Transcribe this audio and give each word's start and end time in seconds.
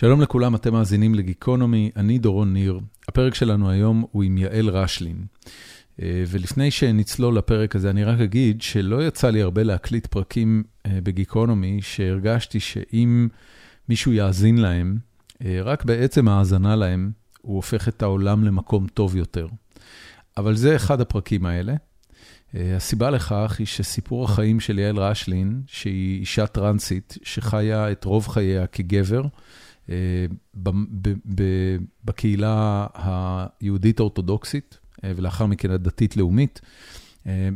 שלום 0.00 0.20
לכולם, 0.20 0.54
אתם 0.54 0.72
מאזינים 0.72 1.14
לגיקונומי, 1.14 1.90
אני 1.96 2.18
דורון 2.18 2.52
ניר. 2.52 2.80
הפרק 3.08 3.34
שלנו 3.34 3.70
היום 3.70 4.04
הוא 4.12 4.22
עם 4.22 4.38
יעל 4.38 4.68
רשלין. 4.68 5.26
אה, 6.02 6.24
ולפני 6.28 6.70
שנצלול 6.70 7.38
לפרק 7.38 7.76
הזה, 7.76 7.90
אני 7.90 8.04
רק 8.04 8.20
אגיד 8.20 8.62
שלא 8.62 9.06
יצא 9.06 9.30
לי 9.30 9.42
הרבה 9.42 9.62
להקליט 9.62 10.06
פרקים 10.06 10.62
אה, 10.86 10.98
בגיקונומי, 11.02 11.82
שהרגשתי 11.82 12.60
שאם 12.60 13.28
מישהו 13.88 14.12
יאזין 14.12 14.58
להם, 14.58 14.98
אה, 15.44 15.60
רק 15.62 15.84
בעצם 15.84 16.28
האזנה 16.28 16.76
להם, 16.76 17.10
הוא 17.42 17.56
הופך 17.56 17.88
את 17.88 18.02
העולם 18.02 18.44
למקום 18.44 18.86
טוב 18.86 19.16
יותר. 19.16 19.46
אבל 20.36 20.54
זה 20.54 20.76
אחד 20.76 21.00
הפרקים 21.00 21.46
האלה. 21.46 21.74
הסיבה 22.54 23.10
לכך 23.10 23.56
היא 23.58 23.66
שסיפור 23.66 24.24
החיים 24.24 24.60
של 24.60 24.78
יעל 24.78 24.98
רשלין, 24.98 25.62
שהיא 25.66 26.20
אישה 26.20 26.46
טרנסית 26.46 27.18
שחיה 27.22 27.92
את 27.92 28.04
רוב 28.04 28.28
חייה 28.28 28.66
כגבר, 28.66 29.22
בקהילה 32.04 32.86
היהודית-אורתודוקסית, 32.94 34.78
ולאחר 35.04 35.46
מכן 35.46 35.70
הדתית-לאומית. 35.70 36.60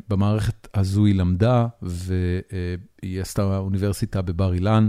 במערכת 0.08 0.68
הזו 0.74 1.04
היא 1.04 1.14
למדה, 1.14 1.66
והיא 1.82 3.20
עשתה 3.20 3.58
אוניברסיטה 3.58 4.22
בבר 4.22 4.54
אילן, 4.54 4.88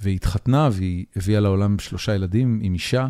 והיא 0.00 0.16
התחתנה, 0.16 0.68
והיא 0.72 1.04
הביאה 1.16 1.40
לעולם 1.40 1.78
שלושה 1.78 2.14
ילדים 2.14 2.60
עם 2.62 2.74
אישה, 2.74 3.08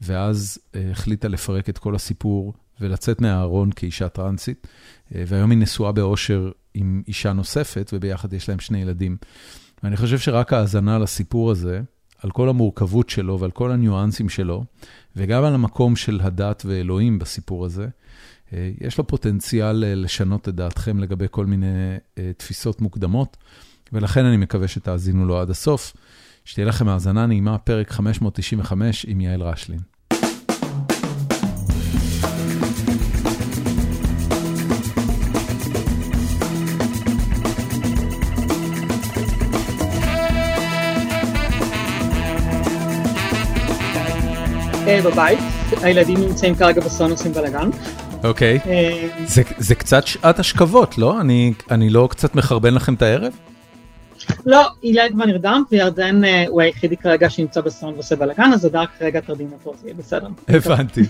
ואז 0.00 0.58
החליטה 0.90 1.28
לפרק 1.28 1.68
את 1.68 1.78
כל 1.78 1.94
הסיפור 1.94 2.54
ולצאת 2.80 3.20
מהארון 3.20 3.70
כאישה 3.76 4.08
טרנסית, 4.08 4.66
והיום 5.10 5.50
היא 5.50 5.58
נשואה 5.58 5.92
באושר 5.92 6.50
עם 6.74 7.02
אישה 7.08 7.32
נוספת, 7.32 7.90
וביחד 7.92 8.32
יש 8.32 8.48
להם 8.48 8.58
שני 8.58 8.78
ילדים. 8.82 9.16
ואני 9.82 9.96
חושב 9.96 10.18
שרק 10.18 10.52
ההאזנה 10.52 10.98
לסיפור 10.98 11.50
הזה, 11.50 11.80
על 12.22 12.30
כל 12.30 12.48
המורכבות 12.48 13.10
שלו 13.10 13.40
ועל 13.40 13.50
כל 13.50 13.72
הניואנסים 13.72 14.28
שלו, 14.28 14.64
וגם 15.16 15.44
על 15.44 15.54
המקום 15.54 15.96
של 15.96 16.20
הדת 16.22 16.62
ואלוהים 16.66 17.18
בסיפור 17.18 17.64
הזה, 17.64 17.88
יש 18.80 18.98
לו 18.98 19.06
פוטנציאל 19.06 19.84
לשנות 19.96 20.48
את 20.48 20.54
דעתכם 20.54 20.98
לגבי 20.98 21.26
כל 21.30 21.46
מיני 21.46 21.96
תפיסות 22.36 22.80
מוקדמות, 22.80 23.36
ולכן 23.92 24.24
אני 24.24 24.36
מקווה 24.36 24.68
שתאזינו 24.68 25.26
לו 25.26 25.40
עד 25.40 25.50
הסוף. 25.50 25.92
שתהיה 26.44 26.66
לכם 26.66 26.88
האזנה 26.88 27.26
נעימה, 27.26 27.58
פרק 27.58 27.90
595 27.90 29.06
עם 29.08 29.20
יעל 29.20 29.42
רשלין. 29.42 29.80
בבית, 44.98 45.38
הילדים 45.82 46.18
נמצאים 46.18 46.54
כרגע 46.54 46.80
בסון 46.80 47.10
עושים 47.10 47.32
בלאגן. 47.32 47.70
אוקיי, 48.24 48.58
זה 49.58 49.74
קצת 49.74 50.06
שעת 50.06 50.38
השכבות, 50.38 50.98
לא? 50.98 51.20
אני 51.70 51.90
לא 51.90 52.08
קצת 52.10 52.34
מחרבן 52.34 52.74
לכם 52.74 52.94
את 52.94 53.02
הערב? 53.02 53.32
לא, 54.46 54.68
אילי 54.82 55.00
כבר 55.12 55.24
נרדם, 55.24 55.62
וירדן 55.70 56.20
הוא 56.48 56.60
היחידי 56.60 56.96
כרגע 56.96 57.30
שנמצא 57.30 57.60
בסון 57.60 57.94
ועושה 57.94 58.16
בלאגן, 58.16 58.50
אז 58.54 58.64
הדר 58.64 58.84
כרגע 58.98 59.20
תרדים 59.20 59.48
אותו, 59.52 59.74
זה 59.80 59.86
יהיה 59.86 59.94
בסדר. 59.98 60.28
הבנתי. 60.48 61.04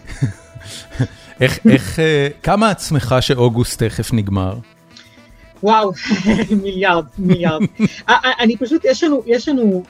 איך, 1.41 1.99
כמה 2.43 2.71
את 2.71 2.81
שמחה 2.81 3.21
שאוגוסט 3.21 3.83
תכף 3.83 4.13
נגמר? 4.13 4.55
וואו, 5.63 5.93
מיליארד, 6.63 7.05
מיליארד. 7.19 7.63
אני 8.41 8.57
פשוט, 8.57 8.85
יש 8.85 9.05
לנו, 9.05 9.23
יש 9.27 9.49
לנו, 9.49 9.83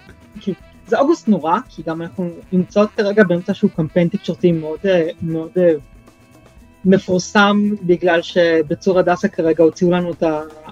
זה 0.91 0.99
אוגוסט 0.99 1.29
נורא, 1.29 1.59
כי 1.69 1.83
גם 1.87 2.03
אנחנו 2.03 2.31
נמצאות 2.53 2.91
כרגע 2.97 3.25
באמצע 3.25 3.55
שהוא 3.55 3.71
קמפיין 3.77 4.09
תקשורתי 4.09 4.53
מאוד 4.53 4.79
מאוד 5.23 5.51
מפורסם, 6.85 7.71
בגלל 7.83 8.23
שבצור 8.23 8.99
הדסה 8.99 9.29
כרגע 9.29 9.65
הוציאו 9.65 9.91
לנו 9.91 10.12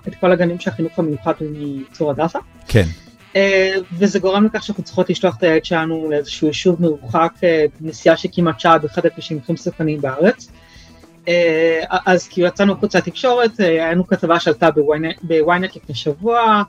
את 0.08 0.14
כל 0.20 0.32
הגנים 0.32 0.60
של 0.60 0.70
החינוך 0.70 0.98
המיוחד 0.98 1.32
מצור 1.40 2.10
הדסה. 2.10 2.38
כן. 2.68 2.84
וזה 3.92 4.18
גורם 4.18 4.44
לכך 4.44 4.62
שאנחנו 4.62 4.84
צריכות 4.84 5.10
לשלוח 5.10 5.36
את 5.36 5.42
הילד 5.42 5.64
שלנו 5.64 6.10
לאיזשהו 6.10 6.46
יישוב 6.46 6.82
מרוחק, 6.82 7.32
נסיעה 7.80 8.16
של 8.16 8.28
כמעט 8.32 8.60
שעה 8.60 8.78
באחד 8.78 9.06
הכבישים 9.06 9.38
הכי 9.42 9.52
מסוכנים 9.52 10.00
בארץ. 10.00 10.48
אז 12.06 12.28
כאילו 12.28 12.46
יצאנו 12.46 12.72
החוצה 12.72 12.98
לתקשורת, 12.98 13.60
היה 13.60 13.92
לנו 13.92 14.06
כתבה 14.06 14.40
שעלתה 14.40 14.68
בוויינט 15.22 15.76
לפני 15.76 15.94
שבוע, 15.94 16.62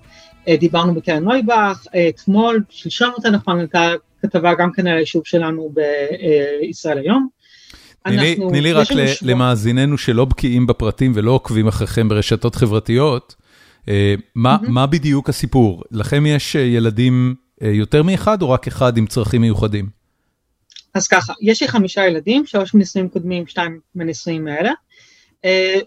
דיברנו 0.59 0.95
בקרן 0.95 1.23
נויבך, 1.23 1.85
אתמול, 2.09 2.63
שלשום 2.69 3.09
יותר 3.17 3.29
נכון, 3.29 3.59
הייתה 3.59 3.91
כתבה 4.21 4.53
גם 4.53 4.71
כן 4.71 4.87
על 4.87 4.97
היישוב 4.97 5.21
שלנו 5.25 5.73
בישראל 6.61 6.97
היום. 6.97 7.27
תני 8.03 8.61
לי 8.61 8.73
רק 8.73 8.87
למאזיננו 9.21 9.97
שלא 9.97 10.25
בקיאים 10.25 10.67
בפרטים 10.67 11.11
ולא 11.15 11.31
עוקבים 11.31 11.67
אחריכם 11.67 12.09
ברשתות 12.09 12.55
חברתיות, 12.55 13.35
מה 14.35 14.87
בדיוק 14.89 15.29
הסיפור? 15.29 15.83
לכם 15.91 16.25
יש 16.25 16.55
ילדים 16.55 17.35
יותר 17.61 18.03
מאחד 18.03 18.41
או 18.41 18.49
רק 18.49 18.67
אחד 18.67 18.97
עם 18.97 19.05
צרכים 19.05 19.41
מיוחדים? 19.41 19.89
אז 20.93 21.07
ככה, 21.07 21.33
יש 21.41 21.61
לי 21.61 21.67
חמישה 21.67 22.05
ילדים, 22.07 22.45
שלוש 22.45 22.73
מנישואים 22.73 23.09
קודמים, 23.09 23.47
שתיים 23.47 23.79
מנישואים 23.95 24.47
האלה. 24.47 24.71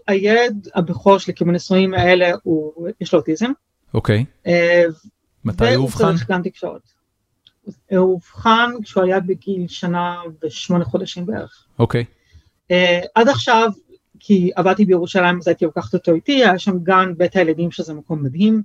הילד 0.07 0.67
הבכור 0.75 1.17
שלי 1.17 1.33
כמנישואים 1.33 1.93
האלה, 1.93 2.31
יש 3.01 3.13
לו 3.13 3.19
אוטיזם. 3.19 3.51
אוקיי. 3.93 4.25
מתי 5.45 5.73
הוא 5.73 5.83
אובחן? 5.83 6.03
והוא 6.03 6.13
צריך 6.13 6.31
גם 6.31 6.43
תקשורת. 6.43 6.81
הוא 7.65 7.99
אובחן 7.99 8.71
כשהוא 8.83 9.03
היה 9.03 9.19
בגיל 9.19 9.67
שנה 9.67 10.21
ושמונה 10.43 10.85
חודשים 10.85 11.25
בערך. 11.25 11.65
אוקיי. 11.79 12.05
עד 13.15 13.27
עכשיו, 13.29 13.69
כי 14.19 14.51
עבדתי 14.55 14.85
בירושלים, 14.85 15.37
אז 15.37 15.47
הייתי 15.47 15.65
לוקחת 15.65 15.93
אותו 15.93 16.13
איתי, 16.13 16.43
היה 16.43 16.59
שם 16.59 16.79
גן 16.79 17.13
בית 17.17 17.35
הילדים 17.35 17.71
שזה 17.71 17.93
מקום 17.93 18.23
מדהים. 18.23 18.61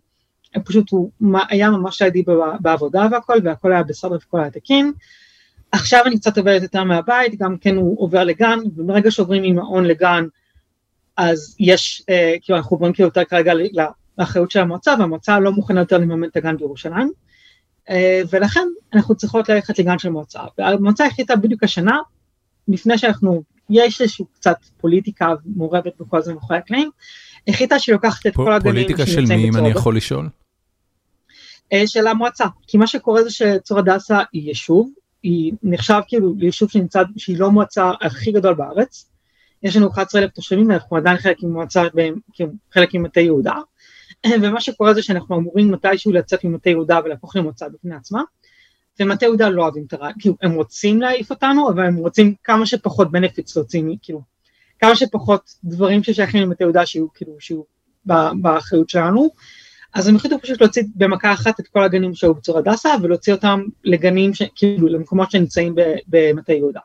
פשוט 0.64 0.90
הוא 0.90 1.10
היה 1.48 1.70
ממש 1.70 2.02
לידי 2.02 2.24
בעבודה 2.60 3.06
והכל, 3.10 3.38
והכל 3.44 3.72
היה 3.72 3.82
בסדר 3.82 4.16
וכל 4.26 4.40
היה 4.40 4.50
תקין. 4.50 4.92
עכשיו 5.72 6.02
אני 6.06 6.18
קצת 6.18 6.38
עובדת 6.38 6.62
יותר 6.62 6.84
מהבית, 6.84 7.38
גם 7.38 7.56
כן 7.58 7.76
הוא 7.76 8.02
עובר 8.02 8.24
לגן, 8.24 8.58
וברגע 8.76 9.10
שעוברים 9.10 9.42
ממעון 9.42 9.84
לגן, 9.84 10.24
אז 11.16 11.56
יש, 11.60 12.02
כאילו 12.42 12.58
אנחנו 12.58 12.76
עוברים 12.76 12.92
כאילו 12.92 13.06
יותר 13.06 13.24
כרגע 13.24 13.52
לאחריות 14.18 14.50
של 14.50 14.60
המועצה, 14.60 14.94
והמועצה 14.98 15.40
לא 15.40 15.52
מוכנה 15.52 15.80
יותר 15.80 15.98
לממן 15.98 16.28
את 16.28 16.36
הגן 16.36 16.56
בירושלים, 16.56 17.10
ולכן 18.30 18.68
אנחנו 18.94 19.14
צריכות 19.14 19.48
ללכת 19.48 19.78
לגן 19.78 19.98
של 19.98 20.08
מועצה. 20.08 20.40
והמועצה 20.58 21.06
החליטה 21.06 21.36
בדיוק 21.36 21.64
השנה, 21.64 21.98
לפני 22.68 22.98
שאנחנו, 22.98 23.42
יש 23.70 24.00
איזושהי 24.00 24.24
קצת 24.34 24.56
פוליטיקה 24.76 25.34
מעורבת 25.56 25.92
בכל 26.00 26.22
זה 26.22 26.34
מאחורי 26.34 26.58
הקלעים, 26.58 26.90
החליטה 27.48 27.78
שהיא 27.78 27.92
לוקחת 27.92 28.26
את 28.26 28.34
כל 28.34 28.52
הגנים 28.52 28.72
פוליטיקה 28.72 29.06
של 29.06 29.24
מי, 29.28 29.48
אם 29.48 29.56
אני 29.56 29.68
יכול 29.68 29.96
לשאול? 29.96 30.28
של 31.86 32.06
המועצה, 32.06 32.44
כי 32.66 32.78
מה 32.78 32.86
שקורה 32.86 33.22
זה 33.22 33.30
שצור 33.30 33.78
הדסה 33.78 34.18
היא 34.32 34.48
יישוב, 34.48 34.90
היא 35.22 35.52
נחשב 35.62 36.00
כאילו 36.08 36.34
ליישוב 36.38 36.70
שנמצא, 36.70 37.02
שהיא 37.16 37.38
לא 37.38 37.50
מועצה 37.50 37.90
הכי 38.00 38.32
גדול 38.32 38.54
בארץ, 38.54 39.10
יש 39.62 39.76
לנו 39.76 39.90
11,000 39.90 40.30
תושבים, 40.30 40.70
אנחנו 40.70 40.96
עדיין 40.96 41.16
חלק 41.16 41.42
ממועצה, 41.42 41.82
כאילו 42.32 42.50
חלק 42.72 42.94
ממטה 42.94 43.20
יהודה, 43.20 43.54
ומה 44.42 44.60
שקורה 44.60 44.94
זה 44.94 45.02
שאנחנו 45.02 45.38
אמורים 45.38 45.72
מתישהו 45.72 46.12
לצאת 46.12 46.44
ממטה 46.44 46.70
יהודה 46.70 47.00
ולהפוך 47.04 47.36
למועצה 47.36 47.68
בפני 47.68 47.94
עצמה, 47.94 48.22
ומטה 49.00 49.26
יהודה 49.26 49.48
לא 49.48 49.62
אוהבים 49.62 49.84
את 49.86 49.92
הרעיון, 49.92 50.14
כאילו 50.18 50.34
הם 50.42 50.52
רוצים 50.52 51.00
להעיף 51.00 51.30
אותנו, 51.30 51.70
אבל 51.70 51.86
הם 51.86 51.96
רוצים 51.96 52.34
כמה 52.44 52.66
שפחות 52.66 53.10
בנפיץ 53.10 53.56
להוציא, 53.56 53.82
כאילו, 54.02 54.22
כמה 54.78 54.96
שפחות 54.96 55.54
דברים 55.64 56.02
ששייכים 56.02 56.42
למטה 56.42 56.64
יהודה 56.64 56.86
שיהיו 56.86 57.12
כאילו, 57.14 57.32
שיהיו 57.40 57.62
באחריות 58.42 58.90
שלנו, 58.90 59.28
אז 59.94 60.08
הם 60.08 60.16
החליטו 60.16 60.38
פשוט 60.42 60.60
להוציא 60.60 60.82
במכה 60.94 61.32
אחת 61.32 61.60
את 61.60 61.68
כל 61.68 61.84
הגנים 61.84 62.14
שהיו 62.14 62.34
בצור 62.34 62.58
הדסה, 62.58 62.88
ולהוציא 63.02 63.32
אותם 63.32 63.62
לגנים, 63.84 64.34
ש... 64.34 64.42
כאילו 64.54 64.88
למקומות 64.88 65.30
שנמצאים 65.30 65.74
במטה 66.08 66.52
יהודה. 66.52 66.80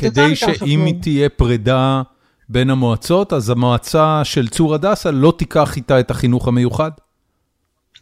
כדי 0.00 0.36
שאם 0.36 0.84
היא 0.86 0.94
תהיה 1.02 1.28
פרידה 1.28 2.02
בין 2.48 2.70
המועצות, 2.70 3.32
אז 3.32 3.50
המועצה 3.50 4.20
של 4.24 4.48
צור 4.48 4.74
הדסה 4.74 5.10
לא 5.10 5.32
תיקח 5.38 5.76
איתה 5.76 6.00
את 6.00 6.10
החינוך 6.10 6.48
המיוחד? 6.48 6.90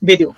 בדיוק. 0.02 0.36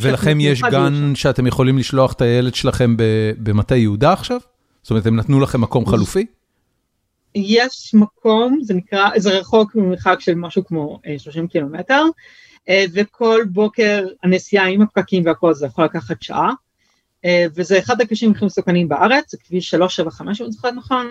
ולכם 0.00 0.38
יש 0.40 0.62
גן 0.62 1.14
שאתם 1.14 1.46
יכולים 1.46 1.78
לשלוח 1.78 2.12
את 2.12 2.20
הילד 2.20 2.54
שלכם 2.54 2.94
במטה 3.38 3.76
יהודה 3.76 4.12
עכשיו? 4.12 4.38
זאת 4.82 4.90
אומרת, 4.90 5.06
הם 5.06 5.16
נתנו 5.16 5.40
לכם 5.40 5.60
מקום 5.60 5.86
חלופי? 5.86 6.26
יש 7.34 7.94
מקום, 7.94 8.58
זה 8.62 8.74
נקרא, 8.74 9.10
זה 9.16 9.38
רחוק 9.38 9.74
ממרחק 9.74 10.16
של 10.20 10.34
משהו 10.34 10.64
כמו 10.64 11.00
30 11.18 11.46
קילומטר, 11.48 12.04
וכל 12.92 13.40
בוקר 13.50 14.06
הנסיעה 14.22 14.66
עם 14.66 14.82
הפקקים 14.82 15.26
והכל 15.26 15.54
זה 15.54 15.66
יכול 15.66 15.84
לקחת 15.84 16.22
שעה, 16.22 16.50
וזה 17.26 17.78
אחד 17.78 18.00
הכבישים 18.00 18.30
הכי 18.30 18.44
מסוכנים 18.44 18.88
בארץ, 18.88 19.30
זה 19.30 19.38
כביש 19.44 19.70
375 19.70 20.40
אם 20.40 20.46
אני 20.46 20.52
זוכרת 20.52 20.74
נכון, 20.74 21.06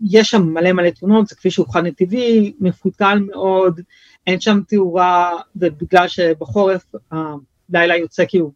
יש 0.00 0.30
שם 0.30 0.42
מלא 0.42 0.72
מלא 0.72 0.90
תאונות, 0.90 1.26
זה 1.26 1.34
כביש 1.34 1.54
שהוא 1.54 1.72
חד 1.72 1.86
נתיבי, 1.86 2.52
מפותל 2.60 3.18
מאוד, 3.26 3.80
אין 4.26 4.40
שם 4.40 4.60
תאורה, 4.68 5.32
ובגלל 5.56 6.08
שבחורף 6.08 6.84
לילה 7.70 7.96
יוצא 7.96 8.24
כי 8.24 8.38
הוא 8.38 8.52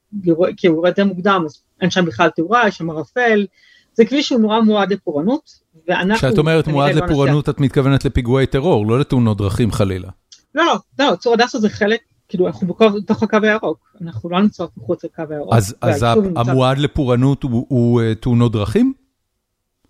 יורד 0.64 0.94
די 0.94 1.04
מוקדם, 1.04 1.42
אז 1.46 1.62
אין 1.80 1.90
שם 1.90 2.04
בכלל 2.04 2.28
תאורה, 2.28 2.68
יש 2.68 2.76
שם 2.76 2.90
ערפל, 2.90 3.46
זה 3.92 4.04
כביש 4.04 4.28
שהוא 4.28 4.40
נורא 4.40 4.60
מועד 4.60 4.92
לפורענות, 4.92 5.50
ואנחנו... 5.88 6.14
כשאת 6.14 6.38
אומרת 6.38 6.68
מועד 6.68 6.94
לא 6.94 7.06
לפורענות, 7.06 7.48
את 7.48 7.60
מתכוונת 7.60 8.04
לפיגועי 8.04 8.46
טרור, 8.46 8.86
לא 8.86 9.00
לתאונות 9.00 9.38
דרכים 9.38 9.72
חלילה. 9.72 10.08
לא, 10.54 10.64
לא, 10.64 10.76
לא, 10.98 11.16
צור 11.16 11.34
הדסה 11.34 11.58
זה 11.58 11.68
חלק, 11.68 12.00
כאילו 12.28 12.46
אנחנו 12.46 12.74
בתוך 12.96 13.22
הקו 13.22 13.38
הירוק, 13.42 13.78
אנחנו 14.02 14.30
לא 14.30 14.40
נמצאות 14.40 14.70
מחוץ 14.76 15.04
לקו 15.04 15.22
הירוק. 15.30 15.54
אז 15.80 16.06
המועד 16.36 16.78
לפורענות 16.78 17.42
הוא 17.42 18.00
אה, 18.00 18.14
תאונות 18.14 18.52
דרכים? 18.52 18.92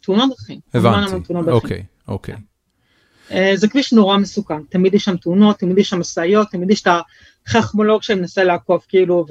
תאונות 0.08 0.30
דרכים. 0.30 0.60
הבנתי, 0.74 1.50
אוקיי, 1.50 1.84
אוקיי. 2.08 2.34
אה, 3.32 3.52
זה 3.54 3.68
כביש 3.68 3.92
נורא 3.92 4.16
מסוכן, 4.16 4.62
תמיד 4.68 4.94
יש 4.94 5.04
שם 5.04 5.16
תאונות, 5.16 5.58
תמיד 5.58 5.78
יש 5.78 5.88
שם 5.88 6.00
משאיות, 6.00 6.48
תמיד 6.50 6.70
יש 6.70 6.82
את 6.82 6.88
החכמולוג 7.46 8.02
שמנסה 8.02 8.44
לעקוף 8.44 8.86
כאילו, 8.88 9.26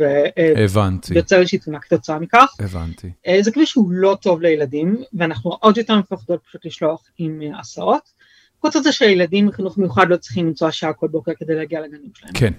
ויוצא 1.09 1.39
איזושהי 1.39 1.59
תאונה 1.59 1.79
כתוצאה 1.79 2.19
מכך. 2.19 2.53
הבנתי. 2.59 3.11
אה, 3.27 3.37
זה 3.41 3.51
כביש 3.51 3.69
שהוא 3.69 3.91
לא 3.91 4.17
טוב 4.21 4.41
לילדים, 4.41 5.03
ואנחנו 5.13 5.51
עוד 5.59 5.77
יותר 5.77 5.99
מפחדות 5.99 6.39
פשוט 6.47 6.65
לשלוח 6.65 7.03
עם 7.17 7.41
אה, 7.41 7.59
הסעות. 7.59 8.17
חוץ 8.61 8.75
מזה 8.75 8.91
שילדים 8.91 9.45
מחינוך 9.45 9.77
מיוחד 9.77 10.09
לא 10.09 10.17
צריכים 10.17 10.47
למצוא 10.47 10.71
שעה 10.71 10.93
כל 10.93 11.07
בוקר 11.07 11.31
כדי 11.39 11.55
להגיע 11.55 11.81
לגנים 11.81 12.09
שלהם. 12.13 12.33
כן. 12.33 12.53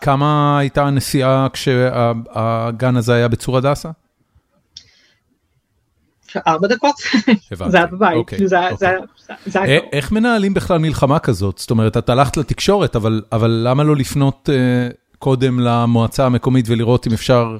כמה 0.00 0.58
הייתה 0.58 0.86
הנסיעה 0.86 1.46
כשהגן 1.52 2.96
הזה 2.96 3.14
היה 3.14 3.28
בצור 3.28 3.56
הדסה? 3.58 3.90
ארבע 6.46 6.68
דקות, 6.68 6.94
זה 7.68 7.76
היה 7.76 7.86
בבית, 7.86 8.16
אוקיי, 8.16 8.48
זה 8.48 8.58
היה 8.58 8.68
קרוב. 9.80 9.88
איך 9.92 10.12
מנהלים 10.12 10.54
בכלל 10.54 10.78
מלחמה 10.78 11.18
כזאת? 11.18 11.58
זאת 11.58 11.70
אומרת, 11.70 11.96
את 11.96 12.08
הלכת 12.08 12.36
לתקשורת, 12.36 12.96
אבל 13.32 13.50
למה 13.64 13.84
לא 13.84 13.96
לפנות 13.96 14.50
אה, 14.52 14.88
קודם 15.18 15.60
למועצה 15.60 16.26
המקומית 16.26 16.64
ולראות 16.68 17.06
אם 17.06 17.12
אפשר... 17.12 17.56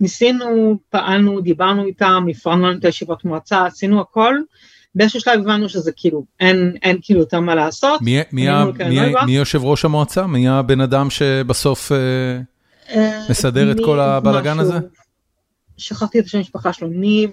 ניסינו, 0.00 0.78
פעלנו, 0.90 1.40
דיברנו 1.40 1.86
איתם, 1.86 2.26
הפרענו 2.30 2.66
לנו 2.66 2.78
את 2.78 2.84
הישיבות 2.84 3.24
מועצה, 3.24 3.66
עשינו 3.66 4.00
הכל. 4.00 4.36
באיזשהו 4.94 5.20
שלב 5.20 5.40
הבנו 5.40 5.68
שזה 5.68 5.92
כאילו, 5.96 6.24
אין, 6.40 6.76
אין 6.82 6.98
כאילו 7.02 7.20
יותר 7.20 7.40
מה 7.40 7.54
לעשות. 7.54 8.02
מי, 8.02 8.20
מי, 8.32 8.46
מי, 8.88 9.14
מי 9.26 9.36
יושב 9.36 9.64
ראש 9.64 9.84
המועצה? 9.84 10.26
מי 10.26 10.48
הבן 10.48 10.80
אדם 10.80 11.10
שבסוף 11.10 11.92
אה, 11.92 11.96
אה, 12.90 13.26
מסדר 13.30 13.70
את 13.72 13.76
כל 13.84 14.00
הבלאגן 14.00 14.58
הזה? 14.58 14.78
שכחתי 15.76 16.18
את 16.18 16.24
השם 16.24 16.38
המשפחה 16.38 16.72
שלו, 16.72 16.88
ניב, 16.88 17.30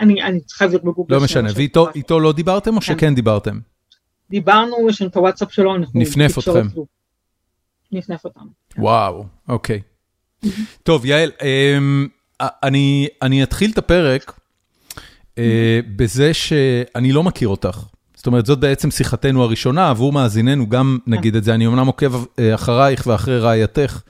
אני, 0.00 0.22
אני 0.22 0.40
צריכה 0.40 0.64
לבדוק 0.64 0.84
בגוגל. 0.84 1.14
לא 1.14 1.20
משנה, 1.20 1.48
ואיתו 1.54 2.20
לא 2.20 2.32
דיברתם 2.32 2.76
או 2.76 2.80
כן. 2.80 2.86
שכן 2.86 3.14
דיברתם? 3.14 3.58
דיברנו, 4.30 4.88
יש 4.88 5.02
לנו 5.02 5.10
את 5.10 5.16
הוואטסאפ 5.16 5.52
שלו, 5.52 5.76
אנחנו... 5.76 6.00
נפנף 6.00 6.38
אתכם. 6.38 6.66
נפנף 7.92 8.24
אותם. 8.24 8.40
כן. 8.70 8.82
וואו, 8.82 9.24
אוקיי. 9.48 9.80
טוב, 10.82 11.04
יעל, 11.04 11.30
אמ, 11.42 12.08
אני, 12.40 13.08
אני 13.22 13.42
אתחיל 13.42 13.70
את 13.70 13.78
הפרק 13.78 14.32
אה, 15.38 15.80
בזה 15.96 16.34
שאני 16.34 17.12
לא 17.12 17.22
מכיר 17.22 17.48
אותך. 17.48 17.84
זאת 18.14 18.26
אומרת, 18.26 18.46
זאת 18.46 18.58
בעצם 18.58 18.90
שיחתנו 18.90 19.42
הראשונה, 19.42 19.90
עבור 19.90 20.12
מאזיננו, 20.12 20.68
גם 20.68 20.98
נגיד 21.06 21.36
את 21.36 21.44
זה, 21.44 21.54
אני 21.54 21.66
אמנם 21.66 21.86
עוקב 21.86 22.24
אה, 22.38 22.54
אחרייך 22.54 23.06
ואחרי 23.06 23.38
רעייתך 23.38 24.02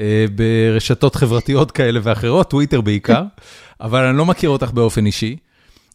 אה, 0.00 0.24
ברשתות 0.34 1.14
חברתיות 1.14 1.70
כאלה 1.70 2.00
ואחרות, 2.02 2.50
טוויטר 2.50 2.80
בעיקר. 2.80 3.22
אבל 3.80 4.04
אני 4.04 4.18
לא 4.18 4.26
מכיר 4.26 4.50
אותך 4.50 4.70
באופן 4.70 5.06
אישי, 5.06 5.36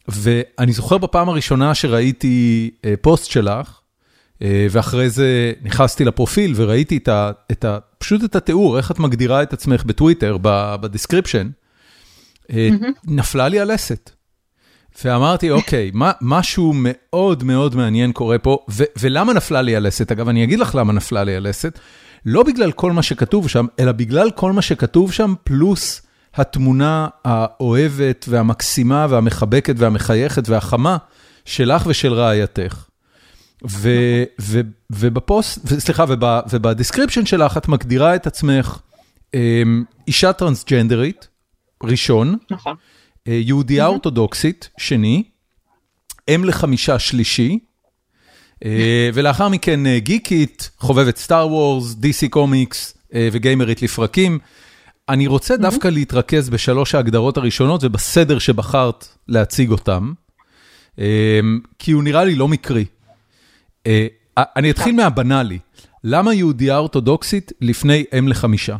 ואני 0.08 0.72
זוכר 0.72 0.98
בפעם 0.98 1.28
הראשונה 1.28 1.74
שראיתי 1.74 2.70
אה, 2.84 2.94
פוסט 3.00 3.30
שלך, 3.30 3.80
אה, 4.42 4.66
ואחרי 4.70 5.10
זה 5.10 5.52
נכנסתי 5.62 6.04
לפרופיל 6.04 6.52
וראיתי 6.56 6.96
את 6.96 7.08
ה, 7.08 7.30
את 7.52 7.64
ה, 7.64 7.78
פשוט 7.98 8.24
את 8.24 8.36
התיאור, 8.36 8.76
איך 8.76 8.90
את 8.90 8.98
מגדירה 8.98 9.42
את 9.42 9.52
עצמך 9.52 9.84
בטוויטר, 9.84 10.36
ב 10.80 10.85
description, 10.85 11.48
אה, 12.52 12.68
נפלה 13.04 13.48
לי 13.48 13.60
הלסת. 13.60 14.10
ואמרתי, 15.04 15.50
אוקיי, 15.50 15.90
מה, 15.94 16.12
משהו 16.20 16.72
מאוד 16.76 17.44
מאוד 17.44 17.76
מעניין 17.76 18.12
קורה 18.12 18.38
פה, 18.38 18.58
ו, 18.70 18.84
ולמה 19.00 19.32
נפלה 19.32 19.62
לי 19.62 19.76
הלסת? 19.76 20.12
אגב, 20.12 20.28
אני 20.28 20.44
אגיד 20.44 20.58
לך 20.58 20.74
למה 20.74 20.92
נפלה 20.92 21.24
לי 21.24 21.36
הלסת. 21.36 21.78
לא 22.26 22.42
בגלל 22.42 22.72
כל 22.72 22.92
מה 22.92 23.02
שכתוב 23.02 23.48
שם, 23.48 23.66
אלא 23.80 23.92
בגלל 23.92 24.30
כל 24.30 24.52
מה 24.52 24.62
שכתוב 24.62 25.12
שם, 25.12 25.34
פלוס 25.44 26.05
התמונה 26.36 27.08
האוהבת 27.24 28.26
והמקסימה 28.28 29.06
והמחבקת 29.10 29.74
והמחייכת 29.78 30.48
והחמה 30.48 30.96
שלך 31.44 31.86
ושל 31.86 32.12
רעייתך. 32.12 32.84
ו, 33.68 33.90
ו, 34.40 34.60
ובפוסט, 34.90 35.66
סליחה, 35.78 36.04
וב 36.50 36.62
description 36.62 37.26
שלך 37.26 37.56
את 37.56 37.68
מגדירה 37.68 38.14
את 38.14 38.26
עצמך 38.26 38.78
אמ, 39.34 39.84
אישה 40.08 40.32
טרנסג'נדרית, 40.32 41.28
ראשון, 41.82 42.36
נכון. 42.50 42.76
אה, 43.28 43.40
יהודייה 43.44 43.86
אורתודוקסית, 43.86 44.70
שני, 44.78 45.22
אם 46.34 46.44
לחמישה 46.44 46.98
שלישי, 46.98 47.58
אה, 48.64 49.10
ולאחר 49.14 49.48
מכן 49.48 49.86
אה, 49.86 49.98
גיקית, 49.98 50.70
חובבת 50.78 51.16
Star 51.16 51.48
Wars, 51.48 51.94
DC 51.94 52.28
Comics 52.30 52.92
וגיימרית 53.32 53.82
לפרקים. 53.82 54.38
אני 55.08 55.26
רוצה 55.26 55.56
דווקא 55.56 55.88
להתרכז 55.88 56.50
בשלוש 56.50 56.94
ההגדרות 56.94 57.36
הראשונות 57.36 57.84
ובסדר 57.84 58.38
שבחרת 58.38 59.08
להציג 59.28 59.70
אותם, 59.70 60.12
אמ, 60.98 61.04
כי 61.78 61.92
הוא 61.92 62.02
נראה 62.02 62.24
לי 62.24 62.34
לא 62.34 62.48
מקרי. 62.48 62.84
אה, 63.86 64.06
אני 64.38 64.70
אתחיל 64.70 64.94
מהבנאלי, 64.94 65.58
למה 66.04 66.34
יהודייה 66.34 66.78
אורתודוקסית 66.78 67.52
לפני 67.60 68.04
אם 68.18 68.28
לחמישה? 68.28 68.76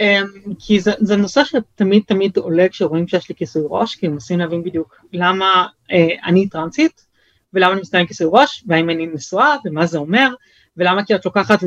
אמ, 0.00 0.24
כי 0.58 0.80
זה, 0.80 0.92
זה 0.98 1.16
נושא 1.16 1.42
שתמיד 1.44 2.02
תמיד 2.06 2.36
עולה 2.36 2.68
כשרואים 2.68 3.08
שיש 3.08 3.28
לי 3.28 3.34
כיסוי 3.34 3.62
ראש, 3.68 3.94
כי 3.94 4.08
מנסים 4.08 4.38
להבין 4.38 4.62
בדיוק 4.62 4.96
למה 5.12 5.66
אה, 5.92 6.06
אני 6.24 6.48
טרנסית, 6.48 7.06
ולמה 7.54 7.72
אני 7.72 7.80
מסתיים 7.80 8.06
כיסוי 8.06 8.26
ראש, 8.32 8.64
והאם 8.66 8.90
אני 8.90 9.06
נשואה, 9.06 9.56
ומה 9.64 9.86
זה 9.86 9.98
אומר, 9.98 10.28
ולמה 10.78 11.04
כי 11.04 11.14
את 11.14 11.24
לוקחת 11.24 11.64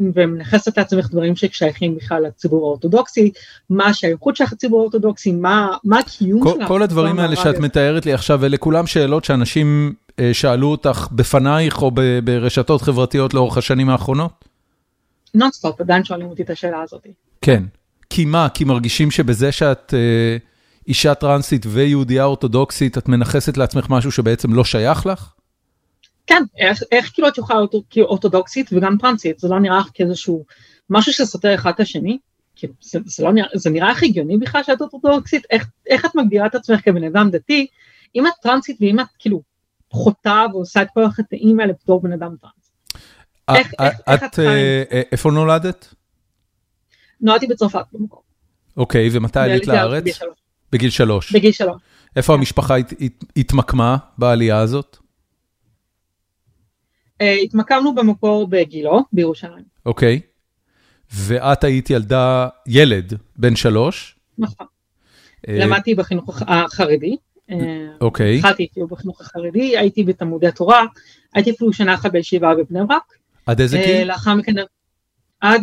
ומנכסת 0.00 0.78
לעצמך 0.78 1.10
דברים 1.10 1.36
ששייכים 1.36 1.96
בכלל 1.96 2.22
לציבור 2.22 2.66
האורתודוקסי, 2.66 3.30
מה 3.70 3.86
השייכות 3.86 4.36
שלך 4.36 4.52
לציבור 4.52 4.80
האורתודוקסי, 4.80 5.32
מה, 5.32 5.68
מה 5.84 5.98
הקיום 5.98 6.42
שלך. 6.48 6.68
כל 6.68 6.82
הדברים 6.82 7.18
האלה 7.18 7.36
שאת 7.36 7.58
מתארת 7.58 8.06
לי 8.06 8.12
עכשיו, 8.12 8.44
אלה 8.44 8.56
כולם 8.56 8.86
שאלות 8.86 9.24
שאנשים 9.24 9.94
אה, 10.20 10.30
שאלו 10.34 10.70
אותך 10.70 11.08
בפנייך 11.12 11.82
או 11.82 11.90
ברשתות 12.24 12.82
חברתיות 12.82 13.34
לאורך 13.34 13.58
השנים 13.58 13.90
האחרונות? 13.90 14.44
נונסטופ, 15.34 15.80
עדיין 15.80 16.04
שואלים 16.04 16.26
אותי 16.26 16.42
את 16.42 16.50
השאלה 16.50 16.82
הזאת. 16.82 17.06
כן, 17.40 17.62
כי 18.10 18.24
מה? 18.24 18.48
כי 18.54 18.64
מרגישים 18.64 19.10
שבזה 19.10 19.52
שאת 19.52 19.94
אה, 19.94 20.36
אישה 20.88 21.14
טרנסית 21.14 21.66
ויהודייה 21.68 22.24
אורתודוקסית, 22.24 22.98
את 22.98 23.08
מנכסת 23.08 23.56
לעצמך 23.56 23.90
משהו 23.90 24.12
שבעצם 24.12 24.54
לא 24.54 24.64
שייך 24.64 25.06
לך? 25.06 25.33
כן, 26.26 26.42
איך, 26.58 26.82
איך 26.92 27.10
כאילו 27.14 27.28
את 27.28 27.38
יכולה 27.38 27.58
להיות 27.58 27.74
אורתודוקסית 27.98 28.70
וגם 28.72 28.96
טרנסית, 28.98 29.38
זה 29.38 29.48
לא 29.48 29.60
נראה 29.60 29.78
לך 29.78 29.88
כאיזשהו 29.94 30.44
משהו 30.90 31.12
שסותר 31.12 31.54
אחד 31.54 31.70
את 31.74 31.80
השני? 31.80 32.18
כאילו, 32.56 32.74
זה, 32.80 32.98
זה, 33.04 33.24
לא 33.24 33.32
נראה, 33.32 33.48
זה 33.54 33.70
נראה 33.70 33.90
לך 33.90 34.02
הגיוני 34.02 34.38
בכלל 34.38 34.62
שאת 34.62 34.80
אורתודוקסית? 34.80 35.42
איך, 35.50 35.68
איך 35.86 36.04
את 36.04 36.14
מגדירה 36.14 36.46
את 36.46 36.54
עצמך 36.54 36.80
כבן 36.84 37.04
אדם 37.04 37.30
דתי, 37.30 37.66
אם 38.14 38.26
את 38.26 38.32
טרנסית 38.42 38.76
ואם 38.80 39.00
את 39.00 39.06
כאילו 39.18 39.42
חוטאה 39.90 40.46
ועושה 40.52 40.82
את 40.82 40.88
כל 40.94 41.04
החטאים 41.04 41.60
האלה 41.60 41.72
בתור 41.82 42.02
בן 42.02 42.12
אדם 42.12 42.34
טרנס? 42.40 42.72
איך, 43.48 43.72
איך, 43.80 43.94
איך 44.06 44.24
את... 44.24 44.38
אה, 44.38 44.82
אה, 44.92 45.02
איפה 45.12 45.30
נולדת? 45.30 45.94
נולדתי 47.20 47.46
בצרפת 47.46 47.84
במקום. 47.92 48.20
אוקיי, 48.76 49.08
ומתי 49.12 49.38
עלית 49.38 49.66
לארץ? 49.66 50.04
בגיל 50.72 50.90
שלוש. 50.90 51.32
בגיל 51.32 51.52
שלוש. 51.52 51.82
איפה 52.16 52.32
כן. 52.32 52.38
המשפחה 52.38 52.74
התמקמה 53.36 53.96
בעלייה 54.18 54.58
הזאת? 54.58 54.98
אה, 57.24 57.34
התמקמנו 57.34 57.94
במקור 57.94 58.46
בגילו, 58.48 59.00
בירושלים. 59.12 59.64
אוקיי. 59.86 60.20
ואת 61.12 61.64
היית 61.64 61.90
ילדה, 61.90 62.48
ילד, 62.66 63.12
בן 63.36 63.56
שלוש. 63.56 64.16
נכון. 64.38 64.66
אה, 65.48 65.58
למדתי 65.58 65.94
בחינוך 65.94 66.42
החרדי. 66.46 67.16
אה, 67.50 67.56
אוקיי. 68.00 68.36
התחלתי 68.36 68.68
כאילו 68.72 68.86
בחינוך 68.86 69.20
החרדי, 69.20 69.78
הייתי 69.78 70.04
בתלמודי 70.04 70.46
התורה, 70.46 70.84
הייתי 71.34 71.50
אפילו 71.50 71.72
שנה 71.72 71.94
אחת 71.94 72.12
בישיבה 72.12 72.54
בבני 72.54 72.80
ברק. 72.88 73.12
עד 73.46 73.60
איזה 73.60 73.82
גיל? 73.86 74.08
לאחר 74.08 74.34
מכן, 74.34 74.52
עד, 75.40 75.62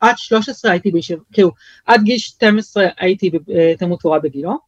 עד 0.00 0.18
13 0.18 0.70
הייתי 0.70 0.90
בישיבה, 0.90 1.22
כאילו, 1.32 1.50
עד 1.86 2.02
גיל 2.02 2.18
12 2.18 2.86
הייתי 2.98 3.30
בתלמוד 3.30 3.98
תורה 3.98 4.18
בגילו. 4.18 4.67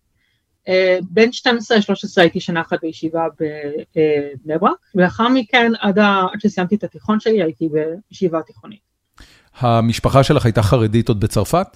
אה, 0.71 0.99
בין 1.11 1.33
12 1.33 1.79
ל-13 1.79 1.83
הייתי 2.17 2.41
שנה 2.41 2.61
אחת 2.61 2.79
בישיבה 2.83 3.27
בבני 3.41 4.59
ברק, 4.61 4.79
ולאחר 4.95 5.29
מכן 5.29 5.73
עד 5.81 5.99
שסיימתי 6.39 6.75
את 6.75 6.85
התיכון 6.85 7.21
שלי 7.21 7.43
הייתי 7.43 7.69
בישיבה 7.69 8.43
תיכונית. 8.43 8.81
המשפחה 9.59 10.23
שלך 10.23 10.45
הייתה 10.45 10.63
חרדית 10.63 11.09
עוד 11.09 11.21
בצרפת? 11.21 11.67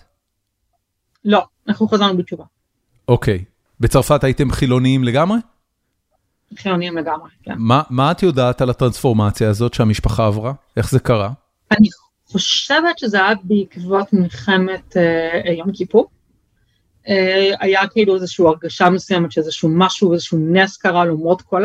לא, 1.25 1.45
אנחנו 1.69 1.89
חזרנו 1.89 2.17
בתשובה. 2.17 2.45
אוקיי. 3.09 3.45
בצרפת 3.81 4.25
הייתם 4.25 4.51
חילוניים 4.51 5.05
לגמרי? 5.05 5.39
חילוניים 6.57 6.99
לגמרי, 6.99 7.31
כן. 7.43 7.55
מה, 7.57 7.83
מה 7.91 8.11
את 8.11 8.23
יודעת 8.23 8.63
על 8.63 8.71
הטרנספורמציה 8.71 9.51
הזאת 9.51 9.75
שהמשפחה 9.75 10.27
עברה? 10.27 10.53
איך 10.77 10.91
זה 10.91 11.01
קרה? 11.01 11.31
אני 11.71 11.89
חושבת 12.27 12.99
שזה 12.99 13.17
היה 13.17 13.35
בעקבות 13.45 14.13
מלחמת 14.13 14.97
אה, 14.97 15.53
יום 15.53 15.73
כיפור. 15.73 16.09
אה, 17.09 17.51
היה 17.61 17.89
כאילו 17.89 18.15
איזושהי 18.15 18.45
הרגשה 18.45 18.91
מסוימת 18.91 19.33
שאיזשהו 19.33 19.69
משהו, 19.73 20.13
איזשהו 20.13 20.39
נס 20.39 20.77
קרה 20.77 21.05
למרות 21.05 21.43
כל 21.43 21.65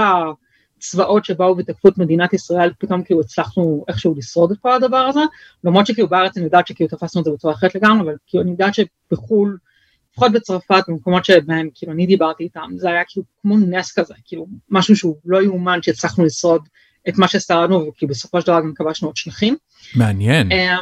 הצבאות 0.78 1.26
שבאו 1.26 1.58
ותקפו 1.58 1.88
את 1.88 1.98
מדינת 1.98 2.34
ישראל, 2.34 2.72
פתאום 2.80 3.04
כאילו 3.04 3.22
הצלחנו 3.22 3.86
איכשהו 3.88 4.16
לשרוד 4.18 4.52
את 4.52 4.58
כל 4.62 4.72
הדבר 4.74 4.98
הזה, 4.98 5.20
למרות 5.64 5.88
שכאילו 5.88 6.08
בארץ 6.08 6.38
אני 6.38 6.46
יודעת 6.46 6.68
שכאילו 6.68 6.90
תפסנו 6.90 7.22
את 7.22 7.26
זה 7.26 7.32
בצורה 7.32 7.54
אחרת 7.54 7.76
לגמרי, 7.76 8.02
אבל 8.02 8.16
כאילו 8.28 8.44
אני 8.44 8.52
יודעת 8.52 8.74
שבחו"ל, 8.74 9.58
לפחות 10.12 10.32
בצרפת, 10.32 10.84
במקומות 10.88 11.26
שבהם 11.26 11.70
כאילו 11.76 11.92
אני 11.92 12.06
דיברתי 12.06 12.44
איתם, 12.44 12.70
זה 12.76 12.90
היה 12.90 13.04
כאילו 13.08 13.26
כמו 13.42 13.58
נס 13.58 14.00
כזה, 14.00 14.14
כאילו 14.26 14.48
משהו 14.70 14.96
שהוא 14.96 15.16
לא 15.26 15.44
יאומן 15.44 15.82
שהצלחנו 15.82 16.26
לשרוד 16.26 16.62
את 17.10 17.18
מה 17.18 17.28
ששרדנו, 17.28 17.88
וכי 17.88 18.06
בסופו 18.06 18.42
של 18.42 18.48
דבר 18.48 18.60
גם 18.60 18.74
כבשנו 18.76 19.08
עוד 19.08 19.18
שטחים. 19.18 19.56
מעניין. 19.96 20.52
אמ, 20.52 20.78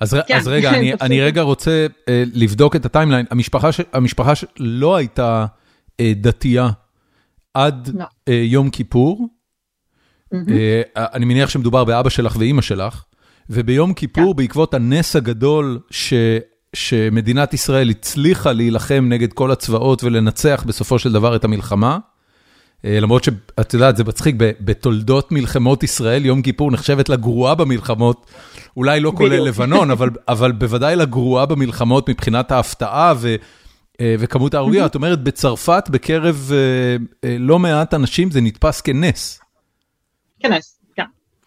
אז, 0.00 0.16
כן, 0.26 0.36
אז 0.36 0.48
רגע, 0.48 0.70
אני, 0.70 0.92
אני 1.00 1.20
רגע 1.20 1.42
רוצה 1.42 1.86
uh, 1.90 2.04
לבדוק 2.34 2.76
את 2.76 2.86
הטיימליין. 2.86 3.26
המשפחה, 3.30 3.72
ש, 3.72 3.80
המשפחה 3.92 4.34
שלא 4.34 4.96
הייתה 4.96 5.46
uh, 5.92 6.04
דתייה 6.16 6.68
עד 7.54 7.90
לא. 7.94 8.04
uh, 8.04 8.32
יום 8.32 8.70
כיפור. 8.70 9.28
Mm-hmm. 10.34 10.36
Uh, 10.36 10.40
אני 10.96 11.24
מניח 11.24 11.50
שמדובר 11.50 11.84
באבא 11.84 12.10
שלך 12.10 12.36
ואימא 12.38 12.62
שלך, 12.62 13.04
וביום 13.50 13.94
כיפור, 13.94 14.32
כן. 14.32 14.36
בעקבות 14.36 14.74
הנס 14.74 15.16
הגדול 15.16 15.78
ש, 15.90 16.14
שמדינת 16.72 17.54
ישראל 17.54 17.90
הצליחה 17.90 18.52
להילחם 18.52 19.06
נגד 19.08 19.32
כל 19.32 19.50
הצבאות 19.50 20.04
ולנצח 20.04 20.64
בסופו 20.66 20.98
של 20.98 21.12
דבר 21.12 21.36
את 21.36 21.44
המלחמה, 21.44 21.98
למרות 22.84 23.24
שאת 23.24 23.74
יודעת, 23.74 23.96
זה 23.96 24.04
מצחיק, 24.04 24.34
בתולדות 24.38 25.32
מלחמות 25.32 25.82
ישראל, 25.82 26.26
יום 26.26 26.42
כיפור 26.42 26.70
נחשבת 26.70 27.08
לגרועה 27.08 27.54
במלחמות, 27.54 28.26
אולי 28.76 29.00
לא 29.00 29.12
כולל 29.16 29.42
לבנון, 29.42 29.90
אבל 29.90 30.10
אבל 30.28 30.52
בוודאי 30.52 30.96
לגרועה 30.96 31.46
במלחמות 31.46 32.08
מבחינת 32.08 32.52
ההפתעה 32.52 33.14
ו, 33.16 33.34
אה, 34.00 34.14
וכמות 34.18 34.54
ההרוגים. 34.54 34.86
את 34.86 34.94
אומרת, 34.94 35.22
בצרפת, 35.22 35.84
בקרב 35.90 36.50
אה, 37.24 37.36
לא 37.38 37.58
מעט 37.58 37.94
אנשים, 37.94 38.30
זה 38.30 38.40
נתפס 38.40 38.80
כנס. 38.80 39.40
כנס, 40.40 40.80
כן. 40.96 41.04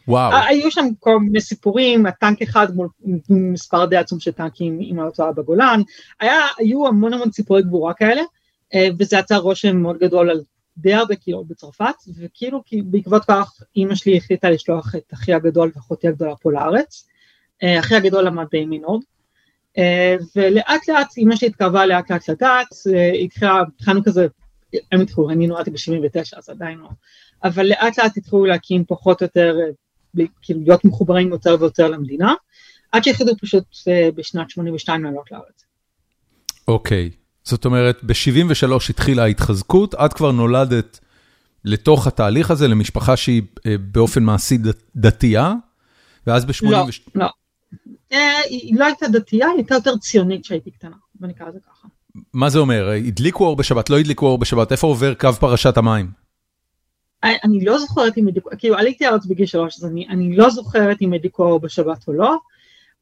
וואו. 0.07 0.33
היו 0.47 0.71
שם 0.71 0.85
כל 0.99 1.19
מיני 1.19 1.41
סיפורים, 1.41 2.05
הטנק 2.05 2.41
אחד 2.41 2.75
מול 2.75 2.87
מספר 3.29 3.85
די 3.85 3.97
עצום 3.97 4.19
של 4.19 4.31
טנקים 4.31 4.77
עם 4.81 4.99
ההוצאה 4.99 5.31
בגולן, 5.31 5.81
היה, 6.19 6.39
היו 6.57 6.87
המון 6.87 7.13
המון 7.13 7.31
סיפורי 7.31 7.61
גבורה 7.61 7.93
כאלה, 7.93 8.21
וזה 8.99 9.17
יצר 9.17 9.37
רושם 9.37 9.77
מאוד 9.77 9.97
גדול 9.97 10.29
על 10.29 10.41
די 10.77 10.93
הרבה 10.93 11.15
קהילות 11.15 11.47
בצרפת, 11.47 11.95
וכאילו 12.17 12.61
כי 12.65 12.81
בעקבות 12.81 13.25
כך 13.27 13.61
אימא 13.75 13.95
שלי 13.95 14.17
החליטה 14.17 14.49
לשלוח 14.49 14.95
את 14.95 15.13
אחי 15.13 15.33
הגדול 15.33 15.71
ואחותי 15.75 16.07
הגדולה 16.07 16.35
פה 16.35 16.51
לארץ. 16.51 17.07
אה, 17.63 17.79
אחי 17.79 17.95
הגדול 17.95 18.23
למד 18.23 18.45
בימינורד, 18.51 19.03
אה, 19.77 20.15
ולאט 20.35 20.87
לאט 20.87 21.07
אימא 21.17 21.35
שלי 21.35 21.47
התקרבה 21.47 21.85
לאט 21.85 22.11
לאט 22.11 22.29
לדת, 22.29 22.67
אה, 22.93 23.11
התחלנו 23.11 24.03
כזה, 24.03 24.27
הם 24.91 25.01
התחילו, 25.01 25.29
אני 25.29 25.47
נולדתי 25.47 25.71
ב-79 25.71 26.37
אז 26.37 26.49
עדיין 26.49 26.77
לא, 26.77 26.89
אבל 27.43 27.65
לאט 27.65 27.99
לאט 27.99 28.17
התחילו 28.17 28.45
להקים 28.45 28.85
פחות 28.87 29.21
או 29.21 29.25
יותר, 29.25 29.55
כאילו 30.41 30.59
להיות 30.61 30.85
מחוברים 30.85 31.29
יותר 31.29 31.55
ויותר 31.59 31.87
למדינה, 31.87 32.33
עד 32.91 33.03
שהחליטו 33.03 33.37
פשוט 33.41 33.63
בשנת 34.15 34.49
82 34.49 35.03
לעלות 35.03 35.31
לארץ. 35.31 35.65
אוקיי. 36.67 37.11
Okay. 37.13 37.22
זאת 37.43 37.65
אומרת, 37.65 38.03
ב-73 38.03 38.73
התחילה 38.89 39.23
ההתחזקות, 39.23 39.95
את 39.95 40.13
כבר 40.13 40.31
נולדת 40.31 40.99
לתוך 41.65 42.07
התהליך 42.07 42.51
הזה, 42.51 42.67
למשפחה 42.67 43.17
שהיא 43.17 43.41
אה, 43.65 43.75
באופן 43.77 44.23
מעשי 44.23 44.57
דתייה, 44.95 45.53
ואז 46.27 46.45
ב-82... 46.45 46.69
לא, 46.69 46.87
לא. 47.15 47.27
אה, 48.13 48.37
היא 48.49 48.79
לא 48.79 48.85
הייתה 48.85 49.07
דתייה, 49.07 49.47
היא 49.47 49.55
הייתה 49.55 49.75
יותר 49.75 49.97
ציונית 49.97 50.43
כשהייתי 50.43 50.71
קטנה, 50.71 50.95
בוא 51.15 51.27
נקרא 51.27 51.47
לזה 51.47 51.59
ככה. 51.59 51.87
מה 52.33 52.49
זה 52.49 52.59
אומר? 52.59 52.89
הדליקו 52.89 53.45
אור 53.45 53.55
בשבת, 53.55 53.89
לא 53.89 53.99
הדליקו 53.99 54.25
אור 54.25 54.37
בשבת, 54.37 54.71
איפה 54.71 54.87
עובר 54.87 55.13
קו 55.13 55.33
פרשת 55.33 55.77
המים? 55.77 56.11
אה, 57.23 57.29
אני 57.43 57.65
לא 57.65 57.77
זוכרת 57.77 58.17
אם 58.17 58.27
הדליקו, 58.27 58.49
כאילו 58.57 58.75
עליתי 58.77 59.07
ארץ 59.07 59.25
בגיל 59.25 59.45
שלוש, 59.45 59.77
אז 59.77 59.85
אני, 59.85 60.07
אני 60.09 60.35
לא 60.35 60.49
זוכרת 60.49 61.01
אם 61.01 61.13
הדליקו 61.13 61.43
אור 61.43 61.59
בשבת 61.59 62.07
או 62.07 62.13
לא. 62.13 62.37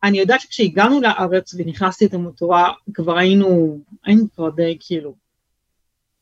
אני 0.03 0.20
יודעת 0.20 0.41
שכשהגענו 0.41 1.01
לארץ 1.01 1.55
ונכנסתי 1.58 2.05
את 2.05 2.13
המותורה, 2.13 2.70
כבר 2.93 3.17
היינו, 3.17 3.79
היינו 4.05 4.25
כבר 4.36 4.50
די 4.50 4.77
כאילו 4.79 5.15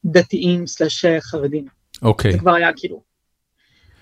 דתיים 0.05 0.67
סלש 0.67 1.05
חרדים. 1.19 1.65
אוקיי. 2.01 2.31
Okay. 2.31 2.33
זה 2.33 2.39
כבר 2.39 2.53
היה 2.53 2.69
כאילו. 2.75 3.01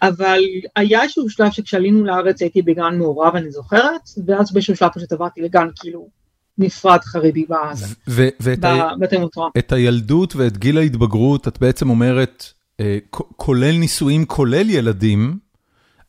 אבל 0.01 0.39
היה 0.75 1.03
איזשהו 1.03 1.29
שלב 1.29 1.51
שכשעלינו 1.51 2.05
לארץ 2.05 2.41
הייתי 2.41 2.61
בגן 2.61 2.97
מעורב, 2.97 3.35
אני 3.35 3.51
זוכרת, 3.51 4.09
ואז 4.25 4.51
באיזשהו 4.53 4.75
שלב 4.75 4.89
פשוט 4.89 5.11
עברתי 5.11 5.41
לגן 5.41 5.67
כאילו 5.75 6.09
נפרד 6.57 6.99
חרדי 7.01 7.45
בזה, 7.49 7.85
בבתי 8.07 9.17
מותורה. 9.17 9.49
את 9.57 9.71
הילדות 9.71 10.35
ואת 10.35 10.57
גיל 10.57 10.77
ההתבגרות, 10.77 11.47
את 11.47 11.59
בעצם 11.59 11.89
אומרת, 11.89 12.45
אה, 12.79 12.97
כולל 13.11 13.77
נישואים, 13.77 14.25
כולל 14.25 14.69
ילדים, 14.69 15.37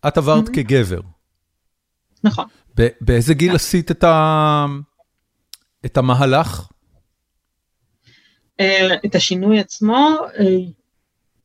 את 0.09 0.19
עברת 0.19 0.49
mm-hmm. 0.49 0.55
כגבר. 0.55 1.01
נכון. 2.25 2.45
באיזה 3.01 3.35
גיל 3.35 3.55
עשית 3.55 3.91
את 5.87 5.97
המהלך? 5.97 6.69
אה, 8.61 8.95
את 9.07 9.15
השינוי 9.15 9.61
עצמו, 9.61 10.17
אה, 10.39 10.45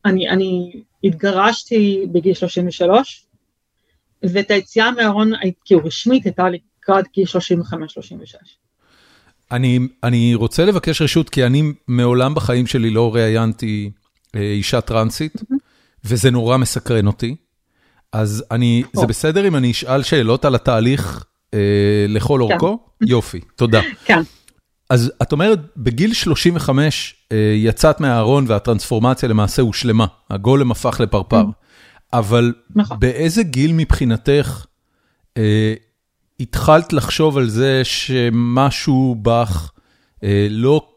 אני, 0.05 0.29
אני 0.29 0.71
התגרשתי 1.03 2.05
בגיל 2.11 2.33
33, 2.33 3.25
ואת 4.23 4.51
היציאה 4.51 4.91
מהארון 4.91 5.31
כאילו 5.65 5.81
רשמית 5.85 6.25
הייתה 6.25 6.43
לקראת 6.49 7.05
גיל 7.13 7.25
35-36. 7.27 7.35
אני, 9.51 9.79
אני 10.03 10.35
רוצה 10.35 10.65
לבקש 10.65 11.01
רשות, 11.01 11.29
כי 11.29 11.45
אני 11.45 11.63
מעולם 11.87 12.35
בחיים 12.35 12.67
שלי 12.67 12.89
לא 12.89 13.15
ראיינתי 13.15 13.91
אה, 14.35 14.41
אישה 14.41 14.81
טרנסית, 14.81 15.35
mm-hmm. 15.35 15.55
וזה 16.05 16.31
נורא 16.31 16.57
מסקרן 16.57 17.07
אותי. 17.07 17.35
אז 18.13 18.43
אני, 18.51 18.83
זה 18.93 19.05
בסדר 19.05 19.47
אם 19.47 19.55
אני 19.55 19.71
אשאל 19.71 20.03
שאלות 20.03 20.45
על 20.45 20.55
התהליך 20.55 21.25
אה, 21.53 21.59
לכל 22.09 22.41
כן. 22.47 22.53
אורכו? 22.53 22.79
יופי, 23.01 23.39
תודה. 23.55 23.81
כן. 24.05 24.21
אז 24.89 25.11
את 25.21 25.31
אומרת, 25.31 25.59
בגיל 25.77 26.13
35 26.13 27.15
אה, 27.31 27.37
יצאת 27.55 27.99
מהארון 27.99 28.45
והטרנספורמציה 28.47 29.29
למעשה 29.29 29.61
הושלמה, 29.61 30.05
הגולם 30.29 30.71
הפך 30.71 30.99
לפרפר. 30.99 31.41
Mm. 31.41 31.63
אבל 32.13 32.53
נכון. 32.75 32.99
באיזה 32.99 33.43
גיל 33.43 33.73
מבחינתך 33.73 34.65
אה, 35.37 35.73
התחלת 36.39 36.93
לחשוב 36.93 37.37
על 37.37 37.49
זה 37.49 37.81
שמשהו 37.83 39.15
בך 39.21 39.71
אה, 40.23 40.47
לא, 40.49 40.87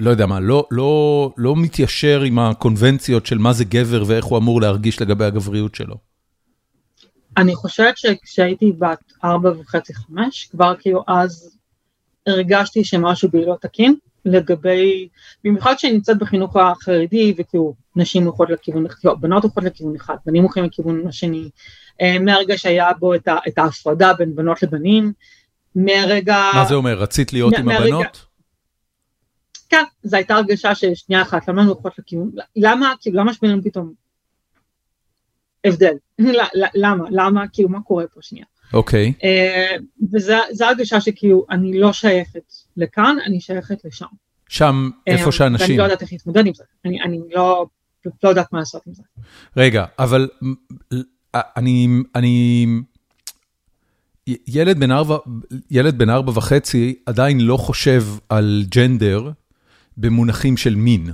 לא 0.00 0.10
יודע 0.10 0.26
מה, 0.26 0.40
לא, 0.40 0.66
לא, 0.70 1.32
לא 1.36 1.56
מתיישר 1.56 2.20
עם 2.22 2.38
הקונבנציות 2.38 3.26
של 3.26 3.38
מה 3.38 3.52
זה 3.52 3.64
גבר 3.64 4.04
ואיך 4.06 4.24
הוא 4.24 4.38
אמור 4.38 4.60
להרגיש 4.60 5.02
לגבי 5.02 5.24
הגבריות 5.24 5.74
שלו? 5.74 5.96
אני 7.36 7.54
חושבת 7.54 7.96
שכשהייתי 7.96 8.72
בת 8.72 9.12
ארבע 9.24 9.50
וחצי 9.50 9.94
חמש, 9.94 10.48
כבר 10.50 10.74
כאילו 10.78 11.04
אז 11.06 11.58
הרגשתי 12.26 12.84
שמשהו 12.84 13.28
בי 13.28 13.44
לא 13.44 13.56
תקין, 13.60 13.96
לגבי, 14.24 15.08
במיוחד 15.44 15.74
כשאני 15.76 15.92
נמצאת 15.92 16.18
בחינוך 16.18 16.56
החרדי, 16.56 17.34
וכאילו 17.38 17.74
נשים 17.96 18.24
הולכות 18.24 18.50
לכיוון, 18.50 18.88
כאילו 18.88 19.20
בנות 19.20 19.42
הולכות 19.42 19.64
לכיוון 19.64 19.96
אחד, 19.96 20.16
בנים 20.26 20.42
הולכים 20.42 20.64
לכיוון 20.64 21.08
השני, 21.08 21.48
אה, 22.00 22.18
מהרגע 22.18 22.58
שהיה 22.58 22.92
בו 22.98 23.14
את, 23.14 23.28
ה, 23.28 23.36
את 23.48 23.58
ההפרדה 23.58 24.14
בין 24.14 24.34
בנות 24.34 24.62
לבנים, 24.62 25.12
מהרגע... 25.74 26.50
מה 26.54 26.64
זה 26.64 26.74
אומר, 26.74 26.98
רצית 26.98 27.32
להיות 27.32 27.52
מה, 27.52 27.58
עם 27.58 27.66
מהרגע... 27.66 27.84
הבנות? 27.84 28.26
כן, 29.68 29.84
זו 30.02 30.16
הייתה 30.16 30.34
הרגשה 30.34 30.74
ששנייה 30.74 31.22
אחת, 31.22 31.48
למה 31.48 31.62
הן 31.62 31.68
הולכות 31.68 31.98
לכיוון, 31.98 32.30
למה, 32.56 32.92
כאילו, 33.00 33.20
למה 33.20 33.34
שבינינו 33.34 33.62
פתאום 33.62 33.92
הבדל. 35.66 35.94
למה? 36.74 37.04
למה? 37.10 37.48
כאילו, 37.52 37.68
מה 37.68 37.80
קורה 37.80 38.04
פה 38.14 38.20
שנייה? 38.22 38.46
אוקיי. 38.72 39.12
Okay. 39.16 39.24
אה, 39.24 39.76
וזו 40.12 40.64
הרגשה 40.64 41.00
שכאילו, 41.00 41.46
אני 41.50 41.78
לא 41.78 41.92
שייכת 41.92 42.52
לכאן, 42.76 43.16
אני 43.26 43.40
שייכת 43.40 43.84
לשם. 43.84 44.06
שם, 44.48 44.90
איפה 45.06 45.26
אה, 45.26 45.32
שאנשים... 45.32 45.66
ואני 45.66 45.78
לא 45.78 45.82
יודעת 45.82 46.02
איך 46.02 46.12
להתמודד 46.12 46.46
עם 46.46 46.54
זה. 46.54 46.64
אני, 46.84 47.02
אני 47.02 47.20
לא, 47.34 47.66
לא 48.22 48.28
יודעת 48.28 48.52
מה 48.52 48.58
לעשות 48.58 48.82
עם 48.86 48.94
זה. 48.94 49.02
רגע, 49.56 49.84
אבל 49.98 50.28
אני... 51.34 51.88
אני... 52.14 52.66
ילד 54.46 54.78
בן 54.78 54.92
ארבע, 54.92 55.16
ילד 55.70 55.98
בן 55.98 56.10
ארבע 56.10 56.32
וחצי 56.34 56.94
עדיין 57.06 57.40
לא 57.40 57.56
חושב 57.56 58.04
על 58.28 58.64
ג'נדר 58.68 59.30
במונחים 59.96 60.56
של 60.56 60.74
מין. 60.74 61.10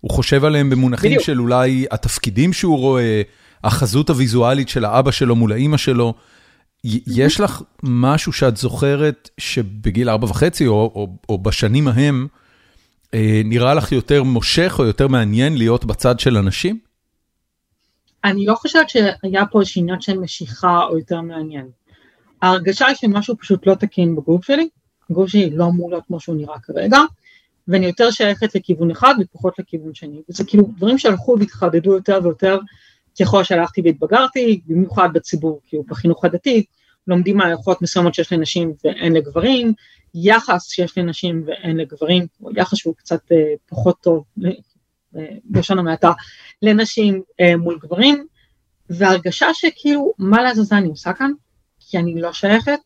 הוא 0.00 0.10
חושב 0.10 0.44
עליהם 0.44 0.70
במונחים 0.70 1.10
בדיוק. 1.10 1.24
של 1.24 1.40
אולי 1.40 1.86
התפקידים 1.90 2.52
שהוא 2.52 2.78
רואה, 2.78 3.22
החזות 3.66 4.10
הוויזואלית 4.10 4.68
של 4.68 4.84
האבא 4.84 5.10
שלו 5.10 5.36
מול 5.36 5.52
האימא 5.52 5.76
שלו, 5.76 6.14
יש 7.06 7.40
לך 7.40 7.62
משהו 7.82 8.32
שאת 8.32 8.56
זוכרת 8.56 9.30
שבגיל 9.38 10.10
ארבע 10.10 10.26
וחצי, 10.26 10.66
או, 10.66 10.92
או, 10.94 11.08
או 11.28 11.38
בשנים 11.38 11.88
ההם, 11.88 12.26
אה, 13.14 13.40
נראה 13.44 13.74
לך 13.74 13.92
יותר 13.92 14.22
מושך 14.22 14.76
או 14.78 14.84
יותר 14.84 15.08
מעניין 15.08 15.56
להיות 15.56 15.84
בצד 15.84 16.20
של 16.20 16.36
אנשים? 16.36 16.78
אני 18.24 18.46
לא 18.46 18.54
חושבת 18.54 18.88
שהיה 18.88 19.46
פה 19.46 19.60
איזשהו 19.60 19.80
עניין 19.82 20.00
של 20.00 20.18
משיכה 20.18 20.84
או 20.84 20.98
יותר 20.98 21.20
מעניין. 21.20 21.66
ההרגשה 22.42 22.86
היא 22.86 22.96
שמשהו 22.96 23.36
פשוט 23.38 23.66
לא 23.66 23.74
תקין 23.74 24.16
בגוף 24.16 24.44
שלי, 24.44 24.68
הגוף 25.10 25.28
שלי 25.28 25.50
לא 25.50 25.64
אמור 25.64 25.90
להיות 25.90 26.04
כמו 26.06 26.20
שהוא 26.20 26.36
נראה 26.36 26.58
כרגע, 26.62 26.98
ואני 27.68 27.86
יותר 27.86 28.10
שייכת 28.10 28.54
לכיוון 28.54 28.90
אחד 28.90 29.14
ופחות 29.20 29.58
לכיוון 29.58 29.94
שני. 29.94 30.20
וזה 30.28 30.44
כאילו 30.44 30.68
דברים 30.76 30.98
שהלכו 30.98 31.36
והתחדדו 31.38 31.92
יותר 31.92 32.20
ויותר 32.22 32.58
ככל 33.20 33.44
שהלכתי 33.44 33.80
והתבגרתי, 33.84 34.60
במיוחד 34.66 35.08
בציבור, 35.12 35.60
כאילו 35.68 35.82
בחינוך 35.82 36.24
הדתי, 36.24 36.64
לומדים 37.06 37.36
מערכות 37.36 37.82
מסוימות 37.82 38.14
שיש 38.14 38.32
לנשים 38.32 38.72
ואין 38.84 39.12
לגברים, 39.12 39.72
יחס 40.14 40.68
שיש 40.68 40.98
לנשים 40.98 41.42
ואין 41.46 41.76
לגברים, 41.76 42.26
או 42.42 42.50
יחס 42.56 42.76
שהוא 42.78 42.94
קצת 42.96 43.32
אה, 43.32 43.54
פחות 43.68 43.96
טוב, 44.00 44.24
אה, 45.16 45.20
בלשון 45.44 45.78
המעטה, 45.78 46.12
לנשים 46.62 47.22
אה, 47.40 47.56
מול 47.56 47.78
גברים, 47.82 48.26
והרגשה 48.90 49.46
שכאילו, 49.54 50.12
מה 50.18 50.42
לעזאזל 50.42 50.76
אני 50.76 50.88
עושה 50.88 51.12
כאן? 51.12 51.30
כי 51.80 51.98
אני 51.98 52.20
לא 52.20 52.32
שייכת, 52.32 52.80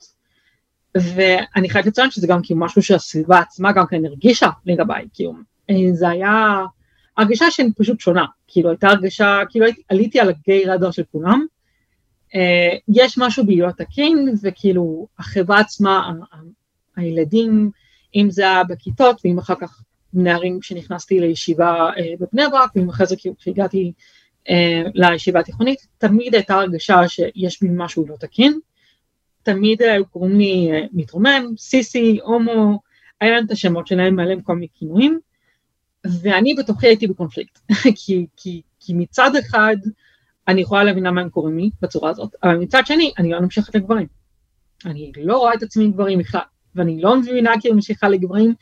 ואני 0.95 1.71
חייבת 1.71 1.87
לציין 1.87 2.11
שזה 2.11 2.27
גם 2.27 2.41
כאילו 2.43 2.61
משהו 2.61 2.83
שהסביבה 2.83 3.39
עצמה 3.39 3.73
גם 3.73 3.87
כן 3.87 4.05
הרגישה 4.05 4.49
לגביי, 4.67 5.09
כאילו, 5.15 5.33
אה, 5.71 5.75
זה 5.93 6.09
היה 6.09 6.65
הרגשה 7.17 7.50
שהיא 7.50 7.71
פשוט 7.79 8.00
שונה, 8.00 8.25
כאילו 8.49 8.71
הייתה 8.71 8.88
הרגשה, 8.88 9.40
כאילו 9.50 9.67
עליתי 9.88 10.21
על 10.21 10.29
הגיי 10.29 10.64
רדאר 10.64 10.90
של 10.90 11.02
כולם, 11.12 11.47
אה, 12.35 12.76
יש 12.88 13.19
משהו 13.19 13.45
לא 13.49 13.71
תקין, 13.71 14.35
וכאילו 14.43 15.07
החברה 15.19 15.61
עצמה, 15.61 16.12
הילדים, 16.97 17.71
אם 18.14 18.31
זה 18.31 18.43
היה 18.43 18.64
בכיתות, 18.64 19.21
ואם 19.25 19.38
אחר 19.38 19.55
כך 19.61 19.83
נערים 20.14 20.61
כשנכנסתי 20.61 21.21
לישיבה 21.21 21.90
אה, 21.97 22.12
בבני 22.21 22.43
ברק, 22.52 22.71
ואם 22.76 22.88
אחרי 22.88 23.07
זה 23.07 23.17
כשהגעתי 23.38 23.93
לישיבה 24.95 25.40
התיכונית, 25.40 25.87
תמיד 25.99 26.35
הייתה 26.35 26.55
הרגשה 26.55 27.09
שיש 27.09 27.62
בי 27.62 27.69
משהו 27.73 28.07
לא 28.09 28.17
תקין, 28.21 28.61
תמיד 29.43 29.83
היו 29.83 30.07
קוראים 30.07 30.38
לי 30.38 30.69
אה, 30.73 30.87
מתרומם, 30.93 31.45
סיסי, 31.59 32.19
הומו, 32.23 32.81
היה 33.21 33.31
להם 33.31 33.47
את 33.47 33.50
השמות 33.50 33.87
שלהם, 33.87 34.19
היה 34.19 34.29
להם 34.29 34.40
כל 34.40 34.55
מיני 34.55 34.67
כינויים, 34.75 35.21
ואני 36.07 36.54
בתוכי 36.54 36.87
הייתי 36.87 37.07
בקונפליקט, 37.07 37.59
כי, 38.04 38.26
כי, 38.37 38.62
כי 38.80 38.95
מצד 38.95 39.30
אחד 39.37 39.76
אני 40.49 40.61
יכולה 40.61 40.85
להבין 40.85 41.07
למה 41.07 41.21
הם 41.21 41.28
קוראים 41.28 41.59
לי 41.59 41.71
בצורה 41.83 42.11
הזאת, 42.11 42.35
אבל 42.42 42.57
מצד 42.57 42.83
שני 42.87 43.12
אני 43.19 43.30
לא 43.30 43.40
נמשכת 43.40 43.75
לגברים. 43.75 44.07
אני 44.87 45.12
לא 45.16 45.38
רואה 45.38 45.54
את 45.54 45.62
עצמי 45.62 45.85
עם 45.85 45.92
גברים 45.92 46.19
בכלל, 46.19 46.40
ואני 46.75 47.02
לא 47.02 47.16
מבינה 47.16 47.52
כי 47.61 47.69
אני 47.69 47.75
ממשיכה 47.75 48.09
לגברים, 48.09 48.54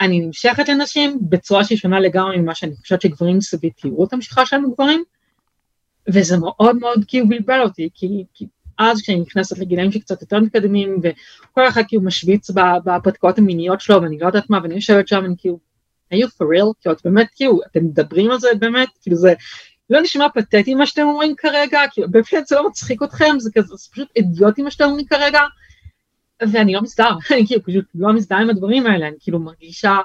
אני 0.00 0.20
נמשכת 0.20 0.68
לנשים 0.68 1.18
בצורה 1.22 1.64
שהיא 1.64 1.78
שונה 1.78 2.00
לגמרי 2.00 2.36
ממה 2.36 2.54
שאני 2.54 2.76
חושבת 2.76 3.02
שגברים 3.02 3.40
סביב 3.40 3.72
תראו 3.76 4.04
את 4.04 4.12
המשיכה 4.12 4.46
שלנו 4.46 4.72
גברים, 4.72 5.04
וזה 6.08 6.36
מאוד 6.36 6.76
מאוד 6.76 7.04
כאילו 7.06 7.28
בלבל 7.28 7.60
אותי, 7.62 7.88
כי, 7.94 8.24
כי 8.34 8.46
אז 8.78 9.02
כשאני 9.02 9.20
נכנסת 9.20 9.58
לגילאים 9.58 9.92
שקצת 9.92 10.20
יותר 10.20 10.40
מתקדמים, 10.40 11.00
וכל 11.02 11.68
אחד 11.68 11.82
כאילו 11.88 12.02
משוויץ 12.02 12.50
בפתקאות 12.84 13.38
המיניות 13.38 13.80
שלו, 13.80 14.02
ואני 14.02 14.18
לא 14.18 14.26
יודעת 14.26 14.50
מה, 14.50 14.58
ואני 14.62 14.74
יושבת 14.74 15.08
שם, 15.08 15.20
ואני 15.22 15.34
כאילו, 15.38 15.58
are 16.12 16.16
you 16.16 16.26
for 16.26 16.46
real? 16.46 16.72
כאילו, 16.80 16.94
את 16.94 17.00
באמת, 17.04 17.26
כאילו, 17.36 17.60
אתם 17.70 17.84
מדברים 17.84 18.30
על 18.30 18.38
זה 18.40 18.48
באמת? 18.58 18.88
כאילו, 19.02 19.16
זה 19.16 19.34
לא 19.90 20.00
נשמע 20.00 20.26
פתטי 20.34 20.74
מה 20.74 20.86
שאתם 20.86 21.02
אומרים 21.02 21.34
כרגע, 21.36 21.80
כאילו, 21.92 22.10
באמת 22.10 22.46
זה 22.46 22.56
לא 22.56 22.68
מצחיק 22.68 23.02
אתכם, 23.02 23.34
זה 23.38 23.50
כזה, 23.54 23.76
זה 23.76 23.88
פשוט 23.92 24.08
אידיוטי 24.16 24.62
מה 24.62 24.70
שאתם 24.70 24.84
אומרים 24.84 25.06
כרגע, 25.06 25.40
ואני 26.52 26.72
לא 26.72 26.82
מזדהה, 26.82 27.16
אני 27.32 27.46
כאילו 27.46 27.62
פשוט 27.64 27.84
לא 27.94 28.12
מזדהה 28.12 28.40
עם 28.40 28.50
הדברים 28.50 28.86
האלה, 28.86 29.08
אני 29.08 29.16
כאילו 29.20 29.38
מרגישה 29.38 29.96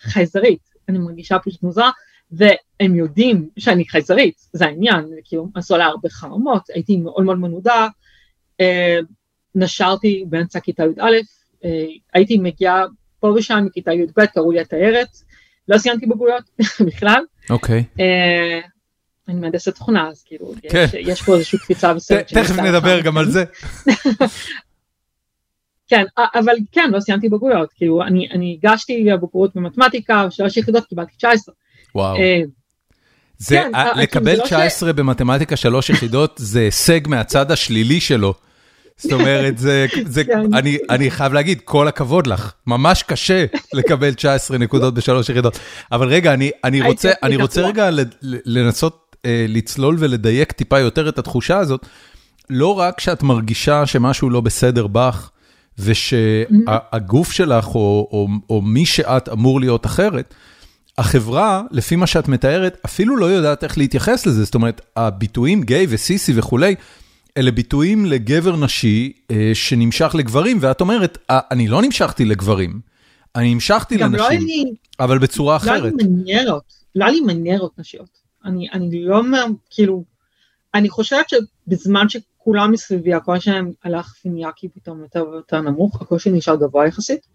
חייזרית, 0.00 0.70
אני 0.88 0.98
מרגישה 0.98 1.38
פשוט 1.38 1.62
מוזרה, 1.62 1.90
והם 2.30 2.94
יודעים 2.94 3.48
שאני 3.58 3.88
חייזרית, 3.88 4.34
זה 4.52 4.66
העניין, 4.66 5.04
כאילו 5.24 5.48
עשו 5.54 5.74
עליי 5.74 5.86
הרבה 5.86 6.08
חרמות, 6.08 6.62
הייתי 6.74 6.96
מאוד 6.96 7.24
מאוד 7.24 7.38
מנודה, 7.38 7.88
אה, 8.60 8.98
נשרתי 9.54 10.24
באמצע 10.28 10.60
כיתה 10.60 10.82
י"א, 10.84 11.02
אה, 11.64 11.86
הייתי 12.14 12.38
מגיעה 12.38 12.84
פה 13.20 13.34
ושם 13.36 13.64
מכיתה 13.66 13.92
י"ב, 13.92 14.26
קראו 14.26 14.52
לי 14.52 14.60
התיירת, 14.60 15.08
לא 15.68 15.78
סיימתי 15.78 16.06
בגרויות 16.06 16.42
בכלל. 16.86 17.24
אוקיי. 17.50 17.84
אה, 18.00 18.60
אני 19.28 19.40
מהנדסת 19.40 19.74
תכונה, 19.74 20.08
אז 20.08 20.22
כאילו, 20.26 20.54
כן. 20.70 20.86
יש 21.00 21.22
פה 21.22 21.34
איזושהי 21.34 21.58
קפיצה 21.58 21.94
בסרט. 21.94 22.32
תכף 22.32 22.58
נדבר 22.58 23.00
גם 23.00 23.18
על 23.18 23.30
זה. 23.30 23.44
כן, 25.88 26.04
אבל 26.34 26.54
כן, 26.72 26.90
לא 26.90 27.00
סיימתי 27.00 27.28
בגרויות, 27.28 27.72
כאילו, 27.72 28.02
אני 28.02 28.58
הגשתי 28.62 29.04
לבגרות 29.04 29.56
במתמטיקה, 29.56 30.30
שלוש 30.30 30.56
יחידות, 30.56 30.86
קיבלתי 30.86 31.12
19. 31.16 31.54
וואו. 31.94 32.16
זה, 33.38 33.56
כן, 33.56 34.00
לקבל 34.00 34.40
19 34.40 34.88
לא 34.88 34.94
ש... 34.94 34.98
במתמטיקה 34.98 35.56
שלוש 35.56 35.90
יחידות 35.90 36.34
זה 36.36 36.60
הישג 36.60 37.08
מהצד 37.08 37.50
השלילי 37.50 38.00
שלו. 38.00 38.34
זאת 38.96 39.12
אומרת, 39.12 39.58
זה, 39.58 39.86
זה, 40.06 40.24
כן. 40.24 40.54
אני, 40.54 40.78
אני 40.90 41.10
חייב 41.10 41.32
להגיד, 41.32 41.60
כל 41.64 41.88
הכבוד 41.88 42.26
לך, 42.26 42.52
ממש 42.66 43.02
קשה 43.02 43.44
לקבל 43.72 44.14
19 44.14 44.58
נקודות 44.58 44.94
בשלוש 44.94 45.28
יחידות. 45.28 45.58
אבל 45.92 46.08
רגע, 46.08 46.34
אני, 46.34 46.50
אני 46.64 46.82
רוצה, 46.82 47.12
אני 47.22 47.36
רוצה 47.36 47.60
רגע 47.60 47.90
לנסות 48.22 49.16
אה, 49.24 49.46
לצלול 49.48 49.96
ולדייק 49.98 50.52
טיפה 50.52 50.78
יותר 50.78 51.08
את 51.08 51.18
התחושה 51.18 51.58
הזאת. 51.58 51.86
לא 52.50 52.78
רק 52.78 53.00
שאת 53.00 53.22
מרגישה 53.22 53.86
שמשהו 53.86 54.30
לא 54.30 54.40
בסדר 54.40 54.86
בך, 54.86 55.30
ושהגוף 55.78 57.32
שלך 57.32 57.66
או, 57.66 58.08
או, 58.12 58.28
או 58.50 58.62
מי 58.62 58.86
שאת 58.86 59.28
אמור 59.28 59.60
להיות 59.60 59.86
אחרת, 59.86 60.34
החברה, 60.98 61.62
לפי 61.70 61.96
מה 61.96 62.06
שאת 62.06 62.28
מתארת, 62.28 62.78
אפילו 62.84 63.16
לא 63.16 63.26
יודעת 63.26 63.64
איך 63.64 63.78
להתייחס 63.78 64.26
לזה. 64.26 64.44
זאת 64.44 64.54
אומרת, 64.54 64.80
הביטויים 64.96 65.62
גיי 65.62 65.86
וסיסי 65.88 66.32
וכולי, 66.36 66.74
אלה 67.36 67.50
ביטויים 67.50 68.06
לגבר 68.06 68.56
נשי 68.56 69.12
אה, 69.30 69.50
שנמשך 69.54 70.14
לגברים, 70.18 70.58
ואת 70.60 70.80
אומרת, 70.80 71.18
אה, 71.30 71.40
אני 71.50 71.68
לא 71.68 71.82
נמשכתי 71.82 72.24
לגברים, 72.24 72.80
אני 73.36 73.52
המשכתי 73.52 73.98
לא 73.98 74.06
לנשים, 74.06 74.40
לא 74.40 74.46
לי, 74.46 74.64
אבל 75.00 75.18
בצורה 75.18 75.52
לא 75.52 75.56
אחרת. 75.56 75.78
לא 75.78 75.84
היה 75.84 75.92
לי 75.96 76.04
מניירות, 76.04 76.72
לא 76.94 77.04
היה 77.04 77.14
לי 77.14 77.20
מניירות 77.20 77.78
נשיות. 77.78 78.18
אני, 78.44 78.68
אני 78.72 79.02
לא 79.04 79.22
כאילו, 79.70 80.04
אני 80.74 80.88
חושבת 80.88 81.26
שבזמן 81.28 82.08
שכולם 82.08 82.72
מסביבי, 82.72 83.14
הקול 83.14 83.40
שלהם 83.40 83.72
הלך 83.84 84.14
ונהיה 84.24 84.50
כי 84.56 84.68
פתאום 84.68 85.00
יותר 85.02 85.28
ויותר 85.30 85.60
נמוך, 85.60 86.02
הקול 86.02 86.18
שלי 86.18 86.32
נשאר 86.32 86.56
גבוה 86.56 86.86
יחסית. 86.86 87.26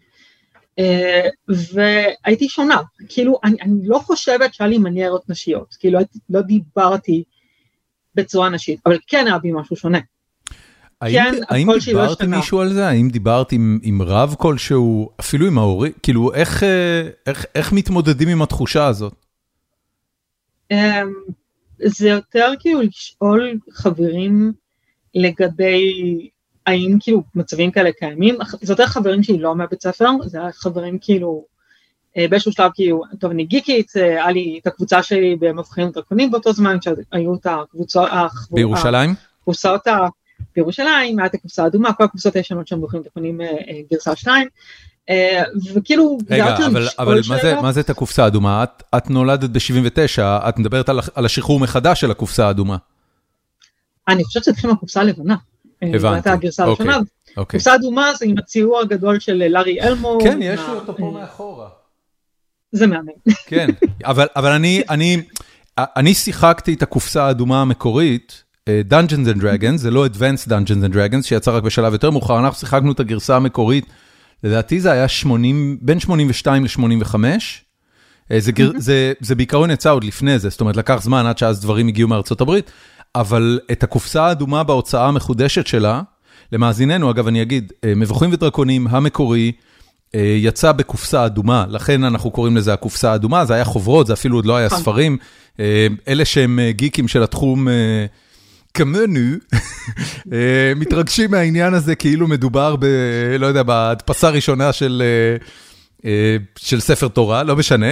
אה, 0.79 1.27
והייתי 1.73 2.49
שונה, 2.49 2.81
כאילו, 3.09 3.39
אני, 3.43 3.57
אני 3.61 3.87
לא 3.87 3.99
חושבת 3.99 4.53
שהיה 4.53 4.69
לי 4.69 4.77
מניירות 4.77 5.29
נשיות, 5.29 5.75
כאילו, 5.79 5.99
לא 6.29 6.41
דיברתי 6.41 7.23
בצורה 8.15 8.49
נשית, 8.49 8.79
אבל 8.85 8.97
כן 9.07 9.27
היה 9.27 9.37
בי 9.37 9.51
משהו 9.53 9.75
שונה. 9.75 9.99
האם, 11.01 11.13
כן, 11.13 11.35
האם 11.49 11.67
דיברת 11.85 12.21
עם 12.21 12.31
מישהו 12.31 12.59
על 12.59 12.73
זה? 12.73 12.87
האם 12.87 13.09
דיברת 13.09 13.51
עם, 13.51 13.79
עם 13.83 14.01
רב 14.01 14.35
כלשהו, 14.37 15.09
אפילו 15.19 15.47
עם 15.47 15.57
ההורים? 15.57 15.91
כאילו, 16.03 16.33
איך, 16.33 16.63
אה, 16.63 17.09
איך, 17.25 17.45
איך 17.55 17.73
מתמודדים 17.73 18.27
עם 18.27 18.41
התחושה 18.41 18.87
הזאת? 18.87 19.13
אמ, 20.71 21.13
זה 21.83 22.09
יותר 22.09 22.53
כאילו 22.59 22.81
לשאול 22.81 23.59
חברים 23.71 24.53
לגבי 25.15 25.93
האם 26.65 26.97
כאילו 26.99 27.23
מצבים 27.35 27.71
כאלה 27.71 27.91
קיימים, 27.91 28.37
זה 28.61 28.73
יותר 28.73 28.85
חברים 28.85 29.23
שלי 29.23 29.37
לא 29.37 29.55
מהבית 29.55 29.81
ספר, 29.83 30.09
זה 30.25 30.39
חברים 30.53 30.97
כאילו 31.01 31.45
באיזשהו 32.17 32.51
שלב 32.51 32.71
כאילו, 32.73 33.03
טוב 33.19 33.31
אני 33.31 33.45
גיקית, 33.45 33.91
אה, 33.97 34.03
היה 34.03 34.31
לי 34.31 34.59
את 34.61 34.67
הקבוצה 34.67 35.03
שלי 35.03 35.35
במבחנים 35.39 35.89
דרקונים 35.89 36.31
באותו 36.31 36.53
זמן, 36.53 36.77
כשהיו 36.81 37.35
את 37.35 37.45
הקבוצות, 37.45 38.09
בירושלים? 38.51 39.15
הקבוצות 39.41 39.87
בירושלים, 40.55 41.19
היה 41.19 41.25
את 41.25 41.33
הקבוצה 41.33 41.63
האדומה, 41.63 41.93
כל 41.93 42.03
הקבוצות 42.03 42.35
הישנות 42.35 42.67
שם 42.67 42.79
מבחנים 42.79 43.03
דרקונים 43.03 43.41
אה, 43.41 43.47
גרסה 43.91 44.15
2. 44.15 44.47
וכאילו, 45.75 46.17
רגע, 46.29 46.57
אבל, 46.65 46.87
אבל 46.99 47.19
מה, 47.29 47.37
זה, 47.41 47.55
מה 47.61 47.71
זה 47.71 47.79
את 47.79 47.89
הקופסה 47.89 48.23
האדומה? 48.23 48.63
את, 48.63 48.83
את 48.97 49.09
נולדת 49.09 49.49
ב-79, 49.49 50.21
את 50.21 50.59
מדברת 50.59 50.89
על, 50.89 50.99
על 51.15 51.25
השחרור 51.25 51.59
מחדש 51.59 52.01
של 52.01 52.11
הקופסה 52.11 52.47
האדומה. 52.47 52.77
אני 54.07 54.23
חושבת 54.23 54.43
שזה 54.43 54.51
התחיל 54.51 54.69
מהקופסה 54.69 55.01
הלבנה. 55.01 55.35
הבנתי, 55.81 55.97
אוקיי. 55.97 56.21
זו 56.21 56.29
הגרסה 56.29 56.63
הראשונה. 56.63 56.97
אוקיי. 57.37 57.59
קופסה 57.59 57.75
אדומה 57.75 58.13
זה 58.17 58.25
עם 58.25 58.37
הציור 58.37 58.79
הגדול 58.79 59.19
של 59.19 59.43
לארי 59.49 59.81
אלמו. 59.81 60.17
כן, 60.23 60.39
יש 60.41 60.59
לי 60.59 60.73
אותו 60.75 60.97
פה 60.97 61.11
מאחורה. 61.11 61.69
זה 62.71 62.87
מהמם. 62.87 63.07
כן, 63.47 63.69
אבל, 64.05 64.27
אבל 64.35 64.51
אני, 64.51 64.81
אני, 64.89 65.21
אני 65.77 66.13
שיחקתי 66.13 66.73
את 66.73 66.83
הקופסה 66.83 67.23
האדומה 67.23 67.61
המקורית, 67.61 68.43
אה, 68.67 68.81
Dungeons 68.89 69.35
and 69.35 69.41
Dragons, 69.41 69.77
זה 69.77 69.91
לא 69.91 70.05
Advanced 70.05 70.47
Dungeons 70.47 70.89
and 70.89 70.93
Dragons, 70.93 71.21
שיצא 71.21 71.51
רק 71.51 71.63
בשלב 71.63 71.93
יותר 71.93 72.09
מאוחר, 72.09 72.39
אנחנו 72.39 72.59
שיחקנו 72.59 72.91
את 72.91 72.99
הגרסה 72.99 73.35
המקורית, 73.35 73.85
לדעתי 74.43 74.79
זה 74.79 74.91
היה 74.91 75.07
80, 75.07 75.77
בין 75.81 75.99
82 75.99 76.63
ל-85. 76.63 77.15
אה, 78.31 78.39
זה, 78.39 78.51
mm-hmm. 78.51 78.63
זה, 78.77 79.13
זה 79.19 79.35
בעיקרון 79.35 79.71
יצא 79.71 79.91
עוד 79.91 80.03
לפני 80.03 80.39
זה, 80.39 80.49
זאת 80.49 80.61
אומרת 80.61 80.77
לקח 80.77 81.01
זמן 81.01 81.25
עד 81.25 81.37
שאז 81.37 81.61
דברים 81.61 81.87
הגיעו 81.87 82.09
מארצות 82.09 82.41
הברית, 82.41 82.71
אבל 83.15 83.59
את 83.71 83.83
הקופסה 83.83 84.23
האדומה 84.25 84.63
בהוצאה 84.63 85.07
המחודשת 85.07 85.67
שלה, 85.67 86.01
למאזיננו, 86.51 87.11
אגב 87.11 87.27
אני 87.27 87.41
אגיד, 87.41 87.73
אה, 87.85 87.93
מבוכים 87.95 88.33
ודרקונים 88.33 88.87
המקורי, 88.87 89.51
יצא 90.13 90.71
בקופסה 90.71 91.25
אדומה, 91.25 91.65
לכן 91.69 92.03
אנחנו 92.03 92.31
קוראים 92.31 92.57
לזה 92.57 92.73
הקופסה 92.73 93.11
האדומה, 93.11 93.45
זה 93.45 93.53
היה 93.53 93.65
חוברות, 93.65 94.07
זה 94.07 94.13
אפילו 94.13 94.37
עוד 94.37 94.45
לא 94.45 94.57
היה 94.57 94.67
נכון. 94.67 94.79
ספרים. 94.79 95.17
אה, 95.59 95.87
אלה 96.07 96.25
שהם 96.25 96.59
אה, 96.59 96.71
גיקים 96.71 97.07
של 97.07 97.23
התחום 97.23 97.67
כמונו, 98.73 99.19
אה, 100.33 100.73
מתרגשים 100.75 101.31
מהעניין 101.31 101.73
הזה 101.73 101.95
כאילו 101.95 102.27
מדובר 102.27 102.75
ב... 102.75 102.85
לא 103.39 103.47
יודע, 103.47 103.63
בהדפסה 103.63 104.27
הראשונה 104.27 104.73
של... 104.73 105.03
אה, 106.05 106.37
של 106.57 106.79
ספר 106.79 107.07
תורה, 107.07 107.43
לא 107.43 107.55
משנה, 107.55 107.91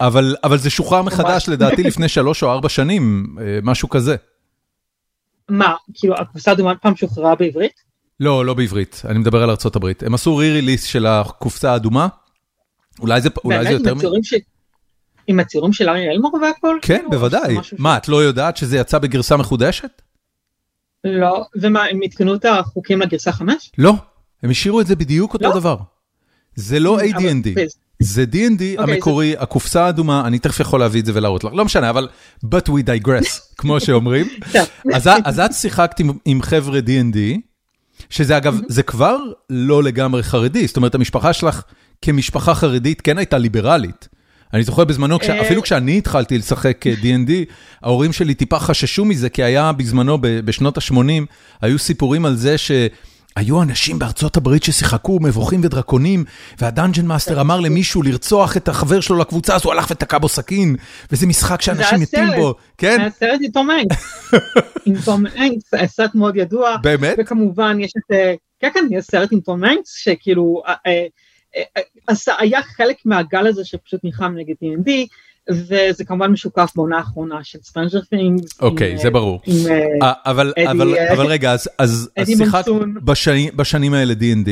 אבל, 0.00 0.36
אבל 0.44 0.58
זה 0.58 0.70
שוחרר 0.70 1.02
מחדש 1.02 1.48
לדעתי 1.48 1.82
לפני 1.82 2.08
שלוש 2.08 2.42
או 2.42 2.50
ארבע 2.52 2.68
שנים, 2.68 3.36
משהו 3.62 3.88
כזה. 3.88 4.16
מה, 5.48 5.74
כאילו 5.94 6.14
הקופסה 6.14 6.50
האדומה 6.50 6.74
פעם 6.74 6.96
שוחררה 6.96 7.34
בעברית? 7.34 7.80
לא, 8.20 8.46
לא 8.46 8.54
בעברית, 8.54 9.02
אני 9.08 9.18
מדבר 9.18 9.42
על 9.42 9.50
ארה"ב. 9.50 9.92
הם 10.00 10.14
עשו 10.14 10.36
רי-ריליס 10.36 10.84
של 10.84 11.06
הקופסה 11.06 11.72
האדומה, 11.72 12.08
אולי 13.00 13.20
זה, 13.20 13.28
אולי 13.44 13.64
זה 13.64 13.70
יותר... 13.70 13.94
באמת, 13.94 14.04
עם 15.26 15.40
הציורים 15.40 15.72
של 15.72 15.88
אריה 15.88 16.12
אלמור 16.12 16.34
והכל? 16.42 16.78
כן, 16.82 16.96
כאילו, 16.96 17.10
בוודאי. 17.10 17.56
מה, 17.78 17.96
את 17.96 18.08
לא 18.08 18.24
יודעת 18.24 18.56
שזה 18.56 18.76
יצא 18.76 18.98
בגרסה 18.98 19.36
מחודשת? 19.36 20.02
לא, 21.04 21.44
ומה, 21.60 21.84
הם 21.84 22.00
עדכנו 22.04 22.34
את 22.34 22.44
החוקים 22.44 23.00
לגרסה 23.00 23.32
5? 23.32 23.70
לא, 23.78 23.94
הם 24.42 24.50
השאירו 24.50 24.80
את 24.80 24.86
זה 24.86 24.96
בדיוק 24.96 25.34
אותו 25.34 25.48
לא? 25.48 25.54
דבר. 25.54 25.76
זה 26.54 26.80
לא 26.80 27.00
AD&D. 27.00 27.48
זה 27.98 28.24
D&D 28.32 28.60
okay, 28.60 28.82
המקורי, 28.82 29.32
זה... 29.36 29.42
הקופסה 29.42 29.86
האדומה, 29.86 30.26
אני 30.26 30.38
תכף 30.38 30.60
יכול 30.60 30.80
להביא 30.80 31.00
את 31.00 31.06
זה 31.06 31.12
ולהראות 31.14 31.44
לך, 31.44 31.52
לא 31.52 31.64
משנה, 31.64 31.90
אבל 31.90 32.08
but 32.44 32.68
we 32.68 32.82
digress, 32.86 33.40
כמו 33.58 33.80
שאומרים. 33.80 34.28
אז, 34.94 35.10
אז 35.24 35.40
את 35.40 35.52
שיחקת 35.52 36.00
עם, 36.00 36.10
עם 36.24 36.42
חבר'ה 36.42 36.78
D&D, 36.78 37.40
שזה 38.10 38.36
אגב, 38.36 38.60
זה 38.68 38.82
כבר 38.82 39.16
לא 39.50 39.82
לגמרי 39.82 40.22
חרדי, 40.22 40.66
זאת 40.66 40.76
אומרת, 40.76 40.94
המשפחה 40.94 41.32
שלך 41.32 41.62
כמשפחה 42.02 42.54
חרדית 42.54 43.00
כן 43.00 43.18
הייתה 43.18 43.38
ליברלית. 43.38 44.08
אני 44.54 44.62
זוכר 44.62 44.84
בזמנו, 44.84 45.18
כש, 45.18 45.30
אפילו 45.30 45.62
כשאני 45.62 45.98
התחלתי 45.98 46.38
לשחק 46.38 46.84
D&D, 47.02 47.30
ההורים 47.82 48.12
שלי 48.12 48.34
טיפה 48.34 48.58
חששו 48.58 49.04
מזה, 49.04 49.28
כי 49.28 49.42
היה 49.42 49.72
בזמנו, 49.72 50.18
בשנות 50.20 50.78
ה-80, 50.78 51.24
היו 51.62 51.78
סיפורים 51.78 52.26
על 52.26 52.36
זה 52.36 52.58
ש... 52.58 52.70
היו 53.36 53.62
אנשים 53.62 53.98
בארצות 53.98 54.36
הברית 54.36 54.62
ששיחקו 54.62 55.18
מבוכים 55.22 55.60
ודרקונים, 55.64 56.24
וה 56.58 56.69
dungeon 56.69 57.06
master 57.06 57.40
אמר 57.40 57.60
למישהו 57.60 58.02
לרצוח 58.02 58.56
את 58.56 58.68
החבר 58.68 59.00
שלו 59.00 59.18
לקבוצה, 59.18 59.54
אז 59.54 59.64
הוא 59.64 59.72
הלך 59.72 59.86
ותקע 59.90 60.18
בו 60.18 60.28
סכין, 60.28 60.76
וזה 61.12 61.26
משחק 61.26 61.62
שאנשים 61.62 62.00
מתים 62.00 62.28
בו. 62.36 62.54
כן? 62.78 62.98
זה 62.98 63.06
הסרט 63.06 63.40
עם 63.42 63.50
תום 63.50 63.70
הנקס. 63.70 64.32
עם 64.86 64.94
תום 65.04 65.24
הנקס, 65.26 65.70
סרט 65.86 66.14
מאוד 66.14 66.36
ידוע. 66.36 66.76
באמת? 66.82 67.16
וכמובן 67.18 67.76
יש 67.80 67.92
את, 67.98 68.12
אה, 68.12 68.34
כן 68.60 68.68
כן, 68.74 68.86
יש 68.90 69.04
סרט 69.04 69.32
עם 69.32 69.40
תום 69.40 69.64
הנקס, 69.64 69.94
שכאילו, 69.96 70.62
אה, 70.66 70.74
אה, 71.56 72.34
היה 72.38 72.62
חלק 72.62 72.96
מהגל 73.04 73.46
הזה 73.46 73.64
שפשוט 73.64 74.00
נלחם 74.04 74.34
נגד 74.36 74.54
D&D. 74.64 74.90
וזה 75.50 76.04
כמובן 76.06 76.30
משוקף 76.30 76.72
בעונה 76.76 76.96
האחרונה 76.96 77.44
של 77.44 77.58
Stranger 77.62 78.00
Things. 78.10 78.60
אוקיי, 78.60 78.98
זה 78.98 79.10
ברור. 79.10 79.40
אה, 79.70 80.12
אבל 81.12 81.26
רגע, 81.26 81.54
אז 81.78 82.10
שיחקת 82.24 82.64
בשנים 83.54 83.94
האלה 83.94 84.14
D&D, 84.14 84.50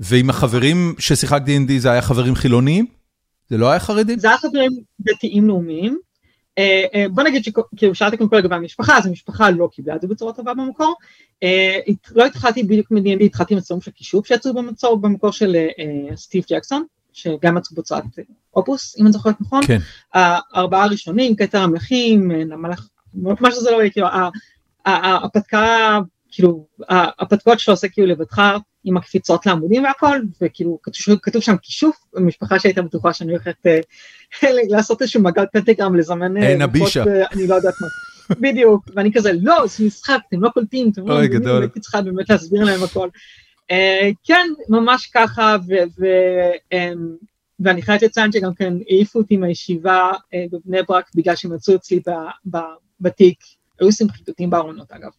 ועם 0.00 0.30
החברים 0.30 0.94
ששיחקת 0.98 1.42
D&D 1.46 1.72
זה 1.78 1.90
היה 1.90 2.02
חברים 2.02 2.34
חילוניים? 2.34 2.86
זה 3.48 3.58
לא 3.58 3.70
היה 3.70 3.80
חרדים? 3.80 4.18
זה 4.18 4.28
היה 4.28 4.38
חברים 4.38 4.72
דתיים 5.00 5.48
לאומיים. 5.48 5.98
אה, 6.58 6.84
אה, 6.94 7.06
בוא 7.08 7.22
נגיד 7.22 7.44
שכאילו 7.44 7.94
שאלתי 7.94 8.16
קודם 8.16 8.30
כל 8.30 8.36
לגבי 8.36 8.54
המשפחה, 8.54 8.98
אז 8.98 9.06
המשפחה 9.06 9.50
לא 9.50 9.68
קיבלה 9.72 9.96
את 9.96 10.00
זה 10.00 10.08
בצורה 10.08 10.32
טובה 10.32 10.54
במקור. 10.54 10.94
לא 12.14 12.26
התחלתי 12.26 12.62
בדיוק 12.62 12.90
מ-D&D, 12.90 13.24
התחלתי 13.24 13.54
עם 13.54 13.58
הצורים 13.58 13.80
של 13.80 13.90
כישוף 13.94 14.26
שיצאו 14.26 14.98
במקור 15.00 15.32
של 15.32 15.56
סטיב 16.16 16.44
ג'קסון. 16.50 16.84
שגם 17.12 17.54
מצאו 17.54 17.76
בוצעת 17.76 18.04
אופוס, 18.56 18.96
אם 18.98 19.04
אני 19.04 19.12
זוכרת 19.12 19.40
נכון. 19.40 19.66
כן. 19.66 19.78
הארבעה 20.14 20.84
הראשונים, 20.84 21.36
כתר 21.36 21.60
המלכים, 21.60 22.32
נמלך, 22.32 22.86
מה 23.14 23.52
שזה 23.52 23.70
לא 23.70 23.76
יהיה, 23.76 23.90
כאילו, 23.90 24.06
ההפתקה, 24.84 25.98
כאילו, 26.32 26.66
הפתקות 26.88 27.60
שלו 27.60 27.74
עושה 27.74 27.88
כאילו 27.88 28.08
לבדך 28.08 28.42
עם 28.84 28.96
הקפיצות 28.96 29.46
לעמודים 29.46 29.84
והכל, 29.84 30.18
וכאילו 30.42 30.78
כתוב, 30.82 31.18
כתוב 31.22 31.42
שם 31.42 31.56
כישוף, 31.62 31.96
משפחה 32.14 32.58
שהייתה 32.58 32.82
בטוחה 32.82 33.12
שאני 33.12 33.32
הולכת 33.32 33.66
אה, 33.66 33.80
לעשות 34.70 35.02
איזשהו 35.02 35.22
מגל 35.22 35.44
פנטגרם, 35.52 35.96
לזמן, 35.96 36.36
אין 36.36 36.62
הבישה. 36.62 37.04
אני 37.32 37.46
לא 37.46 37.54
יודעת 37.54 37.74
מה. 37.80 37.88
בדיוק, 38.40 38.88
ואני 38.96 39.12
כזה, 39.12 39.32
לא, 39.40 39.66
זה 39.66 39.84
משחק, 39.84 40.18
אתם 40.28 40.42
לא 40.42 40.48
קולטים, 40.48 40.90
אתם 40.92 41.08
לא 41.08 41.18
מבינים, 41.18 41.46
הייתי 41.46 41.80
צריכה 41.80 42.02
באמת 42.02 42.30
להסביר 42.30 42.64
להם 42.64 42.82
הכל. 42.82 43.08
אה, 43.70 44.10
כן, 44.24 44.48
ממש 44.68 45.06
ככה, 45.14 45.56
אמ, 46.72 47.16
ואני 47.60 47.82
חייבת 47.82 48.02
לציין 48.02 48.32
שגם 48.32 48.54
כן 48.54 48.74
העיפו 48.88 49.18
אותי 49.18 49.36
מהישיבה 49.36 50.10
אה, 50.34 50.44
בבני 50.52 50.82
ברק 50.88 51.10
בגלל 51.14 51.36
שהם 51.36 51.54
מצאו 51.54 51.74
אצלי 51.74 52.00
בתיק, 53.00 53.38
היו 53.80 53.88
עושים 53.88 54.10
חיטוטים 54.10 54.50
בארונות 54.50 54.92
אגב, 54.92 55.10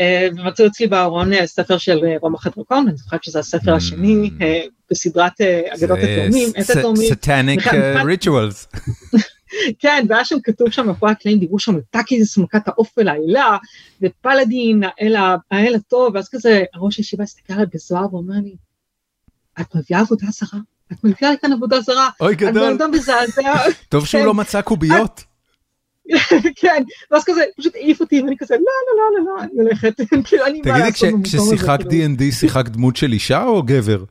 אה, 0.00 0.28
ומצאו 0.36 0.66
אצלי 0.66 0.86
בארון 0.86 1.46
ספר 1.46 1.78
של 1.78 2.00
רומח 2.20 2.46
הדרקון, 2.46 2.88
אני 2.88 2.96
זוכרת 2.96 3.24
שזה 3.24 3.38
הספר 3.38 3.74
השני 3.74 4.30
mm. 4.38 4.42
בסדרת 4.90 5.40
אגדות 5.74 5.98
התאומים, 5.98 6.48
את 6.60 6.70
התאומים. 6.70 7.14
Satanic 7.14 7.60
rituals. 8.04 8.68
כן, 9.78 10.04
והיה 10.08 10.24
שם 10.24 10.36
כתוב 10.44 10.70
שם 10.70 10.86
מאחורי 10.86 11.12
הקלעים, 11.12 11.38
דיברו 11.38 11.58
שם 11.58 11.74
על 11.74 11.80
טאקיסיס, 11.90 12.38
מלכת 12.38 12.68
האופל 12.68 13.08
האלה, 13.08 13.56
ופלאדין, 14.02 14.82
האל 15.50 15.74
הטוב, 15.74 16.14
ואז 16.14 16.28
כזה, 16.28 16.62
הראש 16.74 16.98
הישיבה 16.98 17.24
הסתכל 17.24 17.52
עליי 17.52 17.66
בזוהר 17.74 18.14
ואומר 18.14 18.34
לי, 18.44 18.56
את 19.60 19.74
מביאה 19.74 20.00
עבודה 20.00 20.26
זרה? 20.30 20.60
את 20.92 21.04
מביאה 21.04 21.36
כאן 21.36 21.52
עבודה 21.52 21.80
זרה? 21.80 22.08
אוי 22.20 22.34
גוועלד. 22.34 22.76
את 22.76 22.80
מזעזע. 22.92 23.54
טוב 23.88 24.06
שהוא 24.06 24.24
לא 24.24 24.34
מצא 24.34 24.60
קוביות. 24.60 25.24
כן, 26.60 26.82
ואז 27.10 27.24
כזה, 27.24 27.44
פשוט 27.56 27.74
העיף 27.74 28.00
אותי, 28.00 28.22
ואני 28.22 28.36
כזה, 28.38 28.54
לא, 28.54 28.60
לא, 28.60 29.18
לא, 29.18 29.34
לא, 29.34 29.42
אני 29.42 29.52
הולכת, 29.54 30.00
כאילו, 30.26 30.46
אני 30.46 30.62
באה 30.62 30.78
לעשות 30.78 31.08
במקום 31.08 31.22
הזה. 31.26 31.38
תגידי, 31.38 31.56
כששיחקת 31.56 31.84
D&D 31.84 32.18
כאילו. 32.18 32.32
שיחקת 32.32 32.70
דמות 32.70 32.96
של 32.96 33.12
אישה 33.12 33.44
או 33.44 33.62
גבר? 33.62 34.04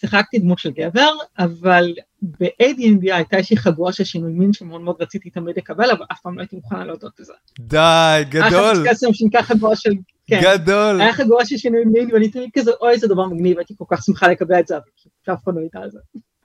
שיחקתי 0.00 0.38
דמות 0.38 0.58
של 0.58 0.70
גבר, 0.70 1.10
אבל 1.38 1.94
ב-AD&D 2.22 3.14
הייתה 3.14 3.36
איזושהי 3.36 3.56
חגורה 3.56 3.92
של 3.92 4.04
שינוי 4.04 4.32
מין 4.32 4.52
שמאוד 4.52 4.80
מאוד 4.80 4.96
רציתי 5.00 5.30
תמיד 5.30 5.56
לקבל, 5.56 5.90
אבל 5.90 6.04
אף 6.12 6.20
פעם 6.20 6.36
לא 6.36 6.40
הייתי 6.40 6.56
מוכנה 6.56 6.84
להודות 6.84 7.12
בזה. 7.20 7.32
די, 7.58 8.22
גדול. 8.28 8.82
היה 8.84 8.94
חצי 8.94 9.06
שנקרא 9.12 9.42
חגורה 9.42 9.76
של... 9.76 9.90
כן. 10.26 10.40
גדול. 10.42 11.00
היה 11.00 11.12
חגורה 11.12 11.46
של 11.46 11.56
שינוי 11.56 11.84
מין, 11.84 12.08
ואני 12.12 12.28
תמיד 12.28 12.50
כזה, 12.54 12.70
אוי, 12.80 12.92
איזה 12.92 13.08
דבר 13.08 13.26
מגניב, 13.26 13.58
הייתי 13.58 13.74
כל 13.78 13.84
כך 13.88 14.04
שמחה 14.04 14.28
לקבל 14.28 14.60
את 14.60 14.66
זה, 14.66 14.76
אבל 14.76 15.34
אף 15.34 15.44
אחד 15.44 15.54
לא 15.54 15.60
הייתה 15.60 15.78
על 15.78 15.90
זה. 15.90 15.98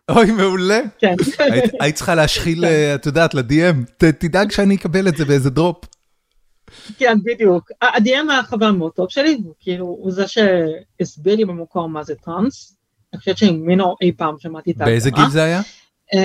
אוי, 0.09 0.31
מעולה. 0.31 0.79
כן. 0.99 1.15
היית 1.79 1.95
צריכה 1.95 2.15
להשחיל, 2.15 2.61
כן. 2.61 2.67
אה, 2.67 2.95
את 2.95 3.05
יודעת, 3.05 3.33
ל-DM, 3.33 4.05
תדאג 4.19 4.51
שאני 4.51 4.75
אקבל 4.75 5.07
את 5.07 5.17
זה 5.17 5.25
באיזה 5.25 5.49
drop. 5.49 5.86
כן, 6.97 7.17
בדיוק. 7.23 7.71
ה-DM 7.81 8.31
היה 8.31 8.43
חבר 8.43 8.71
מאוד 8.71 8.91
טוב 8.91 9.09
שלי, 9.09 9.37
כאילו, 9.59 9.85
הוא 9.85 10.11
זה 10.11 10.25
שהסביר 10.27 11.35
לי 11.35 11.45
במקור 11.45 11.89
מה 11.89 12.03
זה 12.03 12.15
טראנס. 12.15 12.75
אני 13.13 13.19
חושבת 13.19 13.38
שממנו 13.38 13.95
אי 14.02 14.12
פעם 14.12 14.36
שמעתי 14.39 14.71
את 14.71 14.76
ההגדרה. 14.82 14.93
באיזה 14.93 15.12
גיל 15.12 15.30
זה 15.30 15.43
היה? 15.43 15.62
Uh, 16.15 16.17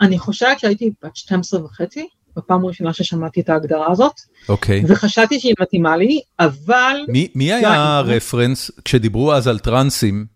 אני 0.00 0.18
חושבת 0.18 0.60
שהייתי 0.60 0.90
בת 1.02 1.16
12 1.16 1.64
וחצי, 1.64 2.06
בפעם 2.36 2.64
הראשונה 2.64 2.92
ששמעתי 2.92 3.40
את 3.40 3.48
ההגדרה 3.48 3.92
הזאת. 3.92 4.12
אוקיי. 4.48 4.82
Okay. 4.82 4.84
וחשבתי 4.88 5.40
שהיא 5.40 5.54
מתאימה 5.60 5.96
לי, 5.96 6.20
אבל... 6.40 6.96
מי, 7.08 7.28
מי 7.34 7.52
היה 7.52 7.98
הרפרנס 7.98 8.70
כשדיברו 8.84 9.32
אז 9.32 9.46
על 9.46 9.58
טרנסים? 9.58 10.26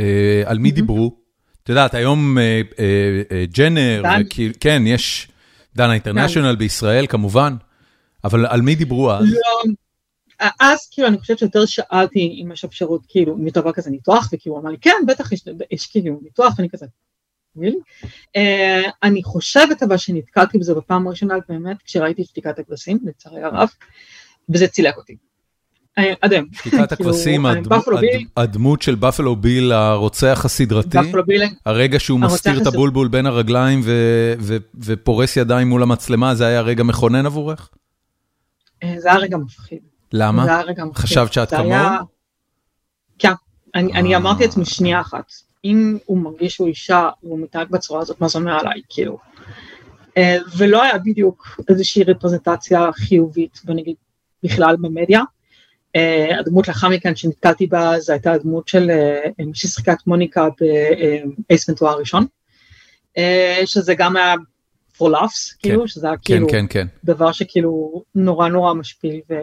Uh, 0.00 0.04
על 0.44 0.58
מי 0.58 0.70
דיברו? 0.70 1.16
את 1.62 1.68
יודעת, 1.68 1.94
היום 1.94 2.38
uh, 2.38 2.72
uh, 2.72 2.76
uh, 2.76 3.56
ג'נר, 3.56 4.02
וכי, 4.20 4.50
כן, 4.60 4.82
יש 4.86 5.28
דנה 5.76 5.92
אינטרנשיונל 5.92 6.56
בישראל 6.56 7.06
כמובן, 7.06 7.56
אבל 8.24 8.46
על 8.46 8.60
מי 8.60 8.74
דיברו 8.74 9.12
אז? 9.12 9.24
לא. 9.24 9.72
אז 10.60 10.88
כאילו 10.90 11.08
אני 11.08 11.18
חושבת 11.18 11.38
שיותר 11.38 11.66
שאלתי 11.66 12.42
אם 12.44 12.52
יש 12.52 12.64
אפשרות 12.64 13.02
כאילו 13.08 13.36
אם 13.36 13.46
יש 13.46 13.52
דבר 13.52 13.72
כזה 13.72 13.90
ניתוח 13.90 14.28
וכאילו 14.32 14.54
הוא 14.56 14.62
אמר 14.62 14.70
לי 14.70 14.78
כן 14.80 14.96
בטח 15.06 15.32
יש, 15.32 15.44
יש 15.70 15.86
כאילו 15.86 16.20
ניתוח 16.22 16.54
ואני 16.58 16.70
כזה. 16.70 16.86
really? 17.58 17.82
uh, 18.36 18.90
אני 19.02 19.22
חושבת 19.22 19.82
אבל 19.82 19.96
שנתקלתי 19.96 20.58
בזה 20.58 20.74
בפעם 20.74 21.06
הראשונה 21.06 21.34
באמת 21.48 21.82
כשראיתי 21.82 22.24
שתיקת 22.24 22.58
הכבשים 22.58 22.98
לצערי 23.04 23.42
הרב 23.42 23.68
וזה 24.48 24.68
צילק 24.68 24.96
אותי. 24.96 25.16
אה, 25.98 26.14
עד 26.20 26.32
היום. 26.32 26.46
שתיקת 26.52 26.70
כאילו, 26.70 27.10
הכבשים, 27.10 27.46
הדמות 28.36 28.82
של 28.82 28.94
בפלו 28.94 29.36
ביל 29.36 29.72
הרוצח 29.72 30.42
הסדרתי, 30.44 30.98
הרגע 31.66 32.00
שהוא 32.00 32.20
מסתיר 32.20 32.62
את 32.62 32.66
הבולבול 32.66 33.08
בין 33.08 33.26
הרגליים 33.26 33.80
ופורס 34.84 35.36
ידיים 35.36 35.68
מול 35.68 35.82
המצלמה 35.82 36.34
זה 36.34 36.46
היה 36.46 36.60
רגע 36.60 36.82
מכונן 36.82 37.26
עבורך? 37.26 37.70
אה, 38.82 38.94
זה 38.98 39.08
היה 39.08 39.18
רגע 39.18 39.36
מפחיד. 39.36 39.89
למה? 40.12 40.62
חשבת 40.94 41.32
שאת 41.32 41.50
כמוהו? 41.50 42.04
כן, 43.18 43.32
אני 43.74 44.16
אמרתי 44.16 44.44
לעצמי 44.44 44.64
שנייה 44.64 45.00
אחת, 45.00 45.32
אם 45.64 45.98
הוא 46.06 46.18
מרגיש 46.18 46.54
שהוא 46.54 46.68
אישה 46.68 47.08
והוא 47.22 47.38
מתנהג 47.40 47.68
בצורה 47.70 48.00
הזאת, 48.00 48.20
מה 48.20 48.28
זה 48.28 48.38
אומר 48.38 48.58
עליי, 48.58 48.80
כאילו. 48.88 49.18
אה, 50.16 50.36
ולא 50.56 50.82
היה 50.82 50.98
בדיוק 50.98 51.60
איזושהי 51.68 52.04
רפרזנטציה 52.04 52.90
חיובית, 52.92 53.60
בוא 53.64 53.74
נגיד, 53.74 53.96
בכלל 54.42 54.76
במדיה. 54.80 55.20
אה, 55.96 56.38
הדמות 56.40 56.68
לאחר 56.68 56.88
מכן 56.88 57.16
שנתקלתי 57.16 57.66
בה, 57.66 58.00
זו 58.00 58.12
הייתה 58.12 58.32
הדמות 58.32 58.68
של 58.68 58.90
אה, 58.90 59.44
מי 59.44 59.54
ששיחקה 59.54 59.92
את 59.92 60.06
מוניקה 60.06 60.48
באייס 60.60 61.68
ונטואה 61.68 61.92
הראשון, 61.92 62.26
שזה 63.64 63.94
גם 63.94 64.16
היה 64.16 64.34
for 64.98 65.06
laughs, 65.06 65.58
כאילו, 65.58 65.88
שזה 65.88 66.06
היה 66.06 66.16
כן, 66.16 66.22
כאילו 66.24 66.48
כן, 66.48 66.66
כן. 66.68 66.86
דבר 67.04 67.32
שכאילו 67.32 68.02
נורא 68.14 68.48
נורא 68.48 68.74
משפיל, 68.74 69.20
ו... 69.30 69.34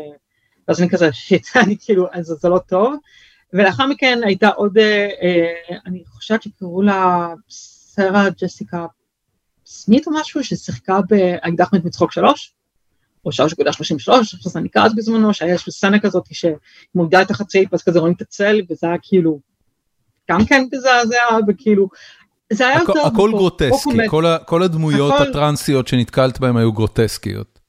ואז 0.67 0.82
אני 0.82 0.89
כזה 0.89 1.13
שיט, 1.13 1.47
אני 1.65 1.75
כאילו, 1.80 2.08
אז 2.13 2.25
זה 2.25 2.49
לא 2.49 2.60
טוב. 2.67 2.95
ולאחר 3.53 3.88
מכן 3.88 4.19
הייתה 4.25 4.47
עוד, 4.49 4.77
אה, 4.77 5.10
אה, 5.21 5.77
אני 5.86 6.03
חושבת 6.08 6.43
שקראו 6.43 6.82
לה 6.82 7.34
סרה 7.49 8.30
ג'סיקה 8.41 8.86
סמית 9.65 10.08
או 10.08 10.12
משהו, 10.13 10.43
ששיחקה 10.43 10.99
באקדח 11.10 11.73
מת 11.73 11.86
מצחוק 11.86 12.12
שלוש, 12.12 12.53
או 13.25 13.30
3.33, 13.32 14.23
שזה 14.23 14.60
נקרא 14.60 14.86
אז 14.86 14.95
בזמנו, 14.95 15.34
שהיה 15.34 15.51
איזושהי 15.51 15.71
סצנה 15.73 15.99
כזאת 15.99 16.23
שמורידה 16.32 17.21
את 17.21 17.32
החצאית, 17.32 17.69
ואז 17.71 17.84
כזה 17.84 17.99
רואים 17.99 18.13
את 18.13 18.21
הצל, 18.21 18.62
וזה 18.69 18.88
היה 18.88 18.95
כאילו, 19.01 19.39
גם 20.32 20.45
כן 20.45 20.63
מזעזע, 20.73 21.15
וכאילו, 21.47 21.89
זה 22.53 22.67
היה 22.67 22.77
הכ- 22.77 22.80
יותר... 22.80 22.99
הכל 23.06 23.32
גרוטסקי, 23.32 23.84
קומדיה. 23.84 24.10
כל 24.10 24.25
ה- 24.25 24.38
כל 24.45 24.63
הדמויות 24.63 25.13
הכל- 25.13 25.30
הטרנסיות 25.30 25.88
שנתקלת 25.88 26.39
בהן 26.39 26.58
היו 26.58 26.71
גרוטסקיות. 26.73 27.60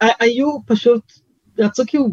היו 0.00 0.56
פשוט, 0.66 1.02
רצו 1.58 1.82
כאילו, 1.86 2.08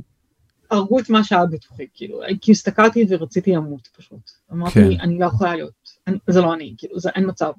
הרגו 0.72 1.00
את 1.00 1.10
מה 1.10 1.24
שהיה 1.24 1.46
בתוכי, 1.46 1.88
כאילו, 1.94 2.22
כי 2.42 2.52
הסתכלתי 2.52 3.06
ורציתי 3.10 3.52
למות 3.52 3.88
פשוט. 3.98 4.32
אמרתי, 4.54 4.74
כן. 4.74 5.02
אני 5.02 5.20
לא 5.20 5.26
יכולה 5.26 5.56
להיות, 5.56 5.72
אני- 6.08 6.18
זה 6.28 6.42
לא 6.42 6.54
אני, 6.54 6.74
כאילו, 6.78 7.00
זה 7.00 7.10
אין 7.16 7.28
מצב. 7.28 7.52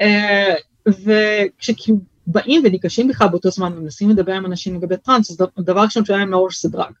אה, 0.00 0.54
וכשכאילו 0.88 1.98
באים 2.26 2.62
וניגשים 2.64 3.08
בכלל 3.08 3.28
באותו 3.28 3.50
זמן 3.50 3.72
ומנסים 3.76 4.10
לדבר 4.10 4.32
עם 4.32 4.46
אנשים 4.46 4.74
לגבי 4.74 4.96
טראנס, 4.96 5.30
אז 5.30 5.38
הדבר 5.56 5.80
הראשון 5.80 6.04
שהיה 6.04 6.24
מראש 6.24 6.62
זה 6.62 6.68
דרג. 6.68 6.92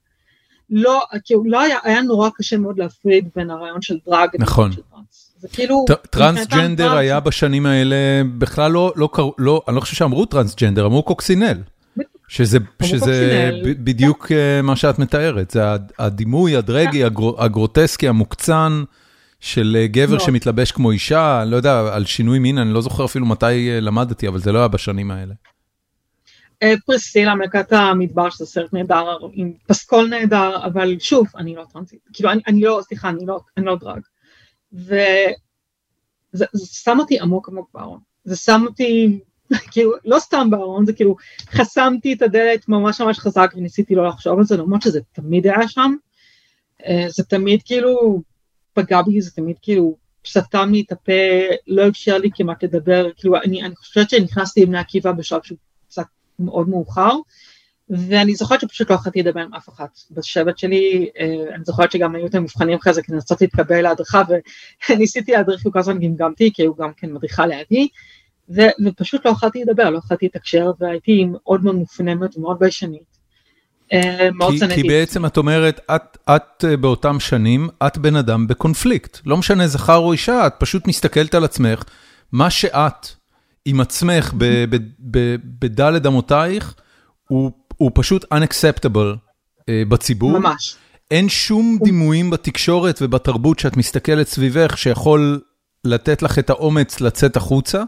לא, 0.70 1.02
כאילו, 1.24 1.42
לא 1.46 1.60
היה, 1.60 1.78
היה 1.82 2.02
נורא 2.02 2.28
קשה 2.36 2.56
מאוד 2.56 2.78
להפריד 2.78 3.28
בין 3.36 3.50
הרעיון 3.50 3.82
של 3.82 3.98
דרג 4.06 4.28
נכון. 4.38 4.70
לבין 4.70 4.76
של 4.76 4.90
טראנס. 4.90 5.32
זה 5.38 5.48
כאילו, 5.48 5.84
טרנסג'נדר 6.10 6.92
היה 6.96 7.20
בשנים 7.20 7.66
האלה, 7.66 7.96
בכלל 8.38 8.72
לא, 8.72 8.92
לא, 8.96 9.08
לא, 9.38 9.62
אני 9.68 9.76
לא 9.76 9.80
חושב 9.80 9.96
שאמרו 9.96 10.26
טרנסג'נדר, 10.26 10.86
אמרו 10.86 11.02
קוקסינל. 11.02 11.58
שזה, 12.28 12.58
שזה 12.82 13.50
בדיוק 13.62 14.32
אה, 14.32 14.62
מה 14.62 14.76
שאת 14.76 14.98
מתארת, 14.98 15.50
זה 15.50 15.72
הד- 15.72 15.92
הדימוי 15.98 16.56
הדרגי, 16.56 17.04
הגרו- 17.04 17.42
הגרוטסקי, 17.42 18.08
המוקצן, 18.08 18.82
של 19.40 19.76
אה, 19.80 19.86
גבר 19.86 20.08
מאוד. 20.10 20.20
שמתלבש 20.20 20.72
כמו 20.72 20.90
אישה, 20.90 21.42
אני 21.42 21.50
לא 21.50 21.56
יודע, 21.56 21.94
על 21.94 22.04
שינוי 22.04 22.38
מין, 22.38 22.58
אני 22.58 22.72
לא 22.74 22.80
זוכר 22.80 23.04
אפילו 23.04 23.26
מתי 23.26 23.70
אה, 23.70 23.80
למדתי, 23.80 24.28
אבל 24.28 24.38
זה 24.38 24.52
לא 24.52 24.58
היה 24.58 24.68
בשנים 24.68 25.10
האלה. 25.10 25.34
פרסילה 26.86 27.34
מלכת 27.34 27.72
המדבר 27.72 28.30
שזה 28.30 28.46
סרט 28.46 28.72
נהדר 28.72 29.04
עם 29.32 29.52
פסקול 29.66 30.08
נהדר 30.08 30.66
אבל 30.66 30.96
שוב 30.98 31.26
אני 31.36 31.54
לא 31.54 31.64
טרנסית. 31.72 31.98
כאילו 32.12 32.30
אני, 32.30 32.40
אני 32.46 32.60
לא 32.60 32.80
סליחה 32.88 33.08
אני 33.08 33.26
לא 33.26 33.40
אני 33.56 33.66
לא 33.66 33.76
דרג. 33.76 34.00
וזה 34.72 35.34
זה 36.52 36.66
שם 36.66 36.96
אותי 37.00 37.20
עמוק 37.20 37.48
עמוק 37.48 37.70
בארון. 37.74 37.98
זה 38.24 38.36
שם 38.36 38.62
אותי 38.66 39.18
כאילו 39.72 39.92
לא 40.04 40.18
סתם 40.18 40.50
בארון 40.50 40.86
זה 40.86 40.92
כאילו 40.92 41.16
חסמתי 41.50 42.12
את 42.12 42.22
הדלת 42.22 42.68
ממש 42.68 43.00
ממש 43.00 43.18
חזק 43.18 43.52
וניסיתי 43.56 43.94
לא 43.94 44.08
לחשוב 44.08 44.38
על 44.38 44.44
זה 44.44 44.56
למרות 44.56 44.82
שזה 44.82 45.00
תמיד 45.12 45.46
היה 45.46 45.68
שם. 45.68 45.94
אה, 46.86 47.06
זה 47.08 47.24
תמיד 47.24 47.62
כאילו 47.64 48.22
פגע 48.72 49.02
בי 49.02 49.20
זה 49.20 49.30
תמיד 49.30 49.56
כאילו 49.62 49.96
סתם 50.26 50.70
לי 50.72 50.82
את 50.86 50.92
הפה 50.92 51.12
לא 51.66 51.88
אפשר 51.88 52.18
לי 52.18 52.30
כמעט 52.34 52.64
לדבר 52.64 53.08
כאילו 53.16 53.36
אני, 53.36 53.62
אני 53.62 53.76
חושבת 53.76 54.10
שנכנסתי 54.10 54.62
לבני 54.62 54.78
עקיבא 54.78 55.12
בשלב 55.12 55.42
שהוא 55.42 55.58
קצת 55.88 56.04
מאוד 56.38 56.68
מאוחר, 56.68 57.16
ואני 57.90 58.34
זוכרת 58.34 58.60
שפשוט 58.60 58.90
לא 58.90 58.94
יכולתי 58.94 59.22
לדבר 59.22 59.40
עם 59.40 59.54
אף 59.54 59.68
אחת. 59.68 59.98
בשבט 60.10 60.58
שלי, 60.58 61.10
אה, 61.18 61.54
אני 61.54 61.64
זוכרת 61.64 61.92
שגם 61.92 62.14
היו 62.14 62.26
את 62.26 62.34
המבחנים 62.34 62.78
אחרי 62.78 62.92
זה 62.92 63.02
כדי 63.02 63.14
לנסות 63.14 63.40
להתקבל 63.40 63.82
להדרכה, 63.82 64.22
וניסיתי 64.90 65.32
להדריך 65.32 65.66
וכל 65.66 65.78
הזמן 65.78 65.98
גמגמתי, 65.98 66.50
כי 66.54 66.64
הוא 66.64 66.76
גם 66.76 66.92
כן 66.96 67.12
מדריכה 67.12 67.46
לידי, 67.46 67.88
ו- 68.48 68.86
ופשוט 68.86 69.26
לא 69.26 69.30
יכולתי 69.30 69.62
לדבר, 69.64 69.90
לא 69.90 69.98
יכולתי 69.98 70.26
לתקשר, 70.26 70.70
והייתי 70.80 71.24
מאוד 71.24 71.64
מאוד 71.64 71.74
מופנמת 71.74 72.36
ומאוד 72.36 72.58
ביישנית. 72.58 73.22
אה, 73.92 74.28
מאוד 74.34 74.52
כי, 74.52 74.58
שנאתי 74.58 74.74
כי 74.74 74.88
בעצם 74.88 75.26
את 75.26 75.36
אומרת, 75.36 75.80
את, 75.94 76.18
את 76.30 76.64
אה, 76.64 76.76
באותם 76.76 77.20
שנים, 77.20 77.68
את 77.86 77.98
בן 77.98 78.16
אדם 78.16 78.46
בקונפליקט. 78.46 79.18
לא 79.26 79.36
משנה 79.36 79.66
זכר 79.66 79.96
או 79.96 80.12
אישה, 80.12 80.46
את 80.46 80.54
פשוט 80.58 80.86
מסתכלת 80.86 81.34
על 81.34 81.44
עצמך, 81.44 81.82
מה 82.32 82.50
שאת 82.50 83.08
עם 83.64 83.80
עצמך 83.80 84.32
בדלת 85.58 86.06
אמותייך, 86.06 86.74
הוא, 87.28 87.50
הוא 87.76 87.90
פשוט 87.94 88.24
unacceptable 88.24 89.16
אה, 89.68 89.82
בציבור. 89.88 90.38
ממש. 90.38 90.76
אין 91.10 91.28
שום 91.28 91.78
דימויים 91.84 92.30
בתקשורת 92.30 92.98
ובתרבות 93.02 93.58
שאת 93.58 93.76
מסתכלת 93.76 94.28
סביבך 94.28 94.78
שיכול 94.78 95.40
לתת 95.84 96.22
לך 96.22 96.38
את 96.38 96.50
האומץ 96.50 97.00
לצאת 97.00 97.36
החוצה, 97.36 97.82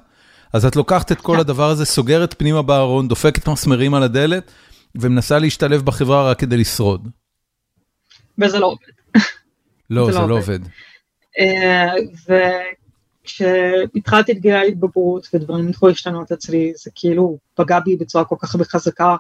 אז 0.55 0.65
את 0.67 0.77
לוקחת 0.77 1.13
את 1.13 1.21
כל. 1.21 1.41
הדבר 1.41 1.71
הזה, 1.71 1.85
סוגרת 1.85 2.35
פנימה 2.39 2.63
בארון, 2.63 3.09
דופקת 3.09 3.49
מסמרים 3.49 3.95
על 3.95 4.03
הדלת, 4.03 4.51
ומנסה 4.95 5.39
להשתלב 5.39 5.83
בחברה 5.83 6.31
רק 6.31 6.39
כדי 6.39 6.57
לשרוד. 6.57 7.09
וזה 8.39 8.59
לא 8.59 8.67
עובד. 8.67 9.23
לא, 9.91 10.13
זה 10.13 10.19
לא 10.19 10.29
לא 10.29 10.35
עובד. 10.35 10.59
אה, 11.39 11.95
וכשהתחלתי 13.23 14.33
את 14.33 14.39
גיל 14.39 14.55
ההתבגרות 14.55 15.29
ודברים 15.35 15.69
התחילו 15.69 15.89
להשתנות 15.89 16.33
אצלי, 16.33 16.73
זה 16.77 16.91
כאילו 16.95 17.39
פגע 17.55 17.81
בי 17.81 17.97
בצורה 17.97 18.25
כל 18.25 18.37
כך 18.39 18.57
חזקה, 18.67 19.17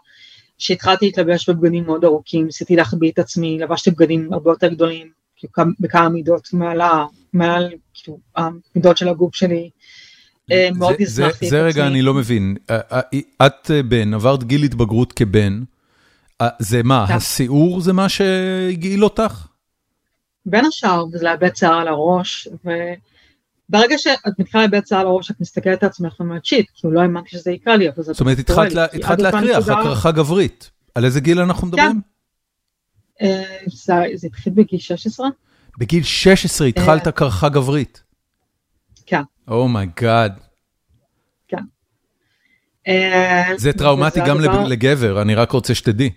שהתחלתי 0.58 1.06
להתלבש 1.06 1.48
בבגדים 1.48 1.84
מאוד 1.84 2.04
ארוכים, 2.04 2.46
ניסיתי 2.46 2.76
להחביא 2.76 3.10
את 3.12 3.18
עצמי, 3.18 3.58
לבשתי 3.58 3.90
בגדים 3.90 4.32
הרבה 4.32 4.50
יותר 4.50 4.68
גדולים, 4.68 5.10
כאילו 5.36 5.52
כמה- 5.52 5.72
בכמה 5.80 6.08
מידות, 6.08 6.48
מעל, 6.52 6.80
מעל 7.32 7.72
כאילו, 7.94 8.18
המידות 8.36 8.96
של 8.96 9.08
הגוף 9.08 9.34
שלי. 9.34 9.70
אה, 10.50 10.68
מאוד 10.74 10.94
זה- 10.98 11.04
זה- 11.04 11.14
זה 11.24 11.26
עצמי. 11.28 11.61
רגע 11.61 11.87
אני 11.87 12.02
לא 12.02 12.14
מבין. 12.14 12.57
אה, 12.70 12.78
אה, 12.92 13.46
את 13.46 13.70
בן, 13.88 14.14
עברת 14.14 14.44
גיל 14.44 14.62
התבגרות 14.62 15.12
כבן, 15.12 15.62
זה 16.59 16.83
מה, 16.83 17.04
כן. 17.09 17.14
הסיעור 17.14 17.80
זה 17.80 17.92
מה 17.92 18.09
שהגעיל 18.09 19.04
אותך? 19.04 19.46
בין 20.46 20.64
השאר, 20.64 21.04
וזה 21.12 21.24
לאבד 21.24 21.57
שיער 21.57 21.74
על 21.74 21.88
הראש, 21.88 22.48
וברגע 22.64 23.98
שאת 23.98 24.38
מתחילה 24.38 24.62
לאבד 24.64 24.87
שיער 24.87 25.00
על 25.00 25.07
הראש, 25.07 25.30
את 25.30 25.40
מסתכלת 25.40 25.83
על 25.83 25.88
עצמך 25.88 26.20
ואומרת 26.20 26.44
שיט, 26.44 26.66
כאילו 26.74 26.92
לא 26.94 27.00
האמנתי 27.00 27.28
שזה 27.30 27.50
יקרה 27.50 27.76
לי, 27.76 27.88
אבל 27.88 28.02
זה 28.02 28.12
זאת 28.12 28.20
אומרת, 28.20 28.38
התחלת 28.38 28.72
להקריח, 29.18 29.68
הקרחה 29.68 30.11
גברית. 30.12 30.70
על 30.94 31.04
איזה 31.04 31.20
גיל 31.20 31.40
אנחנו 31.40 31.66
מדברים? 31.66 32.00
אה, 33.22 33.42
זה 33.66 33.94
זה 34.14 34.26
התחיל 34.26 34.52
בגיל 34.57 34.78
16, 34.78 35.28
בגיל 35.78 36.02
16 36.02 36.66
התחלת 36.66 37.07
הקרחה 37.07 37.48
גברית. 37.48 38.02
כן. 39.06 39.22
Oh 39.48 39.69
my 39.69 39.90
God. 39.90 40.32
אה, 42.88 43.42
זה 43.56 43.72
טראומטי 43.72 44.20
גם 44.26 44.38
הדבר- 44.38 44.64
לגבר, 44.64 45.22
אני 45.22 45.34
רק 45.34 45.52
רוצה 45.52 45.74
שתדעי. 45.74 46.10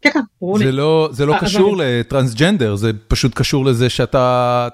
כן, 0.00 0.10
כן, 0.10 0.20
ברור 0.40 0.58
לי. 0.58 0.64
זה 0.64 0.72
לא, 0.72 1.08
זה 1.12 1.26
לא 1.26 1.32
אה, 1.32 1.38
אבל- 1.38 1.46
קשור 1.46 1.76
לטרנסג'נדר, 1.78 2.74
זה 2.76 2.90
פשוט 3.08 3.34
קשור 3.34 3.64
לזה 3.64 3.90
שאתה 3.90 4.68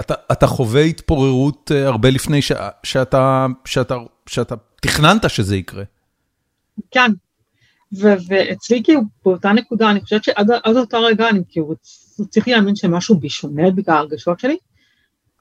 אתה, 0.00 0.14
אתה 0.32 0.46
חווה 0.46 0.80
התפוררות 0.82 1.72
אה, 1.74 1.86
הרבה 1.86 2.10
לפני 2.10 2.42
ש, 2.42 2.52
שאתה, 2.82 3.46
שאתה, 3.64 3.96
שאתה 4.26 4.54
תכננת 4.82 5.30
שזה 5.30 5.56
יקרה. 5.56 5.84
כן. 6.90 7.10
ו- 8.00 8.14
ואצלי 8.28 8.80
כאילו 8.84 9.00
באותה 9.24 9.52
נקודה, 9.52 9.90
אני 9.90 10.00
חושבת 10.00 10.24
שעד 10.24 10.50
עד 10.64 10.76
אותו 10.76 11.02
רגע 11.02 11.28
אני 11.28 11.40
כאילו 11.48 11.74
רציתי 12.20 12.50
להאמין 12.52 12.76
שמשהו 12.76 13.18
בי 13.18 13.28
שונה 13.28 13.70
בגלל 13.70 13.96
הרגשות 13.96 14.40
שלי. 14.40 14.56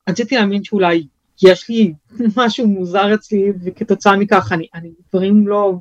רציתי 0.09 0.35
להאמין 0.35 0.63
שאולי 0.63 1.07
יש 1.43 1.69
לי 1.69 1.93
משהו 2.37 2.67
מוזר 2.67 3.13
אצלי 3.13 3.51
וכתוצאה 3.63 4.17
מכך 4.17 4.51
אני, 4.51 4.67
אני 4.73 4.91
דברים 5.09 5.47
לא, 5.47 5.73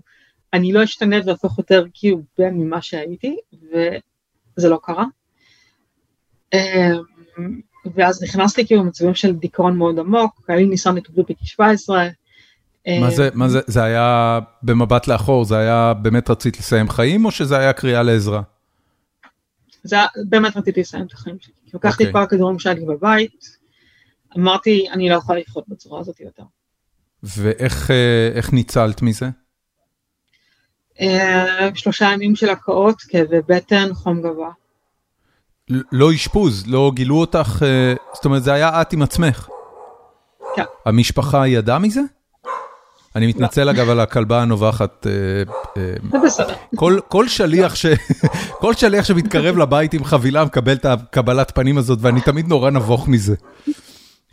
אני 0.52 0.72
לא 0.72 0.84
אשתנה 0.84 1.16
והפוך 1.26 1.58
יותר 1.58 1.84
כאילו 1.94 2.22
בן 2.38 2.54
ממה 2.54 2.82
שהייתי 2.82 3.36
וזה 3.52 4.68
לא 4.68 4.78
קרה. 4.82 5.04
אמ, 6.54 6.60
ואז 7.94 8.22
נכנסתי 8.22 8.66
כאילו 8.66 8.82
למצבים 8.82 9.14
של 9.14 9.36
דיכאון 9.36 9.76
מאוד 9.76 9.98
עמוק, 9.98 10.40
היה 10.48 10.58
לי 10.58 10.66
ניסיון 10.66 10.96
התאבדות 10.96 11.30
בגיל 11.30 11.46
17. 11.46 12.08
מה 13.00 13.10
זה, 13.10 13.28
מה 13.34 13.48
זה, 13.48 13.60
זה 13.66 13.82
היה 13.82 14.38
במבט 14.62 15.06
לאחור, 15.06 15.44
זה 15.44 15.58
היה 15.58 15.94
באמת 15.94 16.30
רצית 16.30 16.58
לסיים 16.58 16.88
חיים, 16.88 17.24
או 17.24 17.30
שזה 17.30 17.58
היה 17.58 17.72
קריאה 17.72 18.02
לעזרה? 18.02 18.42
זה 19.82 19.96
באמת 20.28 20.56
רציתי 20.56 20.80
לסיים 20.80 21.06
את 21.06 21.12
החיים 21.12 21.36
שלי. 21.40 21.52
לקחתי 21.74 22.02
את 22.02 22.08
אוקיי. 22.08 22.12
כל 22.12 22.22
הכדורים 22.22 22.58
שהיו 22.58 22.76
לי 22.76 22.84
בבית, 22.84 23.59
אמרתי, 24.36 24.86
אני 24.92 25.08
לא 25.08 25.14
יכולה 25.14 25.40
לחיות 25.40 25.64
בצורה 25.68 26.00
הזאת 26.00 26.20
יותר. 26.20 26.42
ואיך 27.22 27.90
אה, 27.90 28.40
ניצלת 28.52 29.02
מזה? 29.02 29.28
אה, 31.00 31.68
שלושה 31.74 32.10
ימים 32.12 32.36
של 32.36 32.50
הקאות, 32.50 33.00
כאבי 33.00 33.36
בטן, 33.48 33.94
חום 33.94 34.22
גבוה. 34.22 34.50
לא 35.92 36.14
אשפוז, 36.14 36.66
לא 36.66 36.92
גילו 36.94 37.20
אותך, 37.20 37.62
אה, 37.62 37.94
זאת 38.14 38.24
אומרת, 38.24 38.42
זה 38.42 38.52
היה 38.52 38.82
את 38.82 38.92
עם 38.92 39.02
עצמך. 39.02 39.48
כן. 40.56 40.64
המשפחה 40.86 41.46
ידעה 41.46 41.78
מזה? 41.78 42.00
אני 43.16 43.26
מתנצל 43.26 43.68
אגב 43.68 43.88
על 43.88 44.00
הכלבה 44.00 44.42
הנובחת. 44.42 45.06
זה 46.10 46.18
בסדר. 46.24 46.54
כל, 46.76 46.98
כל 47.08 47.28
שליח 47.28 47.74
ש... 47.74 47.86
כל 48.62 48.74
שליח 48.74 49.04
שמתקרב 49.04 49.56
לבית 49.56 49.94
עם 49.94 50.04
חבילה 50.04 50.44
מקבל 50.44 50.72
את 50.72 50.84
הקבלת 50.84 51.50
פנים 51.54 51.78
הזאת, 51.78 51.98
ואני 52.02 52.20
תמיד 52.20 52.48
נורא 52.48 52.70
נבוך 52.70 53.08
מזה. 53.08 53.34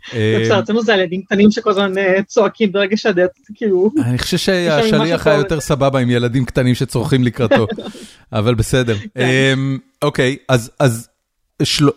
בסדר, 0.08 0.60
אצלנו 0.60 0.82
זה 0.82 0.94
הילדים 0.94 1.22
קטנים 1.22 1.50
שכל 1.50 1.70
הזמן 1.70 1.98
אה, 1.98 2.22
צועקים 2.22 2.72
ברגע 2.72 2.96
שהדלת, 2.96 3.30
כאילו... 3.54 3.90
אני 4.04 4.18
חושב 4.18 4.36
שהשליח 4.36 5.26
היה 5.26 5.38
יותר 5.38 5.60
סבבה 5.60 5.98
עם 5.98 6.10
ילדים 6.10 6.44
קטנים 6.44 6.74
שצורכים 6.74 7.24
לקראתו, 7.24 7.66
אבל 8.32 8.54
בסדר. 8.54 8.96
כן. 9.14 9.20
אמ, 9.54 9.78
אוקיי, 10.02 10.36
אז 10.48 11.08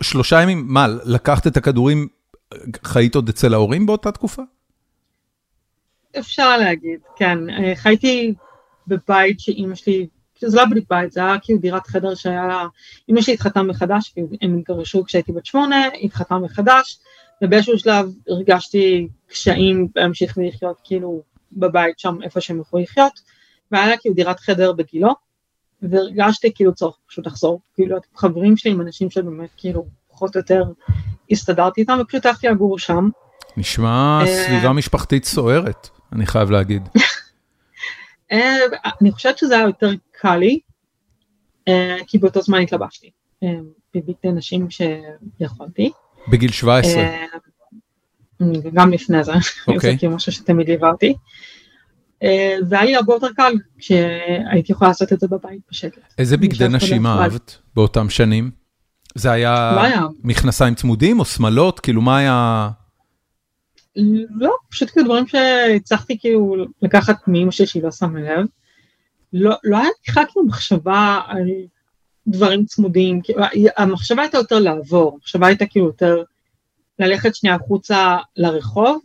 שלושה 0.00 0.42
ימים, 0.42 0.64
מה, 0.68 0.86
לקחת 1.04 1.46
את 1.46 1.56
הכדורים, 1.56 2.08
חיית 2.84 3.14
עוד 3.14 3.28
אצל 3.28 3.54
ההורים 3.54 3.86
באותה 3.86 4.12
תקופה? 4.12 4.42
אפשר 6.18 6.56
להגיד, 6.56 7.00
כן. 7.16 7.50
אה, 7.50 7.76
חייתי 7.76 8.34
בבית 8.86 9.40
שאימא 9.40 9.74
שלי, 9.74 10.06
זה 10.40 10.56
לא 10.56 10.64
בדיוק 10.64 10.86
בית, 10.90 11.12
זה 11.12 11.20
היה 11.20 11.38
כאילו 11.42 11.58
דירת 11.58 11.86
חדר 11.86 12.14
שהיה 12.14 12.46
לה, 12.46 12.66
אימא 13.08 13.20
שלי 13.20 13.34
התחתנה 13.34 13.62
מחדש, 13.62 14.14
הם 14.42 14.58
התגרשו 14.58 15.04
כשהייתי 15.04 15.32
בת 15.32 15.46
שמונה, 15.46 15.88
התחתנה 16.02 16.38
מחדש, 16.38 16.98
ובאיזשהו 17.42 17.78
שלב 17.78 18.06
הרגשתי 18.28 19.08
קשיים 19.26 19.88
להמשיך 19.96 20.36
ולחיות 20.36 20.76
כאילו 20.84 21.22
בבית 21.52 21.98
שם 21.98 22.18
איפה 22.22 22.40
שהם 22.40 22.60
יכולו 22.60 22.82
לחיות, 22.82 23.20
והיה 23.72 23.86
לה 23.86 23.96
כאילו 23.96 24.14
דירת 24.14 24.40
חדר 24.40 24.72
בגילו, 24.72 25.14
והרגשתי 25.82 26.54
כאילו 26.54 26.74
צורך 26.74 26.96
פשוט 27.06 27.26
לחזור, 27.26 27.60
כאילו 27.74 27.96
את 27.96 28.02
חברים 28.16 28.56
שלי 28.56 28.70
עם 28.70 28.80
אנשים 28.80 29.10
שבאמת 29.10 29.50
כאילו 29.56 29.86
פחות 30.10 30.36
או 30.36 30.40
יותר 30.40 30.64
הסתדרתי 31.30 31.80
איתם, 31.80 31.98
ופשוט 32.00 32.26
הלכתי 32.26 32.48
לגור 32.48 32.78
שם. 32.78 33.08
נשמע 33.56 34.20
אה, 34.22 34.26
סביבה 34.26 34.72
משפחתית 34.72 35.24
סוערת, 35.24 35.88
אני 36.12 36.26
חייב 36.26 36.50
להגיד. 36.50 36.88
אה, 38.32 38.56
אני 39.00 39.12
חושבת 39.12 39.38
שזה 39.38 39.54
היה 39.54 39.66
יותר 39.66 39.90
קל 40.10 40.36
לי, 40.36 40.60
אה, 41.68 41.96
כי 42.06 42.18
באותו 42.18 42.42
זמן 42.42 42.60
התלבשתי, 42.60 43.10
בבגדי 43.94 44.32
נשים 44.32 44.68
שיכולתי. 44.70 45.92
בגיל 46.28 46.50
17. 46.52 47.02
אה, 47.02 47.26
גם 48.74 48.92
לפני 48.92 49.24
זה, 49.24 49.32
אוקיי. 49.68 49.90
זה 49.92 49.98
כאילו 49.98 50.16
משהו 50.16 50.32
שתמיד 50.32 50.68
ליווה 50.68 50.90
אותי. 50.90 51.14
אה, 52.22 52.56
והיה 52.68 52.84
לי 52.84 52.96
הרבה 52.96 53.14
יותר 53.14 53.28
קל 53.36 53.52
כשהייתי 53.78 54.72
יכולה 54.72 54.90
לעשות 54.90 55.12
את 55.12 55.20
זה 55.20 55.26
בבית 55.28 55.60
בשקט. 55.70 56.00
איזה 56.18 56.36
בגדי 56.36 56.68
נשים 56.68 57.06
אהבת 57.06 57.58
באותם 57.74 58.10
שנים? 58.10 58.50
זה 59.14 59.30
היה 59.32 59.82
היה. 59.82 60.06
מכנסיים 60.24 60.74
צמודים 60.74 61.20
או 61.20 61.24
שמלות? 61.24 61.80
כאילו 61.80 62.02
מה 62.02 62.18
היה... 62.18 62.68
לא, 64.36 64.56
פשוט 64.70 64.90
כאילו 64.90 65.06
דברים 65.06 65.26
שהצלחתי 65.26 66.18
כאילו 66.18 66.56
לקחת 66.82 67.16
מאמא 67.26 67.50
שלי 67.50 67.66
שהיא 67.66 67.82
לא 67.82 67.90
שמה 67.90 68.20
לב. 68.20 68.46
לא, 69.32 69.54
לא 69.64 69.78
היה 69.78 69.88
בכלל 70.08 70.24
כאילו 70.32 70.46
מחשבה 70.46 71.20
על 71.26 71.48
דברים 72.26 72.64
צמודים, 72.64 73.20
כאילו, 73.22 73.42
המחשבה 73.76 74.22
הייתה 74.22 74.38
יותר 74.38 74.58
לעבור, 74.58 75.12
המחשבה 75.14 75.46
הייתה 75.46 75.66
כאילו 75.66 75.86
יותר 75.86 76.22
ללכת 76.98 77.34
שנייה 77.34 77.56
החוצה 77.56 78.16
לרחוב, 78.36 79.00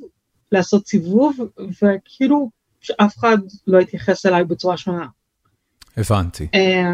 לעשות 0.52 0.88
סיבוב, 0.88 1.38
וכאילו 1.84 2.50
שאף 2.82 3.18
אחד 3.18 3.38
לא 3.68 3.82
יתייחס 3.82 4.26
אליי 4.26 4.44
בצורה 4.44 4.78
שונה. 4.78 5.08
הבנתי. 5.98 6.48
אה, 6.54 6.94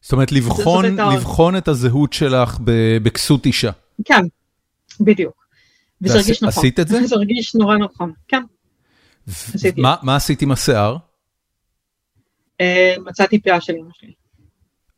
זאת 0.00 0.12
אומרת, 0.12 0.32
לבחון, 0.32 0.84
זאת 0.90 0.98
הייתה- 0.98 1.16
לבחון 1.16 1.56
את 1.56 1.68
הזהות 1.68 2.12
שלך 2.12 2.58
בכסות 3.02 3.46
אישה. 3.46 3.70
כן, 4.04 4.24
בדיוק. 5.00 5.46
וזה 6.02 6.14
הרגיש 6.18 6.42
נכון. 6.42 6.48
עשית 6.48 6.80
את 6.80 6.88
זה? 6.88 6.98
זה 7.06 7.14
הרגיש 7.14 7.54
נורא 7.54 7.76
נכון, 7.76 8.12
כן. 8.28 8.42
עשיתי. 9.28 9.80
מה 9.80 9.96
מה 10.02 10.16
עשית 10.16 10.42
עם 10.42 10.52
השיער? 10.52 10.96
אה, 12.60 12.94
מצאתי 13.04 13.42
פאה 13.42 13.60
של 13.60 13.72
אמא 13.72 13.90
שלי. 13.92 14.12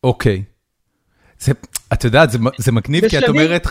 אוקיי. 0.05 0.43
זה, 1.39 1.53
את 1.93 2.05
יודעת, 2.05 2.31
זה, 2.59 2.73
מגניב, 2.73 3.09
כי 3.09 3.19
את 3.19 3.29
אומרת, 3.29 3.67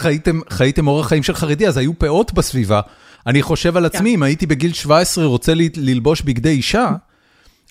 חייתם, 0.49 0.87
אורח 0.87 1.07
חיים 1.07 1.23
של 1.23 1.33
חרדי, 1.33 1.67
אז 1.67 1.77
היו 1.77 1.99
פאות 1.99 2.33
בסביבה. 2.33 2.81
אני 3.27 3.41
חושב 3.41 3.77
על 3.77 3.85
עצמי, 3.85 4.09
כן. 4.09 4.15
אם 4.15 4.23
הייתי 4.23 4.45
בגיל 4.45 4.73
17 4.73 5.25
רוצה 5.25 5.53
ל, 5.53 5.61
ללבוש 5.77 6.21
בגדי 6.21 6.49
אישה, 6.49 6.91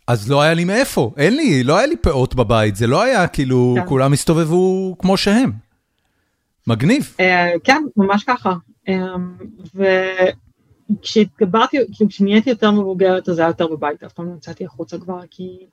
אז 0.06 0.30
לא 0.30 0.42
היה 0.42 0.54
לי 0.54 0.64
מאיפה, 0.64 1.12
אין 1.16 1.36
לי, 1.36 1.62
לא 1.62 1.78
היה 1.78 1.86
לי 1.86 1.96
פאות 1.96 2.34
בבית, 2.34 2.76
זה 2.76 2.86
לא 2.86 3.02
היה 3.02 3.28
כאילו, 3.28 3.74
כן. 3.78 3.86
כולם 3.86 4.12
הסתובבו 4.12 4.96
כמו 4.98 5.16
שהם. 5.16 5.52
מגניב. 6.66 7.14
אה, 7.20 7.50
כן, 7.64 7.82
ממש 7.96 8.24
ככה. 8.24 8.52
אה, 8.88 9.14
וכשהתגברתי, 10.90 11.76
כאילו 11.92 12.10
כשנהייתי 12.10 12.50
יותר 12.50 12.70
מבוגרת 12.70 13.28
אז 13.28 13.38
היה 13.38 13.48
יותר 13.48 13.66
בבית, 13.66 14.02
אף 14.02 14.12
פעם 14.12 14.26
לא 14.26 14.32
יצאתי 14.36 14.64
החוצה 14.64 14.98
כבר, 14.98 15.20
כי 15.30 15.66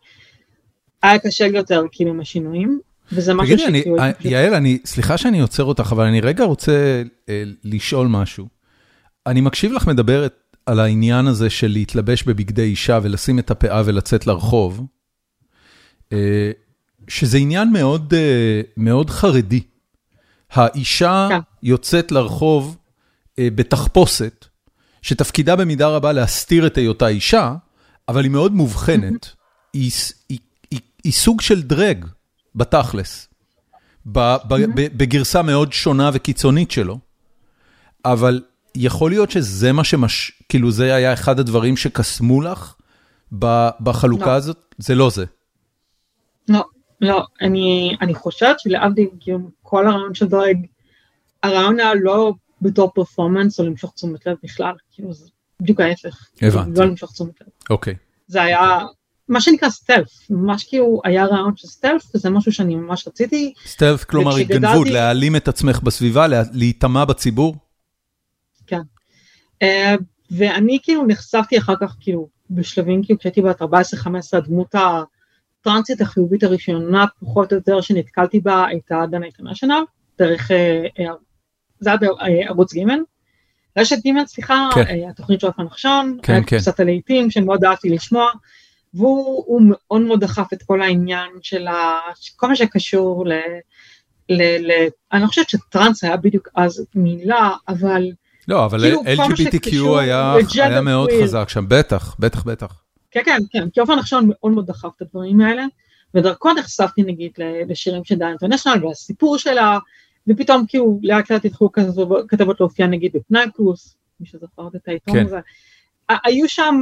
היה 1.03 1.19
קשה 1.19 1.45
יותר 1.45 1.81
כאילו 1.91 2.09
עם 2.09 2.19
השינויים, 2.19 2.79
וזה 3.12 3.33
משהו 3.33 3.55
תגידי, 3.55 3.69
אני, 3.69 3.79
שכאילו... 3.79 3.99
אה, 3.99 4.12
יעל, 4.19 4.53
אני, 4.53 4.79
סליחה 4.85 5.17
שאני 5.17 5.39
עוצר 5.39 5.63
אותך, 5.63 5.89
אבל 5.91 6.05
אני 6.05 6.21
רגע 6.21 6.43
רוצה 6.43 7.03
אה, 7.29 7.43
לשאול 7.63 8.07
משהו. 8.07 8.47
אני 9.27 9.41
מקשיב 9.41 9.71
לך 9.71 9.88
מדברת 9.88 10.55
על 10.65 10.79
העניין 10.79 11.27
הזה 11.27 11.49
של 11.49 11.67
להתלבש 11.67 12.23
בבגדי 12.23 12.62
אישה 12.63 12.99
ולשים 13.03 13.39
את 13.39 13.51
הפאה 13.51 13.81
ולצאת 13.85 14.27
לרחוב, 14.27 14.85
אה, 16.13 16.51
שזה 17.07 17.38
עניין 17.38 17.71
מאוד, 17.71 18.13
אה, 18.13 18.62
מאוד 18.77 19.09
חרדי. 19.09 19.62
האישה 20.51 21.27
כן. 21.29 21.39
יוצאת 21.63 22.12
לרחוב 22.12 22.77
אה, 23.39 23.47
בתחפושת, 23.55 24.45
שתפקידה 25.01 25.55
במידה 25.55 25.88
רבה 25.88 26.12
להסתיר 26.12 26.67
את 26.67 26.77
היותה 26.77 27.07
אישה, 27.07 27.55
אבל 28.07 28.23
היא 28.23 28.31
מאוד 28.31 28.51
מובחנת. 28.53 29.29
היא, 29.73 29.91
ס- 29.91 30.13
היא, 30.29 30.39
היא, 31.03 31.13
סוג 31.13 31.41
של 31.41 31.62
דרג, 31.62 32.05
בתכלס. 32.55 33.29
ב, 34.05 34.35
בגרסה 34.73 35.41
מאוד 35.41 35.73
שונה 35.73 36.09
וקיצונית 36.13 36.71
שלו. 36.71 36.99
אבל 38.05 38.41
יכול 38.75 39.12
להיות 39.12 39.31
שזה 39.31 39.71
מה 39.71 39.83
שמש... 39.83 40.31
כאילו 40.49 40.71
זה 40.71 40.93
היה 40.93 41.13
אחד 41.13 41.39
הדברים 41.39 41.77
שקסמו 41.77 42.41
לך 42.41 42.75
בחלוקה 43.79 44.25
לא. 44.25 44.31
הזאת? 44.31 44.75
זה 44.77 44.95
לא 44.95 45.09
זה. 45.09 45.25
לא, 46.49 46.63
לא, 47.01 47.25
אני, 47.41 47.95
אני 48.01 48.15
חושבת 48.15 48.59
שלהבדיל 48.59 49.07
כאילו 49.19 49.39
כל 49.62 49.88
הרעיון 49.88 50.13
של 50.13 50.27
דרג, 50.27 50.57
הרעיון 51.43 51.79
היה 51.79 51.93
לא 51.93 52.33
בתור 52.62 52.91
פרפורמנס 52.93 53.59
או 53.59 53.65
למשוך 53.65 53.93
תשומת 53.93 54.27
לב 54.27 54.38
בכלל, 54.43 54.73
כאילו 54.91 55.13
זה 55.13 55.29
בדיוק 55.62 55.79
ההפך. 55.79 56.27
הבנתי. 56.41 56.79
לא 56.79 56.85
למשוך 56.85 57.12
תשומת 57.12 57.41
לב. 57.41 57.47
אוקיי. 57.69 57.95
זה 58.27 58.41
היה 58.41 58.79
מה 59.29 59.41
שנקרא 59.41 59.69
סטלף, 59.69 60.09
ממש 60.29 60.63
כאילו 60.63 61.01
היה 61.03 61.25
רעיון 61.25 61.55
של 61.55 61.67
סטלף 61.67 62.03
וזה 62.15 62.29
משהו 62.29 62.51
שאני 62.51 62.75
ממש 62.75 63.07
רציתי, 63.07 63.53
סטלף, 63.65 64.03
כלומר 64.03 64.35
התגנבות, 64.35 64.87
להעלים 64.87 65.35
את 65.35 65.47
עצמך 65.47 65.79
בסביבה, 65.83 66.27
לה- 66.27 66.43
להיטמע 66.53 67.05
בציבור? 67.05 67.55
כן. 68.67 68.81
אה, 69.61 69.95
ואני 70.31 70.79
כאילו 70.83 71.05
נחשפתי 71.07 71.57
אחר 71.57 71.73
כך 71.81 71.95
כאילו 71.99 72.29
בשלבים 72.49 73.03
כאילו 73.03 73.19
כשהייתי 73.19 73.41
בת 73.41 73.61
14-15 73.61 73.65
הדמות 74.33 74.75
הטרנסית 75.61 76.01
החיובית 76.01 76.43
הראשונה 76.43 77.05
פחות 77.19 77.51
או 77.51 77.57
יותר 77.57 77.81
שנתקלתי 77.81 78.39
בה 78.39 78.65
הייתה 78.67 79.03
דנה 79.11 79.25
אינטרנשיונל, 79.25 79.83
דרך, 80.19 80.51
אה, 80.51 80.85
אה, 80.99 81.13
זה 81.79 81.89
היה 81.89 81.97
בערוץ 81.97 82.73
ג' 82.73 82.79
רשת 83.77 83.97
ג' 84.07 84.25
סליחה, 84.27 84.69
כן. 84.75 84.83
אה, 84.89 85.09
התוכנית 85.09 85.39
של 85.39 85.47
אופן 85.47 85.63
נחשון, 85.63 86.17
כן, 86.23 86.41
כן. 86.47 86.57
קצת 86.57 86.79
הלהיטים 86.79 87.31
שמאוד 87.31 87.63
אהבתי 87.63 87.89
לשמוע, 87.89 88.31
והוא 88.93 89.43
הוא 89.47 89.62
מאוד 89.65 90.02
מאוד 90.02 90.19
דחף 90.19 90.54
את 90.54 90.63
כל 90.63 90.82
העניין 90.82 91.30
של 91.41 91.67
ה... 91.67 91.99
כל 92.36 92.47
מה 92.47 92.56
שקשור 92.56 93.28
ל... 93.28 93.34
ל, 94.30 94.41
ל 94.41 94.88
אני 95.13 95.21
לא 95.21 95.28
חושבת 95.28 95.49
שטראנס 95.49 96.04
היה 96.04 96.17
בדיוק 96.17 96.47
אז 96.56 96.86
מילה, 96.95 97.49
אבל 97.67 98.12
לא, 98.47 98.65
אבל 98.65 98.80
כאילו, 98.82 99.02
LGBTQ 99.02 99.99
היה 99.99 100.36
היה 100.56 100.82
מאוד 100.82 101.10
קוויר. 101.10 101.23
חזק 101.23 101.49
שם, 101.49 101.65
בטח, 101.67 102.15
בטח, 102.19 102.43
בטח. 102.43 102.84
כן, 103.12 103.21
כן, 103.25 103.38
כן, 103.52 103.69
כי 103.69 103.80
אופן 103.80 103.93
נחשון 103.95 104.30
מאוד 104.30 104.52
מאוד 104.52 104.65
דחף 104.67 104.89
את 104.97 105.02
הדברים 105.02 105.41
האלה, 105.41 105.65
ודרכו 106.13 106.54
נחשפתי 106.54 107.04
נגיד 107.04 107.32
לשירים 107.67 108.04
של 108.04 108.15
דיין 108.15 108.30
אינטרנשיונל 108.30 108.86
והסיפור 108.86 109.38
שלה, 109.38 109.78
ופתאום 110.28 110.65
כאילו 110.67 110.99
לאט 111.04 111.32
לאט 111.32 111.45
התחילו 111.45 111.71
כתבות- 112.28 112.60
להופיע 112.60 112.88
נגיד 112.88 113.12
בפנאי 113.13 113.45
פלוס, 113.56 113.95
מי 114.19 114.25
שזוכרת 114.25 114.75
את 114.75 114.88
העיתון 114.88 115.13
כן. 115.15 115.25
הזה. 115.25 115.39
היו 116.25 116.49
שם, 116.49 116.75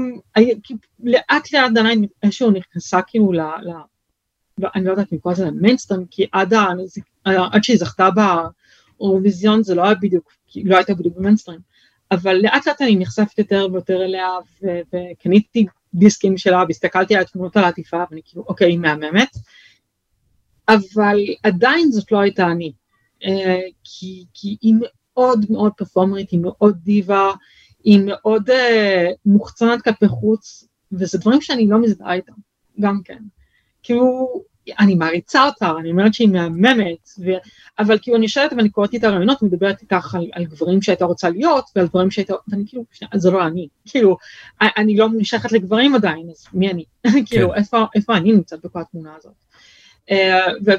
לאט 1.03 1.53
לאט 1.53 1.71
עדיין 1.71 2.05
איזשהו 2.23 2.51
נכנסה 2.51 3.01
כאילו 3.01 3.33
ל... 3.33 3.39
אני 4.75 4.85
לא 4.85 4.91
יודעת 4.91 5.13
אם 5.13 5.17
לקרוא 5.17 5.33
לזה 5.33 5.45
למיינסטרים, 5.45 6.05
כי 6.11 6.25
עד, 6.31 6.53
עד 7.23 7.63
שהיא 7.63 7.77
זכתה 7.77 8.09
באירוויזיון 8.99 9.63
זה 9.63 9.75
לא 9.75 9.85
היה 9.85 9.95
בדיוק, 9.95 10.33
לא 10.55 10.75
הייתה 10.75 10.93
בדיוק 10.93 11.17
במיינסטרים. 11.17 11.59
אבל 12.11 12.35
לאט 12.35 12.67
לאט 12.67 12.81
אני 12.81 12.95
נחשפת 12.95 13.37
יותר 13.37 13.67
ויותר 13.71 14.05
אליה 14.05 14.29
וקניתי 14.63 15.65
דיסקים 15.93 16.37
שלה 16.37 16.63
והסתכלתי 16.67 17.15
על 17.15 17.21
התמונות 17.21 17.57
על 17.57 17.63
העטיפה 17.63 18.03
ואני 18.11 18.21
כאילו 18.25 18.43
אוקיי 18.47 18.71
היא 18.71 18.79
מהממת. 18.79 19.37
אבל 20.69 21.19
עדיין 21.43 21.91
זאת 21.91 22.11
לא 22.11 22.19
הייתה 22.19 22.47
אני. 22.51 22.71
אה, 23.23 23.61
כי, 23.83 24.25
כי 24.33 24.57
היא 24.61 24.73
מאוד 24.81 25.45
מאוד 25.49 25.71
פרפורמרית, 25.77 26.31
היא 26.31 26.39
מאוד 26.43 26.77
דיבה, 26.83 27.31
היא 27.87 27.99
מאוד 28.05 28.49
אה, 28.49 29.11
מוחצנת 29.25 29.81
כלפי 29.81 30.07
חוץ, 30.07 30.67
וזה 30.91 31.17
דברים 31.17 31.41
שאני 31.41 31.67
לא 31.67 31.81
מזדהה 31.81 32.13
איתם, 32.13 32.33
גם 32.79 33.01
כן. 33.05 33.17
כאילו, 33.83 34.27
אני 34.79 34.95
מעריצה 34.95 35.45
אותה, 35.45 35.71
אני 35.79 35.91
אומרת 35.91 36.13
שהיא 36.13 36.29
מהממת, 36.29 37.09
ו... 37.19 37.29
אבל 37.79 37.97
כאילו 38.01 38.17
אני 38.17 38.25
יושבת 38.25 38.53
ואני 38.53 38.69
קוראת 38.69 38.93
איתה 38.93 39.09
רעיונות, 39.09 39.41
מדברת 39.41 39.81
איתך 39.81 40.15
על, 40.15 40.29
על 40.33 40.45
גברים 40.45 40.81
שהייתה 40.81 41.05
רוצה 41.05 41.29
להיות, 41.29 41.65
ועל 41.75 41.87
דברים 41.87 42.11
שהייתה, 42.11 42.33
ואני 42.47 42.63
כאילו, 42.67 42.83
זה 43.15 43.31
לא 43.31 43.47
אני, 43.47 43.67
כאילו, 43.85 44.17
אני 44.61 44.97
לא 44.97 45.09
נמשכת 45.09 45.51
לגברים 45.51 45.95
עדיין, 45.95 46.29
אז 46.29 46.45
מי 46.53 46.71
אני? 46.71 46.85
כאילו, 47.25 47.49
כן. 47.49 47.55
איפה, 47.55 47.85
איפה 47.95 48.17
אני 48.17 48.31
נמצאת 48.31 48.59
בכל 48.63 48.81
התמונה 48.81 49.15
הזאת? 49.17 49.33
Uh, 50.11 50.73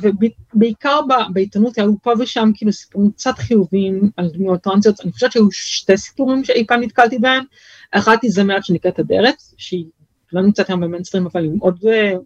ובעיקר 0.54 1.00
בעיתונות 1.32 1.78
היו 1.78 1.94
פה 2.02 2.12
ושם 2.18 2.50
כאילו 2.54 2.72
סיפורים 2.72 3.10
קצת 3.10 3.38
חיוביים 3.38 4.10
על 4.16 4.30
דמויות 4.32 4.60
טרנסיות, 4.62 5.00
אני 5.00 5.12
חושבת 5.12 5.32
שהיו 5.32 5.50
שתי 5.50 5.96
סיפורים 5.96 6.44
שאי 6.44 6.66
פעם 6.66 6.80
נתקלתי 6.80 7.18
בהם, 7.18 7.44
אחת 7.92 8.22
היא 8.22 8.30
זמרת 8.30 8.64
שנקראת 8.64 9.00
אדרת, 9.00 9.42
שהיא 9.56 9.84
לא 10.32 10.42
נמצאת 10.42 10.68
היום 10.68 10.80
במיינסטרים 10.80 11.26
אבל 11.26 11.42
היא 11.42 11.50
מאוד 11.58 11.78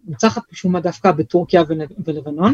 מוצחת 0.05 0.41
משום 0.51 0.71
מה 0.71 0.79
דווקא 0.79 1.11
בטורקיה 1.11 1.63
ולבנון, 2.05 2.53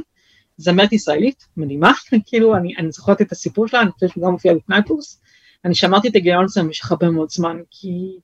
זמרת 0.57 0.93
ישראלית, 0.93 1.47
מדהימה, 1.57 1.91
כאילו 2.25 2.55
אני, 2.55 2.75
אני 2.77 2.91
זוכרת 2.91 3.21
את 3.21 3.31
הסיפור 3.31 3.67
שלה, 3.67 3.81
אני 3.81 3.91
חושבת 3.91 4.09
שגם 4.09 4.31
מופיע 4.31 4.53
בפנייפוס, 4.53 5.21
אני 5.65 5.75
שמרתי 5.75 6.07
את 6.07 6.15
הגיון 6.15 6.43
הזה 6.43 6.63
במשך 6.63 6.91
הרבה 6.91 7.09
מאוד 7.09 7.29
זמן, 7.29 7.57
כי 7.71 8.17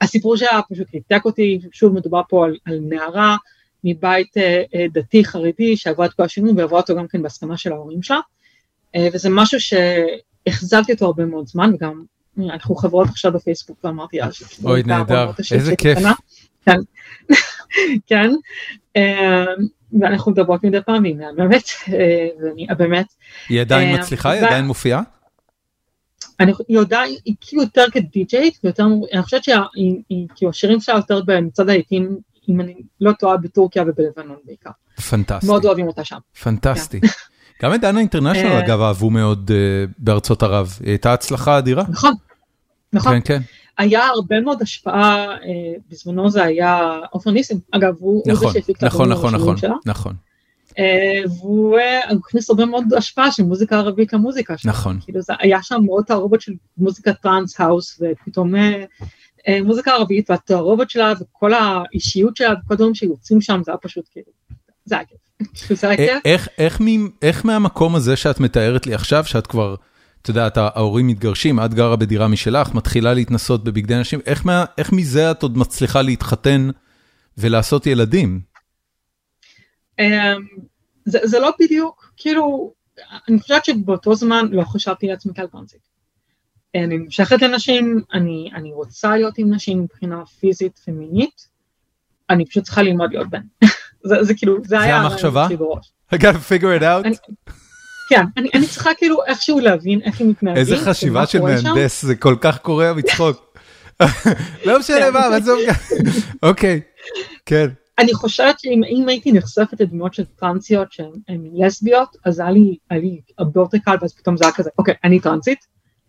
הסיפור 0.00 0.36
שלה 0.36 0.60
פשוט 0.70 0.86
ריתק 0.94 1.24
אותי, 1.24 1.58
שוב 1.72 1.94
מדובר 1.94 2.20
פה 2.28 2.44
על, 2.44 2.56
על 2.64 2.80
נערה 2.82 3.36
מבית 3.84 4.36
אה, 4.36 4.62
אה, 4.74 4.86
דתי 4.92 5.24
חרדי 5.24 5.76
שעברה 5.76 6.06
את 6.06 6.12
כל 6.12 6.22
השינוי 6.22 6.52
ועברה 6.56 6.80
אותו 6.80 6.96
גם 6.96 7.08
כן 7.08 7.22
בהסכמה 7.22 7.56
של 7.56 7.72
ההורים 7.72 8.02
שלה, 8.02 8.20
אה, 8.96 9.08
וזה 9.12 9.28
משהו 9.30 9.58
שהחזקתי 9.60 10.92
אותו 10.92 11.06
הרבה 11.06 11.24
מאוד 11.24 11.46
זמן, 11.46 11.72
וגם 11.74 12.04
אנחנו 12.38 12.74
חברות 12.74 13.08
עכשיו 13.08 13.32
בפייסבוק 13.32 13.84
ואמרתי, 13.84 14.18
אוי 14.64 14.82
נהדר, 14.82 15.30
איזה 15.52 15.76
כיף. 15.76 15.98
כן, 16.66 16.78
כן, 18.08 18.30
ואנחנו 20.00 20.32
מדברות 20.32 20.64
מדי 20.64 20.78
מהממת, 20.88 21.62
ואני 22.42 22.66
באמת... 22.78 23.06
היא 23.48 23.60
עדיין 23.60 23.98
מצליחה? 23.98 24.30
היא 24.30 24.46
עדיין 24.46 24.64
מופיעה? 24.64 25.02
אני 26.40 26.52
יודעת, 26.68 27.08
היא 27.24 27.34
כאילו 27.40 27.62
יותר 27.62 27.84
כדי-ג'יית, 27.92 28.58
אני 29.12 29.22
חושבת 29.22 29.44
שכאילו 29.44 30.50
השירים 30.50 30.80
שלה 30.80 30.94
יותר 30.94 31.20
במצד 31.26 31.68
העיתים, 31.68 32.18
אם 32.50 32.60
אני 32.60 32.74
לא 33.00 33.12
טועה, 33.12 33.36
בטורקיה 33.36 33.82
ובלבנון 33.82 34.36
בעיקר. 34.44 34.70
פנטסטי. 35.10 35.46
מאוד 35.46 35.64
אוהבים 35.64 35.86
אותה 35.86 36.04
שם. 36.04 36.18
פנטסטי. 36.42 37.00
גם 37.62 37.74
את 37.74 37.80
דנה 37.80 38.00
אינטרנשיונל 38.00 38.52
אגב 38.52 38.80
אהבו 38.80 39.10
מאוד 39.10 39.50
בארצות 39.98 40.42
ערב, 40.42 40.78
היא 40.80 40.88
הייתה 40.88 41.12
הצלחה 41.12 41.58
אדירה. 41.58 41.84
נכון, 41.88 42.12
נכון. 42.92 43.12
כן, 43.12 43.20
כן. 43.24 43.42
היה 43.78 44.06
הרבה 44.06 44.40
מאוד 44.40 44.62
השפעה, 44.62 45.26
בזמנו 45.90 46.30
זה 46.30 46.44
היה 46.44 47.00
עופר 47.10 47.30
ניסים, 47.30 47.60
אגב 47.70 47.94
הוא 47.98 48.22
זה 48.26 48.46
שהפיק 48.52 48.78
את 48.78 48.84
נכון, 48.84 49.08
נכון, 49.08 49.34
נכון, 49.34 49.56
נכון. 49.86 50.14
והוא 51.38 51.78
הכניס 52.18 52.50
הרבה 52.50 52.64
מאוד 52.64 52.84
השפעה 52.96 53.32
של 53.32 53.42
מוזיקה 53.42 53.78
ערבית 53.78 54.12
למוזיקה 54.12 54.58
שלו. 54.58 54.72
נכון. 54.72 54.98
כאילו 55.00 55.20
זה 55.22 55.32
היה 55.38 55.62
שם 55.62 55.80
מאוד 55.84 56.04
תערובת 56.04 56.40
של 56.40 56.52
מוזיקה 56.78 57.12
טראנס 57.12 57.60
האוס 57.60 58.00
ופתאום 58.00 58.54
מוזיקה 59.64 59.92
ערבית 59.92 60.30
והתערובת 60.30 60.90
שלה 60.90 61.12
וכל 61.20 61.52
האישיות 61.54 62.36
שלה 62.36 62.52
וכל 62.64 62.74
הדברים 62.74 62.94
שיוצאים 62.94 63.40
שם 63.40 63.60
זה 63.64 63.70
היה 63.70 63.78
פשוט 63.78 64.04
כאילו, 64.10 64.32
זה 64.84 64.94
היה 64.94 65.04
כיף. 65.96 66.48
איך 67.22 67.44
מהמקום 67.44 67.94
הזה 67.94 68.16
שאת 68.16 68.40
מתארת 68.40 68.86
לי 68.86 68.94
עכשיו 68.94 69.24
שאת 69.24 69.46
כבר, 69.46 69.74
את 70.22 70.28
יודעת 70.28 70.56
ההורים 70.56 71.06
מתגרשים, 71.06 71.60
את 71.60 71.74
גרה 71.74 71.96
בדירה 71.96 72.28
משלך, 72.28 72.74
מתחילה 72.74 73.14
להתנסות 73.14 73.64
בבגדי 73.64 73.96
נשים, 74.00 74.20
איך 74.78 74.92
מזה 74.92 75.30
את 75.30 75.42
עוד 75.42 75.58
מצליחה 75.58 76.02
להתחתן 76.02 76.70
ולעשות 77.38 77.86
ילדים? 77.86 78.40
זה 81.06 81.38
לא 81.38 81.50
בדיוק, 81.60 82.12
כאילו, 82.16 82.72
אני 83.28 83.40
חושבת 83.40 83.64
שבאותו 83.64 84.14
זמן 84.14 84.46
לא 84.50 84.64
חשבתי 84.64 85.06
לעצמי 85.06 85.32
כעל 85.34 85.46
טרנסית. 85.46 85.89
אני 86.74 86.98
נמשכת 86.98 87.42
לנשים, 87.42 88.00
אני, 88.12 88.50
אני 88.54 88.72
רוצה 88.72 89.16
להיות 89.16 89.38
עם 89.38 89.54
נשים 89.54 89.82
מבחינה 89.82 90.26
פיזית 90.26 90.80
ומינית, 90.88 91.48
אני 92.30 92.46
פשוט 92.46 92.64
צריכה 92.64 92.82
ללמוד 92.82 93.10
להיות 93.12 93.30
בן. 93.30 93.40
זה, 94.08 94.24
זה 94.24 94.34
כאילו, 94.34 94.56
זה, 94.62 94.68
זה 94.68 94.80
היה 94.80 94.96
המחשבה? 94.96 95.48
I 96.14 96.16
gotta 96.16 96.50
figure 96.50 96.80
it 96.80 96.82
out. 96.82 97.04
אני, 97.04 97.14
כן, 98.08 98.24
אני, 98.36 98.48
אני 98.54 98.66
צריכה 98.66 98.90
כאילו 98.98 99.24
איכשהו 99.26 99.60
להבין 99.60 100.00
איך 100.02 100.20
הם 100.20 100.28
מתנהגים. 100.28 100.60
איזה 100.60 100.76
חשיבה 100.76 101.26
של 101.26 101.40
מהנדס, 101.40 102.04
זה 102.04 102.16
כל 102.16 102.36
כך 102.40 102.58
קורע 102.58 102.92
מצחוק. 102.92 103.58
לא 104.66 104.78
משנה 104.78 104.98
כן. 105.00 105.12
מה, 105.12 105.28
מה 105.30 105.40
זה 105.40 105.52
אומר? 105.52 105.72
אוקיי, 106.50 106.80
כן. 107.46 107.66
אני 107.98 108.14
חושבת 108.14 108.60
שאם 108.60 109.08
הייתי 109.08 109.32
נחשפת 109.32 109.80
לדמויות 109.80 110.14
של 110.14 110.24
טרנסיות 110.24 110.92
שהן 110.92 111.10
לסביות, 111.52 112.16
אז 112.24 112.40
היה 112.40 112.50
לי 112.50 113.20
הרבה 113.38 113.60
יותר 113.60 113.78
קל, 113.84 113.96
ואז 114.00 114.14
פתאום 114.14 114.36
זה 114.36 114.44
היה 114.44 114.52
כזה, 114.52 114.70
אוקיי, 114.78 114.94
אני 115.04 115.20
טרנסית, 115.20 115.58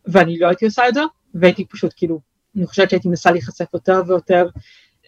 ואני 0.05 0.39
לא 0.39 0.47
הייתי 0.47 0.65
עושה 0.65 0.87
את 0.87 0.93
זה, 0.93 1.01
והייתי 1.33 1.65
פשוט 1.65 1.93
כאילו, 1.95 2.19
אני 2.57 2.67
חושבת 2.67 2.89
שהייתי 2.89 3.07
מנסה 3.07 3.31
להיחשף 3.31 3.65
יותר 3.73 4.01
ויותר, 4.07 4.47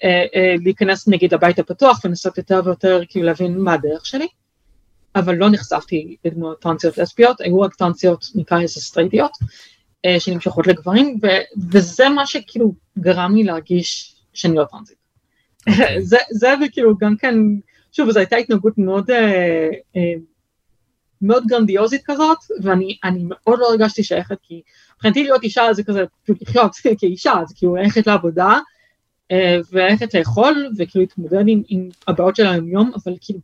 אה, 0.03 0.25
אה, 0.35 0.55
להיכנס 0.63 1.07
נגיד 1.07 1.33
לבית 1.33 1.59
הפתוח 1.59 2.01
ולנסות 2.05 2.37
יותר 2.37 2.61
ויותר 2.65 3.01
כאילו 3.09 3.25
להבין 3.25 3.59
מה 3.59 3.73
הדרך 3.73 4.05
שלי, 4.05 4.27
אבל 5.15 5.35
לא 5.35 5.49
נחשפתי 5.49 6.15
לדמויות 6.25 6.61
טרנסיות 6.61 6.97
לסביות, 6.97 7.41
היו 7.41 7.61
רק 7.61 7.75
טרנסיות 7.75 8.25
נקרא 8.35 8.59
לזה 8.59 8.81
סטרייטיות, 8.81 9.31
אה, 10.05 10.19
שנמשכות 10.19 10.67
לגברים, 10.67 11.19
ו, 11.23 11.27
וזה 11.71 12.09
מה 12.09 12.27
שכאילו 12.27 12.73
גרם 12.99 13.35
לי 13.35 13.43
להרגיש 13.43 14.15
שאני 14.33 14.55
לא 14.55 14.63
טרנסית. 14.63 14.97
אוקיי. 15.67 16.01
זה, 16.09 16.17
זה 16.31 16.53
וכאילו 16.65 16.97
גם 16.97 17.17
כן, 17.17 17.35
שוב, 17.91 18.11
זו 18.11 18.19
הייתה 18.19 18.35
התנהגות 18.35 18.77
מאוד, 18.77 19.11
אה, 19.11 19.69
אה, 19.95 20.13
מאוד 21.21 21.43
גרנדיוזית 21.47 22.01
כזאת, 22.05 22.37
ואני 22.63 22.97
מאוד 23.29 23.59
לא 23.59 23.65
הרגשתי 23.69 24.03
שייכת, 24.03 24.37
כי 24.43 24.61
מבחינתי 25.03 25.23
להיות 25.23 25.43
אישה 25.43 25.73
זה 25.73 25.83
כזה, 25.83 26.03
פשוט 26.23 26.41
לחיות 26.41 26.71
כאישה, 26.99 27.33
זה 27.47 27.55
כאילו 27.57 27.75
ללכת 27.75 28.07
לעבודה, 28.07 28.59
אה, 29.31 29.59
וללכת 29.71 30.13
לאכול, 30.13 30.69
וכאילו 30.77 31.01
להתמודד 31.01 31.43
עם, 31.47 31.61
עם 31.67 31.89
הבעיות 32.07 32.35
של 32.35 32.47
היום 32.47 32.67
יום, 32.67 32.91
אבל 33.03 33.13
כאילו, 33.21 33.39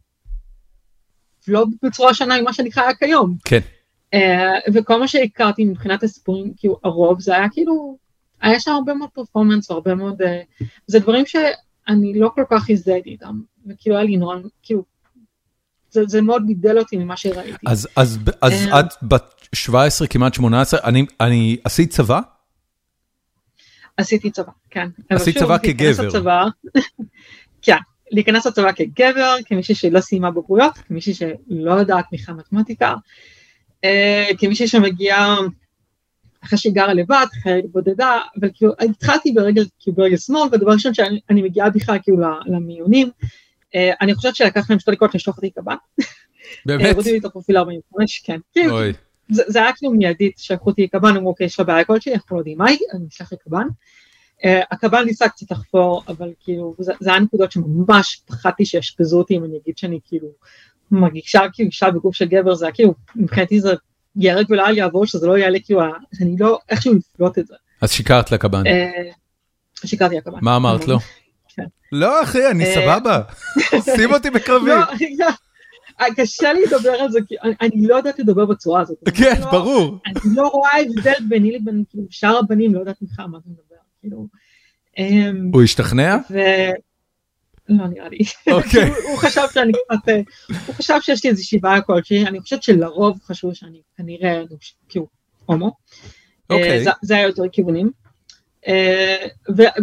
לא 1.48 1.66
בצורה 1.84 2.14
שונה 2.14 2.36
עם 2.36 2.44
מה 2.44 2.54
שנקרא 2.54 2.84
היה 2.84 2.94
כיום. 2.94 3.36
כן. 3.46 3.60
Uh, 4.16 4.72
וכל 4.74 5.00
מה 5.00 5.08
שהכרתי 5.08 5.66
מבחינת 5.66 6.04
הסיפורים, 6.04 6.54
כאילו 6.58 6.80
הרוב 6.84 7.22
זה 7.22 7.36
היה 7.36 7.50
כאילו, 7.50 7.98
היה 8.42 8.60
שם 8.60 8.72
הרבה 8.72 8.94
מאוד 8.94 9.10
פרפורמנס 9.14 9.72
והרבה 9.72 9.96
מאוד, 9.96 10.22
uh, 10.22 10.66
זה 10.88 11.00
דברים 11.00 11.26
שאני 11.26 12.20
לא 12.20 12.30
כל 12.36 12.44
כך 12.50 12.70
הזדהיתי 12.70 13.10
איתם, 13.10 13.42
וכאילו 13.68 13.96
היה 13.96 14.06
לי 14.06 14.18
נורא, 14.18 14.36
כאילו, 14.64 14.84
זה, 15.92 16.02
זה 16.08 16.22
מאוד 16.22 16.44
בידל 16.48 16.80
אותי 16.80 16.98
ממה 16.98 17.18
שראיתי. 17.18 17.66
אז, 17.68 17.88
אז, 17.96 18.20
אז 18.42 18.54
את 18.80 19.04
בת 19.04 19.39
17, 19.56 20.08
כמעט 20.08 20.34
18, 20.34 20.80
אני, 20.84 21.06
אני 21.22 21.58
עשית 21.64 21.90
צבא? 21.90 22.20
עשיתי 23.98 24.32
צבא, 24.32 24.52
כן. 24.70 24.90
עשית 25.10 25.38
צבא 25.38 25.58
כגבר. 25.58 26.46
כן, 27.62 27.78
להיכנס 28.12 28.46
לצבא 28.46 28.72
כגבר, 28.72 29.36
כמישהי 29.46 29.76
שלא 29.76 30.00
סיימה 30.02 30.32
בגרויות, 30.32 30.78
כמישהי 30.78 31.14
שלא 31.14 31.72
יודעת 31.72 32.06
תמיכה 32.10 32.34
מתמטיקה, 32.34 32.94
אה, 33.84 34.30
כמישהי 34.38 34.68
שמגיעה 34.68 35.38
אחרי 36.44 36.58
שהיא 36.58 36.74
גרה 36.74 36.94
לבד, 36.94 37.26
חיילת 37.44 37.66
בודדה, 37.72 38.18
אבל 38.40 38.50
כאילו 38.54 38.74
התחלתי 38.80 39.32
ברגל, 39.32 39.66
כאילו 39.80 39.98
ברגל 39.98 40.18
שמאל, 40.18 40.50
והדבר 40.52 40.72
ראשון 40.72 40.94
שאני 40.94 41.42
מגיעה 41.42 41.70
בכלל 41.70 41.98
כאילו 42.04 42.18
למיונים, 42.46 43.10
אה, 43.76 43.92
אני 44.02 44.16
חושבת 44.16 44.36
שלקח 44.36 44.70
להם 44.70 44.80
שתי 44.80 44.92
דקות 44.92 45.16
לשלוח 45.16 45.38
אותי 45.38 45.50
קב"ן. 45.50 45.76
באמת? 46.66 46.96
הורידו 46.96 47.12
לי 47.12 47.18
את 47.18 47.26
הפרופיל 47.26 47.58
45, 47.58 48.22
כן. 48.26 48.40
כאילו, 48.54 48.80
זה 49.30 49.60
היה 49.60 49.74
כאילו 49.74 49.92
מיידית, 49.92 50.38
שלחו 50.38 50.70
אותי 50.70 50.88
קב"ן, 50.88 51.16
אמרו, 51.16 51.30
אוקיי, 51.30 51.46
יש 51.46 51.60
לך 51.60 51.68
בעיה 51.68 51.84
כלשהי, 51.84 52.14
אנחנו 52.14 52.36
לא 52.36 52.42
יודעים 52.42 52.58
מה 52.58 52.70
היא, 52.70 52.80
אני 52.94 53.06
אשלח 53.08 53.34
לקב"ן. 53.34 53.68
Uh, 54.40 54.48
הקבל 54.72 55.04
ניסה 55.04 55.30
קצת 55.30 55.52
לחפור, 55.52 56.04
אבל 56.08 56.32
כאילו, 56.40 56.76
זה, 56.80 56.94
זה 57.00 57.10
היה 57.10 57.20
נקודות 57.20 57.52
שממש 57.52 58.22
פחדתי 58.26 58.66
שיאשפזו 58.66 59.18
אותי 59.18 59.38
אם 59.38 59.44
אני 59.44 59.58
אגיד 59.64 59.78
שאני 59.78 60.00
כאילו 60.06 60.28
מרגישה 60.92 61.42
כאילו 61.54 61.68
אישה 61.68 61.92
בגוף 61.92 62.16
של 62.16 62.26
גבר, 62.26 62.56
זה 62.56 62.66
היה 62.66 62.74
כאילו, 62.74 62.94
מבחינתי 63.16 63.60
זה 63.60 63.74
ייהרג 64.16 64.46
ולעל 64.50 64.78
יעבור, 64.78 65.06
שזה 65.06 65.28
לא 65.28 65.38
יעלה 65.38 65.60
כאילו, 65.66 65.82
אני 66.22 66.36
לא, 66.40 66.60
איכשהו 66.70 66.94
לפלוט 66.94 67.38
את 67.38 67.48
זה. 67.48 67.56
אז 67.82 67.92
שיקרת 67.92 68.32
לקב"ן. 68.32 68.64
Uh, 68.66 69.88
שיקרתי 69.88 70.18
לקב"ן. 70.18 70.40
מה 70.42 70.56
אמרת 70.56 70.88
לו? 70.88 70.98
כן. 71.56 71.66
לא 71.92 72.24
אחי, 72.24 72.48
אני 72.52 72.64
uh, 72.64 72.76
סבבה, 72.76 73.22
שים 73.96 74.14
אותי 74.14 74.30
בקרבי. 74.30 74.72
לא, 76.00 76.06
קשה 76.16 76.54
לי 76.54 76.62
לדבר 76.66 76.92
על 76.92 77.12
זה, 77.12 77.20
כי 77.28 77.36
אני 77.62 77.88
לא 77.88 77.96
יודעת 77.96 78.20
לדבר 78.20 78.46
בצורה 78.46 78.82
הזאת. 78.82 78.98
כן, 79.14 79.42
ברור. 79.52 79.98
אני 80.06 80.36
לא 80.36 80.48
רואה 80.48 80.72
הבדל 80.82 81.28
ביני 81.30 81.52
לבין 81.52 81.84
כאילו, 81.90 82.04
שאר 82.10 82.38
הבנים, 82.38 82.74
לא 82.74 82.80
יודעת 82.80 83.02
ממך 83.02 83.20
מה 83.20 83.38
אתה 83.38 83.50
מדבר. 83.50 83.76
כאילו. 84.02 84.28
אמ, 84.98 85.52
הוא 85.54 85.64
השתכנע? 85.64 86.18
לא 87.70 87.88
נראה 87.88 88.10
לי. 88.10 88.18
אוקיי. 88.52 88.90
הוא 89.10 89.18
חשב 89.18 89.42
שאני 89.54 89.72
קצת, 89.72 90.10
אה, 90.10 90.22
הוא 90.68 90.76
חשב 90.76 90.96
שיש 91.02 91.24
לי 91.24 91.30
איזושהי 91.30 91.60
בעיה 91.60 91.82
כלשהי, 91.82 92.28
אני 92.28 92.40
חושבת 92.40 92.64
שלרוב 92.64 93.20
חשבו 93.24 93.56
שאני 93.56 93.82
כנראה 93.98 94.44
כאילו 94.90 95.08
הומו. 95.46 95.72
אוקיי. 96.50 96.88
אה, 96.88 96.94
זה 97.02 97.16
היה 97.16 97.28
יותר 97.28 97.44
כיוונים. 97.52 97.92
אה, 98.68 99.26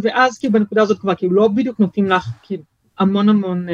ואז 0.02 0.38
כאילו 0.38 0.52
בנקודה 0.52 0.82
הזאת 0.82 0.98
כבר 0.98 1.14
כאילו 1.14 1.32
לא 1.32 1.48
בדיוק 1.48 1.80
נותנים 1.80 2.06
לך 2.06 2.28
כאילו 2.42 2.62
המון 2.98 3.28
המון 3.28 3.66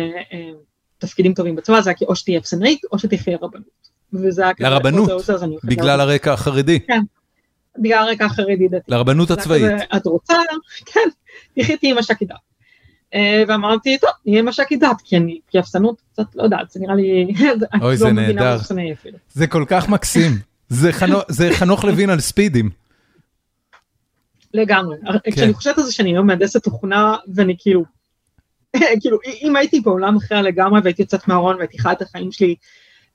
תפקידים 1.02 1.34
טובים 1.34 1.56
בצבא, 1.56 1.80
זה 1.80 1.90
היה 1.90 1.96
כי 1.96 2.04
או 2.04 2.16
שתהיה 2.16 2.38
אפסנאית 2.38 2.80
או 2.92 2.98
שתחיה 2.98 3.38
רבנות. 3.42 3.92
וזה 4.12 4.42
היה 4.42 4.52
לרבנות, 4.58 5.10
בגלל. 5.64 6.00
הרקע 6.00 6.32
החרדי, 6.32 6.78
בגלל 7.78 7.98
הרקע 8.08 8.24
החרדי 8.24 8.68
דתי. 8.68 8.92
לרבנות 8.92 9.30
הצבאית. 9.30 9.62
את 9.96 10.06
רוצה? 10.06 10.34
כן, 10.92 11.08
תחייתי 11.58 11.90
עם 11.90 11.98
מש"קית 11.98 12.28
דת. 12.28 12.36
אה, 13.14 13.42
ואמרתי, 13.48 13.98
טוב, 13.98 14.10
נהיה 14.26 14.42
מש"קית 14.42 14.80
דת, 14.80 14.96
כי 15.04 15.16
אני, 15.16 15.40
כי 15.50 15.58
אפסנות, 15.58 16.02
קצת, 16.12 16.24
לא 16.34 16.42
יודעת, 16.42 16.70
זה 16.70 16.80
נראה 16.80 16.94
לי, 16.94 17.24
אני 17.72 17.82
אוי, 17.82 17.90
לא 17.92 17.96
זה 17.96 18.12
נהדר. 18.12 18.56
זה 19.32 19.46
כל 19.46 19.64
כך 19.68 19.88
מקסים. 19.88 20.32
זה 20.68 20.92
חנוך- 20.92 21.24
זה 21.38 21.48
חנוך 21.52 21.84
לוין 21.84 22.10
על 22.10 22.20
ספידים. 22.20 22.70
לגמרי. 24.54 24.96
כן. 25.24 25.30
כשאני 25.32 25.54
חושבת 25.54 25.78
על 25.78 25.84
זה 25.84 25.92
שאני 25.92 26.10
היום 26.10 26.26
מהנדסת 26.26 26.64
תוכנה, 26.64 27.16
ואני 27.34 27.54
כאילו, 27.58 27.84
כאילו, 29.00 29.18
אם 29.42 29.56
הייתי 29.56 29.80
בעולם 29.80 30.16
אחר 30.16 30.42
לגמרי 30.42 30.80
והייתי 30.84 31.02
יוצאת 31.02 31.28
מהארון 31.28 31.56
והייתי 31.56 31.78
חיה 31.78 31.92
את 31.92 32.02
החיים 32.02 32.32
שלי, 32.32 32.54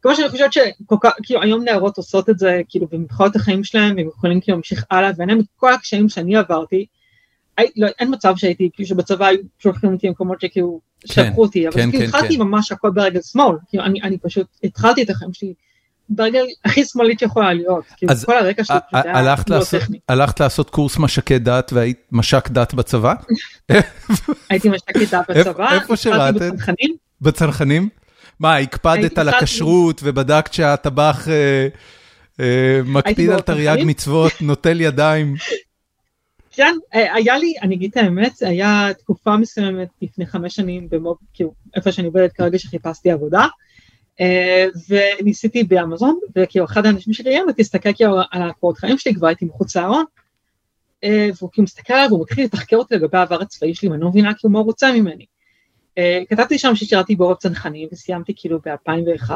כמו 0.01 0.15
שאני 0.15 0.29
חושבת 0.29 0.53
שכל 0.53 0.95
כך, 1.01 1.11
כאילו 1.23 1.41
היום 1.41 1.63
נערות 1.63 1.97
עושות 1.97 2.29
את 2.29 2.39
זה, 2.39 2.61
כאילו, 2.69 2.87
חיות 3.11 3.31
את 3.31 3.35
החיים 3.35 3.63
שלהם, 3.63 3.95
והם 3.97 4.07
יכולים 4.07 4.41
כאילו 4.41 4.55
להמשיך 4.57 4.85
הלאה, 4.91 5.11
ואין 5.17 5.29
להם 5.29 5.39
את 5.39 5.45
כל 5.55 5.73
הקשיים 5.73 6.09
שאני 6.09 6.35
עברתי, 6.35 6.85
הי- 7.57 7.71
לא, 7.77 7.87
אין 7.99 8.13
מצב 8.13 8.33
שהייתי, 8.37 8.69
כאילו 8.73 8.89
שבצבא 8.89 9.25
היו 9.25 9.39
שולחים 9.59 9.93
אותי 9.93 10.07
למקומות 10.07 10.41
שכאילו, 10.41 10.79
כן, 10.99 11.13
שלחו 11.13 11.41
אותי, 11.41 11.67
אבל 11.67 11.75
כן, 11.75 11.91
כאילו 11.91 12.03
כן, 12.03 12.09
התחלתי 12.09 12.37
כן. 12.37 12.41
ממש 12.43 12.71
הכל 12.71 12.89
ברגל 12.89 13.21
שמאל, 13.21 13.57
כאילו 13.69 13.83
אני, 13.83 14.01
אני 14.01 14.17
פשוט 14.17 14.47
התחלתי 14.63 15.03
את 15.03 15.09
החיים 15.09 15.33
שלי 15.33 15.53
ברגל 16.09 16.45
הכי 16.65 16.85
שמאלית 16.85 17.19
שיכולה 17.19 17.53
להיות, 17.53 17.83
כאילו 17.97 18.11
אז 18.11 18.25
כל 18.25 18.37
הרקע 18.37 18.63
שלי 18.63 18.75
ה- 18.75 18.79
פשוט 18.79 19.05
היה 19.05 19.35
לא 19.49 19.63
טכני. 19.71 19.99
הלכת 20.09 20.39
לעשות 20.39 20.69
קורס 20.69 20.97
מש"קי 20.97 21.39
דת 21.39 21.73
והיית 21.73 21.99
מש"ק 22.11 22.49
דת 22.49 22.73
בצבא? 22.73 23.13
הייתי 24.49 24.69
מש"קית 24.69 25.13
דת 25.13 25.29
בצבא, 25.29 25.73
איפה 25.73 25.97
שירתת? 25.97 26.41
בצנחנים, 26.41 26.95
בצנחנים? 27.21 27.89
מה, 28.39 28.57
הקפדת 28.57 29.17
על 29.17 29.29
הכשרות 29.29 30.01
ובדקת 30.03 30.53
שהטבח 30.53 31.27
אה, 31.27 31.67
אה, 32.39 32.81
מקפיד 32.85 33.29
על 33.29 33.41
תרי"ג? 33.41 33.77
מצוות, 33.85 34.31
נוטל 34.41 34.81
ידיים? 34.81 35.35
כן, 36.51 36.75
אה, 36.95 37.13
היה 37.15 37.37
לי, 37.37 37.53
אני 37.61 37.75
אגיד 37.75 37.91
את 37.91 37.97
האמת, 37.97 38.41
היה 38.41 38.89
תקופה 38.99 39.37
מסוימת 39.37 39.87
לפני 40.01 40.25
חמש 40.25 40.55
שנים 40.55 40.87
במוב, 40.89 41.17
כאילו, 41.33 41.53
איפה 41.75 41.91
שאני 41.91 42.07
עובדת 42.07 42.33
כרגע 42.33 42.59
שחיפשתי 42.59 43.11
עבודה, 43.11 43.45
וניסיתי 44.89 45.63
באמזון, 45.63 46.19
וכאילו 46.35 46.65
אחד 46.65 46.85
האנשים 46.85 47.13
שראיין 47.13 47.47
אותי 47.47 47.61
הסתכל 47.61 47.93
כאילו 47.93 48.17
על 48.31 48.49
הקורות 48.49 48.77
חיים 48.77 48.97
שלי, 48.97 49.15
כבר 49.15 49.27
הייתי 49.27 49.45
מחוץ 49.45 49.75
לארון, 49.75 50.05
אה, 51.03 51.29
והוא 51.37 51.49
כאילו 51.53 51.63
מסתכל 51.63 51.93
עליי 51.93 52.07
והוא 52.07 52.21
מתחיל 52.21 52.45
לתחקר 52.45 52.77
אותי 52.77 52.95
לגבי 52.95 53.17
העבר 53.17 53.41
הצבאי 53.41 53.75
שלי, 53.75 53.89
ואני 53.89 54.01
לא 54.01 54.09
מבינה 54.09 54.33
כאילו 54.33 54.53
מה 54.53 54.59
הוא 54.59 54.65
רוצה 54.65 54.91
ממני. 54.91 55.25
אה, 55.97 56.21
כתבתי 56.29 56.57
שם 56.57 56.75
ששירתי 56.75 57.15
בעורף 57.15 57.37
צנחנים, 57.37 57.87
וסיימתי 57.91 58.33
כאילו 58.35 58.59
ב-2001, 58.65 59.31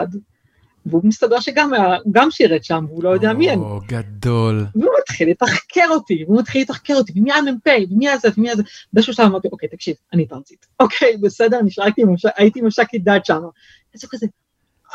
והוא 0.86 1.02
מסתבר 1.06 1.40
שגם 1.40 1.72
גם 2.12 2.32
שירת 2.32 2.64
שם, 2.64 2.86
והוא 2.88 3.04
לא 3.04 3.10
יודע 3.10 3.34
מי 3.34 3.50
אני. 3.50 3.62
או, 3.62 3.80
גדול. 3.88 4.66
והוא 4.76 4.94
מתחיל 5.02 5.30
לתחקר 5.30 5.88
אותי, 5.90 6.24
והוא 6.28 6.40
מתחיל 6.40 6.62
לתחקר 6.62 6.94
אותי, 6.94 7.14
ומי 7.16 7.32
המ"פ, 7.34 7.68
ומי 7.92 8.10
הזה, 8.10 8.28
ומי 8.38 8.52
הזה, 8.52 8.64
באיזשהו 8.94 9.14
שלב 9.14 9.26
אמרתי, 9.26 9.48
אוקיי, 9.52 9.70
תקשיב, 9.70 9.96
אני 10.14 10.26
טרנסית. 10.26 10.66
אוקיי, 10.80 11.18
בסדר, 11.18 11.62
נשארתי, 11.62 12.02
הייתי 12.38 12.62
מש"קית 12.62 13.04
דת 13.04 13.26
שם. 13.26 13.42
אז 13.96 14.04
הוא 14.04 14.10
כזה, 14.12 14.28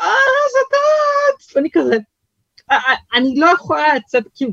אה, 0.01 0.07
זה 0.53 0.59
דת! 0.71 1.55
ואני 1.55 1.69
כזה, 1.73 1.97
"אה, 2.71 2.75
אה, 2.77 2.93
אני 3.19 3.35
לא 3.39 3.45
יכולה 3.55 3.95
לצאת, 3.95 4.23
כאילו, 4.35 4.51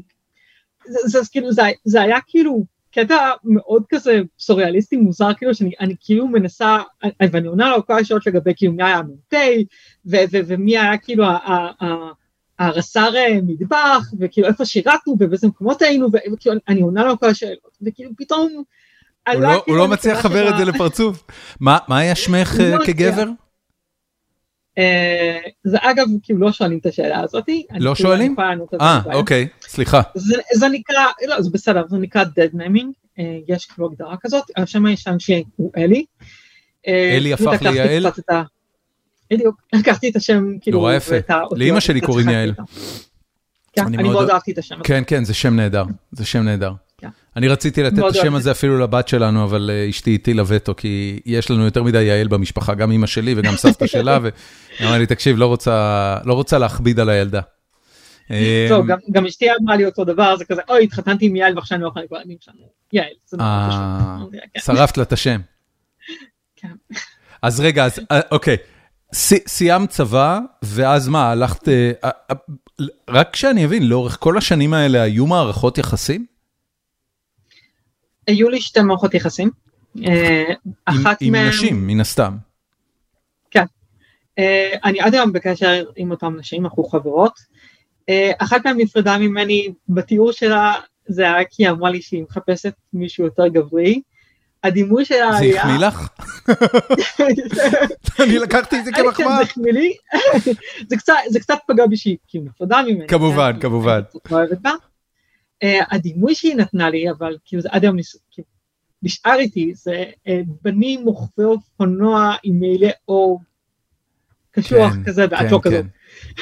זה, 0.86 1.18
כאילו, 1.32 1.52
זה, 1.52 1.62
זה 1.84 2.02
היה 2.02 2.16
כאילו 2.26 2.64
קטע 2.94 3.30
מאוד 3.44 3.82
כזה 3.88 4.20
סוריאליסטי 4.38 4.96
מוזר, 4.96 5.34
כאילו, 5.34 5.54
שאני 5.54 5.70
אני 5.80 5.94
כאילו 6.00 6.28
מנסה, 6.28 6.78
אה, 7.04 7.08
ואני 7.32 7.48
עונה 7.48 7.70
לו 7.70 7.86
כל 7.86 7.98
השאלות 7.98 8.26
לגבי 8.26 8.52
כאילו 8.56 8.72
מי 8.72 8.82
היה 8.82 8.96
המ"פ, 8.96 9.34
ו- 10.06 10.16
ו- 10.32 10.40
ומי 10.46 10.78
היה 10.78 10.98
כאילו 10.98 11.24
הרס"ר 12.58 13.10
מטבח, 13.42 14.10
וכאילו 14.20 14.48
איפה 14.48 14.64
שירתנו 14.64 15.16
ובאיזה 15.20 15.48
מקומות 15.48 15.82
היינו, 15.82 16.08
וכאילו 16.32 16.56
אני- 16.68 16.82
עונה 16.82 17.04
לו 17.04 17.18
כל 17.20 17.26
השאלות, 17.26 17.78
וכאילו 17.82 18.10
פתאום... 18.16 18.62
הוא 19.32 19.40
לא- 19.40 19.62
כאילו 19.64 19.76
לא 19.78 19.88
מצליח 19.88 20.18
לחבר 20.18 20.48
את 20.48 20.54
זה 20.58 20.64
לפרצוף. 20.64 21.24
מה 21.60 21.78
היה 21.88 22.14
שמך 22.14 22.54
לא. 22.60 22.84
כגבר? 22.86 23.24
אה, 24.78 25.38
זה 25.64 25.76
אגב, 25.80 26.06
כאילו 26.22 26.38
לא 26.38 26.52
שואלים 26.52 26.78
את 26.78 26.86
השאלה 26.86 27.20
הזאתי. 27.20 27.66
אני 27.70 27.80
לא 27.80 27.94
כאילו, 27.94 28.08
שואלים? 28.08 28.36
זה 28.70 28.76
אה. 28.80 29.00
אוקיי, 29.14 29.48
סליחה. 29.62 30.00
זה, 30.54 30.68
נקרא, 30.72 31.04
לא, 31.28 31.42
זה 31.42 31.50
בסדר, 31.52 31.84
זה 31.88 31.96
נקרא 31.96 32.24
dead 32.24 32.54
naming, 32.54 32.92
אה, 33.18 33.38
יש 33.48 33.66
כאילו 33.66 33.86
הגדרה 33.86 34.16
כזאת, 34.20 34.44
השם 34.56 34.86
הישן 34.86 35.18
שלי 35.18 35.44
הוא 35.56 35.72
אלי. 35.76 36.04
אה, 36.88 37.16
אלי 37.16 37.32
הפך 37.32 37.62
ליעל? 37.62 38.06
בדיוק, 39.30 39.62
לקחתי 39.72 40.08
את 40.08 40.16
השם, 40.16 40.44
כאילו, 40.60 40.78
נורא 40.78 40.94
יפה. 40.94 41.16
לאמא 41.56 41.80
שלי 41.80 42.00
קוראים 42.00 42.28
יעל. 42.28 42.52
כן, 43.72 43.86
אני 43.86 44.02
מאוד 44.02 44.30
אהבתי 44.30 44.52
את 44.52 44.58
השם 44.58 44.74
הזה. 44.74 44.84
כן, 44.84 45.02
כן, 45.06 45.24
זה 45.24 45.34
שם 45.34 45.56
נהדר. 45.56 45.84
זה 46.12 46.24
שם 46.24 46.42
נהדר. 46.42 46.72
אני 47.36 47.48
רציתי 47.48 47.82
לתת 47.82 47.98
את 47.98 48.04
השם. 48.04 48.34
הזה 48.34 48.50
אפילו 48.50 48.78
לבת 48.78 49.08
שלנו, 49.08 49.44
אבל 49.44 49.70
אה, 49.72 49.90
אשתי 49.90 50.14
הטילה 50.14 50.42
וטו, 50.46 50.76
כי 50.76 51.20
יש 51.26 51.50
לנו 51.50 51.64
יותר 51.64 51.82
מדי 51.82 52.02
יעל 52.02 52.28
במשפחה, 52.28 52.74
גם 52.74 52.92
אמא 52.92 53.06
שלי 53.06 53.34
וגם 53.36 53.56
סבתא 53.56 53.86
שלה, 53.86 54.18
והיא 54.22 54.32
אמרה 54.82 54.98
לי, 54.98 55.06
תקשיב, 55.06 55.36
לא 55.38 55.46
רוצה- 55.46 56.18
לא 56.24 56.34
רוצה 56.34 56.58
להכביד 56.58 57.00
על 57.00 57.08
הילדה. 57.08 57.40
אה, 58.30 58.66
זהו, 58.68 58.86
גם- 58.86 58.98
גם 59.12 59.26
אשתי 59.26 59.46
אמרה 59.62 59.76
לי 59.76 59.84
אותו 59.86 60.04
דבר, 60.04 60.36
זה 60.36 60.44
כזה, 60.44 60.60
אוי, 60.68 60.84
התחתנתי 60.84 61.26
עם 61.26 61.36
יעל 61.36 61.56
ועכשיו 61.56 61.76
אני 61.76 61.82
לא 61.82 61.88
יכולה 61.88 62.04
לקרוא 62.04 62.18
לילדים 62.18 62.36
שלנו. 62.40 62.56
יעל, 62.92 63.06
זה 63.26 63.36
נורא 63.36 63.48
אה, 63.48 63.68
פשוט. 63.70 64.40
כן. 64.54 64.60
שרפת 64.66 64.96
לה 64.96 65.02
את 65.02 65.12
השם. 65.12 65.40
כן. 66.60 66.68
אז 67.42 67.60
רגע, 67.60 67.84
אז 67.84 67.98
אה, 68.12 68.20
אוקיי. 68.30 68.56
סי- 69.12 69.42
סיימת 69.46 69.88
צבא, 69.90 70.38
ואז 70.62 71.08
מה, 71.08 71.30
הלכת... 71.30 71.68
אה, 71.68 71.92
אה, 72.04 72.10
אה, 72.30 72.36
רק 73.10 73.36
שאני 73.36 73.64
אבין, 73.64 73.88
לאורך 73.88 74.16
כל 74.20 74.38
השנים 74.38 74.74
האלה 74.74 75.02
היו 75.02 75.26
מערכות 75.26 75.78
יחסים? 75.78 76.26
היו 78.26 78.48
לי 78.48 78.60
שתי 78.60 78.80
מערכות 78.82 79.14
יחסים. 79.14 79.50
אה, 80.06 80.44
עם- 80.62 80.72
אחת 80.84 81.16
עם 81.20 81.32
מהן... 81.32 81.48
נשים, 81.48 81.86
מן 81.86 82.00
הסתם. 82.00 82.36
אה, 84.38 84.70
אני 84.84 85.00
עד 85.00 85.14
היום 85.14 85.32
בקשר 85.32 85.84
עם 85.96 86.10
אותם 86.10 86.36
נשים, 86.38 86.64
אנחנו 86.64 86.84
חברות. 86.84 87.32
אה, 88.08 88.32
אחת 88.38 88.66
מהן 88.66 88.76
נפרדה 88.80 89.18
ממני 89.18 89.72
בתיאור 89.88 90.32
שלה, 90.32 90.74
זה 91.06 91.22
היה 91.22 91.44
כי 91.50 91.64
היא 91.64 91.70
אמרה 91.70 91.90
לי 91.90 92.02
שהיא 92.02 92.22
מחפשת 92.30 92.72
מישהו 92.92 93.24
יותר 93.24 93.48
גברי. 93.48 94.00
הדימוי 94.64 95.04
שלה 95.04 95.32
זה 95.32 95.38
היה... 95.38 95.62
החמיא 95.62 95.86
לך? 95.86 96.08
אני 98.20 98.38
לקחתי 98.38 98.78
את 98.78 98.84
זה 98.84 98.90
כן, 98.92 99.02
כמחמאה. 99.02 99.36
זה 99.36 99.42
החמיא 99.42 99.72
לי. 99.72 99.94
זה 100.88 100.96
קצת- 100.96 101.14
זה 101.28 101.38
פגע 101.68 101.86
בי 101.86 101.96
שהיא 101.96 102.16
כאילו 102.28 102.44
נפרדה 102.44 102.82
ממני. 102.82 103.06
כמובן, 103.08 103.52
כן, 103.54 103.60
כמובן. 103.60 104.00
הדימוי 105.62 106.34
שהיא 106.34 106.56
נתנה 106.56 106.90
לי, 106.90 107.10
אבל 107.10 107.36
כאילו 107.44 107.62
זה 107.62 107.68
עד 107.72 107.84
היום 107.84 107.96
נס- 107.96 108.16
כאילו, 108.30 108.46
נשאר 109.02 109.34
איתי, 109.38 109.74
זה 109.74 110.04
אה, 110.28 110.40
בנים 110.62 111.04
רוכבי 111.04 111.44
אופנוע 111.44 112.34
עם 112.42 112.60
מעילי 112.60 112.90
עור 113.08 113.40
קשוח 114.50 114.92
כן, 114.92 115.04
כזה, 115.04 115.22
ואת 115.30 115.38
כן, 115.38 115.46
לא 115.50 115.60
כן. 115.64 115.70
כזאת. 115.70 115.84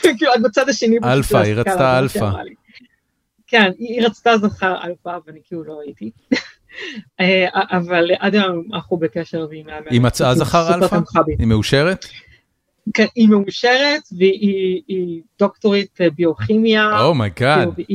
כאילו, 0.18 0.34
את 0.34 0.42
בצד 0.42 0.68
השני. 0.68 1.00
פשוט 1.00 1.12
אלפא, 1.12 1.34
לא 1.36 1.40
היא 1.42 1.54
רצתה 1.54 1.98
אלפא. 1.98 2.30
כן, 3.46 3.70
היא 3.78 4.02
רצתה 4.02 4.38
זכר 4.38 4.76
אלפא, 4.84 5.18
ואני 5.26 5.40
כאילו 5.44 5.64
לא 5.64 5.80
הייתי. 5.84 6.10
אה, 7.20 7.46
אבל 7.70 8.10
עד 8.18 8.34
היום 8.34 8.64
אנחנו 8.74 8.96
בקשר 8.96 9.46
והיא 9.48 9.64
מהממת. 9.64 9.90
היא 9.90 10.00
מצאה 10.00 10.34
זכר 10.34 10.74
אלפא? 10.74 10.98
היא 11.38 11.46
מאושרת? 11.46 12.06
כן, 12.94 13.06
היא 13.14 13.28
מאושרת, 13.28 14.02
והיא 14.18 14.82
היא 14.88 15.22
דוקטורית 15.38 16.00
אה, 16.00 16.10
ביוכימיה. 16.10 17.00
Oh 17.00 17.17
my 17.17 17.34
God, 17.34 17.68
Oh 17.68 17.92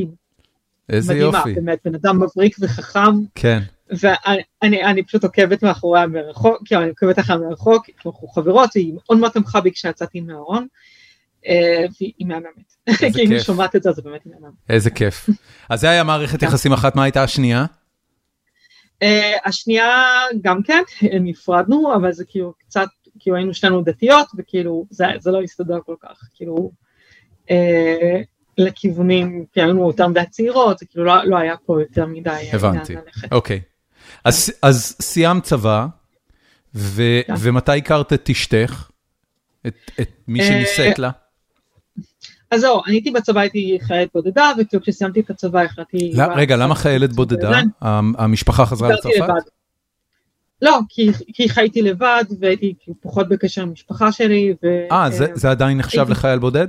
איזה 0.88 1.14
מדהימה, 1.14 1.38
יופי. 1.38 1.54
באמת, 1.54 1.78
בן 1.84 1.94
אדם 1.94 2.22
מבריק 2.22 2.56
וחכם, 2.60 3.24
כן, 3.34 3.62
ואני 3.90 4.42
אני, 4.62 4.84
אני 4.84 5.02
פשוט 5.02 5.24
עוקבת 5.24 5.62
מאחוריה 5.62 6.06
מרחוק, 6.06 6.62
כאילו 6.64 6.80
אני 6.80 6.90
עוקבת 6.90 7.18
אחריה 7.18 7.38
מרחוק, 7.38 7.86
אנחנו 8.06 8.28
חברות, 8.28 8.70
והיא 8.74 8.94
מאוד 8.94 9.18
מאוד 9.18 9.32
תמכה 9.32 9.60
בי 9.60 9.72
כשיצאתי 9.72 10.20
מהארון, 10.20 10.66
אה, 11.46 11.84
והיא 12.00 12.26
מהממת. 12.26 12.72
כי 13.14 13.24
אם 13.24 13.30
היא. 13.30 13.40
שומעת 13.40 13.76
את 13.76 13.82
זה, 13.82 13.90
אז 13.90 14.00
באמת 14.00 14.24
היא 14.24 14.32
מהממת. 14.32 14.54
איזה 14.68 14.90
כיף. 14.90 15.28
אז 15.70 15.80
זה 15.80 15.90
היה 15.90 16.04
מערכת 16.04 16.40
כן. 16.40 16.46
יחסים 16.46 16.72
אחת, 16.72 16.96
מה 16.96 17.02
הייתה 17.02 17.22
השנייה? 17.22 17.66
אה, 19.02 19.36
השנייה 19.44 20.04
גם 20.42 20.62
כן, 20.62 20.82
נפרדנו, 21.20 21.94
אבל 21.94 22.12
זה 22.12 22.24
כאילו 22.24 22.52
קצת, 22.58 22.88
כאילו 23.18 23.36
היינו 23.36 23.54
שנינו 23.54 23.82
דתיות, 23.82 24.26
וכאילו 24.38 24.86
זה, 24.90 25.04
זה 25.18 25.30
לא 25.30 25.42
הסתדר 25.42 25.78
כל 25.86 25.94
כך, 26.00 26.28
כאילו 26.34 26.70
אה, 27.50 28.20
לכיוונים, 28.58 29.44
כי 29.52 29.62
היינו 29.62 29.84
אותם 29.84 30.12
די 30.14 30.20
צעירות, 30.30 30.78
זה 30.78 30.86
כאילו 30.86 31.04
לא, 31.04 31.24
לא 31.24 31.36
היה 31.36 31.54
פה 31.66 31.80
יותר 31.80 32.06
מדי 32.06 32.30
אה, 32.30 32.50
הבנתי. 32.52 32.94
אוקיי. 33.30 33.60
אז 34.24 34.52
אז 34.62 34.96
סיימת 35.02 35.42
צבא, 35.42 35.86
ו- 36.74 37.20
כן. 37.26 37.34
ומתי 37.38 37.76
הכרת 37.78 38.12
את 38.12 38.30
אשתך? 38.30 38.90
את 39.66 39.74
את 40.00 40.10
מי 40.28 40.40
אה, 40.40 40.46
שנישאת 40.46 40.98
לה? 40.98 41.10
אז 42.50 42.60
זהו, 42.60 42.82
אני 42.86 42.94
הייתי 42.94 43.10
בצבא, 43.10 43.40
הייתי 43.40 43.78
חיילת 43.80 44.08
בודדה, 44.14 44.52
וכאילו 44.58 44.82
כשסיימתי 44.82 45.20
את 45.20 45.30
הצבא 45.30 45.60
החלטתי... 45.62 46.12
לא, 46.14 46.24
רגע, 46.36 46.56
למה 46.56 46.74
חיילת 46.74 47.12
בודדה? 47.12 47.52
כן. 47.52 47.68
המ- 47.80 48.14
המשפחה 48.18 48.66
חזרה 48.66 48.88
לצרפת? 48.88 49.50
לא, 50.62 50.78
כי, 50.88 51.10
כי 51.32 51.48
חייתי 51.48 51.82
לבד 51.82 52.24
והייתי 52.40 52.74
פחות 53.02 53.28
בקשר 53.28 53.62
עם 53.62 53.68
המשפחה 53.68 54.12
שלי. 54.12 54.54
אה, 54.92 55.10
זה, 55.10 55.26
זה 55.34 55.50
עדיין 55.50 55.78
נחשב 55.78 55.98
הייתי... 55.98 56.12
לחייל 56.12 56.38
בודד? 56.38 56.68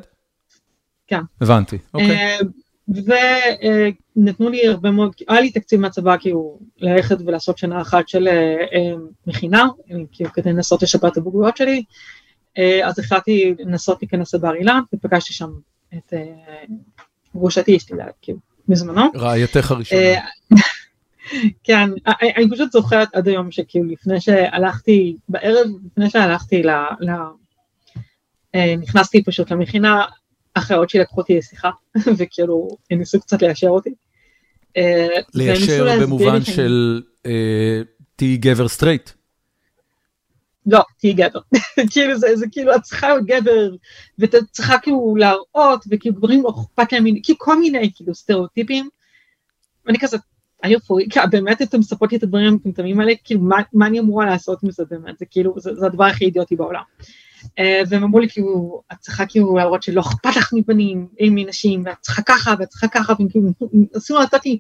כן. 1.10 1.22
הבנתי, 1.41 1.78
אוקיי. 1.93 2.38
ונתנו 4.16 4.49
לי 4.49 4.68
הרבה 4.68 4.91
מאוד, 4.91 5.14
היה 5.28 5.41
לי 5.41 5.51
תקציב 5.51 5.80
מהצבא 5.80 6.18
כאילו 6.20 6.60
ללכת 6.78 7.18
ולעשות 7.26 7.57
שנה 7.57 7.82
אחת 7.82 8.10
של 8.10 8.28
מכינה, 9.28 9.68
כאילו 10.12 10.30
כדי 10.34 10.53
לנסות 10.53 10.84
לשפר 10.84 11.07
את 11.07 11.18
הבוגרויות 11.18 11.57
שלי, 11.57 11.84
אז 12.84 12.99
החלטתי 12.99 13.53
לנסות 13.60 14.01
להיכנס 14.01 14.34
לבר 14.34 14.55
אילן 14.55 14.82
ופגשתי 14.95 15.34
שם 15.34 15.49
את 15.93 16.14
גרושתי 17.36 17.78
אשתי, 17.78 17.93
כאילו, 18.22 18.39
בזמנו. 18.68 19.12
רעייתך 19.16 19.72
הראשונה. 19.72 20.01
כן, 21.64 21.89
אני 22.38 22.49
פשוט 22.51 22.72
זוכרת 22.72 23.16
עד 23.16 23.28
היום 23.28 23.51
שכאילו 23.51 23.86
לפני 23.86 24.22
שהלכתי, 24.22 25.16
בערב 25.30 25.68
לפני 25.86 26.10
שהלכתי. 26.10 26.64
ל 26.64 26.70
נכנסתי 28.80 29.24
פשוט 29.24 29.51
למכינה, 29.51 30.05
אחיות 30.60 30.89
שלי 30.89 31.01
לקחו 31.01 31.22
אותי 31.22 31.38
לשיחה, 31.38 31.70
וכאילו 32.18 32.78
הם 32.91 32.99
ניסו 32.99 33.20
קצת 33.20 33.41
ליישר 33.41 33.68
אותי. 33.68 33.89
ליישר 35.34 35.99
במובן 36.01 36.43
של 36.43 37.01
תהיי 38.16 38.38
גבר 38.38 38.68
סטרייט. 38.68 39.10
לא, 40.66 40.82
תהיי 40.97 41.14
גבר. 41.14 41.39
כאילו 41.91 42.18
זה, 42.18 42.28
זה 42.36 42.45
כאילו, 42.51 42.76
את 42.76 42.82
צריכה 42.82 43.07
להיות 43.07 43.26
גבר, 43.26 43.76
ואת 44.20 44.36
צריכה 44.51 44.78
כאילו 44.80 45.16
להראות, 45.18 45.84
וכאילו 45.89 46.16
גברים 46.16 46.43
לא 46.43 46.49
אכפת 46.49 46.93
להם, 46.93 47.05
כאילו 47.24 47.39
כל 47.39 47.60
מיני 47.60 47.91
כאילו 47.95 48.16
סטריאוטיפים. 48.16 48.89
ואני 49.86 49.97
כזה, 49.99 50.18
איפה, 50.64 50.97
באמת 51.32 51.62
אתם 51.62 51.80
מספרות 51.80 52.12
לי 52.12 52.18
את 52.18 52.24
הדברים 52.24 52.47
המטומטמים 52.47 52.99
האלה, 52.99 53.14
כאילו 53.24 53.41
מה, 53.41 53.57
מה 53.74 53.88
אני 53.88 53.99
אמורה 53.99 54.26
לעשות 54.26 54.64
עם 54.64 54.72
זה 54.72 54.84
באמת, 54.89 55.20
זה 55.20 55.26
כאילו, 55.26 55.53
זה, 55.57 55.76
זה 55.76 55.86
הדבר 55.86 56.03
הכי 56.03 56.26
אידיוטי 56.26 56.55
בעולם. 56.55 56.84
Uh, 57.44 57.88
והם 57.90 58.04
אמרו 58.04 58.20
לי 58.20 58.30
כאילו, 58.30 58.82
את 58.92 58.98
צריכה 59.00 59.26
כאילו 59.26 59.58
להראות 59.58 59.84
שלא 59.84 60.02
אכפת 60.02 60.36
לך 60.36 60.50
מבנים, 60.54 61.08
מנשים, 61.22 61.84
ואת 61.86 61.98
צריכה 62.02 62.22
ככה, 62.22 62.54
ואת 62.60 62.68
צריכה 62.68 62.88
ככה, 62.88 63.14
והם 63.20 63.28
כאילו, 63.30 64.20
לתת 64.24 64.46
לי 64.46 64.58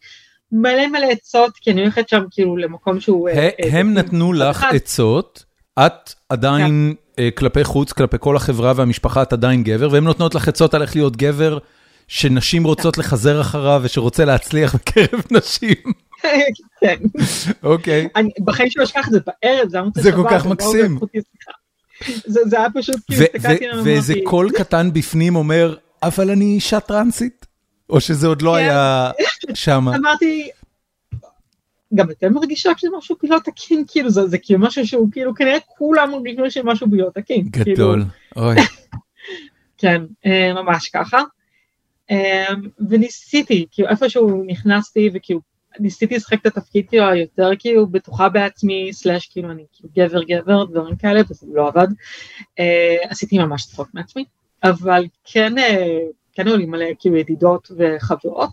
מלא 0.51 0.87
מלא 0.87 1.05
עצות, 1.11 1.51
כי 1.61 1.71
אני 1.71 1.81
הולכת 1.81 2.09
שם 2.09 2.23
כאילו 2.31 2.57
למקום 2.57 2.99
שהוא... 2.99 3.29
הם 3.71 3.93
נתנו 3.93 4.33
לך 4.33 4.65
עצות, 4.71 5.43
את 5.79 6.13
עדיין 6.29 6.93
כן. 7.15 7.29
כלפי 7.35 7.63
חוץ, 7.63 7.91
כלפי 7.91 8.17
כל 8.19 8.35
החברה 8.35 8.73
והמשפחה, 8.75 9.21
את 9.21 9.33
עדיין 9.33 9.63
גבר, 9.63 9.89
והם 9.91 10.03
נותנות 10.03 10.35
לך 10.35 10.47
עצות 10.47 10.73
על 10.73 10.81
איך 10.81 10.95
להיות 10.95 11.17
גבר. 11.17 11.57
שנשים 12.09 12.63
רוצות 12.63 12.97
לחזר 12.97 13.41
אחריו 13.41 13.81
ושרוצה 13.83 14.25
להצליח 14.25 14.75
בקרב 14.75 15.21
נשים. 15.37 15.75
כן. 16.81 16.95
אוקיי. 17.63 18.07
בחיים 18.39 18.69
שלו 18.69 18.83
אשכח 18.83 19.07
את 19.07 19.11
זה 19.11 19.19
בערב, 19.25 19.69
זה 19.69 19.77
היה 19.77 19.87
זה 19.95 20.11
כל 20.11 20.27
כך 20.29 20.45
מקסים. 20.45 20.99
זה 22.25 22.59
היה 22.59 22.67
פשוט, 22.73 22.95
כאילו, 23.07 23.23
הסתכלתי 23.23 23.67
עליו 23.67 23.83
ואיזה 23.85 24.13
קול 24.23 24.51
קטן 24.51 24.93
בפנים 24.93 25.35
אומר, 25.35 25.75
אבל 26.03 26.29
אני 26.29 26.45
אישה 26.45 26.79
טרנסית? 26.79 27.45
או 27.89 28.01
שזה 28.01 28.27
עוד 28.27 28.41
לא 28.41 28.51
כן. 28.51 28.57
היה 28.57 29.11
שם? 29.53 29.87
אמרתי, 29.95 30.49
גם 31.95 32.11
אתם 32.11 32.33
מרגישה 32.33 32.71
שזה 32.77 32.89
משהו 32.97 33.15
לא 33.23 33.37
תקין, 33.43 33.83
כאילו 33.87 34.09
זה 34.09 34.37
כאילו 34.37 34.59
משהו 34.59 34.87
שהוא 34.87 35.07
כאילו 35.11 35.35
כנראה 35.35 35.57
כולם 35.67 36.11
מרגישים 36.11 36.49
שמשהו 36.49 36.87
לא 36.91 37.09
תקין. 37.13 37.51
כאילו. 37.51 37.75
גדול, 37.75 38.03
אוי. 38.35 38.55
כן, 39.81 40.01
אה, 40.25 40.53
ממש 40.53 40.89
ככה. 40.89 41.21
אמ, 42.09 42.15
וניסיתי, 42.89 43.65
כאילו 43.71 43.89
איפשהו 43.89 44.43
נכנסתי 44.47 45.09
וכאילו 45.13 45.39
ניסיתי 45.79 46.15
לשחק 46.15 46.41
את 46.41 46.45
התפקיד 46.45 46.89
כאילו 46.89 47.05
היותר 47.05 47.49
כאילו 47.59 47.87
בטוחה 47.87 48.29
בעצמי, 48.29 48.93
סלאש 48.93 49.27
כאילו 49.27 49.51
אני 49.51 49.65
כאילו 49.71 49.89
גבר 49.95 50.23
גבר, 50.23 50.65
דברים 50.65 50.95
כאלה, 50.95 51.21
וזה 51.29 51.47
לא 51.53 51.67
עבד. 51.67 51.87
אה, 52.59 52.95
עשיתי 53.09 53.37
ממש 53.37 53.65
צחוק 53.65 53.89
מעצמי, 53.93 54.25
אבל 54.63 55.05
כן, 55.23 55.57
אה, 55.57 55.99
כן 56.33 56.47
היו 56.47 56.57
לי 56.57 56.65
מלא 56.65 56.85
כאילו 56.99 57.17
ידידות 57.17 57.71
וחברות, 57.77 58.49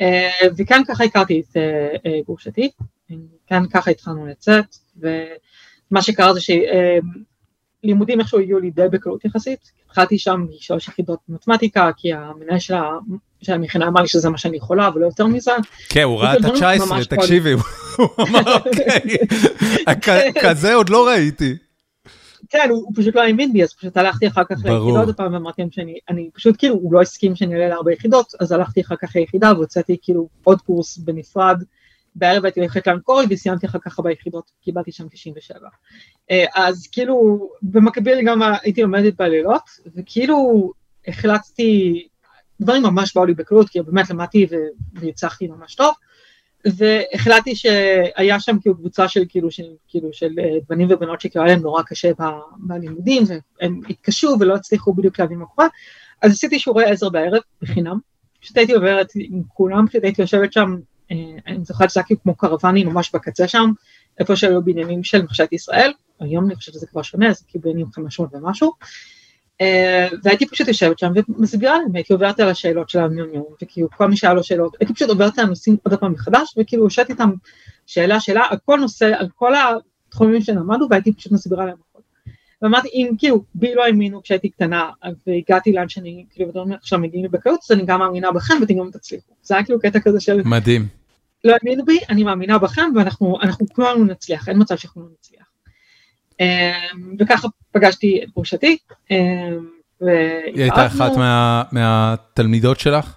אה, 0.00 0.48
וכאן 0.56 0.82
ככה 0.88 1.04
הכרתי 1.04 1.40
את 1.40 1.56
גרושתי, 2.26 2.70
כאן 3.46 3.62
ככה 3.70 3.90
התחלנו 3.90 4.26
לצאת, 4.26 4.76
ומה 4.96 6.02
שקרה 6.02 6.32
זה 6.34 6.40
שלימודים 7.82 8.20
איכשהו 8.20 8.38
הגיעו 8.38 8.60
לי 8.60 8.70
די 8.70 8.88
בקלות 8.90 9.24
יחסית, 9.24 9.72
התחלתי 9.86 10.18
שם 10.18 10.46
שלוש 10.58 10.88
יחידות 10.88 11.20
מתמטיקה, 11.28 11.90
כי 11.96 12.12
המנהל 12.12 12.58
של 12.58 12.74
המכינה 13.48 13.86
אמר 13.86 14.02
לי 14.02 14.08
שזה 14.08 14.30
מה 14.30 14.38
שאני 14.38 14.56
יכולה, 14.56 14.90
ולא 14.94 15.06
יותר 15.06 15.26
מזה. 15.26 15.52
כן, 15.88 16.02
הוא 16.02 16.20
ראה 16.20 16.36
את 16.36 16.44
ה-19, 16.44 17.04
תקשיבי, 17.08 17.52
הוא 17.52 18.08
אמר, 18.20 18.40
אוקיי, 19.96 20.32
כזה 20.42 20.74
עוד 20.74 20.88
לא 20.88 21.06
ראיתי. 21.08 21.56
כן, 22.48 22.68
הוא 22.70 22.92
פשוט 22.94 23.14
לא 23.14 23.22
האמין 23.22 23.52
בי, 23.52 23.62
אז 23.62 23.74
פשוט 23.74 23.96
הלכתי 23.96 24.26
אחר 24.26 24.44
כך 24.44 24.56
ליחידות 24.64 25.06
עוד 25.06 25.16
פעם, 25.16 25.32
ואמרתי 25.32 25.62
להם 25.62 25.70
שאני 25.70 26.30
פשוט 26.34 26.54
כאילו, 26.58 26.74
הוא 26.74 26.92
לא 26.92 27.00
הסכים 27.00 27.36
שאני 27.36 27.54
אעלה 27.54 27.68
לארבע 27.68 27.92
יחידות, 27.92 28.32
אז 28.40 28.52
הלכתי 28.52 28.80
אחר 28.80 28.96
כך 28.96 29.16
ליחידה 29.16 29.52
והוצאתי 29.56 29.96
כאילו 30.02 30.28
עוד 30.44 30.60
קורס 30.60 30.98
בנפרד. 30.98 31.62
בערב 32.14 32.44
הייתי 32.44 32.60
הולכת 32.60 32.86
לאנקורי 32.86 33.26
וסיימתי 33.30 33.66
אחר 33.66 33.78
כך 33.78 34.00
ביחידות, 34.00 34.50
קיבלתי 34.62 34.92
שם 34.92 35.08
97. 35.10 35.68
אה, 36.30 36.44
אז 36.54 36.86
כאילו, 36.92 37.48
במקביל 37.62 38.22
גם 38.26 38.42
הייתי 38.62 38.82
לומדת 38.82 39.14
בלילות, 39.16 39.62
וכאילו 39.96 40.70
החלטתי, 41.08 42.06
דברים 42.60 42.82
ממש 42.82 43.16
באו 43.16 43.24
לי 43.24 43.34
בקלות, 43.34 43.68
כי 43.68 43.82
באמת 43.82 44.10
למדתי 44.10 44.46
והצלחתי 44.94 45.46
ממש 45.46 45.74
טוב, 45.74 45.94
והחלטתי 46.64 47.56
שהיה 47.56 48.40
שם 48.40 48.58
כאילו 48.60 48.76
קבוצה 48.76 49.08
של 49.08 49.24
כאילו 49.28 49.50
של, 49.50 49.62
כאילו 49.88 50.08
של 50.12 50.30
אה, 50.38 50.58
בנים 50.68 50.88
ובנות 50.90 51.22
היה 51.34 51.44
להם 51.44 51.60
נורא 51.60 51.82
קשה 51.82 52.10
בלימודים, 52.56 53.22
והם 53.26 53.80
התקשו 53.88 54.36
ולא 54.40 54.54
הצליחו 54.54 54.94
בדיוק 54.94 55.20
להבין 55.20 55.38
מה 55.38 55.46
קורה, 55.46 55.68
אז 56.22 56.32
עשיתי 56.32 56.58
שיעורי 56.58 56.84
עזר 56.84 57.08
בערב, 57.08 57.42
בחינם, 57.62 57.98
פשוט 58.40 58.56
הייתי 58.56 58.72
עוברת 58.72 59.12
עם 59.14 59.42
כולם, 59.48 59.86
פשוט 59.88 60.04
הייתי 60.04 60.22
יושבת 60.22 60.52
שם 60.52 60.76
אה, 61.12 61.16
אני 61.46 61.64
זוכרת 61.64 61.90
שזה 61.90 62.00
היה 62.00 62.06
כאילו 62.06 62.22
כמו 62.22 62.34
קרוואני 62.34 62.84
ממש 62.84 63.10
בקצה 63.14 63.48
שם, 63.48 63.72
איפה 64.18 64.36
שהיו 64.36 64.64
בניינים 64.64 65.04
של 65.04 65.22
מחשבת 65.22 65.52
ישראל, 65.52 65.92
היום 66.20 66.46
אני 66.46 66.54
חושבת 66.54 66.74
שזה 66.74 66.86
כבר 66.86 67.02
שונה, 67.02 67.32
זה 67.32 67.44
כאילו 67.48 67.62
בניינים 67.62 67.86
500 67.92 68.34
ומשהו, 68.34 68.72
והייתי 70.22 70.46
פשוט 70.46 70.68
יושבת 70.68 70.98
שם 70.98 71.12
ומסבירה 71.28 71.78
להם, 71.78 71.94
הייתי 71.96 72.12
עוברת 72.12 72.40
על 72.40 72.48
השאלות 72.48 72.90
של 72.90 72.98
היום 72.98 73.34
יום, 73.34 73.46
וכאילו 73.62 73.88
כל 73.96 74.08
מי 74.08 74.16
שהיה 74.16 74.34
לו 74.34 74.42
שאלות, 74.42 74.76
הייתי 74.80 74.94
פשוט 74.94 75.08
עוברת 75.08 75.38
על 75.38 75.44
הנושאים 75.44 75.76
עוד 75.82 75.94
פעם 75.94 76.12
מחדש, 76.12 76.54
וכאילו 76.58 76.84
יושבת 76.84 77.10
איתם 77.10 77.30
שאלה 77.86 78.20
שאלה 78.20 78.44
על 78.50 78.58
כל 78.64 78.78
נושא, 78.80 79.12
על 79.18 79.28
כל 79.34 79.52
התחומים 80.08 80.40
שלמדנו, 80.40 80.86
והייתי 80.90 81.12
פשוט 81.12 81.32
מסבירה 81.32 81.66
להם 81.66 81.76
הכל. 81.90 82.00
ואמרתי, 82.62 82.88
אם 82.88 83.10
כאילו 83.18 83.44
בי 83.54 83.74
לא 83.74 83.84
האמינו 83.84 84.22
כשהייתי 84.22 84.48
קטנה 84.48 84.90
והגעתי 85.26 85.72
לאן 85.72 85.88
שאני 85.88 86.24
כאילו 86.30 86.48
בדברים 86.48 86.72
עכשיו 86.72 86.98
מגיעים 86.98 87.24
לי 87.24 87.28
בקלות, 87.28 87.60
אז 87.64 87.76
אני 87.76 87.86
גם 87.86 87.98
מאמינה 88.00 88.32
בכם 88.32 88.54
ואתם 88.60 88.74
גם 88.78 88.90
תצליחו. 88.90 89.32
זה 89.42 89.54
היה 89.54 89.64
כאילו 89.64 89.80
קטע 89.80 90.00
כזה 90.00 90.20
של... 90.20 90.42
מדהים. 90.44 90.86
לא 91.44 91.52
האמינו 91.52 91.84
בי, 91.84 91.98
אני 92.08 92.24
מאמינה 92.24 92.58
בכם 92.58 92.90
ואנחנו 92.96 93.66
כולנו 93.72 94.04
נצליח, 94.04 94.48
אין 94.48 94.60
מצב 94.60 94.76
שאנחנו 94.76 95.02
לא 95.02 95.08
נצליח. 95.18 95.46
אמ, 96.40 97.16
וככה 97.18 97.48
פגשתי 97.72 98.20
את 98.24 98.28
גרושתי. 98.30 98.76
אמ, 99.10 99.66
היא 100.00 100.62
הייתה 100.62 100.86
אחת 100.86 101.12
מהתלמידות 101.72 102.80
שלך? 102.80 103.16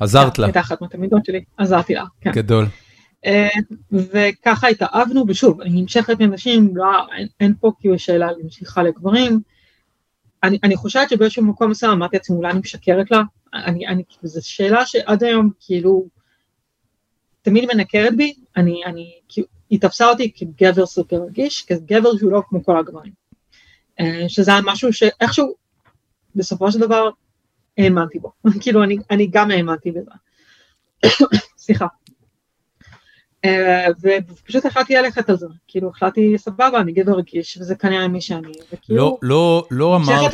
עזרת 0.00 0.38
לה. 0.38 0.46
הייתה 0.46 0.60
אחת 0.60 0.80
מהתלמידות 0.80 1.24
שלי, 1.24 1.44
עזרתי 1.56 1.94
לה, 1.94 2.04
כן. 2.20 2.30
גדול. 2.32 2.66
אה, 3.26 3.48
וככה 3.92 4.68
התאהבנו, 4.68 5.24
ושוב, 5.28 5.60
אני 5.60 5.80
נמשכת 5.80 6.20
לנשים, 6.20 6.76
לא, 6.76 6.86
אין, 7.16 7.28
אין 7.40 7.54
פה 7.60 7.72
כאילו 7.80 7.98
שאלה 7.98 8.28
למשיכה 8.32 8.82
לגברים. 8.82 9.40
אני, 10.42 10.58
אני 10.62 10.76
חושבת 10.76 11.10
שבאיזשהו 11.10 11.44
מקום 11.44 11.70
מסוים 11.70 11.92
אמרתי 11.92 12.16
לעצמי, 12.16 12.36
אולי 12.36 12.50
אני 12.50 12.58
משקרת 12.58 13.10
לה, 13.10 13.22
אני, 13.54 13.86
אני, 13.86 14.02
זו 14.22 14.48
שאלה 14.48 14.86
שעד 14.86 15.24
היום 15.24 15.50
כאילו 15.60 16.06
תמיד 17.42 17.68
מנקרת 17.74 18.16
בי, 18.16 18.34
אני, 18.56 18.82
אני, 18.86 19.12
כאילו, 19.28 19.46
היא 19.74 19.80
תפסה 19.80 20.08
אותי 20.08 20.32
כגבר 20.34 20.86
סופר 20.86 21.16
רגיש, 21.16 21.62
כגבר 21.62 22.16
שהוא 22.18 22.32
לא 22.32 22.42
כמו 22.48 22.64
כל 22.64 22.78
הגברים. 22.78 23.12
אה, 24.00 24.24
שזה 24.28 24.52
היה 24.52 24.60
משהו 24.64 24.92
שאיכשהו, 24.92 25.54
בסופו 26.34 26.72
של 26.72 26.78
דבר, 26.78 27.10
האמנתי 27.78 28.18
בו, 28.18 28.32
כאילו 28.60 28.84
אני, 28.84 28.96
אני 29.10 29.26
גם 29.26 29.50
האמנתי 29.50 29.90
בזה. 29.90 30.10
סליחה. 31.64 31.86
אה, 33.44 33.86
ופשוט 34.02 34.66
החלטתי 34.66 34.94
ללכת 34.94 35.30
על 35.30 35.36
זה, 35.36 35.46
כאילו 35.68 35.88
החלטתי 35.88 36.38
סבבה 36.38 36.80
אני 36.80 36.92
גבר 36.92 37.12
רגיש 37.12 37.58
וזה 37.60 37.74
כנראה 37.74 38.08
מי 38.08 38.20
שאני, 38.20 38.52
וכאילו, 38.72 38.98
לא, 38.98 39.18
לא, 39.22 39.66
לא 39.70 39.96
אמרת, 39.96 40.32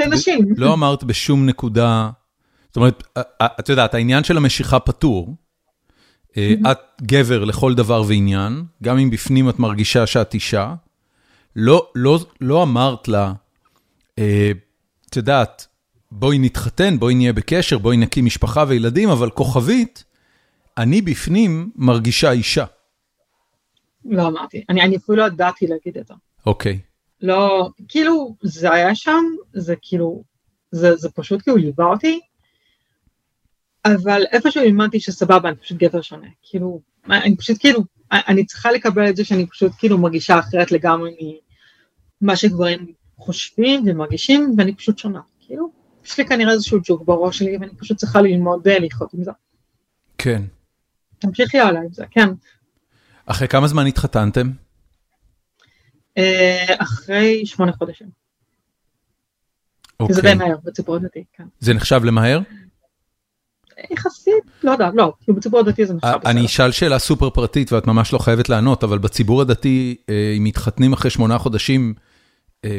לא 0.56 0.74
אמרת 0.74 1.04
בשום 1.04 1.46
נקודה, 1.46 2.10
זאת 2.68 2.76
אומרת, 2.76 3.02
את 3.60 3.68
יודעת 3.68 3.94
העניין 3.94 4.24
של 4.24 4.36
המשיכה 4.36 4.80
פתור, 4.80 5.34
את 6.70 6.78
גבר 7.02 7.44
לכל 7.44 7.74
דבר 7.74 8.02
ועניין, 8.08 8.64
גם 8.82 8.98
אם 8.98 9.10
בפנים 9.10 9.48
את 9.48 9.58
מרגישה 9.58 10.06
שאת 10.06 10.34
אישה, 10.34 10.74
לא, 11.56 11.88
לא, 11.94 12.18
לא 12.40 12.62
אמרת 12.62 13.08
לה, 13.08 13.32
אה, 14.18 14.52
את 15.10 15.16
יודעת, 15.16 15.66
בואי 16.10 16.38
נתחתן, 16.38 16.98
בואי 16.98 17.14
נהיה 17.14 17.32
בקשר, 17.32 17.78
בואי 17.78 17.96
נקים 17.96 18.24
משפחה 18.24 18.64
וילדים, 18.68 19.08
אבל 19.08 19.30
כוכבית, 19.30 20.04
אני 20.78 21.02
בפנים 21.02 21.70
מרגישה 21.76 22.30
אישה. 22.30 22.64
לא 24.04 24.26
אמרתי, 24.26 24.64
אני, 24.68 24.82
אני 24.82 24.96
אפילו 24.96 25.18
לא 25.18 25.24
ידעתי 25.24 25.66
להגיד 25.66 25.98
את 25.98 26.06
זה. 26.06 26.14
אוקיי. 26.46 26.78
לא, 27.22 27.70
כאילו, 27.88 28.36
זה 28.42 28.72
היה 28.72 28.94
שם, 28.94 29.24
זה 29.52 29.74
כאילו, 29.82 30.22
זה, 30.70 30.96
זה 30.96 31.10
פשוט 31.10 31.42
כאילו 31.42 31.56
ליווה 31.56 31.84
אותי, 31.84 32.20
אבל 33.84 34.24
איפשהו 34.32 34.62
לימדתי 34.62 35.00
שסבבה, 35.00 35.48
אני 35.48 35.56
פשוט 35.56 35.78
גבר 35.78 36.00
שונה. 36.00 36.26
כאילו, 36.42 36.80
אני 37.10 37.36
פשוט 37.36 37.56
כאילו, 37.60 37.80
אני 38.12 38.46
צריכה 38.46 38.72
לקבל 38.72 39.08
את 39.08 39.16
זה 39.16 39.24
שאני 39.24 39.46
פשוט 39.46 39.72
כאילו 39.78 39.98
מרגישה 39.98 40.38
אחרת 40.38 40.72
לגמרי 40.72 41.38
ממה 42.20 42.36
שגברים 42.36 42.92
חושבים 43.18 43.82
ומרגישים, 43.86 44.54
ואני 44.58 44.74
פשוט 44.74 44.98
שונה. 44.98 45.20
כאילו, 45.40 45.70
יש 46.04 46.18
לי 46.18 46.26
כנראה 46.26 46.52
איזשהו 46.52 46.78
ג'וק 46.84 47.02
בראש 47.04 47.38
שלי, 47.38 47.56
ואני 47.56 47.74
פשוט 47.78 47.96
צריכה 47.96 48.20
ללמוד 48.20 48.68
אה, 48.68 48.78
לחיות 48.78 49.14
עם 49.14 49.24
זה. 49.24 49.30
כן. 50.18 50.42
תמשיכי 51.18 51.58
הלאה 51.58 51.80
עם 51.80 51.92
זה, 51.92 52.04
כן. 52.10 52.28
אחרי 53.26 53.48
כמה 53.48 53.68
זמן 53.68 53.86
התחתנתם? 53.86 54.50
אה, 56.18 56.74
אחרי 56.78 57.46
שמונה 57.46 57.72
חודשים. 57.72 58.08
אוקיי. 60.00 60.14
זה 60.14 60.22
די 60.22 60.34
מהר 60.34 60.56
בציבור 60.64 60.96
הדתי, 60.96 61.24
כן. 61.32 61.44
זה 61.58 61.74
נחשב 61.74 62.00
למהר? 62.04 62.40
יחסית, 63.90 64.34
לא 64.62 64.70
יודע, 64.70 64.90
לא, 64.94 65.12
כי 65.24 65.32
בציבור 65.32 65.60
הדתי 65.60 65.86
זה 65.86 65.94
נחשב 65.94 66.08
בסדר. 66.18 66.30
אני 66.30 66.46
אשאל 66.46 66.70
שאלה 66.72 66.98
סופר 66.98 67.30
פרטית 67.30 67.72
ואת 67.72 67.86
ממש 67.86 68.12
לא 68.12 68.18
חייבת 68.18 68.48
לענות, 68.48 68.84
אבל 68.84 68.98
בציבור 68.98 69.40
הדתי, 69.40 69.96
אה, 70.08 70.34
אם 70.38 70.44
מתחתנים 70.44 70.92
אחרי 70.92 71.10
שמונה 71.10 71.38
חודשים, 71.38 71.94
אה, 72.64 72.78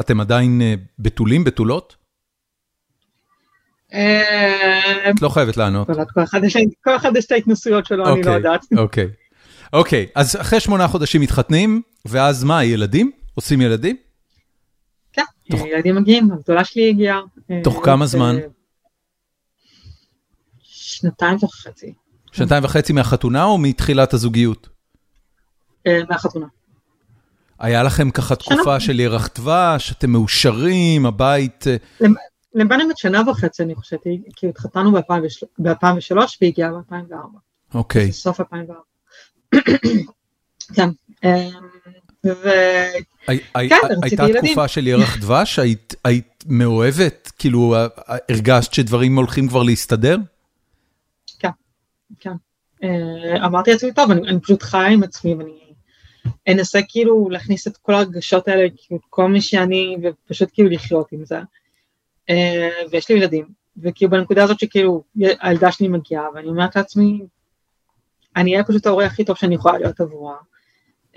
אתם 0.00 0.20
עדיין 0.20 0.60
אה, 0.62 0.74
בתולים, 0.98 1.44
בתולות? 1.44 1.96
את 5.10 5.22
לא 5.22 5.28
חייבת 5.28 5.56
לענות. 5.56 5.88
לא 5.88 6.04
כל 6.14 6.24
אחד 6.96 7.16
יש- 7.16 7.24
את 7.26 7.32
ההתנסויות 7.32 7.86
שלו, 7.86 8.04
אני 8.04 8.12
לא 8.12 8.18
אוקיי, 8.18 8.34
יודעת. 8.34 8.60
אוקיי. 8.78 9.08
אוקיי, 9.72 10.06
אז 10.14 10.36
אחרי 10.40 10.60
שמונה 10.60 10.88
חודשים 10.88 11.20
מתחתנים, 11.20 11.82
ואז 12.04 12.44
מה, 12.44 12.64
ילדים? 12.64 13.10
עושים 13.34 13.60
ילדים? 13.60 13.96
כן, 15.12 15.22
ילדים 15.52 15.96
מגיעים, 15.96 16.32
הגדולה 16.32 16.64
שלי 16.64 16.88
הגיעה. 16.88 17.20
תוך 17.64 17.80
כמה 17.84 18.06
זמן? 18.06 18.36
שנתיים 21.00 21.38
וחצי, 21.42 21.92
שנתיים 22.32 22.64
וחצי 22.64 22.92
מהחתונה 22.92 23.44
או 23.44 23.58
מתחילת 23.58 24.14
הזוגיות? 24.14 24.68
אה, 25.86 26.00
מהחתונה. 26.10 26.46
היה 27.58 27.82
לכם 27.82 28.10
ככה 28.10 28.34
תקופה 28.36 28.80
של 28.80 29.00
ירח 29.00 29.28
דבש, 29.34 29.92
אתם 29.92 30.10
מאושרים, 30.10 31.06
הבית... 31.06 31.64
אה, 31.66 31.76
לבן 32.54 32.80
אמת 32.80 32.98
שנה 32.98 33.30
וחצי 33.30 33.62
אני 33.62 33.74
חושבת, 33.74 34.00
כי 34.36 34.48
התחתנו 34.48 34.92
ב-2003 34.92 36.16
והגיעה 36.42 36.70
ב-2004. 36.70 37.14
אוקיי. 37.74 38.12
סוף 38.12 38.40
2004. 38.40 38.74
כן. 40.74 40.88
הי- 43.28 43.68
כן, 43.68 43.76
הייתה. 44.02 44.24
תקופה 44.42 44.68
של 44.68 44.86
ירח 44.86 45.16
דבש? 45.16 45.58
היית- 45.58 46.44
מאוהבת? 46.46 47.32
כאילו, 47.38 47.74
הרגשת 48.30 48.72
שדברים 48.74 49.16
הולכים 49.16 49.48
כבר 49.48 49.62
להסתדר? 49.62 50.16
כן. 52.20 52.32
אה, 52.84 53.46
אמרתי 53.46 53.72
לעצמי, 53.72 53.92
טוב, 53.92 54.10
אני, 54.10 54.28
אני 54.28 54.40
פשוט 54.40 54.62
חיה 54.62 54.86
עם 54.86 55.02
עצמי 55.02 55.34
ואני 55.34 55.58
אנסה 56.48 56.78
כאילו 56.88 57.30
להכניס 57.30 57.66
את 57.66 57.76
כל 57.76 57.94
הרגשות 57.94 58.48
האלה, 58.48 58.68
כאילו, 58.76 59.00
כל 59.10 59.28
מי 59.28 59.40
שאני, 59.40 59.96
ופשוט 60.02 60.48
כאילו 60.52 60.68
לחיות 60.68 61.12
עם 61.12 61.24
זה. 61.24 61.40
אה, 62.30 62.68
ויש 62.90 63.08
לי 63.08 63.16
ילדים, 63.16 63.48
וכאילו 63.82 64.10
בנקודה 64.10 64.44
הזאת 64.44 64.60
שכאילו 64.60 65.02
הילדה 65.40 65.72
שלי 65.72 65.88
מגיעה, 65.88 66.24
ואני 66.34 66.48
אומרת 66.48 66.76
לעצמי, 66.76 67.20
אני 68.36 68.52
אהיה 68.52 68.64
פשוט 68.64 68.86
ההורה 68.86 69.06
הכי 69.06 69.24
טוב 69.24 69.36
שאני 69.36 69.54
יכולה 69.54 69.78
להיות 69.78 70.00
עבורה. 70.00 70.36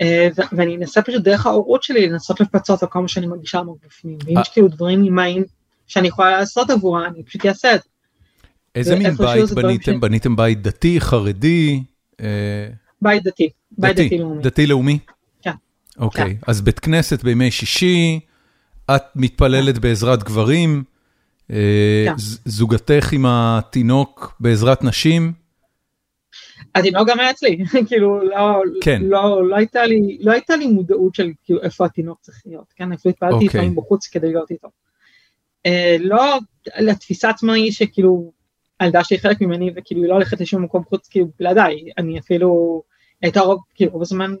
אה, 0.00 0.28
ואני 0.52 0.76
אנסה 0.76 1.02
פשוט 1.02 1.22
דרך 1.22 1.46
ההורות 1.46 1.82
שלי 1.82 2.08
לנסות 2.08 2.40
לפצות 2.40 2.82
על 2.82 2.88
כל 2.88 3.00
מה 3.00 3.08
שאני 3.08 3.26
מרגישה 3.26 3.58
עמוק 3.58 3.78
בפנים. 3.86 4.18
ואם. 4.24 4.40
יש 4.40 4.48
כאילו 4.48 4.68
דברים 4.68 5.04
אימהיים 5.04 5.44
שאני 5.86 6.08
יכולה 6.08 6.30
לעשות 6.30 6.70
עבורה, 6.70 7.06
אני 7.06 7.22
פשוט 7.22 7.46
אעשה 7.46 7.74
את 7.74 7.82
זה. 7.82 7.88
איזה 8.74 8.96
מין 8.96 9.10
בית 9.10 9.50
בניתם? 9.54 9.92
ש- 9.92 10.00
בניתם 10.00 10.36
בית 10.36 10.62
דתי, 10.62 11.00
חרדי? 11.00 11.82
אה, 12.20 12.68
בית 13.02 13.22
דתי, 13.22 13.48
בית 13.78 13.96
דתי 13.96 14.18
לאומי. 14.18 14.42
דתי 14.42 14.66
לאומי? 14.66 14.98
כן. 15.42 15.52
אוקיי, 15.98 16.36
אז 16.46 16.60
בית 16.60 16.78
כנסת 16.80 17.22
בימי 17.22 17.50
שישי, 17.50 18.20
את 18.96 19.02
מתפללת 19.16 19.78
בעזרת 19.78 20.22
גברים, 20.22 20.84
אה, 21.50 22.04
כן. 22.06 22.14
זוגתך 22.44 23.12
עם 23.12 23.26
התינוק 23.28 24.36
בעזרת 24.40 24.84
נשים? 24.84 25.32
התינוק 26.74 27.08
גם 27.08 27.20
היה 27.20 27.30
אצלי, 27.30 27.58
כאילו 27.88 28.22
לא, 28.30 28.62
כן. 28.80 29.02
לא, 29.04 29.48
לא 29.48 29.56
הייתה 29.56 29.86
לי, 29.86 30.18
לא 30.20 30.32
הייתה 30.32 30.56
לי 30.56 30.66
מודעות 30.66 31.14
של 31.14 31.30
כאילו 31.44 31.62
איפה 31.62 31.84
התינוק 31.84 32.18
צריך 32.20 32.42
להיות, 32.46 32.72
כן, 32.76 32.92
אפילו 32.92 33.12
התפללתי 33.12 33.34
אוקיי. 33.34 33.48
לפעמים 33.48 33.74
בחוץ 33.76 34.06
כדי 34.06 34.28
להיות 34.28 34.50
איתו. 34.50 34.68
אה, 35.66 35.96
לא, 36.00 36.38
לתפיסה 36.78 37.30
עצמה 37.30 37.52
היא 37.52 37.72
שכאילו, 37.72 38.32
הילדה 38.82 39.04
שלי 39.04 39.18
חלק 39.18 39.40
ממני 39.40 39.70
וכאילו 39.76 40.02
היא 40.02 40.08
לא 40.08 40.14
הולכת 40.14 40.40
לשום 40.40 40.62
מקום 40.62 40.82
חוץ 40.88 41.08
כאילו 41.08 41.28
בלעדיי, 41.38 41.76
אני 41.98 42.18
אפילו, 42.18 42.82
הייתה 43.22 43.40
רוב, 43.40 43.60
כאילו 43.74 43.92
רוב 43.92 44.02
הזמן, 44.02 44.34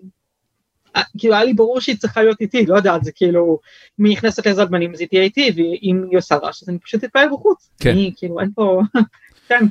אה, 0.96 1.02
כאילו 1.18 1.34
היה 1.34 1.44
לי 1.44 1.54
ברור 1.54 1.80
שהיא 1.80 1.96
צריכה 1.96 2.22
להיות 2.22 2.40
איתי, 2.40 2.66
לא 2.66 2.76
יודעת, 2.76 3.04
זה 3.04 3.12
כאילו, 3.14 3.58
אם 4.00 4.04
היא 4.04 4.12
נכנסת 4.12 4.46
לעזרת 4.46 4.70
בנים 4.70 4.92
אז 4.92 5.00
היא 5.00 5.08
תהיה 5.08 5.22
איתי, 5.22 5.50
ואם 5.56 6.04
היא 6.10 6.18
עושה 6.18 6.36
רעש 6.36 6.62
אז 6.62 6.68
אני 6.68 6.78
פשוט 6.78 7.04
אתפלל 7.04 7.28
בחוץ. 7.32 7.70
כן. 7.78 7.90
אני, 7.90 8.12
כאילו 8.16 8.40
אין 8.40 8.50
פה, 8.54 8.82
כן. 9.48 9.64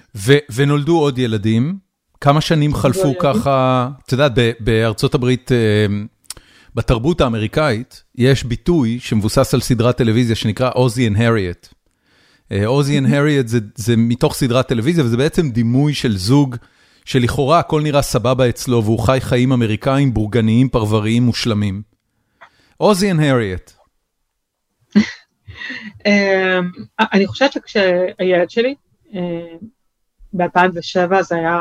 ונולדו 0.55 0.99
עוד 0.99 1.19
ילדים, 1.19 1.77
כמה 2.21 2.41
שנים 2.41 2.73
חלפו. 2.73 3.17
ככה, 3.19 3.89
את 4.05 4.11
יודעת, 4.11 4.31
בארצות 4.59 5.13
הברית, 5.15 5.51
אה, 5.51 5.85
בתרבות 6.75 7.21
האמריקאית, 7.21 8.03
יש 8.15 8.43
ביטוי 8.43 8.99
שמבוסס 8.99 9.53
על 9.53 9.61
סדרת 9.61 9.97
טלוויזיה 9.97 10.35
שנקרא 10.35 10.71
Ozzie 10.75 11.07
and 11.07 11.21
Harriet. 11.21 11.73
Ozzie 12.65 12.97
and 12.97 13.13
Harriet 13.13 13.45
זה 13.75 13.95
מתוך 13.97 14.33
סדרת 14.33 14.67
טלוויזיה, 14.67 15.03
וזה 15.03 15.17
בעצם 15.17 15.49
דימוי 15.51 15.93
של 15.93 16.17
זוג 16.17 16.55
שלכאורה 17.05 17.59
הכל 17.59 17.81
נראה 17.81 18.01
סבבה 18.01 18.49
אצלו, 18.49 18.83
והוא 18.83 18.99
חי 18.99 19.17
חיים 19.21 19.51
אמריקאים 19.51 20.13
בורגניים, 20.13 20.69
פרבריים, 20.69 21.23
מושלמים. 21.23 21.81
אוזי 22.79 23.11
אנד 23.11 23.19
הריאט. 23.23 23.71
אמ, 26.05 26.71
אני 26.99 27.27
חושבת 27.27 27.53
שכשהילד 27.53 28.49
שלי, 28.49 28.75
ב-2007 30.33 31.21
זה 31.21 31.35
היה 31.35 31.59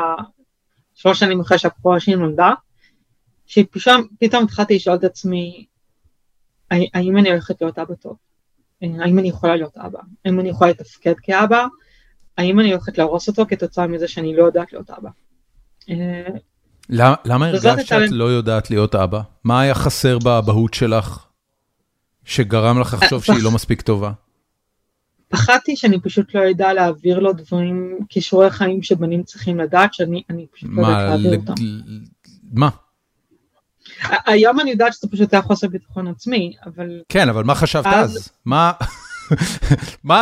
שלוש 0.95 1.19
שנים 1.19 1.39
אחרי 1.39 1.57
שהפרוע 1.59 1.99
שלי 1.99 2.15
נולדה, 2.15 2.53
שפתאום 3.45 4.07
פתאום 4.19 4.43
התחלתי 4.43 4.75
לשאול 4.75 4.95
את 4.95 5.03
עצמי, 5.03 5.65
"האם- 6.71 6.87
האם 6.93 7.17
אני 7.17 7.29
הולכת 7.29 7.61
להיות 7.61 7.79
אבא 7.79 7.95
טוב? 7.95 8.15
אה, 8.83 8.87
האם 8.99 9.19
אני 9.19 9.29
יכולה 9.29 9.55
להיות 9.55 9.77
אבא? 9.77 9.99
האם 10.25 10.39
אני 10.39 10.49
יכולה 10.49 10.69
לתפקד 10.69 11.13
כאבא? 11.23 11.65
האם 12.37 12.59
אני 12.59 12.71
הולכת 12.71 12.97
להרוס 12.97 13.27
אותו 13.27 13.45
כתוצאה 13.47 13.87
מזה 13.87 14.07
שאני 14.07 14.35
לא 14.35 14.43
יודעת 14.43 14.73
להיות 14.73 14.89
אבא? 14.89 15.09
אה, 15.89 16.27
למה 17.25 17.47
הרגשת 17.47 17.85
שאת 17.85 18.11
לא 18.11 18.25
יודעת 18.25 18.69
להיות 18.69 18.95
אבא? 18.95 19.21
מה 19.43 19.61
היה 19.61 19.75
חסר 19.75 20.19
באבהות 20.19 20.73
שלך 20.73 21.25
שגרם 22.25 22.79
לך 22.79 22.93
לחשוב 22.93 23.23
שהיא 23.23 23.43
לא 23.43 23.51
מספיק 23.51 23.81
טובה? 23.81 24.11
פחדתי 25.29 25.75
שאני 25.75 25.99
פשוט 25.99 26.35
לא 26.35 26.49
אדע 26.51 26.73
להעביר 26.73 27.19
לו 27.19 27.33
דברים, 27.33 27.99
כישורי 28.09 28.49
חיים 28.49 28.83
שבנים 28.83 29.23
צריכים 29.23 29.59
לדעת, 29.59 29.93
שאני 29.93 30.23
אני 30.29 30.47
פשוט 30.51 30.69
לא 30.73 30.81
יודעת 30.81 31.09
להעביר 31.09 31.39
אותם. 31.39 31.53
מה? 32.51 32.69
היום 34.25 34.59
אני 34.59 34.71
יודעת 34.71 34.93
שזה 34.93 35.07
פשוט 35.11 35.33
היה 35.33 35.41
חוסר 35.41 35.67
ביטחון 35.67 36.07
עצמי, 36.07 36.53
אבל 36.65 37.01
כן, 37.09 37.29
אבל 37.29 37.43
מה 37.43 37.55
חשבת 37.55 37.85
אז-? 37.85 38.29
מה 38.45 38.71
מה 40.03 40.21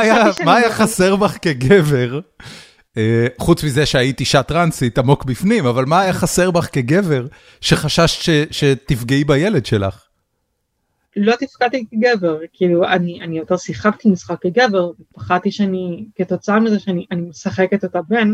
היה 0.56 0.72
חסר 0.72 1.16
בך 1.16 1.38
כגבר? 1.42 2.20
אה, 2.98 3.28
חוץ 3.38 3.64
מזה 3.64 3.86
שהיית 3.86 4.20
אישה 4.20 4.44
טרנסית 4.44 4.98
עמוק 4.98 5.26
בפנים, 5.26 5.66
אבל 5.66 5.86
מה 5.86 6.02
היה 6.02 6.14
חסר 6.14 6.52
בך 6.52 6.70
כגבר 6.72 7.28
שחששת 7.62 8.32
שתפגעי 8.52 9.24
בילד 9.24 9.66
שלך? 9.66 10.06
לא 11.16 11.36
תפקדתי 11.36 11.86
כגבר, 11.92 12.38
כאילו 12.54 12.88
אני, 12.88 13.22
אני 13.22 13.38
יותר 13.38 13.58
שיחקתי 13.58 14.10
משחק 14.10 14.42
כגבר, 14.42 14.92
פחדתי 15.14 15.52
שאני, 15.52 16.06
כתוצאה 16.16 16.60
מזה 16.60 16.80
שאני 16.80 17.06
אני 17.12 17.22
משחקת 17.22 17.84
את 17.84 17.96
הבן, 17.96 18.34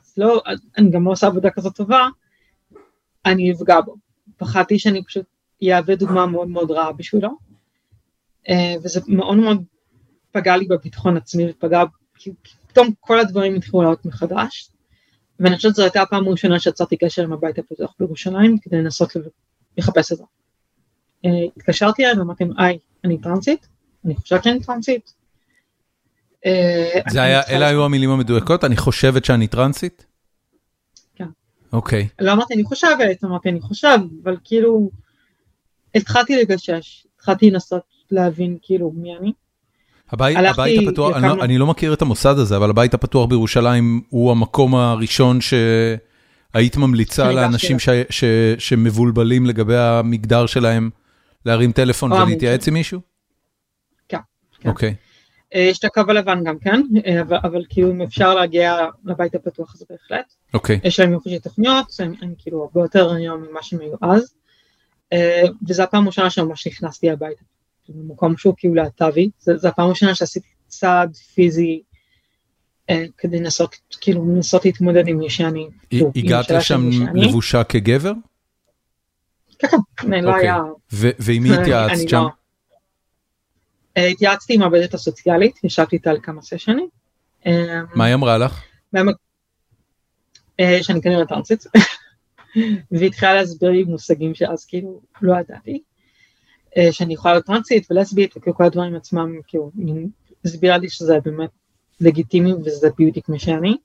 אז 0.00 0.14
לא, 0.16 0.42
אני 0.78 0.90
גם 0.90 1.04
לא 1.04 1.10
עושה 1.10 1.26
עבודה 1.26 1.50
כזאת 1.50 1.76
טובה, 1.76 2.08
אני 3.26 3.52
אפגע 3.52 3.80
בו. 3.80 3.96
פחדתי 4.36 4.78
שאני 4.78 5.04
פשוט 5.04 5.26
אהווה 5.72 5.96
דוגמה 5.96 6.26
מאוד 6.26 6.48
מאוד 6.48 6.70
רעה 6.70 6.92
בשבילו, 6.92 7.30
אה, 8.48 8.74
וזה 8.82 9.00
מאוד 9.08 9.36
מאוד 9.36 9.62
פגע 10.32 10.56
לי 10.56 10.66
בביטחון 10.66 11.16
עצמי, 11.16 11.50
ופגע, 11.50 11.82
כי 12.14 12.30
פתאום 12.66 12.88
כל 13.00 13.20
הדברים 13.20 13.54
התחילו 13.54 13.82
לעלות 13.82 14.04
מחדש, 14.04 14.70
ואני 15.40 15.56
חושבת 15.56 15.72
שזו 15.72 15.82
הייתה 15.82 16.02
הפעם 16.02 16.28
הראשונה 16.28 16.60
שיצרתי 16.60 16.96
קשר 16.96 17.22
עם 17.22 17.32
הבית 17.32 17.58
הפתוח 17.58 17.94
בירושלים, 18.00 18.58
כדי 18.58 18.76
לנסות 18.76 19.12
לחפש 19.78 20.12
את 20.12 20.16
זה. 20.16 20.24
אה, 21.24 21.30
התקשרתי 21.56 22.04
אליהם 22.04 22.18
ואמרתי 22.18 22.44
היי, 22.58 22.78
אני 23.04 23.18
טרנסית, 23.18 23.68
אני 24.04 24.16
חושבת 24.16 24.44
שאני 24.44 24.60
טרנסית. 24.60 25.14
אה, 26.46 27.00
זה 27.10 27.22
היה, 27.22 27.40
אלה 27.48 27.66
היו 27.66 27.72
לשמוע." 27.72 27.84
המילים 27.84 28.10
המדויקות? 28.10 28.64
אני 28.64 28.76
חושבת 28.76 29.24
שאני 29.24 29.46
טרנסית? 29.46 30.06
אוקיי. 31.74 32.08
לא 32.20 32.32
אמרתי 32.32 32.54
אני 32.54 32.64
חושבת, 32.64 33.24
אמרתי 33.24 33.48
אני 33.48 33.60
חושב, 33.60 33.98
אבל 34.24 34.36
כאילו 34.44 34.90
התחלתי 35.94 36.36
לגשש, 36.36 37.06
התחלתי 37.16 37.50
לנסות 37.50 37.82
להבין 38.10 38.58
כאילו 38.62 38.92
מי 38.96 39.16
אני. 39.16 39.32
הבית, 40.10 40.36
הבית 40.50 40.88
הפתוח, 40.88 41.16
אני, 41.16 41.28
לא, 41.28 41.44
אני 41.44 41.58
לא 41.58 41.66
מכיר 41.66 41.94
את 41.94 42.02
המוסד 42.02 42.38
הזה, 42.38 42.56
אבל 42.56 42.70
הבית 42.70 42.94
הפתוח 42.94 43.28
בירושלים 43.28 44.00
הוא 44.08 44.30
המקום 44.30 44.74
הראשון 44.74 45.38
שהיית 45.40 46.76
ממליצה 46.76 47.32
לאנשים 47.32 47.78
ש, 47.78 47.88
ש, 48.10 48.24
שמבולבלים 48.58 49.46
לגבי 49.46 49.76
המגדר 49.76 50.46
שלהם 50.46 50.90
להרים 51.46 51.72
טלפון 51.72 52.12
ולהתייעץ 52.12 52.68
עם 52.68 52.74
מישהו? 52.74 53.00
כן, 54.08 54.18
כן. 54.60 54.68
אוקיי, 54.68 54.88
אה, 54.88 54.94
יש 55.54 55.78
את 55.78 55.84
הקו 55.84 56.02
הלבן 56.08 56.44
גם 56.44 56.58
כן, 56.58 56.80
אה, 57.06 57.20
אבל, 57.20 57.36
אבל 57.42 57.64
כאילו 57.68 57.90
אם 57.90 58.02
אפשר 58.02 58.34
להגיע 58.34 58.86
לבית 59.04 59.34
הפתוח 59.34 59.74
הזה 59.74 59.84
בהחלט. 59.90 60.34
אוקיי, 60.54 60.80
יש 60.84 61.00
להם 61.00 61.12
יופי 61.12 61.30
של 61.30 61.38
תוכניות, 61.38 61.86
אני, 62.00 62.16
אני 62.22 62.34
כאילו 62.38 62.62
הרבה 62.62 62.80
יותר 62.80 63.12
היום 63.12 63.42
ממה 63.50 63.62
שהם 63.62 63.80
היו 63.80 63.94
אז. 64.00 64.34
אה, 65.12 65.42
וזו 65.68 65.82
הפעם 65.82 66.04
הראשונה 66.04 66.30
שממש 66.30 66.66
נכנסתי 66.66 67.10
הביתה. 67.10 67.42
במקום 67.88 68.36
שהוא 68.36 68.54
כאילו 68.56 68.74
להט"בי, 68.74 69.30
זו 69.38 69.68
הפעם 69.68 69.86
הראשונה 69.86 70.14
שעשיתי 70.14 70.48
צעד 70.66 71.16
פיזי 71.16 71.82
אה, 72.90 73.04
כדי 73.18 73.40
לנסות, 73.40 73.76
כאילו 74.00 74.34
לנסות 74.34 74.64
להתמודד 74.64 75.08
עם 75.08 75.18
מי 75.18 75.30
שאני. 75.30 75.68
כאילו, 75.90 76.12
הגעת 76.16 76.50
לשם. 76.50 76.90
לבושה 77.14 77.64
כגבר? 77.64 78.12
כן, 79.58 79.68
כן, 79.96 80.24
לא 80.24 80.30
אוקיי. 80.30 80.50
היה... 80.50 80.58
ועם 80.92 81.42
מי 81.42 81.54
התייעצת 81.58 82.02
לא- 82.02 82.08
שם? 82.08 82.24
אה, 83.96 84.06
התייעצתי 84.06 84.54
עם 84.54 84.62
העובדת 84.62 84.94
הסוציאלית, 84.94 85.64
ישבתי 85.64 85.96
איתה 85.96 86.10
על 86.10 86.18
כמה 86.22 86.42
סשנים. 86.42 86.88
אה, 87.46 87.80
מה 87.94 88.04
היא 88.04 88.14
אמרה 88.14 88.38
לך? 88.38 88.62
אה, 90.60 90.78
שאני 90.82 91.02
כנראה 91.02 91.26
טרנסית, 91.26 91.64
והיא 92.92 93.06
התחילה 93.06 93.34
להסביר 93.34 93.70
לי 93.70 93.84
מושגים 93.84 94.34
שאז 94.34 94.64
כאילו 94.64 95.00
לא 95.22 95.34
ידעתי, 95.40 95.82
שאני 96.90 97.14
יכולה 97.14 97.34
להיות 97.34 97.46
טרנסית 97.46 97.86
ולסבית 97.90 98.36
וכאילו 98.36 98.56
כל 98.56 98.64
הדברים 98.64 98.94
עצמם, 98.94 99.32
כאילו, 99.46 99.70
היא 99.78 100.06
הסבירה 100.44 100.78
לי 100.78 100.88
שזה 100.88 101.18
באמת 101.24 101.50
לגיטימי 102.00 102.52
וזה 102.52 102.88
בדיוק 102.98 103.28
מי 103.28 103.38
שאני. 103.38 103.76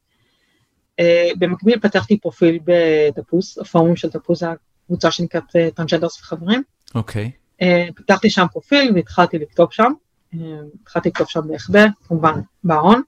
במקביל 1.39 1.79
פתחתי 1.79 2.17
פרופיל 2.19 2.59
בתפוס, 2.63 3.57
הפורום 3.57 3.95
של 3.95 4.09
תפוס 4.09 4.39
זה 4.39 4.47
הקבוצה 4.85 5.11
שנקראת 5.11 5.43
טרנסג'נדרס 5.75 6.19
וחברים. 6.19 6.63
אוקיי, 6.95 7.31
אה, 7.61 7.87
פתחתי 7.95 8.29
שם 8.29 8.45
פרופיל 8.51 8.91
והתחלתי 8.95 9.37
לכתוב 9.37 9.67
שם, 9.71 9.91
אה, 10.33 10.39
התחלתי 10.81 11.09
לכתוב 11.09 11.27
שם 11.27 11.41
בהחבא, 11.47 11.85
כמובן 12.07 12.39
בארון, 12.63 13.01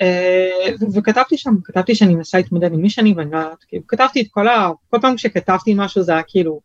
אה, 0.00 0.70
וכתבתי 0.94 1.36
שם, 1.36 1.54
כתבתי 1.64 1.94
שאני 1.94 2.14
מנסה 2.14 2.38
להתמודד 2.38 2.72
עם 2.72 2.80
מי 2.80 2.90
שאני 2.90 3.14
ואני 3.16 3.30
לא 3.30 3.38
יודעת, 3.38 3.64
כאילו 3.68 3.86
כתבתי 3.86 4.20
את 4.20 4.26
כל 4.30 4.48
ה... 4.48 4.70
כל 4.90 4.98
פעם 5.00 5.16
כשכתבתי 5.16 5.74
משהו 5.76 6.02
זה 6.02 6.12
היה 6.12 6.22
כאילו 6.22 6.60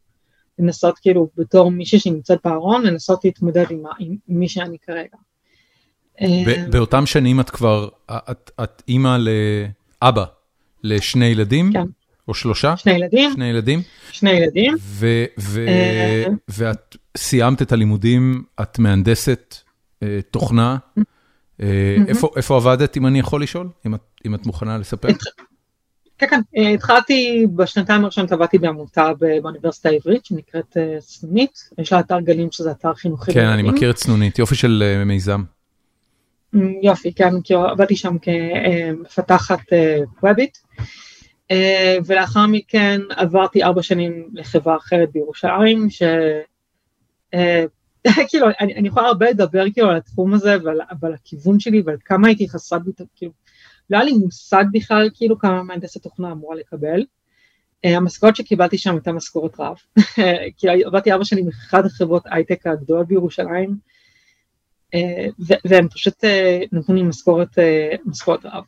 לנסות 0.60 1.00
כאילו 1.00 1.30
בתור 1.38 1.72
מישהי 1.72 2.00
שנמצאת 2.00 2.40
בארון, 2.44 2.86
לנסות 2.86 3.26
להתמודד 3.26 3.66
עם, 3.72 3.84
עם 4.00 4.16
מי 4.28 4.50
שאני 4.50 4.78
כרגע. 4.82 5.18
באותם 6.72 7.06
שנים 7.06 7.40
את 7.40 7.50
כבר, 7.50 7.90
את, 8.12 8.52
את 8.64 8.84
אימא 8.88 9.18
לאבא, 10.02 10.26
לשני 10.84 11.26
ילדים? 11.26 11.74
כן. 11.74 11.86
או 12.32 12.36
שלושה? 12.36 12.78
שני 12.78 12.92
ילדים, 12.94 13.32
שני 13.34 13.46
ילדים? 13.46 13.82
שני 14.12 14.30
ילדים, 14.32 14.74
ו- 14.80 15.26
ו-. 15.40 15.66
ואת 16.48 16.96
סיימת 17.18 17.62
את 17.62 17.72
הלימודים, 17.72 18.44
את 18.62 18.80
מהנדסת 18.80 19.56
אה, 20.04 20.20
תוכנה. 20.32 20.78
אה, 21.62 21.96
איפה 22.08 22.30
איפה 22.36 22.56
עבדת, 22.56 22.98
אם 22.98 23.08
אני 23.08 23.20
יכול 23.20 23.44
לשאול? 23.44 23.70
אם 23.88 23.96
את- 23.96 24.00
אם 24.26 24.36
את 24.36 24.46
מוכנה 24.46 24.78
לספר? 24.78 25.08
כן 26.18 26.28
כן, 26.30 26.42
אה, 26.58 26.70
התחלתי 26.70 27.48
בשנתיים 27.56 28.04
הראשונות 28.04 28.32
עבדתי 28.32 28.58
בעמותה 28.58 29.12
באוניברסיטה 29.20 29.90
העברית 29.90 30.26
שנקראת 30.26 30.78
סנונית, 31.00 31.70
יש 31.78 31.94
לה 31.94 32.00
אתר 32.00 32.20
גלים 32.20 32.48
שזה 32.52 32.72
אתר 32.72 32.94
חינוכי. 32.94 33.34
כן, 33.34 33.46
אני. 33.46 33.62
מכיר 33.64 33.90
את 33.92 33.96
צנונית, 33.96 34.40
יופי 34.40 34.56
של 34.56 35.02
מיזם. 35.06 35.44
יופי, 36.84 37.14
כן, 37.14 37.42
כי 37.44 37.54
עבדתי 37.54 37.96
שם 37.96 38.16
כמפתחת 38.22 39.60
וובית, 40.24 40.58
אה, 40.80 40.86
ולאחר 42.06 42.46
מכן 42.48 43.02
עברתי 43.10 43.64
ארבע 43.64 43.84
שנים 43.84 44.30
לחברה 44.34 44.78
אחרת 44.78 45.12
בירושלים, 45.12 45.90
ש... 45.90 46.02
אה, 47.34 47.66
כאילו, 48.30 48.48
אני, 48.60 48.76
אני 48.76 48.88
יכולה 48.88 49.08
הרבה 49.08 49.30
לדבר 49.30 49.64
כאילו 49.74 49.90
על 49.90 49.98
התחום 49.98 50.34
הזה 50.34 50.56
ועל, 50.64 50.80
ועל 51.02 51.14
הכיוון 51.14 51.60
שלי 51.60 51.82
ועל 51.86 51.98
כמה 52.06 52.28
הייתי 52.28 52.50
חסרת 52.50 52.84
ביטחון, 52.84 53.08
כאילו, 53.16 53.32
לא 53.90 53.98
היה 53.98 54.06
לי 54.06 54.14
מושג 54.14 54.64
בכלל 54.74 55.10
כאילו 55.14 55.40
כמה 55.40 55.64
מהנדסת 55.64 56.04
תוכנה 56.04 56.32
אמורה 56.32 56.56
לקבל. 56.56 57.06
אה, 57.86 57.98
המשכורת 57.98 58.36
שקיבלתי 58.36 58.78
שם 58.78 58.94
הייתה 58.94 59.12
משכורת 59.12 59.60
רב, 59.60 59.78
כאילו 60.58 60.74
עבדתי 60.86 61.12
ארבע 61.12 61.26
שנים 61.26 61.46
באחד 61.46 61.86
החברות 61.86 62.24
הייטק 62.26 62.68
הגדולות 62.68 63.08
בירושלים, 63.08 63.78
אה, 64.94 65.28
ו- 65.48 65.62
והם 65.66 65.90
פשוט 65.90 66.24
אה, 66.24 66.60
נתנו 66.72 66.96
לי 66.96 67.04
משכורת, 67.04 67.60
אה, 67.60 67.96
משכורת 68.06 68.46
רב. 68.46 68.64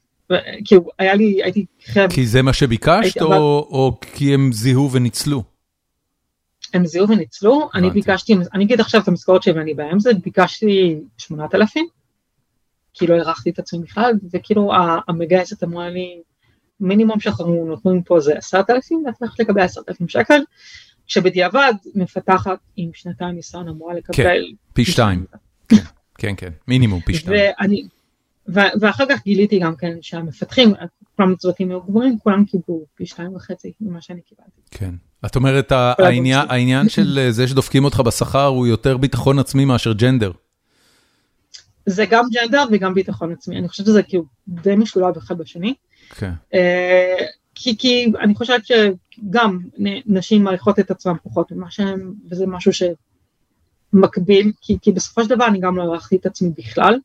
כאילו 0.65 0.85
היה 0.99 1.13
לי, 1.13 1.43
הייתי 1.43 1.65
חייב, 1.85 2.11
כי 2.13 2.27
זה 2.27 2.41
מה 2.41 2.53
שביקשת, 2.53 3.21
או 3.21 3.67
או 3.69 3.97
כי 4.01 4.33
הם 4.33 4.51
זיהו 4.51 4.91
וניצלו? 4.91 5.43
הם 6.73 6.85
זיהו 6.85 7.09
וניצלו, 7.09 7.69
אני 7.73 7.87
הבנתי. 7.87 8.01
ביקשתי, 8.01 8.35
אני 8.53 8.63
אגיד 8.63 8.79
עכשיו 8.79 9.01
את 9.01 9.07
המשכורת 9.07 9.43
שלי 9.43 9.53
ואני 9.53 9.73
באמצע, 9.73 10.09
ביקשתי 10.23 10.95
8,000, 11.17 11.85
כי 12.93 13.07
לא 13.07 13.15
הערכתי 13.15 13.49
את 13.49 13.59
עצמי 13.59 13.79
בכלל, 13.79 14.13
וכאילו 14.33 14.71
המגייסת 15.07 15.63
אמרה 15.63 15.89
לי, 15.89 16.19
מינימום 16.79 17.19
שאנחנו 17.19 17.65
נותנים 17.65 18.03
פה 18.03 18.19
זה 18.19 18.37
10,000, 18.37 19.03
ואת 19.05 19.13
הולכת 19.19 19.39
לקבל 19.39 19.61
10,000 19.61 20.07
שקל, 20.07 20.41
כשבדיעבד 21.07 21.73
מפתחת 21.95 22.59
עם 22.75 22.89
שנתיים 22.93 23.35
ניסיון 23.35 23.67
אמורה 23.67 23.93
לקבל 23.93 24.53
פי 24.73 24.85
שתיים. 24.85 25.25
כן, 26.17 26.33
כן, 26.37 26.49
מינימום 26.67 27.01
פי 27.01 27.13
שתיים. 27.13 27.37
ואני, 27.59 27.83
ו- 28.47 28.73
ואחר 28.79 29.03
כך 29.09 29.23
גיליתי 29.23 29.59
גם 29.59 29.75
כן 29.75 29.97
שהמפתחים, 30.01 30.73
כולם 31.15 31.33
הצוותים 31.33 31.69
היו 31.69 31.81
גבוהים, 31.81 32.19
כולם 32.19 32.45
קיבלו 32.45 32.85
פי 32.95 33.05
שתיים 33.05 33.35
וחצי 33.35 33.71
ממה 33.81 34.01
שאני 34.01 34.21
קיבלתי. 34.21 34.61
כן. 34.71 34.95
את 35.25 35.35
אומרת, 35.35 35.71
העניין-. 35.71 36.45
העניין 36.49 36.89
של 36.89 37.19
אה, 37.21 37.31
זה 37.31 37.47
שדופקים 37.47 37.85
אותך 37.85 37.99
בשכר 37.99 38.45
הוא 38.45 38.67
יותר 38.67 38.97
ביטחון 38.97 39.39
עצמי 39.39 39.65
מאשר 39.65 39.93
ג'נדר. 39.93 40.31
זה 41.85 42.05
גם 42.05 42.25
ג'נדר 42.31 42.63
וגם 42.71 42.93
ביטחון 42.93 43.31
עצמי, 43.31 43.57
אני 43.57 43.67
חושבת 43.67 43.85
שזה 43.85 44.03
כאילו 44.03 44.25
די 44.47 44.75
משולב 44.75 45.17
אחד 45.17 45.37
בשני. 45.37 45.73
כן. 46.09 46.31
אה, 46.53 47.25
כי, 47.55 47.77
כי 47.77 48.11
אני 48.21 48.35
חושבת 48.35 48.61
שגם 48.65 49.59
נשים 50.05 50.43
מעריכות 50.43 50.79
את 50.79 50.91
עצמן 50.91 51.13
פחות 51.23 51.51
ממה 51.51 51.71
שהן, 51.71 52.13
וזה 52.31 52.47
משהו 52.47 52.71
שמקביל, 53.93 54.51
כי, 54.61 54.77
כי 54.81 54.91
בסופו 54.91 55.23
של 55.23 55.29
דבר 55.29 55.47
אני 55.47 55.59
גם 55.59 55.77
לא 55.77 55.83
הערכתי 55.83 56.15
את 56.15 56.25
עצמי 56.25 56.49
בכלל. 56.57 56.99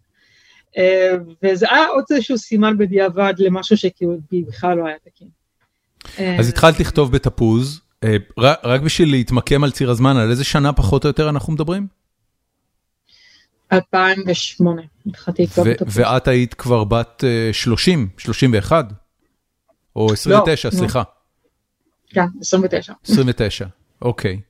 אה, 0.76 1.14
וזה 1.42 1.66
היה 1.70 1.86
עוד 1.86 2.04
איזשהו 2.10 2.38
סימן 2.38 2.78
בדיעבד 2.78 3.34
למשהו 3.38 3.76
שכאילו 3.76 4.16
בכלל 4.32 4.76
לא 4.76 4.86
היה 4.86 4.96
תקין. 5.04 5.28
אה, 6.18 6.36
אז 6.38 6.48
התחלת 6.48 6.80
לכתוב 6.80 7.12
בתפוז, 7.12 7.80
אה, 8.04 8.16
רק 8.64 8.80
בשביל 8.80 9.10
להתמקם 9.10 9.64
על 9.64 9.70
ציר 9.70 9.90
הזמן, 9.90 10.16
על 10.16 10.30
איזה 10.30 10.44
שנה 10.44 10.72
פחות 10.72 11.04
או 11.04 11.08
יותר 11.08 11.28
אנחנו 11.28 11.52
מדברים? 11.52 11.86
2008 13.72 14.82
התחלתי 15.06 15.42
לכתוב 15.42 15.68
הפוסט. 15.68 15.98
ואת 15.98 16.28
היית 16.28 16.54
כבר 16.54 16.84
בת 16.84 17.24
אה, 17.24 17.52
30, 17.52 18.08
31? 18.18 18.86
או 19.96 20.12
29, 20.12 20.68
לא. 20.68 20.74
סליחה, 20.74 21.02
כן, 22.08 22.26
29. 22.40 22.92
29, 23.04 23.66
אוקיי. 24.02 24.40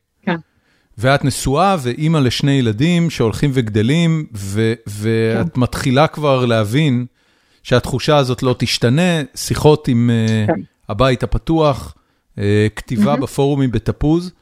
ואת 0.98 1.24
נשואה 1.24 1.76
ואימא 1.82 2.18
לשני 2.18 2.52
ילדים 2.52 3.10
שהולכים 3.10 3.50
וגדלים, 3.54 4.26
ו- 4.34 4.74
ואת 4.86 5.54
כן. 5.54 5.60
מתחילה 5.60 6.06
כבר 6.06 6.44
להבין 6.44 7.06
שהתחושה 7.62 8.16
הזאת 8.16 8.42
לא 8.42 8.54
תשתנה, 8.58 9.22
שיחות 9.34 9.88
עם 9.88 10.10
אה, 10.10 10.44
כן. 10.46 10.60
הבית 10.88 11.22
הפתוח, 11.22 11.94
אה, 12.38 12.66
כתיבה. 12.76 13.16
בפורומים 13.16 13.70
בתפוז. 13.70 14.32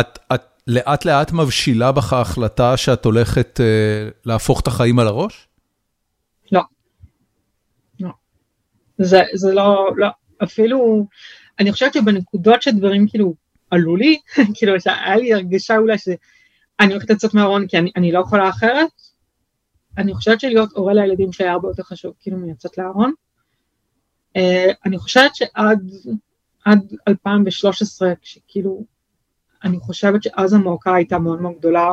את, 0.00 0.18
את 0.34 0.42
לאט 0.66 1.04
לאט 1.04 1.32
מבשילה 1.32 1.92
בך 1.92 2.12
ההחלטה 2.12 2.76
שאת 2.76 3.04
הולכת 3.04 3.60
אה, 3.60 4.08
להפוך 4.24 4.60
את 4.60 4.66
החיים 4.66 4.98
על 4.98 5.06
הראש? 5.06 5.48
זה, 8.98 9.22
זה 9.34 9.52
לא, 9.52 9.90
לא, 9.96 10.08
אפילו, 10.42 11.06
אני 11.58 11.72
חושבת 11.72 11.94
שבנקודות 11.94 12.62
שדברים 12.62 13.08
כאילו 13.08 13.34
עלו 13.70 13.96
לי, 13.96 14.18
כאילו 14.54 14.80
שהיה 14.80 15.16
לי 15.16 15.34
הרגשה 15.34 15.76
אולי 15.78 15.98
שאני 15.98 16.92
הולכת 16.92 17.10
לצאת 17.10 17.34
מהארון 17.34 17.66
כי 17.66 17.78
אני, 17.78 17.90
אני 17.96 18.12
לא 18.12 18.20
יכולה 18.20 18.48
אחרת, 18.48 18.88
אני 19.98 20.14
חושבת 20.14 20.40
שלהיות 20.40 20.72
הורה 20.72 20.94
לילדים 20.94 21.32
שלי 21.32 21.46
היה 21.46 21.52
הרבה 21.52 21.68
יותר 21.68 21.82
חשוב 21.82 22.14
כאילו 22.20 22.36
מלצאת 22.36 22.78
לארון. 22.78 23.12
Uh, 24.38 24.74
אני 24.84 24.98
חושבת 24.98 25.34
שעד 25.34 25.90
עד 26.66 26.92
2013, 27.08 28.12
כשכאילו, 28.22 28.84
אני 29.64 29.78
חושבת 29.78 30.22
שאז 30.22 30.52
המועקה 30.52 30.94
הייתה 30.94 31.18
מאוד 31.18 31.40
מאוד 31.42 31.54
גדולה, 31.58 31.92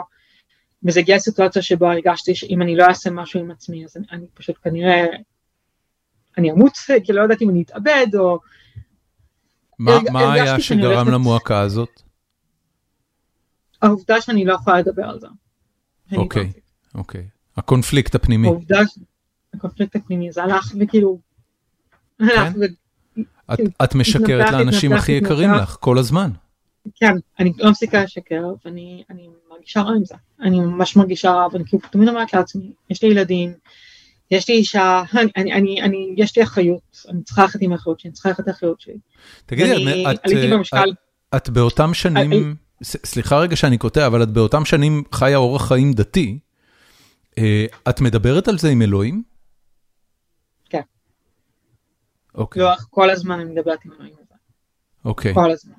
וזה 0.84 1.00
הגיע 1.00 1.16
לסיטואציה 1.16 1.62
שבה 1.62 1.92
הרגשתי 1.92 2.36
שאם 2.36 2.62
אני 2.62 2.76
לא 2.76 2.84
אעשה 2.84 3.10
משהו 3.10 3.40
עם 3.40 3.52
עצמי, 3.52 3.86
אז 3.86 3.98
אני, 3.98 4.06
אני 4.12 4.26
פשוט 4.34 4.56
כנראה 4.64 5.06
אני 6.38 6.52
אמות, 6.52 6.74
כי 7.04 7.14
לא 7.14 7.22
יודעת 7.22 7.42
אם 7.42 7.50
אני 7.50 7.62
אתאבד, 7.62 8.08
או... 8.16 8.40
מה 9.80 10.34
היה 10.34 10.60
שגרם 10.60 11.08
למועקה 11.08 11.60
הזאת? 11.60 12.02
העובדה 13.82 14.22
שאני 14.22 14.46
לא 14.46 14.54
יכולה 14.54 14.80
לדבר 14.80 15.04
על 15.04 15.20
זה. 15.20 15.28
אוקיי, 16.16 16.52
אוקיי. 16.96 17.28
הקונפליקט 17.58 18.16
הפנימי. 18.16 18.48
העובדה, 18.48 18.80
הקונפליקט 19.54 19.96
הפנימי, 19.96 20.32
זה 20.32 20.44
הלך 20.44 20.74
וכאילו... 20.80 21.20
כן? 22.20 22.54
את 23.84 23.96
משקרת 23.96 24.52
לאנשים 24.52 24.94
הכי 24.94 25.12
יקרים 25.12 25.52
לך 25.52 25.78
כל 25.80 25.98
הזמן. 25.98 26.30
כן, 26.96 27.16
אני 27.40 27.54
לא 27.58 27.72
מפסיקה 27.72 28.04
לשקר, 28.04 28.54
ואני 28.66 29.04
מרגישה 29.50 29.82
רע 29.82 29.96
עם 29.96 30.06
זה. 30.06 30.16
אני 30.42 30.60
ממש 30.60 30.96
מרגישה 30.96 31.32
רע, 31.32 31.48
ואני 31.54 31.64
כאילו 31.68 31.84
תמיד 31.92 32.10
אומרת 32.10 32.34
לעצמי, 32.34 32.72
יש 32.90 33.04
לי 33.04 33.10
ילדים, 33.10 33.54
יש 34.32 34.50
לי 34.50 34.56
אישה, 34.56 35.04
אני, 35.38 35.54
אני, 35.54 35.82
אני, 35.82 36.14
יש 36.18 36.38
לי 36.38 36.44
אחריות, 36.44 37.06
אני 37.10 37.24
צריכה 37.24 37.42
ללכת 37.42 37.62
עם 37.62 37.72
האחריות 37.72 38.00
שלי, 38.00 38.08
אני 38.10 38.14
צריכה 38.14 38.30
ללכת 38.30 38.48
לאחריות 38.48 38.82
שלי. 38.82 38.98
תגידי, 39.46 40.06
את, 40.12 40.20
את, 40.26 40.96
את 41.36 41.50
באותם 41.50 41.94
שנים, 41.94 42.56
סליחה 42.84 43.40
רגע 43.40 43.56
שאני 43.56 43.78
קוטע, 43.78 44.08
אבל 44.08 44.24
את 44.24 44.30
באותם 44.30 44.66
שנים 44.66 45.04
חיה 45.12 45.38
אורח 45.38 45.68
חיים 45.68 45.94
דתי, 45.94 46.40
אה, 47.38 47.66
את 47.90 48.02
מדברת 48.02 48.48
על 48.48 48.58
זה 48.58 48.70
עם 48.70 48.82
אלוהים? 48.82 49.24
כן. 50.70 50.82
אוקיי. 52.36 52.62
לא, 52.64 52.72
כל 52.90 53.10
הזמן 53.10 53.40
אני 53.40 53.52
מדברת 53.52 53.80
עם 53.86 53.92
אלוהים. 53.92 54.14
אוקיי. 55.06 55.34
כל 55.34 55.52
הזמן. 55.52 55.74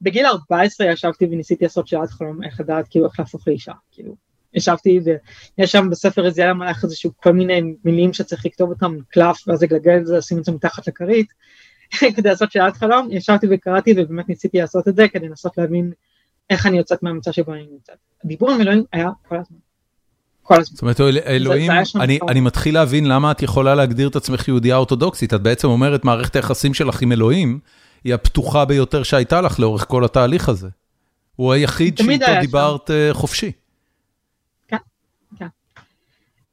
בגיל 0.00 0.26
14 0.26 0.86
ישבתי 0.86 1.24
וניסיתי 1.24 1.64
לעשות 1.64 1.88
שעת 1.88 2.10
חלום 2.10 2.44
איך 2.44 2.60
לדעת 2.60 2.88
כאילו 2.88 3.06
איך 3.06 3.20
להפוך 3.20 3.48
לאישה, 3.48 3.72
כאילו. 3.90 4.16
ישבתי 4.54 5.00
ויש 5.04 5.72
שם 5.72 5.90
בספר 5.90 6.26
איזה 6.26 6.50
המלאך 6.50 6.84
איזשהו 6.84 7.10
כל 7.16 7.32
מיני 7.32 7.62
מילים 7.84 8.12
שצריך 8.12 8.46
לכתוב 8.46 8.70
אותם 8.70 8.96
קלף 9.08 9.48
ואז 9.48 9.62
לגלגל 9.62 9.96
את 9.96 10.06
זה, 10.06 10.16
לשים 10.16 10.38
את 10.38 10.44
זה 10.44 10.52
מתחת 10.52 10.86
לכרית 10.88 11.26
כדי 12.16 12.28
לעשות 12.28 12.52
שעת 12.52 12.76
חלום, 12.76 13.08
ישבתי 13.10 13.46
וקראתי 13.50 13.94
ובאמת 13.96 14.28
ניסיתי 14.28 14.58
לעשות 14.58 14.88
את 14.88 14.96
זה 14.96 15.08
כדי 15.08 15.28
לנסות 15.28 15.58
להבין 15.58 15.92
איך 16.50 16.66
אני 16.66 16.78
יוצאת 16.78 17.02
מהמצב 17.02 17.30
שבו 17.30 17.52
אני 17.52 17.66
נמצאת. 17.72 17.96
הדיבור 18.24 18.50
עם 18.50 18.60
אלוהים 18.60 18.84
היה 18.92 19.08
כל 19.28 19.36
הזמן. 19.36 19.58
כל 20.42 20.60
הזמן. 20.60 20.74
זאת 20.74 20.82
אומרת, 20.82 21.00
אלוהים, 21.26 21.70
אני, 22.00 22.18
אני 22.28 22.40
מתחיל 22.40 22.74
להבין 22.74 23.06
למה 23.06 23.30
את 23.30 23.42
יכולה 23.42 23.74
להגדיר 23.74 24.08
את 24.08 24.16
עצמך 24.16 24.48
יהודייה 24.48 24.76
אורתודוקסית, 24.76 25.34
את 25.34 25.42
בעצם 25.42 25.68
אומרת 25.68 26.04
מערכת 26.04 26.36
היחסים 26.36 26.74
שלך 26.74 27.02
עם 27.02 27.12
אלוהים, 27.12 27.58
היא 28.04 28.14
הפתוחה 28.14 28.64
ביותר 28.64 29.02
שהייתה 29.02 29.40
לך 29.40 29.60
לאורך 29.60 29.84
כל 29.88 30.04
התהליך 30.04 30.48
הזה. 30.48 30.68
הוא 31.36 31.52
היחיד 31.52 31.98
שאיתו 31.98 32.26
דיברת 32.40 32.86
שם. 32.86 32.92
אה, 32.92 33.08
חופשי. 33.12 33.52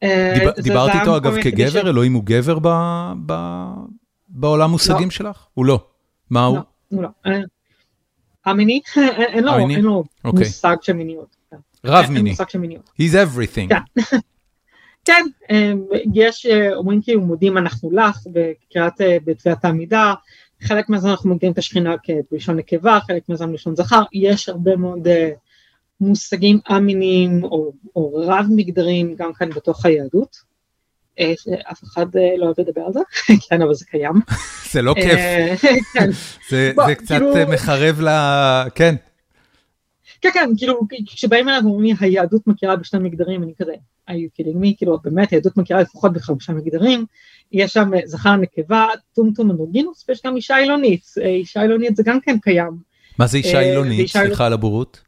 כן, 0.01 0.35
כן. 0.35 0.39
דיב, 0.39 0.63
דיברת 0.63 0.91
איתו 1.01 1.17
אגב 1.17 1.41
כגבר? 1.41 1.89
אלוהים 1.89 2.13
הוא 2.13 2.23
גבר 2.25 2.59
ב, 2.61 2.67
ב, 3.25 3.33
בעולם 4.29 4.71
מושגים 4.71 5.03
לא. 5.03 5.09
שלך? 5.09 5.45
הוא 5.53 5.65
לא. 5.65 5.79
מה 6.29 6.45
הוא? 6.45 6.57
לא, 6.57 6.61
הוא 6.89 7.03
לא. 7.03 7.09
המיני? 8.45 8.81
אין 9.17 9.43
לו, 9.43 9.57
אין 9.57 9.81
לו 9.81 10.03
אוקיי. 10.23 10.45
מושג 10.45 10.75
של 10.81 10.93
מיניות. 10.93 11.35
רב 11.85 12.05
מיני. 12.09 12.35
He's 13.01 13.13
everything. 13.13 13.69
כן, 13.69 13.81
כן 15.05 15.25
יש, 16.13 16.45
אה, 16.45 16.75
אומרים 16.75 17.01
כאילו 17.01 17.21
מודים 17.21 17.57
אנחנו 17.57 17.91
לך 17.91 18.17
בקריאת 18.31 19.01
אה, 19.01 19.17
בתביעת 19.25 19.65
העמידה, 19.65 20.13
חלק 20.61 20.89
מהזמן 20.89 21.09
אנחנו 21.09 21.29
מגדירים 21.29 21.53
את 21.53 21.57
השכינה 21.57 21.95
כבלשון 22.03 22.55
נקבה, 22.55 22.99
חלק 23.07 23.29
מהזמן 23.29 23.51
בלשון 23.51 23.75
זכר, 23.75 24.03
יש 24.13 24.49
הרבה 24.49 24.75
מאוד 24.75 25.07
uh, 25.07 25.11
מושגים 26.01 26.59
א-מיניים 26.65 27.43
או, 27.43 27.71
או 27.95 28.13
רב 28.15 28.45
מגדריים 28.49 29.15
גם 29.17 29.33
כאן 29.33 29.49
בתוך 29.49 29.85
היהדות. 29.85 30.49
Uh, 31.19 31.71
אף 31.71 31.83
אחד 31.83 32.05
uh, 32.15 32.37
לא 32.37 32.45
אוהב 32.45 32.59
לדבר 32.59 32.81
על 32.81 32.93
זה, 32.93 32.99
כן, 33.49 33.61
אבל 33.61 33.73
זה 33.73 33.85
קיים. 33.85 34.13
זה 34.71 34.81
לא 34.81 34.93
כיף. 34.93 35.19
כן. 35.93 36.09
זה, 36.49 36.71
בוא, 36.75 36.85
זה 36.85 36.95
קצת 36.95 37.15
כאילו... 37.15 37.51
מחרב 37.53 38.01
ל... 38.01 38.09
כן. 38.75 38.95
כן, 40.21 40.29
כן, 40.33 40.49
כאילו, 40.57 40.79
כשבאים 41.05 41.49
אליו 41.49 41.61
ואומרים 41.63 41.95
היהדות 41.99 42.47
מכירה 42.47 42.75
בשני 42.75 42.99
מגדרים, 42.99 43.43
אני 43.43 43.53
כזה, 43.61 43.73
are 44.09 44.13
you 44.13 44.41
kidding 44.41 44.63
me? 44.63 44.77
כאילו, 44.77 44.99
באמת, 45.03 45.31
היהדות 45.31 45.57
מכירה 45.57 45.81
לפחות 45.81 46.13
בחמישה 46.13 46.53
מגדרים, 46.53 47.05
יש 47.51 47.73
שם 47.73 47.93
אה, 47.93 47.99
זכר 48.05 48.35
נקבה, 48.35 48.87
טומטום 49.15 49.51
אנדרוגינוס, 49.51 50.05
ויש 50.09 50.21
גם 50.25 50.35
אישה 50.35 50.57
עילונית, 50.57 51.03
אה, 51.21 51.27
אישה 51.27 51.61
עילונית 51.61 51.95
זה 51.95 52.03
גם 52.03 52.19
כן 52.21 52.37
קיים. 52.41 52.77
מה 53.19 53.27
זה 53.27 53.37
אישה 53.37 53.59
עילונית? 53.59 54.15
אה, 54.15 54.23
סליחה 54.25 54.45
על 54.45 54.53
הבורות. 54.53 55.01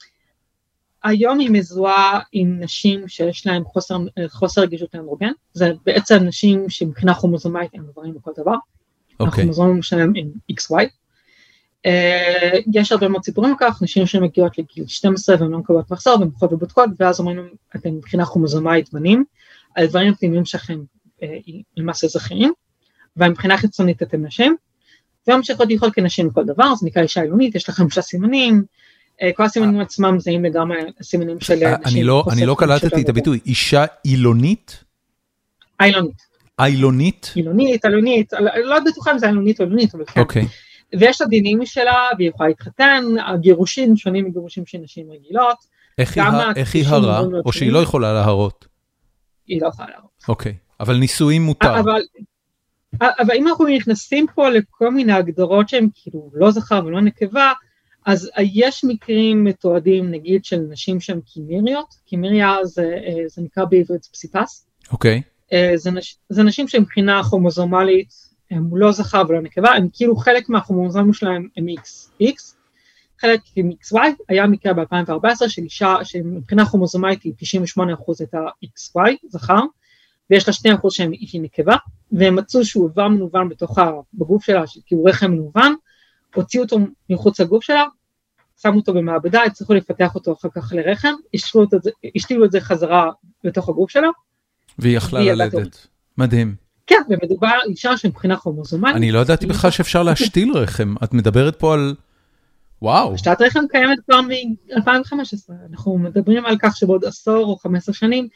היום 1.03 1.39
היא 1.39 1.49
מזוהה 1.51 2.19
עם 2.31 2.59
נשים 2.59 3.07
שיש 3.07 3.47
להן 3.47 3.63
חוסר, 3.63 3.97
חוסר 4.27 4.61
רגישות 4.61 4.93
לאנדרוגן, 4.93 5.31
זה 5.53 5.71
בעצם 5.85 6.15
נשים 6.15 6.69
שמבחינה 6.69 7.13
כרומוזומית 7.13 7.71
הם 7.73 7.85
גברים 7.91 8.13
בכל 8.13 8.31
דבר. 8.37 8.53
Okay. 8.53 9.13
אוקיי. 9.19 9.27
הכרומוזומים 9.27 9.81
שלהם 9.81 10.13
הם 10.15 10.31
XY. 10.51 10.85
Uh, 11.87 12.61
יש 12.73 12.91
הרבה 12.91 13.07
מאוד 13.07 13.23
סיפורים 13.23 13.51
על 13.51 13.57
כך, 13.59 13.81
נשים 13.81 14.05
שמגיעות 14.05 14.57
לגיל 14.57 14.87
12 14.87 15.35
והן 15.39 15.51
לא 15.51 15.57
מקבלות 15.57 15.91
מחסור 15.91 16.13
והן 16.13 16.27
הולכות 16.27 16.53
ובודקות 16.53 16.89
ואז 16.99 17.19
אומרים 17.19 17.49
אתם 17.75 17.89
מבחינה 17.89 18.25
כרומוזומית 18.25 18.93
בנים, 18.93 19.23
הדברים 19.77 20.13
הפנימיים 20.13 20.45
שלכם 20.45 20.79
אה, 21.23 21.37
למעשה 21.77 22.07
זכירים, 22.07 22.53
ומבחינה 23.17 23.57
חיצונית 23.57 24.03
אתם 24.03 24.25
נשים, 24.25 24.55
וממשיכות 25.27 25.67
לאכול 25.71 25.89
כנשים 25.93 26.27
לכל 26.27 26.43
דבר, 26.43 26.75
זה 26.75 26.85
נקרא 26.85 27.01
אישה 27.01 27.21
עילונית, 27.21 27.55
יש 27.55 27.69
לך 27.69 27.75
חמישה 27.75 28.01
סימנים, 28.01 28.55
אה, 28.55 28.63
כל 29.35 29.43
הסימנים 29.43 29.79
עצמם 29.79 30.19
זהים 30.19 30.45
לגמרי 30.45 30.77
הסימנים 30.99 31.39
של 31.39 31.63
אה, 31.63 31.75
נשים. 31.85 32.05
לא, 32.05 32.23
אני 32.31 32.45
לא 32.45 32.55
קלטתי 32.59 33.01
את 33.01 33.09
הביטוי, 33.09 33.39
אישה 33.45 33.85
עילונית? 34.03 34.83
עילונית. 35.79 36.21
עילונית? 36.57 37.31
עילונית, 37.35 37.85
עילונית, 37.85 38.33
לא 38.63 38.79
בטוחה 38.79 39.11
אם 39.11 39.17
זה 39.17 39.27
עילונית 39.27 39.59
או 39.59 39.65
עילונית, 39.65 39.95
אבל 39.95 40.03
כן. 40.05 40.21
אוקיי. 40.21 40.45
ויש 40.99 41.21
לה 41.21 41.27
דינים 41.27 41.59
משלה, 41.59 42.09
והיא 42.17 42.29
יכולה 42.29 42.49
להתחתן, 42.49 43.03
הגירושים 43.27 43.97
שונים 43.97 44.25
מגירושים 44.25 44.65
של 44.65 44.77
נשים 44.77 45.11
רגילות. 45.11 45.57
איך 45.97 46.17
היא 46.73 46.83
הרה, 46.85 47.23
או 47.45 47.53
שהיא 47.53 47.71
לא 47.71 47.79
יכולה 47.79 48.13
להרות? 48.13 48.67
היא 49.47 49.61
לא 49.61 49.67
יכולה 49.67 49.89
להרות. 49.89 50.23
אוקיי. 50.27 50.53
אבל 50.79 50.97
נישואים 50.97 51.41
מותר. 51.41 51.79
אבל, 51.79 52.01
אבל 53.01 53.35
אם 53.35 53.47
אנחנו 53.47 53.65
נכנסים 53.65 54.25
פה 54.35 54.49
לכל 54.49 54.91
מיני 54.91 55.13
הגדרות 55.13 55.69
שהן 55.69 55.87
כאילו 55.95 56.31
לא 56.33 56.51
זכר 56.51 56.81
ולא 56.85 57.01
נקבה, 57.01 57.51
אז 58.05 58.29
יש 58.39 58.83
מקרים 58.83 59.43
מתועדים 59.43 60.11
נגיד 60.11 60.45
של 60.45 60.59
נשים 60.69 60.99
שהן 60.99 61.21
קימיריות, 61.21 61.95
קימיריה 62.05 62.57
זה, 62.63 62.95
זה 63.27 63.41
נקרא 63.41 63.65
בעברית 63.65 64.05
פסיפס. 64.05 64.67
אוקיי. 64.91 65.21
Okay. 65.21 65.51
זה, 65.75 65.91
נש, 65.91 66.17
זה 66.29 66.43
נשים 66.43 66.67
שמבחינה 66.67 67.23
כרומוזומלית 67.23 68.31
הם 68.51 68.77
לא 68.77 68.91
זכר 68.91 69.23
ולא 69.29 69.41
נקבה, 69.41 69.71
הם 69.71 69.87
כאילו 69.93 70.15
חלק 70.15 70.49
מהכרומוזומים 70.49 71.13
שלהם 71.13 71.47
הם 71.57 71.65
XX, 72.21 72.55
חלק 73.21 73.39
עם 73.55 73.69
XY, 73.69 73.99
היה 74.29 74.47
מקרה 74.47 74.73
ב-2014 74.73 75.49
של 75.49 75.61
אישה 75.61 75.95
שמבחינה 76.03 76.65
כרומוזומלית 76.65 77.23
היא 77.23 77.33
98% 77.77 77.79
הייתה 78.19 78.39
XY, 78.65 79.11
זכר, 79.29 79.59
ויש 80.29 80.47
לה 80.47 80.53
שני 80.53 80.73
אחוז 80.73 80.93
שהם 80.93 81.11
שהיא 81.25 81.41
נקבה, 81.41 81.75
והם 82.11 82.35
מצאו 82.35 82.65
שהוא 82.65 82.89
איבר 82.89 83.07
מנוון 83.07 83.49
בתוך. 83.49 83.77
בגוף 84.13 84.45
שלה, 84.45 84.63
כאילו 84.85 85.03
רחם 85.03 85.31
מנוון, 85.31 85.75
הוציאו 86.35 86.63
אותו 86.63 86.77
מחוץ 87.09 87.39
לגוף 87.39 87.63
שלה, 87.63 87.83
שמו 88.61 88.75
אותו 88.75 88.93
במעבדה, 88.93 89.43
הצליחו 89.43 89.73
לפתח 89.73 90.15
אותו 90.15 90.33
אחר 90.33 90.49
כך 90.55 90.73
לרחם, 90.75 91.13
השתילו 92.15 92.45
את 92.45 92.51
זה 92.51 92.61
חזרה 92.61 93.09
לתוך 93.43 93.69
הגוף 93.69 93.89
שלה. 93.89 94.07
והיא 94.79 94.97
יכלה 94.97 95.19
ללדת. 95.19 95.87
מדהים. 96.17 96.55
כן, 96.87 97.01
ומדובר 97.09 97.57
אישה 97.69 97.97
שמבחינה 97.97 98.37
כרומוזומלית. 98.37 98.95
אני 98.95 99.11
לא 99.11 99.19
ידעתי 99.19 99.45
בכלל 99.45 99.71
שאפשר 99.71 100.03
להשתיל 100.03 100.51
רחם, 100.57 100.95
את 101.03 101.13
מדברת 101.13 101.55
פה 101.55 101.73
על... 101.73 101.95
וואו. 102.81 103.13
השתלת 103.13 103.41
רחם 103.41 103.59
קיימת 103.71 103.99
כבר 104.05 104.21
מ-2015, 104.21 105.53
אנחנו 105.71 105.97
מדברים 105.97 106.45
על 106.45 106.55
כך 106.61 106.77
שבעוד 106.77 107.05
עשור 107.05 107.45
או 107.45 107.55
15 107.57 107.95
שנים 107.95 108.27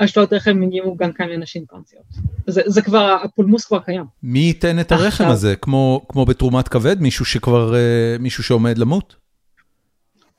השתלות 0.00 0.32
רחם 0.32 0.62
הגיעו 0.62 0.96
גם 0.96 1.12
כאן 1.12 1.28
לנשים 1.28 1.64
טרנסיות. 1.64 2.04
זה, 2.46 2.62
זה 2.66 2.82
כבר, 2.82 3.16
הפולמוס 3.24 3.64
כבר 3.64 3.78
קיים. 3.78 4.04
מי 4.22 4.38
ייתן 4.38 4.80
את 4.80 4.92
הרחם 4.92 5.06
עכשיו, 5.06 5.30
הזה? 5.30 5.56
כמו, 5.56 6.06
כמו 6.08 6.24
בתרומת 6.24 6.68
כבד? 6.68 7.00
מישהו 7.00 7.24
שכבר, 7.24 7.72
uh, 7.72 8.22
מישהו 8.22 8.44
שעומד 8.44 8.78
למות? 8.78 9.16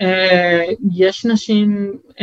Uh, 0.04 0.06
יש 0.94 1.26
נשים 1.26 1.94
uh, 2.10 2.14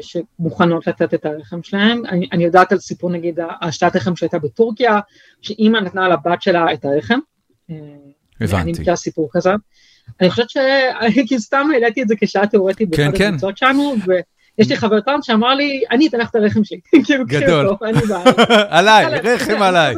שמוכנות 0.00 0.86
לתת 0.86 1.14
את 1.14 1.26
הרחם 1.26 1.62
שלהם. 1.62 2.02
אני, 2.08 2.28
אני 2.32 2.44
יודעת 2.44 2.72
על 2.72 2.78
סיפור 2.78 3.10
נגיד 3.10 3.38
השתלת 3.62 3.96
רחם 3.96 4.16
שהייתה 4.16 4.38
בטורקיה, 4.38 5.00
שאימא 5.42 5.78
נתנה 5.78 6.08
לבת 6.08 6.42
שלה 6.42 6.72
את 6.72 6.84
הרחם. 6.84 7.18
הבנתי. 8.40 8.56
אני 8.62 8.72
מכירה 8.72 8.96
סיפור 8.96 9.28
כזה. 9.32 9.50
אני 10.20 10.30
חושבת 10.30 10.50
שאני 10.50 11.38
סתם 11.46 11.68
העליתי 11.74 12.02
את 12.02 12.08
זה 12.08 12.14
כשעה 12.20 12.46
תיאורטית 12.46 12.94
כן, 12.96 13.10
כן. 13.18 13.34
שלנו, 13.54 13.94
יש 14.58 14.68
לי 14.68 14.76
חבר 14.76 15.00
טוב 15.00 15.14
שאמר 15.22 15.54
לי, 15.54 15.82
אני 15.90 16.06
אתן 16.06 16.18
לך 16.18 16.30
את 16.30 16.34
הרחם 16.34 16.64
שלי. 16.64 16.80
כאילו, 17.06 17.24
גדול. 17.26 17.68
עליי, 18.68 19.06
רחם 19.06 19.62
עליי. 19.62 19.94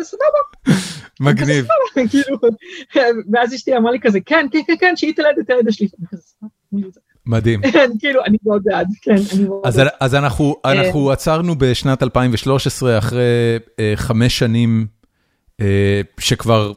מגניב. 1.20 1.66
כאילו, 2.10 2.38
ואז 3.32 3.54
אשתי 3.54 3.76
אמרה 3.76 3.92
לי 3.92 3.98
כזה, 4.00 4.18
כן, 4.26 4.46
כן, 4.52 4.58
כן, 4.66 4.74
כן, 4.80 4.96
שהיא 4.96 5.14
תלד 5.16 5.38
את 5.40 5.50
הילד 5.50 5.70
שלי. 5.70 5.88
מדהים. 7.26 7.60
כאילו, 7.98 8.24
אני 8.24 8.36
מאוד 8.44 8.62
בעד, 8.64 8.88
כן, 9.02 9.14
אני 9.34 9.44
מאוד 9.44 9.62
בעד. 9.62 9.88
אז 10.00 10.14
אנחנו 10.14 10.56
אה, 10.64 11.12
עצרנו 11.12 11.54
בשנת 11.58 12.02
2013, 12.02 12.98
אחרי 12.98 13.22
אה, 13.80 13.92
חמש 13.96 14.38
שנים 14.38 14.86
אה, 15.60 16.00
שכבר 16.20 16.72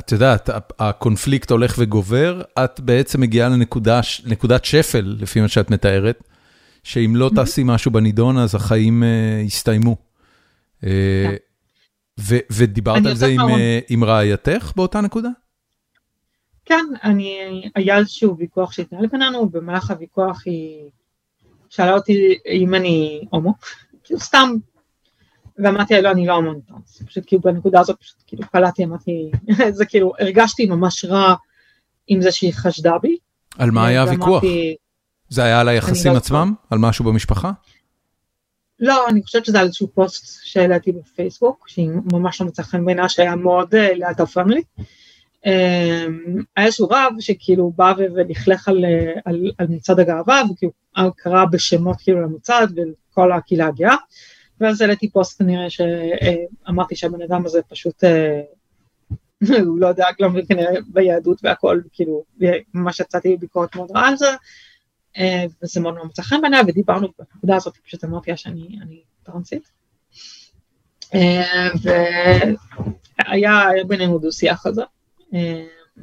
את 0.00 0.12
יודעת, 0.12 0.50
הקונפליקט 0.78 1.50
הולך 1.50 1.74
וגובר, 1.78 2.42
את 2.64 2.80
בעצם 2.80 3.20
מגיעה 3.20 3.48
לנקודת 4.24 4.64
שפל, 4.64 5.16
לפי 5.20 5.40
מה 5.40 5.48
שאת 5.48 5.70
מתארת, 5.70 6.22
שאם 6.86 7.16
לא 7.16 7.30
תעשי 7.34 7.62
משהו 7.64 7.90
בנידון, 7.90 8.38
אז 8.38 8.54
החיים 8.54 9.02
יסתיימו. 9.44 9.96
כן. 10.80 10.86
ודיברת 12.50 13.06
על 13.06 13.14
זה 13.14 13.34
עם 13.88 14.04
רעייתך 14.04 14.72
באותה 14.76 15.00
נקודה? 15.00 15.28
כן, 16.64 16.84
אני, 17.04 17.38
היה 17.74 17.98
איזשהו 17.98 18.36
ויכוח 18.38 18.72
שהתנהל 18.72 19.06
בינינו, 19.06 19.48
במהלך 19.48 19.90
הוויכוח 19.90 20.42
היא 20.44 20.90
שאלה 21.68 21.94
אותי 21.94 22.34
אם 22.50 22.74
אני 22.74 23.24
הומו, 23.30 23.54
כאילו 24.04 24.20
סתם, 24.20 24.50
ואמרתי 25.58 25.94
לה 25.94 26.00
לא, 26.00 26.10
אני 26.10 26.26
לא 26.26 26.32
הומו 26.32 26.60
פשוט 27.06 27.24
כאילו 27.26 27.42
בנקודה 27.42 27.80
הזאת 27.80 28.00
פשוט 28.00 28.22
כאילו 28.26 28.42
קלטתי, 28.52 28.84
אמרתי, 28.84 29.30
זה 29.78 29.86
כאילו, 29.86 30.12
הרגשתי 30.18 30.66
ממש 30.66 31.04
רע 31.04 31.34
עם 32.08 32.22
זה 32.22 32.32
שהיא 32.32 32.52
חשדה 32.54 32.98
בי. 33.02 33.16
על 33.58 33.70
מה 33.70 33.86
היה 33.86 34.02
הוויכוח? 34.02 34.42
זה 35.28 35.44
היה 35.44 35.60
על 35.60 35.68
היחסים 35.68 36.12
לא 36.12 36.16
עצמם? 36.16 36.54
על 36.70 36.78
משהו 36.78 37.04
במשפחה? 37.04 37.50
לא, 38.80 39.08
אני 39.08 39.22
חושבת 39.22 39.44
שזה 39.44 39.60
על 39.60 39.66
איזשהו 39.66 39.88
פוסט 39.94 40.40
שהעליתי 40.44 40.92
בפייסבוק, 40.92 41.68
שהיא 41.68 41.90
ממש 42.12 42.40
לא 42.40 42.46
מצאה 42.46 42.64
חן 42.64 42.84
בעינה, 42.84 43.08
שהיה 43.08 43.36
מאוד 43.36 43.74
uh, 43.74 43.98
לאטה 43.98 44.26
פרמלי. 44.26 44.62
אמ, 45.46 46.42
היה 46.56 46.66
איזשהו 46.66 46.88
רב 46.90 47.12
שכאילו 47.20 47.72
בא 47.76 47.92
ולכלך 47.98 48.68
על, 48.68 48.84
על, 49.24 49.52
על 49.58 49.66
מצעד 49.68 50.00
הגאווה 50.00 50.42
וכאילו 50.52 50.72
קרא 51.16 51.44
בשמות 51.44 51.96
כאילו 52.00 52.22
למצעד 52.22 52.78
וכל 52.78 53.32
הקהילה 53.32 53.66
הגאה 53.66 53.96
ואז 54.60 54.80
העליתי 54.80 55.10
פוסט 55.10 55.38
כנראה 55.38 55.66
שאמרתי 55.70 56.96
שהבן 56.96 57.22
אדם 57.22 57.46
הזה 57.46 57.60
פשוט 57.68 58.04
אה, 58.04 58.40
הוא 59.66 59.78
לא 59.80 59.86
יודע, 59.86 60.06
לא 60.20 60.30
מבין 60.30 60.46
כנראה 60.48 60.72
ביהדות 60.86 61.40
והכל 61.42 61.80
כאילו 61.92 62.24
ממש 62.74 63.00
יצאתי 63.00 63.36
בביקורת 63.36 63.76
מאוד 63.76 63.90
רעה 63.90 64.08
על 64.08 64.16
זה 64.16 64.30
אה, 64.30 64.34
וזה 65.62 65.80
מאוד 65.80 65.94
מאוד 65.94 66.06
מצא 66.06 66.22
חן 66.22 66.40
בעיניי 66.40 66.60
ודיברנו 66.66 67.08
בנקודה 67.18 67.56
הזאת 67.56 67.76
פשוט 67.76 68.04
אמרתי 68.04 68.30
לה 68.30 68.36
שאני 68.36 69.02
טרנסית 69.22 69.70
אה, 71.14 71.70
והיה 73.28 73.60
בינינו 73.88 74.18
דו 74.18 74.32
שיח 74.32 74.66
על 74.66 74.74
זה 74.74 74.82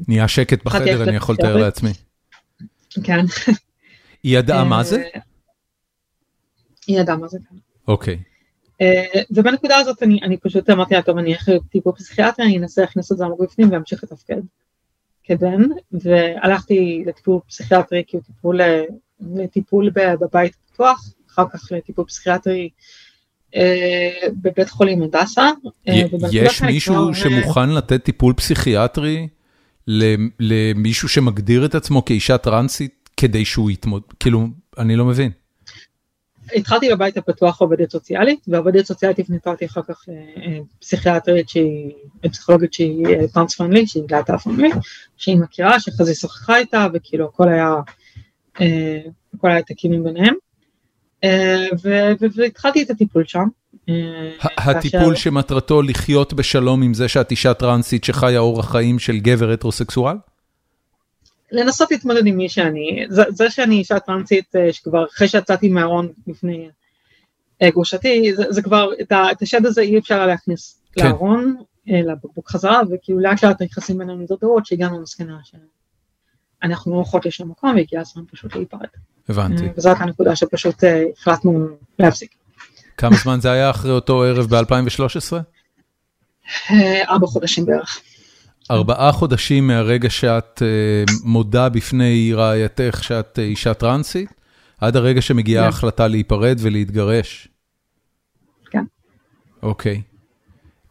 נהיה 0.08 0.28
שקט 0.28 0.64
בחדר, 0.64 1.04
אני 1.04 1.16
יכול 1.16 1.36
לתאר 1.36 1.58
לעצמי. 1.58 1.92
כן. 3.04 3.26
היא 4.24 4.38
ידעה 4.38 4.64
מה 4.64 4.84
זה? 4.84 5.04
היא 6.88 7.00
ידעה 7.00 7.18
מה 7.18 7.28
זה, 7.28 7.38
כן. 7.50 7.56
אוקיי. 7.88 8.20
אה, 8.82 9.22
ובנקודה 9.32 9.78
הזאת 9.78 10.04
אני, 10.04 10.20
אני 10.24 10.38
פשוט 10.38 10.70
אמרתי 10.70 10.94
לה, 10.96 11.02
טוב, 11.02 11.18
אני 11.18 11.34
אלך 11.34 11.50
לטיפול 11.50 11.94
פסיכיאטרי, 11.94 12.46
אני 12.46 12.58
אנסה 12.58 12.82
להכניס 12.82 13.12
את 13.12 13.18
זה 13.18 13.26
עמוק 13.26 13.42
בפנים 13.42 13.72
ואמשיך 13.72 14.04
לתפקד 14.04 14.42
כבן, 15.24 15.62
והלכתי 15.92 17.04
לטיפול 17.06 17.40
פסיכיאטרי, 17.48 18.04
כאילו 18.08 18.24
טיפול, 18.24 18.60
לטיפול 19.36 19.90
בבית 19.90 20.56
פתוח, 20.74 21.14
אחר 21.30 21.44
כך 21.54 21.72
לטיפול 21.72 22.06
פסיכיאטרי 22.06 22.70
אה, 23.56 24.28
בבית 24.42 24.70
חולים 24.70 25.04
הדסה. 25.04 25.50
אה, 25.88 26.02
יש 26.32 26.62
מישהו 26.62 26.96
כבר... 26.96 27.14
שמוכן 27.14 27.70
לתת 27.70 28.04
טיפול 28.04 28.34
פסיכיאטרי 28.34 29.28
למישהו 30.40 31.10
שמגדיר 31.10 31.66
את 31.66 31.76
עצמו 31.76 32.06
כאישה 32.06 32.38
טרנסית 32.38 33.10
כדי 33.18 33.46
שהוא 33.46 33.72
יתמוד, 33.72 34.02
כאילו, 34.20 34.48
אני 34.78 34.96
לא 34.96 35.06
מבין. 35.06 35.32
התחלתי 36.56 36.90
בבית 36.90 37.18
הפתוח 37.18 37.62
עובדת 37.62 37.92
סוציאלית, 37.92 38.40
ועובדת 38.48 38.86
סוציאלית 38.86 39.20
הפנתה 39.20 39.50
אותי 39.50 39.66
אחר 39.66 39.82
כך 39.88 40.06
לפסיכיאטרית 40.80 41.50
שהיא, 41.50 41.92
פסיכולוגית 42.22 42.74
שהיא 42.74 43.08
טרנס 43.34 43.56
פרנלי, 43.56 43.88
שהיא 43.88 44.04
להט"ב 44.10 44.38
פרנלי, 44.38 44.70
שהיא 45.18 45.38
מכירה, 45.38 45.80
שאחרי 45.80 46.06
זה 46.06 46.16
שוחחה 46.16 46.58
איתה, 46.58 46.88
וכאילו 46.94 47.26
הכל 47.26 47.50
היה, 47.50 47.76
הכל 49.34 49.52
היה 49.52 49.62
תקינים 49.62 50.04
ביניהם. 50.04 50.34
אה, 51.24 51.68
והתחלתי 52.36 52.84
את 52.84 52.90
הטיפול 52.90 53.24
שם. 53.28 53.48
אה, 53.90 53.96
הטיפול 54.58 55.16
שמטרתו 55.16 55.82
לחיות 55.82 56.34
בשלום 56.34 56.84
עם 56.84 56.94
זה 56.94 57.08
שאת 57.08 57.32
אישה 57.32 57.54
טרנסית 57.54 58.04
שחיה 58.04 58.40
אורח 58.40 58.72
חיים 58.72 59.00
של 59.00 59.18
גבר 59.18 59.52
הטרוסקסואל? 59.52 60.16
לנסות 61.54 61.92
להתמודד 61.92 62.28
עם 62.28 62.38
מי 62.38 62.50
שאני, 62.50 63.06
זה, 63.10 63.24
זה 63.30 63.50
שאני 63.50 63.76
אישה 63.76 64.00
טרנסית 64.00 64.56
אה, 64.56 64.74
שכבר 64.74 65.06
אחרי 65.06 65.28
שיצאתי 65.28 65.70
מהארון 65.70 66.08
לפני 66.28 66.70
גרושתי, 67.64 68.34
זה, 68.36 68.44
זה 68.50 68.62
כבר, 68.62 68.90
את, 69.02 69.12
ה, 69.12 69.32
את 69.32 69.42
השד 69.42 69.66
הזה 69.66 69.82
אי 69.82 69.98
אפשר 69.98 70.26
להכניס 70.26 70.82
כן. 70.94 71.06
לארון, 71.06 71.56
לבקבוק 71.88 72.50
חזרה, 72.50 72.82
וכאילו 72.92 73.20
לאט 73.20 73.44
לאט 73.44 73.62
היחסים 73.62 73.98
בינינו 73.98 74.18
מדרדרות 74.18 74.66
שהגענו 74.66 75.00
למסקנה 75.00 75.38
שאנחנו 76.64 76.92
לא 76.92 76.98
הולכות 76.98 77.26
לשום 77.26 77.50
מקום 77.50 77.76
והגיע 77.76 78.02
הזמן 78.02 78.24
פשוט 78.32 78.56
להיפרד. 78.56 78.88
הבנתי. 79.30 79.64
וזאת 79.78 79.98
הנקודה 80.00 80.36
שפשוט 80.36 80.84
אה, 80.84 81.04
החלטנו 81.18 81.68
להפסיק. 82.00 82.36
כמה 82.98 83.16
זמן 83.16 83.40
זה 83.42 83.52
היה 83.52 83.70
אחרי 83.70 83.92
אותו 83.92 84.24
ערב 84.24 84.56
ב-2013? 84.56 85.34
אה, 86.72 87.10
ארבע 87.10 87.28
חודשים 87.28 87.66
בערך. 87.66 88.02
ארבעה 88.72 89.12
חודשים 89.12 89.68
מהרגע 89.68 90.10
שאת 90.10 90.62
uh, 90.62 91.12
מודה 91.24 91.70
בפני 91.70 92.34
רעייתך 92.34 93.04
שאת 93.04 93.38
uh, 93.38 93.42
אישה 93.42 93.74
טרנסית, 93.74 94.30
עד 94.82 94.96
הרגע 94.96 95.22
שמגיעה 95.22 95.64
כן. 95.64 95.66
ההחלטה 95.66 96.08
להיפרד 96.08 96.58
ולהתגרש. 96.62 97.48
כן. 98.72 98.84
אוקיי. 99.64 100.02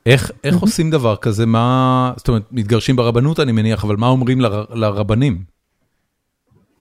איך, 0.07 0.31
איך 0.45 0.57
עושים 0.57 0.91
דבר 0.91 1.17
כזה? 1.17 1.47
מה, 1.47 2.13
זאת 2.17 2.29
אומרת, 2.29 2.43
מתגרשים 2.51 2.97
ברבנות 2.97 3.41
אני 3.41 3.53
מניח, 3.53 3.85
אבל 3.85 3.97
מה 3.97 4.07
אומרים 4.07 4.41
ל, 4.41 4.47
לרבנים? 4.71 5.45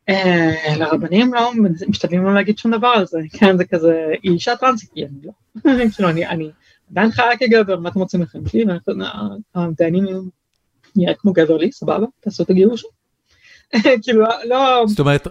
אה, 0.10 0.76
לרבנים 0.78 1.34
לא 1.34 1.52
משתדלים 1.88 2.24
לא 2.24 2.34
להגיד 2.34 2.58
שום 2.58 2.72
דבר 2.78 2.88
על 2.88 3.06
זה, 3.06 3.20
כן 3.39 3.58
זה 3.58 3.66
כזה, 3.66 4.14
היא 4.24 4.32
אישה 4.32 4.56
טרנסית, 4.56 4.89
היא 4.96 5.06
לא, 5.24 5.32
אני 6.30 6.52
עדיין 6.92 7.12
חיה 7.12 7.38
כגבר, 7.39 7.80
מה 7.80 7.89
אתם 7.89 8.00
רוצים 8.00 8.22
לכם 8.22 8.39
שלי, 8.48 8.66
הדיינים 9.56 10.06
נראה 10.96 11.14
כמו 11.14 11.34
גבר 11.34 11.58
לי, 11.58 11.72
סבבה, 11.72 12.06
תעשו 12.20 12.44
את 12.44 12.50
הגירוש. 12.50 12.84
כאילו 14.04 14.26
לא, 14.46 14.84
זאת 14.88 15.00
אומרת 15.00 15.28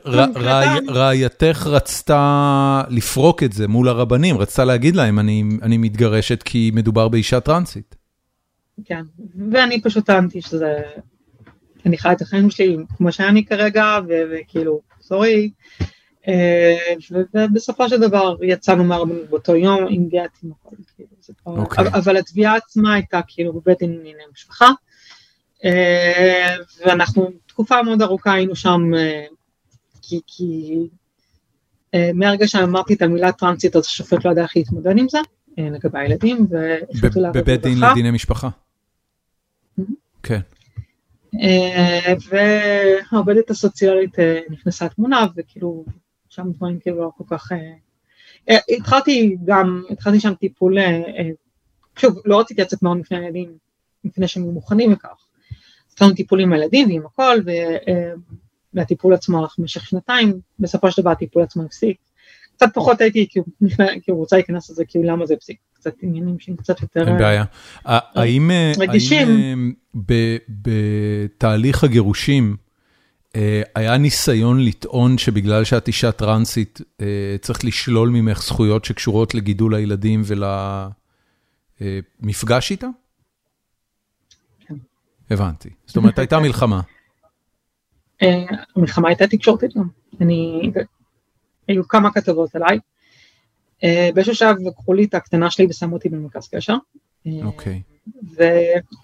רעייתך 0.88 1.66
רצתה 1.66 2.82
לפרוק 2.88 3.42
את 3.42 3.52
זה 3.52 3.68
מול 3.68 3.88
הרבנים, 3.88 4.38
רצתה 4.38 4.64
להגיד 4.64 4.96
להם 4.96 5.18
אני 5.62 5.78
מתגרשת 5.78 6.42
כי 6.42 6.70
מדובר 6.74 7.08
באישה 7.08 7.40
טרנסית. 7.40 7.96
כן, 8.84 9.02
ואני 9.52 9.82
פשוט 9.82 10.06
טענתי 10.06 10.42
שזה 10.42 10.82
אני 11.86 11.98
חי 11.98 12.12
את 12.12 12.22
החיים 12.22 12.50
שלי 12.50 12.76
כמו 12.96 13.12
שאני 13.12 13.44
כרגע, 13.44 13.98
וכאילו, 14.08 14.80
סורי. 15.00 15.50
אה, 16.28 16.76
ובסופו 17.34 17.88
של 17.88 18.00
דבר 18.00 18.36
יצאנו 18.42 18.84
מהרבנות 18.84 19.30
באותו 19.30 19.56
יום 19.56 19.86
עם 19.88 20.08
גט 20.08 20.38
עם 20.44 20.50
הכל, 20.52 20.76
כאילו. 20.96 21.08
אוקיי. 21.46 21.88
אבל 21.88 22.16
התביעה 22.16 22.56
עצמה 22.56 22.94
הייתה 22.94 23.20
כאילו 23.26 23.52
בבית 23.52 23.78
דין 23.78 23.92
לענייני 23.92 24.22
משפחה, 24.32 24.70
ואנחנו 26.86 27.30
תקופה 27.46 27.82
מאוד 27.82 28.02
ארוכה 28.02 28.32
היינו 28.32 28.56
שם, 28.56 28.80
אה, 28.96 29.24
כי, 30.02 30.20
כי 30.26 30.76
מהרגע 32.14 32.48
שאמרתי 32.48 32.94
את 32.94 33.02
המילה 33.02 33.32
טרנסית 33.32 33.76
אז 33.76 33.84
השופט 33.84 34.24
לא 34.24 34.30
ידע 34.30 34.42
איך 34.42 34.56
להתמודד 34.56 34.98
עם 34.98 35.08
זה, 35.08 35.18
לגבי 35.58 35.98
הילדים, 35.98 36.46
והחליטו 36.50 37.20
לעבוד 37.20 37.42
בבית 37.42 37.62
דין 37.62 37.78
לדיני 37.80 38.10
משפחה? 38.10 38.48
כן. 40.22 40.40
אה, 41.34 42.14
והעובדת 42.28 43.50
הסוציאלית 43.50 44.18
אה, 44.18 44.40
נכנסה 44.50 44.84
לתמונה 44.84 45.26
וכאילו 45.36 45.84
שם 46.28 46.52
דברים 46.52 46.80
כאילו 46.80 47.00
לא 47.00 47.10
כל 47.16 47.24
כך, 47.30 47.52
אה, 48.48 48.58
התחלתי 48.76 49.36
גם, 49.44 49.82
התחלתי 49.90 50.20
שם 50.20 50.34
טיפול, 50.34 50.78
שוב 51.96 52.18
לא 52.24 52.40
רציתי 52.40 52.62
לצאת 52.62 52.82
מאוד 52.82 52.98
לפני 52.98 53.18
הילדים 53.18 53.52
לפני 54.04 54.28
שהם 54.28 54.42
מוכנים 54.42 54.90
לכך, 54.90 55.26
התחלנו 56.00 56.14
טיפול 56.14 56.40
עם 56.40 56.52
הילדים 56.52 56.88
ועם 56.88 57.02
הכל 57.06 57.38
והטיפול 58.74 59.14
עצמו 59.14 59.38
הלך 59.38 59.54
במשך 59.58 59.86
שנתיים, 59.86 60.40
בסופו 60.58 60.90
של 60.90 61.02
דבר 61.02 61.10
הטיפול 61.10 61.42
עצמו 61.42 61.62
הפסיק, 61.62 61.96
קצת 62.56 62.66
פחות 62.74 63.00
הייתי 63.00 63.26
כאילו, 63.30 63.46
כאילו 64.02 64.18
רוצה 64.18 64.36
להיכנס 64.36 64.70
לזה 64.70 64.84
כאילו 64.84 65.04
למה 65.04 65.26
זה 65.26 65.34
הפסיק, 65.34 65.58
קצת 65.72 65.92
עניינים 66.02 66.38
שהם 66.38 66.56
קצת 66.56 66.82
יותר 66.82 67.08
אין 67.08 67.18
בעיה. 67.18 67.44
האם 67.84 68.50
בתהליך 70.48 71.84
הגירושים 71.84 72.56
היה 73.74 73.96
ניסיון 73.98 74.64
לטעון 74.64 75.18
שבגלל 75.18 75.64
שאת 75.64 75.88
אישה 75.88 76.12
טרנסית 76.12 76.80
צריך 77.40 77.64
לשלול 77.64 78.08
ממך 78.08 78.42
זכויות 78.42 78.84
שקשורות 78.84 79.34
לגידול 79.34 79.74
הילדים 79.74 80.22
ולמפגש 82.20 82.70
איתה? 82.70 82.86
הבנתי, 85.30 85.68
זאת 85.86 85.96
אומרת 85.96 86.18
הייתה 86.18 86.38
מלחמה. 86.38 86.80
המלחמה 88.76 89.08
הייתה 89.08 89.26
תקשורתית 89.26 89.70
גם, 89.76 89.88
היו 91.68 91.88
כמה 91.88 92.12
כתבות 92.12 92.54
עליי. 92.54 92.78
אה, 93.84 94.10
באיזשהו 94.14 94.34
שלב 94.34 94.56
לקחו 94.60 94.92
לי 94.92 95.04
את 95.04 95.14
הקטנה 95.14 95.50
שלי 95.50 95.66
ושמו 95.70 95.94
אותי 95.94 96.08
במרכז 96.08 96.48
קשר. 96.48 96.74
אוקיי. 97.42 97.82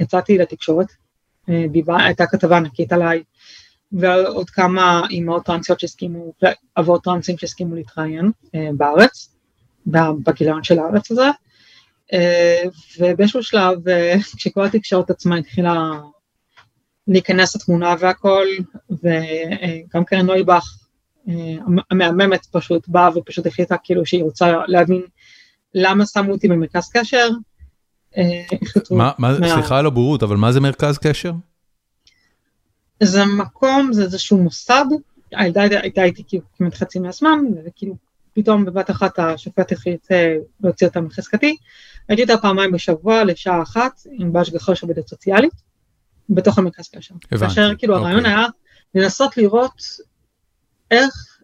ויצאתי 0.01 0.39
לתקשורת. 0.39 0.87
הייתה 1.89 2.27
כתבה 2.27 2.57
ענקית 2.57 2.93
עליי, 2.93 3.23
ועוד 3.93 4.51
כמה 4.51 5.03
אימהות 5.11 5.45
טרנסיות 5.45 5.81
שהסכימו, 5.81 6.33
אבות 6.79 7.05
טרנסים 7.05 7.39
שהסכימו 7.39 7.75
להתראיין 7.75 8.31
בארץ, 8.77 9.37
בגיליון 9.87 10.65
של 10.65 10.79
הארץ 10.79 11.11
הזה, 11.11 11.31
ובאיזשהו 13.01 13.43
שלב, 13.43 13.79
כשכל 14.37 14.65
התקשורת 14.65 15.11
עצמה 15.11 15.37
התחילה 15.37 15.91
להיכנס 17.09 17.57
לתמונה 17.57 17.95
והכל, 17.99 18.47
וגם 18.91 20.05
קרן 20.05 20.27
נויבך, 20.27 20.79
המהממת 21.91 22.47
פשוט 22.47 22.89
באה 22.89 23.19
ופשוט 23.19 23.47
החליטה 23.47 23.77
כאילו 23.85 24.07
שהיא 24.07 24.25
רוצה 24.25 24.53
להבין 24.67 25.03
למה 25.75 26.07
שמו 26.07 26.33
אותי 26.33 26.49
במרכז 26.49 26.91
קשר. 26.93 27.29
מה, 28.91 29.13
סליחה 29.37 29.79
על 29.79 29.87
הבורות, 29.87 30.23
אבל 30.23 30.37
מה 30.37 30.53
זה 30.53 30.61
מרכז 30.61 30.99
קשר? 30.99 31.33
זה 33.03 33.25
מקום, 33.25 33.93
זה 33.93 34.03
איזשהו 34.03 34.39
מוסד, 34.39 34.85
הילדה 35.33 35.63
הייתה 35.63 36.05
איתי 36.05 36.23
כאילו 36.29 36.45
כמעט 36.59 36.75
חצי 36.75 36.99
מהזמן, 36.99 37.39
וכאילו 37.67 37.97
פתאום 38.33 38.65
בבת 38.65 38.91
אחת 38.91 39.19
השופט 39.19 39.73
החליט 39.73 40.07
להוציא 40.61 40.87
אותה 40.87 41.01
מחזקתי. 41.01 41.57
הייתי 42.09 42.23
איתה 42.23 42.37
פעמיים 42.37 42.73
בשבוע 42.73 43.25
לשעה 43.25 43.63
אחת, 43.63 44.01
עם 44.19 44.33
בהשגחה 44.33 44.75
של 44.75 44.87
עובדת 44.87 45.09
סוציאלית, 45.09 45.66
בתוך 46.31 46.59
המרכז 46.59 46.89
קשר. 46.89 47.15
הבנתי. 47.33 47.55
כאשר 47.55 47.71
כאילו 47.79 47.95
אוקיי. 47.95 48.07
הרעיון 48.07 48.27
היה 48.27 48.47
לנסות 48.95 49.37
לראות 49.37 49.83
איך 50.91 51.41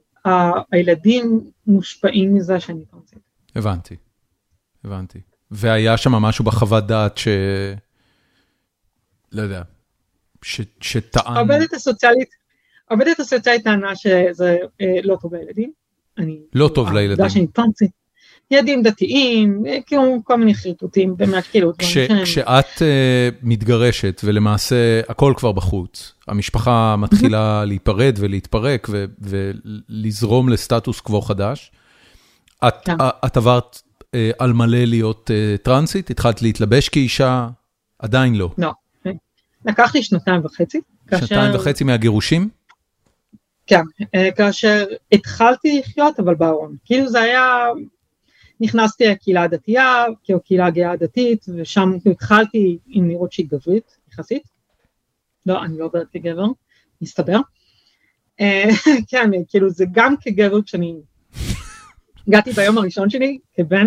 הילדים 0.73 1.51
מושפעים 1.67 2.35
מזה 2.35 2.61
שאני 2.61 2.85
טרנסית. 2.85 3.19
הבנתי, 3.57 3.97
הבנתי. 4.85 5.21
והיה 5.51 5.97
שם 5.97 6.13
משהו 6.13 6.45
בחוות 6.45 6.87
דעת 6.87 7.19
ש... 7.19 7.29
לא 9.33 9.43
יודע, 9.43 9.63
ש... 10.43 10.61
שטען... 10.81 11.37
העובדת 11.37 11.73
הסוציאלית, 11.73 12.29
העובדת 12.91 13.21
הסוציאלית 13.21 13.65
טענה 13.65 13.97
שזה 13.97 14.59
אה, 14.81 14.95
לא 15.03 15.17
טוב 15.21 15.35
לילדים. 15.35 15.73
אני... 16.19 16.41
לא 16.55 16.71
טוב 16.75 16.93
לילדים. 16.93 17.11
העובדה 17.11 17.31
שאני 17.31 17.47
טרנסית. 17.47 18.02
ילדים 18.53 18.83
דתיים, 18.83 19.63
אה, 19.67 19.79
כאילו 19.87 20.21
כל 20.25 20.37
מיני 20.37 20.55
חרטוטים, 20.55 21.17
באמת 21.17 21.45
כאילו. 21.45 21.73
כש, 21.79 21.99
כשאת 22.23 22.67
uh, 22.77 22.83
מתגרשת 23.43 24.21
ולמעשה 24.25 25.01
הכל 25.09 25.35
כבר 25.37 25.53
בחוץ, 25.53 26.15
המשפחה 26.29 26.97
מתחילה 26.99 27.65
להיפרד 27.69 28.15
ולהתפרק 28.19 28.89
ו, 28.91 29.05
ולזרום 29.21 30.49
לסטטוס 30.49 31.01
קוו 31.01 31.21
חדש, 31.21 31.73
את, 32.69 32.75
כן. 32.85 32.97
את 33.27 33.37
עברת 33.37 33.83
uh, 34.03 34.07
על 34.39 34.53
מלא 34.53 34.85
להיות 34.85 35.31
uh, 35.31 35.63
טרנסית? 35.63 36.11
התחלת 36.11 36.43
להתלבש 36.43 36.89
כאישה? 36.89 37.49
עדיין 37.99 38.35
לא. 38.35 38.51
לא. 38.59 38.71
לקח 39.65 39.95
לי 39.95 40.03
שנתיים 40.03 40.45
וחצי. 40.45 40.81
שנתיים 41.11 41.53
כאשר... 41.53 41.61
וחצי 41.61 41.85
מהגירושים? 41.85 42.49
כן, 43.67 43.83
כאשר 44.37 44.85
התחלתי 45.13 45.79
לחיות 45.81 46.21
אבל 46.21 46.35
בארון, 46.35 46.77
כאילו 46.85 47.09
זה 47.09 47.21
היה 47.21 47.67
נכנסתי 48.63 49.07
לקהילה 49.07 49.43
הדתייה, 49.43 50.05
כאילו 50.25 50.41
קהילה 50.41 50.71
גאה 50.71 50.97
דתית, 50.97 51.47
ושם 51.57 51.93
התחלתי 52.11 52.79
עם 52.87 53.09
נראות 53.09 53.33
שהיא 53.33 53.47
גברית 53.49 53.99
יחסית. 54.13 54.43
לא, 55.47 55.65
אני 55.65 55.79
לא 55.79 55.85
עוברת 55.85 56.07
כגבר, 56.13 56.47
מסתבר. 57.01 57.39
אה, 58.41 58.69
כן, 59.11 59.31
כאילו 59.49 59.71
זה 59.71 59.85
גם 59.93 60.15
כגבר 60.21 60.63
כשאני 60.63 60.95
הגעתי 62.29 62.53
ביום 62.53 62.79
הראשון 62.79 63.11
שלי 63.11 63.39
כבן 63.55 63.87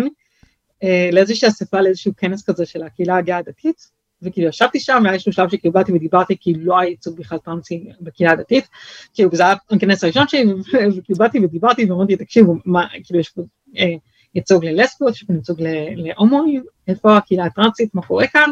אה, 0.82 1.08
לאיזושהי 1.12 1.48
אספה 1.48 1.80
לאיזשהו 1.80 2.12
כנס 2.16 2.44
כזה 2.44 2.66
של 2.66 2.82
הקהילה 2.82 3.16
הגאה 3.16 3.36
הדתית, 3.36 3.90
וכאילו 4.22 4.48
ישבתי 4.48 4.80
שם, 4.80 5.02
היה 5.04 5.12
איזשהו 5.12 5.32
שלב 5.32 5.48
שכאילו 5.48 5.72
באתי 5.72 5.92
ודיברתי 5.92 6.36
כי 6.40 6.54
לא 6.54 6.78
היה 6.78 6.90
ייצוג 6.90 7.18
בכלל 7.18 7.38
טרנסי 7.38 7.84
בקהילה 8.00 8.32
הדתית, 8.32 8.68
כאילו 9.14 9.30
זה 9.32 9.42
היה 9.42 9.54
הכנס 9.70 10.04
הראשון 10.04 10.28
שלי, 10.28 10.44
וכאילו 10.96 11.18
באתי 11.18 11.44
ודיברתי 11.44 11.90
ואמרתי 11.90 12.16
תקשיבו, 12.16 12.54
מה, 12.64 12.86
כאילו 13.04 13.20
יש 13.20 13.28
פה 13.28 13.42
אה, 13.78 13.94
ייצוג 14.36 14.64
ללסביות, 14.64 15.12
יש 15.12 15.22
כאן 15.22 15.36
ייצוג 15.36 15.62
להומואים, 15.96 16.64
איפה 16.88 17.16
הקהילה 17.16 17.44
הטרנסית, 17.44 17.94
מה 17.94 18.02
קורה 18.02 18.26
כאן, 18.26 18.50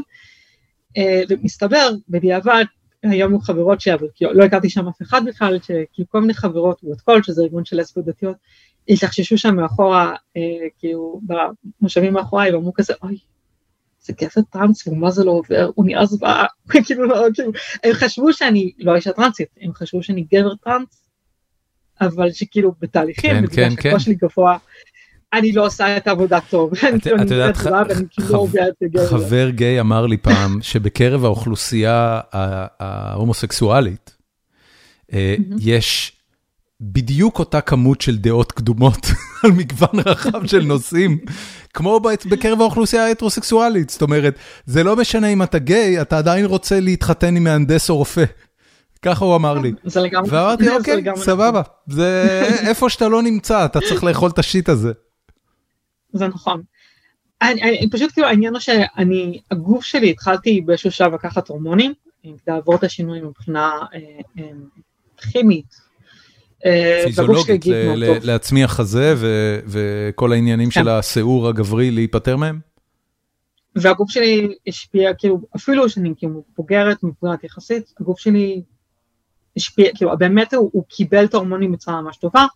אה, 0.96 1.22
ומסתבר 1.28 1.90
בדיעבד, 2.08 2.64
היום 3.02 3.32
היו 3.32 3.40
חברות 3.40 3.78
אבל 3.94 4.06
לא 4.20 4.44
הכרתי 4.44 4.70
שם 4.70 4.88
אף 4.88 5.02
אחד 5.02 5.20
בכלל, 5.26 5.58
שכאילו 5.58 6.08
כל 6.08 6.20
מיני 6.20 6.34
חברות, 6.34 6.84
ואת 6.84 7.00
כל, 7.00 7.22
שזה 7.22 7.42
ארגון 7.42 7.64
של 7.64 7.80
לסביות 7.80 8.06
דתיות, 8.06 8.36
התלחששו 8.88 9.38
שם 9.38 9.56
מאחורה, 9.56 10.14
אה, 10.36 10.42
כאילו 10.78 11.20
במושבים 11.80 12.12
מאחוריי, 12.12 12.54
ואמרו 12.54 12.72
כזה, 12.74 12.94
אוי, 13.02 13.18
זה 14.00 14.12
גבר 14.12 14.42
טרנס, 14.50 14.86
ומה 14.86 15.10
זה 15.10 15.24
לא 15.24 15.30
עובר, 15.30 15.70
הוא 15.74 15.86
נראה 15.86 16.06
זוועה, 16.06 16.46
כאילו, 16.86 17.04
לא, 17.04 17.26
כאילו, 17.34 17.52
הם 17.84 17.92
חשבו 17.92 18.32
שאני 18.32 18.72
לא 18.78 18.94
אישה 18.94 19.12
טרנסית, 19.12 19.48
הם 19.60 19.74
חשבו 19.74 20.02
שאני 20.02 20.26
גבר 20.32 20.54
טרנס, 20.54 21.04
אבל 22.00 22.32
שכאילו 22.32 22.72
בתהליכים, 22.80 23.30
כן, 23.30 23.46
כן, 23.46 23.90
כן. 23.90 23.98
שלי 23.98 24.14
גבוה, 24.14 24.58
אני 25.38 25.52
לא 25.52 25.66
עושה 25.66 25.96
את 25.96 26.06
העבודה 26.06 26.38
טוב. 26.50 26.72
את 26.96 27.06
יודעת, 27.30 27.56
כאילו 27.56 28.46
לא 28.94 29.06
חבר 29.06 29.50
גיי 29.50 29.80
אמר 29.80 30.06
לי 30.06 30.16
פעם 30.16 30.58
שבקרב 30.62 31.24
האוכלוסייה 31.24 32.20
ההומוסקסואלית, 32.80 34.16
אה, 35.12 35.34
יש 35.58 36.12
בדיוק 36.80 37.38
אותה 37.38 37.60
כמות 37.60 38.00
של 38.00 38.16
דעות 38.16 38.52
קדומות 38.52 39.06
על 39.44 39.52
מגוון 39.52 40.00
רחב 40.06 40.46
של 40.46 40.62
נושאים, 40.62 41.18
כמו 41.74 42.00
בקרב 42.30 42.60
האוכלוסייה 42.60 43.04
ההטרוסקסואלית. 43.06 43.90
זאת 43.90 44.02
אומרת, 44.02 44.34
זה 44.66 44.84
לא 44.84 44.96
משנה 44.96 45.28
אם 45.28 45.42
אתה 45.42 45.58
גיי, 45.58 46.00
אתה 46.00 46.18
עדיין 46.18 46.44
רוצה 46.44 46.80
להתחתן 46.80 47.36
עם 47.36 47.44
מהנדס 47.44 47.90
או 47.90 47.96
רופא. 47.96 48.24
ככה 49.02 49.24
הוא 49.24 49.36
אמר 49.36 49.58
לי. 49.58 49.72
זה 49.84 50.00
לגמרי. 50.00 50.30
ואמרתי, 50.30 50.68
אוקיי, 50.68 51.02
סבבה. 51.16 51.62
זה 51.86 52.42
איפה 52.68 52.90
שאתה 52.90 53.08
לא 53.08 53.22
נמצא, 53.22 53.64
אתה 53.64 53.80
צריך 53.80 54.04
לאכול 54.04 54.30
את 54.30 54.38
השיט 54.38 54.68
הזה. 54.68 54.92
זה 56.14 56.28
נכון. 56.28 56.62
אני, 57.42 57.62
אני, 57.62 57.90
פשוט 57.90 58.12
כאילו 58.12 58.26
העניין 58.26 58.52
הוא 58.52 58.60
שאני, 58.60 59.40
הגוף 59.50 59.84
שלי 59.84 60.10
התחלתי 60.10 60.60
באיזשהו 60.60 60.90
שלב 60.90 61.14
לקחת 61.14 61.48
הורמונים, 61.48 61.94
לעבור 62.46 62.74
את 62.74 62.84
השינוי 62.84 63.20
מבחינה 63.20 63.70
אה, 63.94 63.98
אה, 64.38 64.50
כימית. 65.16 65.84
אה, 66.66 67.02
פיזיולוגית, 67.04 67.64
להצמיח 68.22 68.72
חזה 68.72 69.14
וכל 69.66 70.32
העניינים 70.32 70.70
כן. 70.70 70.80
של 70.80 70.88
השיעור 70.88 71.48
הגברי 71.48 71.90
להיפטר 71.90 72.36
מהם? 72.36 72.60
והגוף 73.76 74.10
שלי 74.10 74.54
השפיע, 74.66 75.14
כאילו, 75.14 75.40
אפילו 75.56 75.88
שאני 75.88 76.12
כאילו 76.16 76.44
בוגרת, 76.56 77.02
מבוגרת 77.02 77.44
יחסית, 77.44 77.92
הגוף 78.00 78.18
שלי 78.18 78.62
השפיע, 79.56 79.90
כאילו, 79.94 80.18
באמת 80.18 80.54
הוא, 80.54 80.70
הוא 80.72 80.84
קיבל 80.88 81.24
את 81.24 81.34
ההורמונים 81.34 81.72
בצורה 81.72 82.02
ממש 82.02 82.16
טובה, 82.16 82.46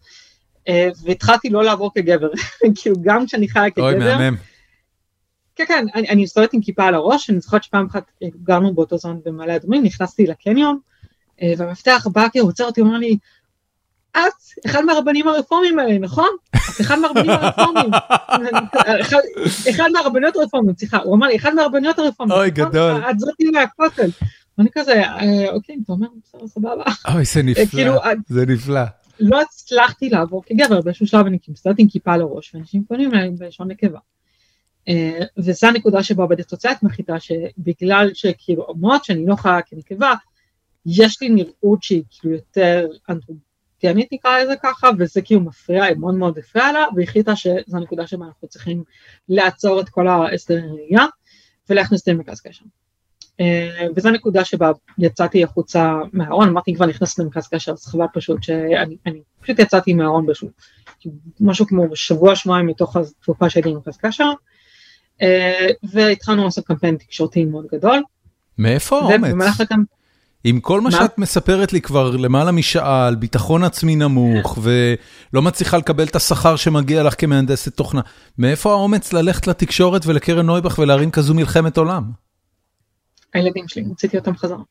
והתחלתי 1.05 1.51
לא 1.51 1.65
לעבור 1.65 1.90
כגבר, 1.95 2.28
כאילו 2.82 2.97
גם 3.03 3.27
כשאני 3.27 3.49
חיה 3.49 3.70
כגבר. 3.70 3.86
אוי, 3.86 3.99
מהמם. 3.99 4.36
כן, 5.59 5.65
כן, 5.69 5.86
אני, 5.95 6.09
אני 6.09 6.23
מסתובבת 6.23 6.53
עם 6.53 6.61
כיפה 6.61 6.85
על 6.85 6.95
הראש, 6.95 7.31
אני 7.31 7.40
זוכרת 7.40 7.62
שפעם 7.62 7.86
אחת 7.86 8.11
אה, 8.23 8.28
גרנו 8.43 8.74
באותו 8.74 8.99
זמן 8.99 9.16
במעלה 9.24 9.57
אדומים, 9.57 9.85
נכנסתי 9.85 10.27
לקניון, 10.27 10.78
אה, 11.43 11.53
והמפתח 11.59 12.07
בא 12.12 12.27
הוא 12.40 12.49
עוצר 12.49 12.65
אותי, 12.65 12.81
אומר 12.81 12.99
לי, 12.99 13.19
את 14.11 14.66
אחד 14.66 14.85
מהרבנים 14.85 15.28
הרפורמים 15.28 15.78
האלה, 15.78 15.99
נכון? 15.99 16.28
את 16.51 16.81
אחד 16.81 16.99
מהרבנים 16.99 17.31
הרפורמים. 17.31 17.90
אחד, 19.01 19.19
אחד 19.70 19.89
מהרבניות 19.93 20.36
הרפורמיות, 20.36 20.78
סליחה, 20.78 20.99
הוא 20.99 21.16
אמר 21.16 21.27
לי, 21.27 21.36
אחד 21.36 21.55
מהרבניות 21.55 21.99
הרפורמיות. 21.99 22.39
אוי, 22.39 22.51
נכון? 22.51 22.70
גדול. 22.70 23.03
את 23.11 23.20
זאתי 23.20 23.51
מהכותל. 23.51 24.11
ואני 24.59 24.69
כזה, 24.73 25.03
אוקיי, 25.53 25.77
אתה 25.85 25.93
אומר, 25.93 26.07
בסדר, 26.24 26.47
סבבה. 26.47 26.85
אוי, 27.15 27.24
זה 27.24 27.43
נפלא, 27.43 27.65
כאילו, 27.65 27.93
זה 28.28 28.47
נפלא. 28.47 28.81
לא 29.20 29.40
הצלחתי 29.40 30.11
לעבור 30.11 30.43
כגבר, 30.47 30.81
באיזשהו 30.81 31.07
שלב 31.07 31.27
אני 31.27 31.39
מסתובבת 31.49 31.78
עם 31.78 31.89
כיפה 31.89 32.12
על 32.12 32.20
הראש, 32.20 32.55
ואנשים 32.55 32.85
פונים 32.85 33.15
אליי 33.15 33.31
בלשון 33.31 33.70
נקבה. 33.70 33.99
Uh, 34.89 35.24
וזו 35.39 35.66
הנקודה 35.66 36.03
שבה 36.03 36.23
עובדת 36.23 36.49
סוציאלית 36.49 36.82
מחליטה 36.82 37.20
שבגלל 37.20 38.11
שכאילו 38.15 38.62
אומרות 38.62 39.05
שאני 39.05 39.27
לא 39.27 39.36
חיה 39.36 39.62
כנקבה, 39.62 40.15
יש 40.86 41.23
לי 41.23 41.28
נראות 41.28 41.82
שהיא 41.82 42.03
כאילו 42.11 42.35
יותר 42.35 42.86
אנתרופגנית 43.09 44.12
נקרא 44.12 44.39
לזה 44.39 44.55
ככה, 44.62 44.89
וזה 44.99 45.23
כאילו 45.23 45.40
מפריע, 45.40 45.85
היא 45.85 45.97
מאוד 45.97 46.15
מאוד 46.15 46.39
הפריעה 46.39 46.73
לה, 46.73 46.85
והחליטה 46.97 47.36
שזו 47.36 47.77
הנקודה 47.77 48.07
שבה 48.07 48.27
אנחנו 48.27 48.49
צריכים 48.49 48.85
לעצור 49.28 49.81
את 49.81 49.89
כל 49.89 50.09
ההסדרי 50.09 50.61
ראייה 50.61 51.07
ולהכניס 51.70 52.01
את 52.01 52.05
זה 52.05 52.12
למרכז 52.12 52.40
קשר. 52.40 52.65
אה, 53.40 53.86
וזו 53.97 54.10
נקודה 54.10 54.44
שבה 54.44 54.70
יצאתי 54.98 55.44
החוצה 55.44 55.94
מהארון, 56.12 56.48
אמרתי 56.48 56.74
כבר 56.74 56.86
נכנסת 56.86 57.19
למרכז 57.19 57.48
קשר, 57.48 57.73
אז 57.73 57.86
חבל 57.86 58.06
פשוט 58.15 58.43
שאני 58.43 59.23
פשוט 59.40 59.59
יצאתי 59.59 59.94
מהארון 59.94 60.27
באיזשהו, 60.27 60.48
משהו 61.40 61.66
כמו 61.66 61.85
שבוע 61.94 62.36
שבועיים 62.36 62.66
מתוך 62.66 62.97
התקופה 62.97 63.51
שהייתי 63.51 63.69
במרכז 63.70 63.97
קשר, 63.97 64.31
אה, 65.23 65.66
והתחלנו 65.93 66.44
לעשות 66.44 66.65
קמפיין 66.66 66.97
תקשורתי 66.97 67.44
מאוד 67.44 67.66
גדול. 67.73 68.02
מאיפה 68.59 68.98
האומץ? 68.98 69.35
עם 70.44 70.60
כל 70.60 70.81
מה 70.81 70.90
שאת 70.90 71.19
מספרת 71.19 71.73
לי 71.73 71.81
כבר 71.81 72.16
למעלה 72.16 72.52
משעה 72.52 73.06
על 73.06 73.15
ביטחון 73.15 73.65
עצמי 73.65 73.97
נמוך 73.97 74.59
ולא 74.62 75.43
מצליחה 75.43 75.77
לקבל 75.77 76.05
את 76.05 76.16
השכר 76.16 76.56
שמגיע 76.56 77.02
לך 77.02 77.15
כמהנדסת 77.19 77.77
תוכנה, 77.77 78.01
מאיפה 78.39 78.70
האומץ 78.70 79.12
ללכת 79.12 79.47
לתקשורת 79.47 80.06
ולקרן 80.06 80.47
נויבך 80.47 80.78
ולהרים 80.78 81.10
כזו 81.10 81.35
מלחמת 81.35 81.77
עולם? 81.77 82.28
הילדים 83.35 83.69
שלי, 83.69 83.85
רציתי 83.91 84.19
אותם 84.19 84.37
חזרה. 84.37 84.63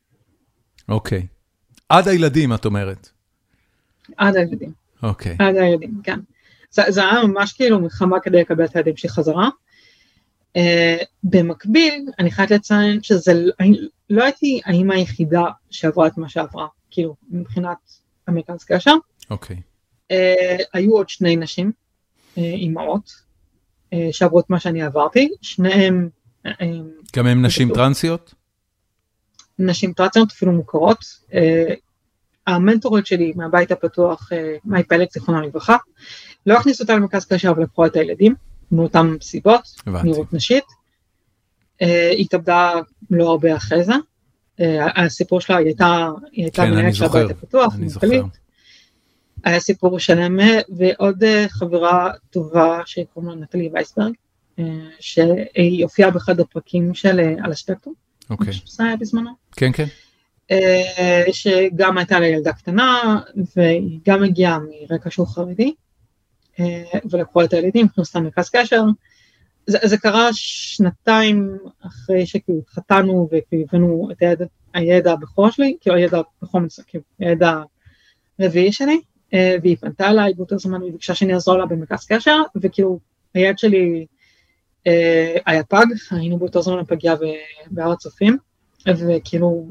אוקיי. 0.90 1.28
עד 1.90 2.08
הילדים, 2.08 2.54
את 2.54 2.66
אומרת. 2.66 3.10
עד 4.18 4.36
הילדים. 4.36 4.72
אוקיי. 5.04 5.36
עד 5.40 5.56
הילדים, 5.56 6.02
כן. 6.04 6.20
זה, 6.72 6.82
זה 6.88 7.02
היה 7.02 7.24
ממש 7.24 7.54
כאילו 7.54 7.80
מלחמה 7.80 8.20
כדי 8.20 8.42
לקבל 8.42 8.66
את 8.66 8.76
הילדים 8.76 8.98
שלי 8.98 9.10
חזרה. 9.10 9.50
Uh, 10.58 10.60
במקביל, 11.24 12.06
אני 12.20 12.32
חייבת 12.32 12.52
לציין 12.52 13.04
שזה, 13.04 13.32
אני, 13.60 13.78
לא 14.10 14.24
הייתי 14.24 14.62
האימא 14.66 14.94
היחידה 14.94 15.44
שעברה 15.70 16.08
את 16.08 16.18
מה 16.18 16.30
שעברה, 16.30 16.68
כאילו, 16.92 17.16
מבחינת 17.30 17.78
המרכז 18.28 18.64
קשר. 18.64 18.94
אוקיי. 19.30 19.56
Uh, 19.56 20.16
היו 20.74 20.92
עוד 20.92 21.10
שני 21.10 21.36
נשים, 21.36 21.72
uh, 22.36 22.40
אימהות, 22.40 23.12
uh, 23.94 23.98
שעברו 24.12 24.40
את 24.40 24.50
מה 24.50 24.60
שאני 24.60 24.82
עברתי, 24.82 25.30
שניהם... 25.42 26.10
גם 27.16 27.28
הם 27.28 27.46
נשים. 27.46 27.74
טרנסיות? 27.74 28.34
נשים 29.60 29.94
טרנסיות 29.94 30.32
אפילו 30.32 30.52
מוכרות. 30.52 30.98
Uh, 31.30 31.34
המנטורית 32.48 33.06
שלי 33.06 33.34
מהבית 33.36 33.72
הפתוח, 33.72 34.32
uh, 34.32 34.36
מאי 34.66 34.84
פלג, 34.84 35.08
זיכרונה 35.12 35.42
לברכה, 35.42 35.78
לא 36.46 36.54
הכניסו 36.58 36.84
אותה 36.84 36.96
למרכז 36.96 37.26
קשר 37.26 37.50
אבל 37.50 37.64
לקחו 37.64 37.86
את 37.86 37.96
הילדים, 37.96 38.36
מאותן 38.72 39.16
סיבות. 39.22 39.62
נראות 40.04 40.34
נשית. 40.34 40.64
Uh, 41.84 41.86
התאבדה 42.20 42.74
לא 43.10 43.30
הרבה 43.30 43.56
אחרי 43.56 43.84
זה. 43.84 43.94
Uh, 43.94 44.64
הסיפור 44.96 45.42
שלה, 45.42 45.58
היא 45.58 45.66
הייתה, 45.66 46.08
היא 46.32 46.44
הייתה 46.44 46.64
כן, 46.64 46.72
מנהלת 46.72 46.96
של 46.96 47.06
הבית 47.06 47.32
הפתוח, 47.32 47.76
אני 47.76 47.84
מנכ"לית. 47.84 48.22
זוכר. 48.22 48.38
היה 49.44 49.60
סיפור 49.60 50.00
שלם, 50.00 50.40
ועוד 50.70 51.24
חברה 51.48 52.12
טובה 52.30 52.82
שקוראים 52.86 53.32
לה 53.32 53.36
נטלי 53.36 53.70
וייסברג, 53.74 54.14
שהיא 55.00 55.84
הופיעה 55.84 56.12
באחד 56.12 56.40
הפרקים 56.40 56.94
של 56.94 57.20
על 57.44 57.52
הספקטרום, 57.52 57.96
אוקיי. 58.30 58.54
שזה 58.54 58.84
היה 58.84 58.95
בזמנו, 58.95 59.32
כן, 59.52 59.72
כן. 59.72 59.86
אה, 60.52 61.24
שגם 61.32 61.98
הייתה 61.98 62.20
לה 62.20 62.28
ילדה 62.28 62.54
קטנה, 62.54 63.20
והיא 63.56 63.99
גם 64.08 64.24
הגיעה 64.24 64.60
מרקע 64.90 65.10
שהוא 65.10 65.28
חרדי, 65.28 65.74
אה, 66.60 66.84
ולקחו 67.12 67.44
את 67.44 67.54
הילדים, 67.54 67.86
הכניסו 67.86 68.10
אותם 68.10 68.20
למרכז 68.20 68.49
קשר. 68.49 68.84
זה, 69.68 69.78
זה 69.84 69.98
קרה 69.98 70.30
שנתיים 70.34 71.58
אחרי 71.86 72.26
שכאילו 72.26 72.60
התחתנו 72.60 73.30
וכאילו 73.32 73.64
הבאנו 73.64 74.10
את 74.12 74.22
הידע, 74.22 74.45
הידע 74.74 75.12
הבכור 75.12 75.49
שלי, 75.49 75.78
כאילו 75.82 75.95
הידע 75.95 76.22
הבכור, 76.41 76.62
כאילו 76.88 77.04
הידע 77.20 77.62
הרביעי 78.40 78.72
שלי, 78.72 79.02
אה, 79.34 79.56
והיא 79.62 79.78
פנתה 79.78 80.10
אליי 80.10 80.34
באותו 80.34 80.60
זמן, 80.60 80.82
היא 80.82 80.91
ביקשה 80.91 81.16
שאני 81.16 81.34
אעזור 81.34 81.58
לה 81.58 81.66
במרכז 81.66 82.06
קשר, 82.06 82.41
וכאילו 82.62 82.99
הילד 83.34 83.60
שלי 83.60 84.06
היה 85.45 85.64
פג, 85.64 85.85
היינו 86.11 86.38
באותו 86.39 86.61
זמן 86.61 86.81
בפגייה 86.81 87.15
בהר 87.72 87.91
הצופים, 87.91 88.38
וכאילו 88.88 89.68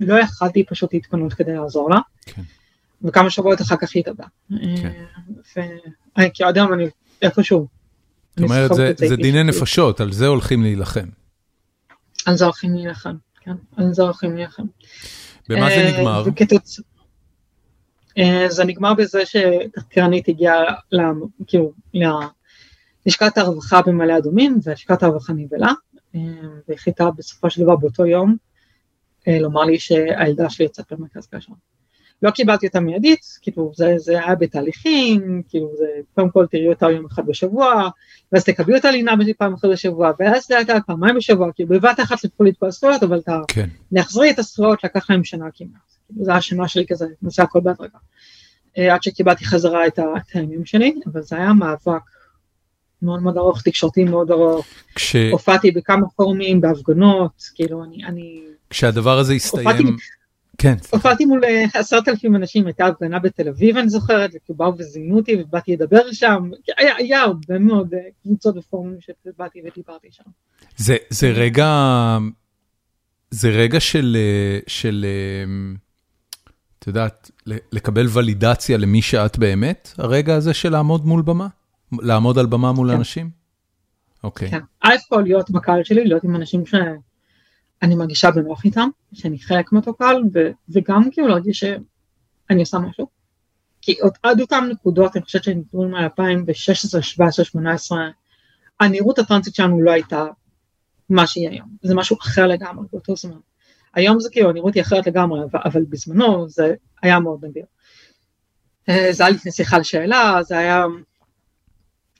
לא 0.00 0.14
יכלתי 0.20 0.64
פשוט 0.64 0.94
להתפנות 0.94 1.32
כדי 1.34 1.54
לעזור 1.54 1.90
לה, 1.90 1.98
כן. 2.26 2.42
וכמה 3.02 3.30
שבועות 3.30 3.60
אחר 3.60 3.76
כך 3.76 3.90
היא 3.94 4.00
התאבדה. 4.00 4.24
וכי 6.18 6.44
עד 6.44 6.56
היום 6.58 6.72
אני 6.72 6.84
איפשהו. 7.22 7.66
זאת 8.36 8.44
אומרת, 8.44 8.74
זה- 8.74 8.92
זה 8.96 9.16
דיני 9.16 9.42
נפשות, 9.42 10.00
על 10.00 10.12
זה 10.12 10.26
הולכים 10.26 10.62
להילחם. 10.62 11.06
על 12.26 12.36
זה 12.36 12.44
הולכים 12.44 12.74
להילחם, 12.74 13.14
כן, 13.40 13.52
על 13.76 13.92
זה 13.92 14.02
הולכים 14.02 14.36
להילחם. 14.36 14.62
במה 15.48 15.68
זה 15.68 15.74
אה, 15.74 15.98
נגמר? 15.98 16.24
וכתוצ... 16.26 16.80
אה, 18.18 18.46
זה 18.48 18.64
נגמר 18.64 18.94
בזה 18.94 19.22
שתחקרנית 19.26 20.28
הגיעה 20.28 20.62
כאילו 21.46 21.72
ללשכת 23.06 23.38
הרווחה 23.38 23.82
במעלה 23.82 24.18
אדומים 24.18 24.58
ולשכת 24.64 25.02
הרווחה 25.02 25.32
נבהלה 25.32 25.72
אה, 26.14 26.20
והחליטה 26.68 27.10
בסופו 27.10 27.50
של 27.50 27.62
דבר 27.62 27.76
באותו 27.76 28.06
יום 28.06 28.36
אה, 29.28 29.38
לומר 29.38 29.62
לי 29.62 29.78
שהילדה 29.78 30.50
שלי 30.50 30.66
יצאת 30.66 30.92
למרכז 30.92 31.26
קשר. 31.26 31.52
לא 32.22 32.30
קיבלתי 32.30 32.66
אותה 32.66 32.80
מיידית, 32.80 33.20
כאילו 33.42 33.72
זה, 33.74 33.94
זה 33.96 34.12
היה 34.24 34.34
בתהליכים, 34.34 35.42
כאילו 35.48 35.70
זה 35.78 35.86
קודם 36.14 36.30
כל 36.30 36.46
תראי 36.46 36.68
אותה 36.68 36.90
יום 36.90 37.06
אחד 37.06 37.26
בשבוע, 37.26 37.88
ואז 38.32 38.44
תקבלי 38.44 38.76
אותה 38.76 38.90
לינה 38.90 39.12
פעם 39.38 39.54
אחת 39.54 39.68
בשבוע, 39.68 40.12
ואז 40.18 40.46
זה 40.46 40.56
הייתה 40.56 40.74
פעמיים 40.86 41.16
בשבוע, 41.16 41.52
כאילו 41.52 41.68
בבת 41.68 42.00
אחת 42.00 42.24
לקחו 42.24 42.44
לי 42.44 42.50
את 42.50 42.56
כל 42.58 42.66
הזכויות, 42.66 43.02
אבל 43.02 43.18
אתה 43.18 43.40
כן. 43.48 43.68
להחזיר 43.92 44.30
את 44.30 44.38
הזכויות 44.38 44.84
לקח 44.84 45.10
להם 45.10 45.24
שנה 45.24 45.46
כמעט. 45.54 45.70
כאילו, 46.06 46.24
זה 46.24 46.30
היה 46.30 46.40
שנה 46.40 46.68
שלי 46.68 46.86
כזה, 46.86 47.06
נעשה 47.22 47.42
הכל 47.42 47.60
בהדרגה. 47.60 47.98
אה, 48.78 48.94
עד 48.94 49.02
שקיבלתי 49.02 49.44
חזרה 49.44 49.86
את 49.86 49.98
הימים 50.34 50.64
שלי, 50.64 50.94
אבל 51.06 51.22
זה 51.22 51.36
היה 51.36 51.52
מאבק 51.52 52.02
מאוד 53.04 53.22
מאוד 53.22 53.36
ארוך, 53.36 53.62
תקשורתי 53.62 54.04
מאוד 54.04 54.30
ארוך. 54.30 54.66
כש- 54.94 55.16
הופעתי 55.32 55.70
בכמה 55.70 56.06
פורומים, 56.16 56.60
בהפגנות, 56.60 57.42
כאילו 57.54 57.84
אני, 57.84 58.04
אני 58.04 58.40
כשהדבר 58.70 59.18
הזה 59.18 59.32
הסתיים... 59.32 59.66
הופעתי- 59.68 59.84
כן. 60.58 60.74
הופעתי 60.90 61.24
מול 61.24 61.44
אה, 61.44 61.64
עשרת 61.74 62.08
אלפים 62.08 62.36
אנשים, 62.36 62.66
הייתה 62.66 62.86
הפגנה 62.86 63.18
בתל 63.18 63.48
אביב 63.48 63.76
אני 63.76 63.88
זוכרת, 63.88 64.30
וכאילו 64.34 64.56
באו 64.56 64.72
וזימנו 64.78 65.16
אותי 65.16 65.36
ובאתי 65.42 65.72
לדבר 65.72 66.12
שם, 66.12 66.50
היה, 66.78 66.96
היה 66.96 67.20
הרבה 67.22 67.58
מאוד 67.58 67.94
אה, 67.94 67.98
קבוצות 68.22 68.56
ופורומים 68.56 68.96
שבאתי 69.00 69.60
ודיברתי 69.64 70.08
שם. 70.10 70.24
זה, 70.76 70.96
זה 71.10 71.30
רגע, 71.30 71.68
זה 73.30 73.48
רגע 73.48 73.80
של, 73.80 74.16
אה, 74.20 74.58
של, 74.66 75.06
את 76.78 76.86
יודעת, 76.86 77.30
לקבל 77.72 78.06
ולידציה 78.12 78.76
למי 78.76 79.02
שאת 79.02 79.38
באמת, 79.38 79.92
הרגע 79.98 80.34
הזה 80.34 80.54
של 80.54 80.72
לעמוד 80.72 81.06
מול 81.06 81.22
במה? 81.22 81.46
לעמוד 81.92 82.38
על 82.38 82.46
במה 82.46 82.72
מול 82.72 82.90
כן. 82.90 82.96
אנשים? 82.96 83.30
אוקיי, 84.24 84.50
כן. 84.50 84.60
א' 84.80 84.94
כל 85.08 85.22
להיות 85.24 85.50
בקהל 85.50 85.84
שלי, 85.84 86.04
להיות 86.04 86.24
עם 86.24 86.36
אנשים 86.36 86.66
שאני 86.66 87.94
מרגישה 87.94 88.30
בנוח 88.30 88.64
איתם, 88.64 88.88
שאני 89.12 89.38
חלק 89.38 89.72
מאותו 89.72 89.94
קהל, 89.94 90.22
ו- 90.34 90.50
וגם 90.68 91.10
כאילו 91.10 91.28
להרגיש 91.28 91.58
שאני 91.58 92.60
עושה 92.60 92.78
משהו. 92.78 93.06
כי 93.82 94.00
עוד 94.00 94.12
עד 94.22 94.40
אותן 94.40 94.64
נקודות, 94.70 95.16
אני 95.16 95.24
חושבת 95.24 95.44
שנקראו 95.44 95.88
מ-2016, 95.88 97.00
17, 97.00 97.44
18, 97.44 98.08
הנראות 98.80 99.18
הטרנסית 99.18 99.54
שלנו 99.54 99.82
לא 99.82 99.90
הייתה 99.90 100.26
מה 101.10 101.26
שהיא 101.26 101.48
היום, 101.48 101.68
זה 101.82 101.94
משהו 101.94 102.16
אחר 102.20 102.46
לגמרי 102.46 102.86
באותו 102.92 103.16
זמן. 103.16 103.38
היום 103.94 104.20
זה 104.20 104.28
כאילו, 104.32 104.50
הנראות 104.50 104.74
היא 104.74 104.82
אחרת 104.82 105.06
לגמרי, 105.06 105.40
אבל, 105.44 105.60
אבל 105.64 105.82
בזמנו 105.88 106.48
זה 106.48 106.74
היה 107.02 107.20
מאוד 107.20 107.44
נדיר. 107.44 107.64
אה, 108.88 109.08
זה 109.10 109.26
היה 109.26 109.34
לפני 109.34 109.52
שיחה 109.52 109.78
לשאלה, 109.78 110.40
זה 110.42 110.58
היה... 110.58 110.84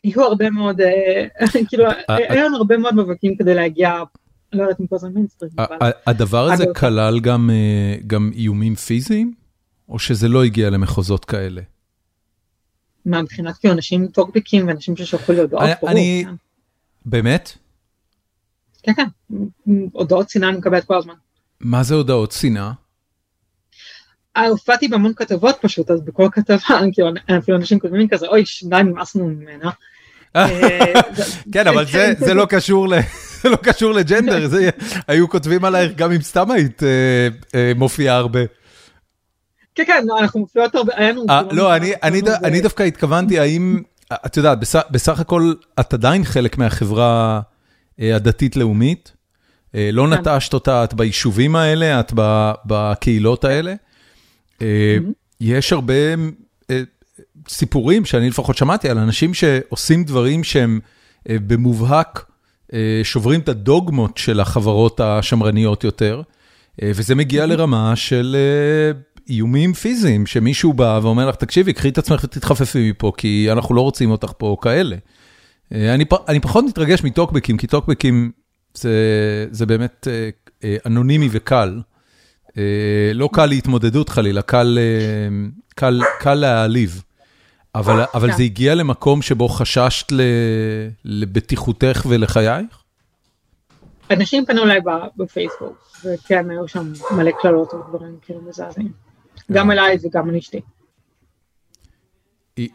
היו 0.05 0.23
הרבה 0.23 0.51
מאוד, 0.51 0.81
אה, 0.81 1.27
כאילו, 1.69 1.85
היו 2.09 2.45
לנו 2.45 2.57
הרבה 2.57 2.77
מאוד 2.77 2.95
מאבקים 2.95 3.37
כדי 3.37 3.55
להגיע, 3.55 4.03
לא 4.53 4.63
יודעת 4.63 4.81
אם 4.81 4.87
כל 4.87 4.97
הזמן 4.97 5.11
ה- 5.59 6.11
הדבר 6.11 6.45
הזה 6.53 6.65
כלל 6.77 7.21
גם, 7.21 7.51
אה, 7.51 7.97
גם 8.07 8.31
איומים 8.35 8.75
פיזיים, 8.75 9.35
או 9.89 9.99
שזה 9.99 10.29
לא 10.29 10.45
הגיע 10.45 10.71
למחוזות 10.71 11.25
כאלה? 11.25 11.61
מה 13.07 13.23
מבחינת 13.23 13.57
כאילו 13.57 13.75
אנשים 13.75 14.07
טוקבקים 14.07 14.69
ואנשים 14.69 14.97
ששלחו 14.97 15.33
לי 15.33 15.41
הודעות, 15.41 15.63
אני- 15.89 16.23
כן. 16.27 16.35
באמת? 17.07 17.53
כן, 18.83 18.93
כן, 18.95 19.05
הודעות 19.93 20.31
שנאה 20.31 20.49
אני 20.49 20.59
מקבלת 20.59 20.85
כל 20.85 20.97
הזמן. 20.97 21.15
מה 21.61 21.83
זה 21.83 21.95
הודעות 21.95 22.33
שנאה? 22.33 22.73
אה, 24.37 24.47
הופעתי 24.49 24.89
בהמון 24.89 25.13
כתבות 25.17 25.57
פשוט, 25.63 25.91
אז 25.91 26.01
בכל 26.01 26.29
כתבה, 26.33 26.57
כאילו, 26.93 27.09
אפילו 27.39 27.57
אנשים 27.57 27.79
כותבים 27.79 28.01
לי 28.01 28.09
כזה, 28.11 28.27
אוי, 28.27 28.43
די 28.69 28.83
נמאסנו 28.85 29.27
ממנה. 29.29 29.71
אה, 30.37 30.93
כן, 31.53 31.67
אבל 31.67 31.85
זה, 32.19 32.35
לא 32.35 32.47
קשור, 32.49 32.89
ל, 32.89 32.95
זה 33.43 33.49
לא 33.49 33.57
קשור 33.57 33.93
לג'נדר, 33.93 34.49
זה, 34.49 34.71
היו 35.09 35.29
כותבים 35.29 35.65
עלייך 35.65 35.93
גם 35.97 36.13
אם 36.13 36.23
סתם 36.23 36.51
היית 36.51 36.83
אה, 36.83 36.89
אה, 37.55 37.73
מופיעה 37.77 38.17
הרבה. 38.17 38.41
כן, 39.75 39.85
כן, 39.87 40.05
לא, 40.07 40.19
אנחנו 40.19 40.41
מופיעות 40.41 40.75
הרבה, 40.75 40.93
היה 40.97 41.13
לנו... 41.13 41.25
אה, 41.31 41.43
לא, 41.51 41.77
אני, 41.77 41.93
אני, 42.03 42.21
ד- 42.21 42.29
אנחנו- 42.29 42.47
אני 42.47 42.61
דווקא 42.61 42.83
התכוונתי, 42.83 43.39
האם, 43.39 43.83
את 44.27 44.37
יודעת, 44.37 44.61
בסך, 44.61 44.81
בסך 44.91 45.21
הכל 45.21 45.53
את 45.81 45.95
עדיין 45.95 46.25
חלק 46.25 46.59
מהחברה 46.59 47.41
אה, 48.01 48.17
הדתית-לאומית, 48.17 49.13
אה, 49.75 49.91
לא 49.93 50.07
כן. 50.07 50.13
נטשת 50.13 50.55
אותה, 50.55 50.85
את 50.85 50.95
ביישובים 50.95 51.57
האלה, 51.57 52.01
את 52.01 52.13
בקהילות 52.67 53.45
האלה. 53.45 53.75
אה. 54.63 54.97
יש 55.41 55.73
הרבה 55.73 55.95
אה, 56.71 56.83
סיפורים 57.49 58.05
שאני 58.05 58.29
לפחות 58.29 58.57
שמעתי 58.57 58.89
על 58.89 58.99
אנשים 58.99 59.35
שעושים 59.35 60.05
דברים 60.05 60.45
שהם 60.45 60.81
אה, 61.29 61.37
במובהק 61.47 62.25
אה, 62.73 63.01
שוברים 63.03 63.41
את 63.41 63.49
הדוגמות 63.49 64.19
של 64.19 64.41
החברות 64.41 65.01
השמרניות 65.01 65.85
יותר, 65.85 66.23
אה, 66.83 66.91
וזה 66.95 67.15
מגיע 67.15 67.47
לרמה 67.47 67.97
של 67.97 68.37
איומים 69.29 69.73
פיזיים, 69.73 70.27
שמישהו 70.27 70.73
בא 70.73 71.01
ואומר 71.03 71.29
לך, 71.29 71.37
תקשיבי, 71.37 71.73
קחי 71.73 71.89
את 71.89 71.99
עצמך 71.99 72.25
ותתחפפי 72.25 72.91
מפה, 72.91 73.13
כי 73.17 73.49
אנחנו 73.53 73.75
לא 73.75 73.81
רוצים 73.81 74.11
אותך 74.11 74.33
פה 74.39 74.57
כאלה. 74.63 74.97
אני, 75.73 76.05
אני 76.29 76.41
פחות 76.41 76.65
מתרגש 76.65 77.05
מטוקבקים, 77.05 77.57
כי 77.57 77.67
טוקבקים 77.67 78.31
זה, 78.75 78.93
זה 79.51 79.67
באמת 79.67 80.09
אנונימי 80.87 81.29
וקל. 81.31 81.81
לא 83.15 83.29
קל 83.33 83.47
להתמודדות 83.47 84.09
חלילה, 84.09 84.43
קל, 84.43 84.79
קל, 85.75 86.01
קל 86.21 86.35
להעליב. 86.35 87.03
אבל, 87.75 88.05
אבל 88.15 88.31
כן. 88.31 88.37
זה 88.37 88.43
הגיע 88.43 88.75
למקום 88.75 89.23
שבו 89.23 89.49
חששת 89.49 90.13
ל, 90.13 90.21
לבטיחותך 91.05 92.07
ולחייך? 92.09 92.85
אנשים 94.11 94.47
פנו 94.47 94.63
אליי 94.63 94.81
בפייסבוק, 95.17 95.89
וכן, 96.05 96.51
היו 96.51 96.69
שם 96.69 96.93
מלא 97.11 97.31
קללות 97.43 97.75
ודברים 97.75 98.17
כאילו 98.23 98.43
מזעזעים. 98.43 98.93
גם 99.53 99.71
אליי 99.71 99.97
וגם 100.05 100.29
על 100.29 100.37
אשתי. 100.37 100.61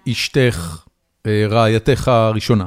אשתך, 0.09 0.85
אה, 1.25 1.45
רעייתך 1.49 2.07
הראשונה. 2.07 2.65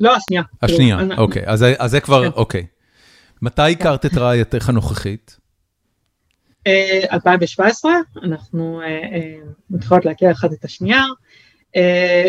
לא, 0.00 0.16
השנייה. 0.16 0.42
השנייה, 0.62 0.98
אוקיי, 1.18 1.42
אז 1.46 1.90
זה 1.90 2.00
כבר, 2.00 2.24
כן. 2.24 2.36
אוקיי. 2.36 2.66
מתי 3.42 3.72
הכרת 3.72 4.06
את 4.06 4.14
רעייתך 4.18 4.68
הנוכחית? 4.68 5.38
2017, 6.66 7.92
אנחנו 8.22 8.80
מתחילות 9.70 10.04
להכיר 10.04 10.30
אחת 10.30 10.52
את 10.52 10.64
השנייה. 10.64 11.04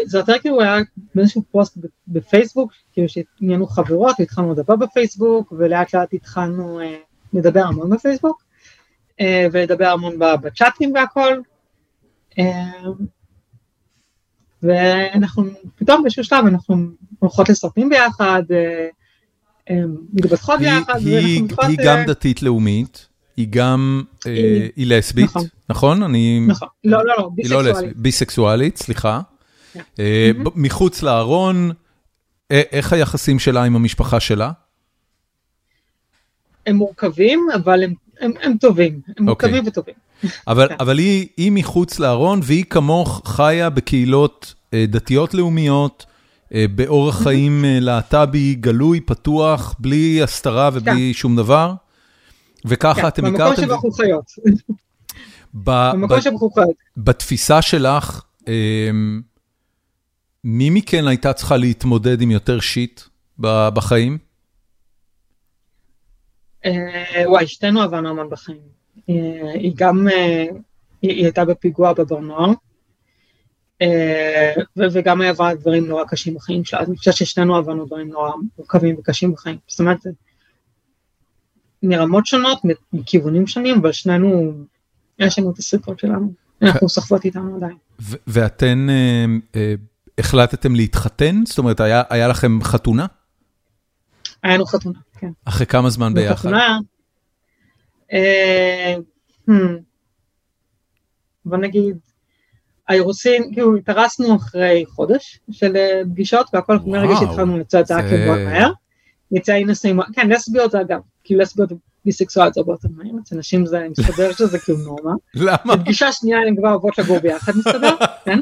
זה 0.05 0.17
יותר 0.17 0.39
כאילו 0.39 0.61
היה 0.61 0.77
באיזשהו 1.15 1.43
פוסט 1.51 1.77
בפייסבוק, 2.07 2.73
כאילו 2.93 3.07
שעניינו 3.09 3.67
חברות, 3.67 4.19
התחלנו 4.19 4.51
לדבר 4.53 4.75
בפייסבוק, 4.75 5.53
ולאט 5.57 5.95
לאט 5.95 6.13
התחלנו 6.13 6.79
לדבר 7.33 7.63
המון 7.63 7.89
בפייסבוק, 7.89 8.43
ולדבר 9.51 9.87
המון 9.87 10.19
בצ'אטים 10.19 10.93
והכל. 10.93 11.39
ואנחנו 14.63 15.43
פתאום 15.75 16.01
באיזשהו 16.01 16.23
שלב 16.23 16.45
אנחנו 16.45 16.75
הולכות 17.19 17.49
לסרטים 17.49 17.89
ביחד, 17.89 18.43
מתבטחות 20.13 20.59
ביחד. 20.59 20.99
היא 21.05 21.77
גם 21.85 21.97
דתית-לאומית, 22.07 23.07
היא 23.37 23.47
גם, 23.49 24.03
היא 24.75 24.87
לסבית, 24.87 25.29
נכון? 25.69 25.99
נכון, 26.47 26.67
לא, 26.83 27.05
לא, 27.05 27.13
לא, 27.17 27.29
ביסקסואלית. 27.35 27.97
ביסקסואלית, 27.97 28.77
סליחה. 28.77 29.21
מחוץ 30.55 31.03
לארון, 31.03 31.71
איך 32.49 32.93
היחסים 32.93 33.39
שלה 33.39 33.63
עם 33.63 33.75
המשפחה 33.75 34.19
שלה? 34.19 34.51
הם 36.65 36.75
מורכבים, 36.75 37.47
אבל 37.55 37.83
הם 38.19 38.57
טובים, 38.59 38.99
הם 39.17 39.25
מורכבים 39.25 39.67
וטובים. 39.67 39.95
אבל 40.47 40.97
היא 40.97 41.51
מחוץ 41.51 41.99
לארון, 41.99 42.39
והיא 42.43 42.65
כמוך 42.69 43.21
חיה 43.25 43.69
בקהילות 43.69 44.53
דתיות 44.75 45.33
לאומיות, 45.33 46.05
באורח 46.51 47.23
חיים 47.23 47.65
להט"בי, 47.67 48.55
גלוי, 48.55 49.01
פתוח, 49.01 49.75
בלי 49.79 50.23
הסתרה 50.23 50.69
ובלי 50.73 51.13
שום 51.13 51.35
דבר? 51.35 51.73
וככה 52.65 53.07
אתם 53.07 53.25
הכרתם... 53.25 53.61
במקום 53.61 53.65
שבו 53.65 53.73
אנחנו 53.73 53.91
חיות. 53.91 54.31
במקום 55.53 56.21
שבו 56.21 56.31
אנחנו 56.33 56.49
חיות. 56.49 56.75
בתפיסה 56.97 57.61
שלך, 57.61 58.21
מי 60.43 60.69
מכן 60.69 61.07
הייתה 61.07 61.33
צריכה 61.33 61.57
להתמודד 61.57 62.21
עם 62.21 62.31
יותר 62.31 62.59
שיט 62.59 63.01
בחיים? 63.39 64.17
וואי, 67.25 67.47
שתינו 67.47 67.81
עברנו 67.81 68.09
המון 68.09 68.29
בחיים. 68.29 68.57
היא 69.53 69.71
גם, 69.75 70.07
היא 71.01 71.23
הייתה 71.23 71.45
בפיגוע 71.45 71.93
בבר 71.93 72.19
נוער, 72.19 72.51
וגם 74.93 75.21
היא 75.21 75.29
עברה 75.29 75.55
דברים 75.55 75.87
נורא 75.87 76.03
קשים 76.07 76.33
בחיים 76.33 76.65
שלה, 76.65 76.79
אז 76.79 76.87
אני 76.87 76.97
חושבת 76.97 77.13
ששנינו 77.13 77.55
עברנו 77.55 77.85
דברים 77.85 78.09
נורא 78.09 78.31
מורכבים 78.57 78.95
וקשים 78.99 79.33
בחיים. 79.33 79.57
זאת 79.67 79.79
אומרת, 79.79 79.99
מרמות 81.83 82.25
שונות, 82.25 82.61
מכיוונים 82.93 83.47
שונים, 83.47 83.79
אבל 83.79 83.91
שנינו, 83.91 84.53
יש 85.19 85.39
לנו 85.39 85.51
את 85.51 85.57
הסרטות 85.57 85.99
שלנו, 85.99 86.33
אנחנו 86.61 86.89
סוחבות 86.89 87.25
איתנו 87.25 87.55
עדיין. 87.55 87.77
ואתן 88.27 88.87
החלטתם 90.17 90.75
להתחתן? 90.75 91.45
זאת 91.45 91.57
אומרת, 91.57 91.79
היה 92.09 92.27
לכם 92.27 92.59
חתונה? 92.63 93.05
היה 94.43 94.53
לנו 94.55 94.65
חתונה, 94.65 94.99
כן. 95.17 95.31
אחרי 95.45 95.65
כמה 95.65 95.89
זמן 95.89 96.13
ביחד? 96.13 96.35
חתונה, 96.35 96.79
בוא 101.45 101.57
נגיד, 101.57 101.97
האירוסין, 102.87 103.53
כאילו 103.53 103.75
התארסנו 103.77 104.35
אחרי 104.35 104.83
חודש 104.87 105.39
של 105.51 105.73
פגישות 106.11 106.49
והכל 106.53 106.77
מרגע 106.85 107.13
שהתחלנו 107.19 107.57
לצאת 107.57 107.87
זה 107.87 107.97
היה 107.97 108.09
כאילו 108.09 108.33
מהר. 108.45 108.71
יצא 109.31 109.59
נסים, 109.65 109.99
כן 110.13 110.29
לסביות 110.29 110.71
זה 110.71 110.81
אגב, 110.81 110.99
כאילו 111.23 111.41
לסביות 111.41 111.69
ביסקסואליות 112.05 112.53
זה 112.53 112.61
הרבה 112.61 112.73
יותר 112.73 112.87
מהר, 112.91 113.11
אצל 113.23 113.35
נשים 113.35 113.65
זה 113.65 113.87
מסתבר 113.89 114.33
שזה 114.33 114.59
כאילו 114.59 114.77
נורמה. 114.77 115.11
למה? 115.35 115.75
בפגישה 115.75 116.11
שנייה 116.11 116.37
הן 116.47 116.55
כבר 116.55 116.69
אוהבות 116.69 116.97
לגור 116.97 117.19
ביחד 117.19 117.51
מסתבר, 117.57 117.95
כן? 118.25 118.39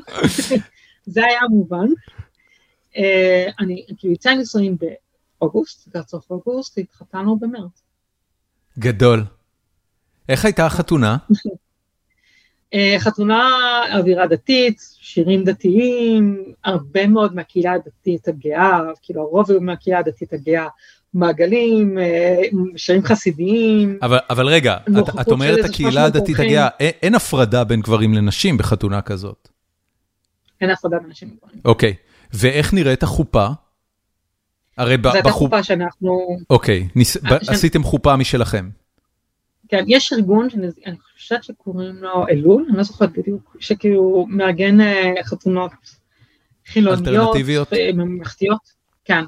זה 1.14 1.26
היה 1.26 1.40
מובן. 1.50 1.88
אני 3.60 3.86
כאילו 3.98 4.14
יצא 4.14 4.30
נישואים 4.30 4.78
באוגוסט, 5.40 5.88
לקראת 5.88 6.10
סוף 6.10 6.32
אוגוסט, 6.32 6.78
התחתנו 6.78 7.40
במרץ. 7.40 7.82
גדול. 8.80 9.26
איך 10.30 10.46
הייתה 10.46 10.66
החתונה? 10.66 11.18
חתונה 12.98 13.50
אווירה 13.94 14.28
דתית, 14.28 14.82
שירים 15.00 15.44
דתיים, 15.44 16.44
הרבה 16.64 17.08
מאוד 17.08 17.36
מהקהילה 17.36 17.74
הדתית 17.74 18.28
הגאה, 18.28 18.80
כאילו 19.02 19.22
הרוב 19.22 19.58
מהקהילה 19.58 20.00
הדתית 20.00 20.34
הגאה, 20.34 20.68
מעגלים, 21.14 21.98
שירים 22.76 23.04
חסידיים. 23.04 24.00
אבל, 24.02 24.18
אבל 24.30 24.48
רגע, 24.48 24.78
את, 24.78 25.22
את 25.22 25.28
אומרת 25.28 25.66
הקהילה 25.66 26.04
הדתית 26.04 26.40
הגאה, 26.40 26.68
אין, 26.80 26.92
אין 27.02 27.16
הפרדה 27.16 27.64
בין 27.64 27.82
גברים 27.82 28.14
לנשים 28.14 28.58
בחתונה 28.58 29.02
כזאת. 29.02 29.50
אין 30.62 30.70
הפרדה 30.70 31.00
בין 31.00 31.10
נשים 31.10 31.30
לגברים. 31.34 31.62
אוקיי, 31.66 31.94
ואיך 32.34 32.74
נראית 32.74 33.04
החופה? 33.04 33.48
הרי 34.78 34.98
בחופה... 34.98 35.18
זאת 35.18 35.26
החופה 35.26 35.64
שאנחנו... 35.64 36.38
אוקיי, 36.50 36.88
ניס... 36.96 37.18
עשיתם 37.48 37.84
חופה 37.84 38.16
משלכם. 38.16 38.70
כן, 39.72 39.84
יש 39.88 40.14
ארגון 40.14 40.50
שאני 40.50 40.68
חושבת 41.14 41.44
שקוראים 41.44 41.96
לו 41.96 42.28
אלול, 42.28 42.66
אני 42.70 42.78
לא 42.78 42.84
זוכרת 42.84 43.12
בדיוק, 43.12 43.56
שכאילו 43.60 44.26
מארגן 44.30 44.78
חתונות 45.24 45.72
חילוניות, 46.68 47.36
ממלכתיות, 47.94 48.60
כן, 49.06 49.24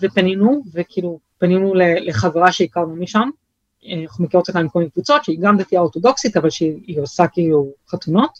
ופנינו, 0.00 0.62
וכאילו 0.74 1.18
פנינו 1.38 1.74
לחברה 1.74 2.52
שהכרנו 2.52 2.96
משם, 2.96 3.28
אנחנו 4.02 4.24
מכירות 4.24 4.48
אותה 4.48 4.60
עם 4.60 4.68
כל 4.68 4.78
מיני 4.78 4.90
קבוצות, 4.90 5.24
שהיא 5.24 5.38
גם 5.40 5.58
דתייה 5.58 5.80
אורתודוקסית, 5.80 6.36
אבל 6.36 6.50
שהיא 6.50 7.00
עושה 7.00 7.26
כאילו 7.26 7.72
חתונות, 7.90 8.38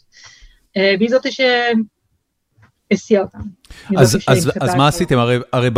והיא 0.75 1.09
זאת 1.09 1.25
שהסיעה 2.91 3.23
אותנו. 3.23 3.43
אז, 3.97 4.17
אז, 4.27 4.51
אז 4.61 4.75
מה 4.75 4.87
עשיתם? 4.87 5.17
הרי, 5.17 5.37
הרי 5.53 5.69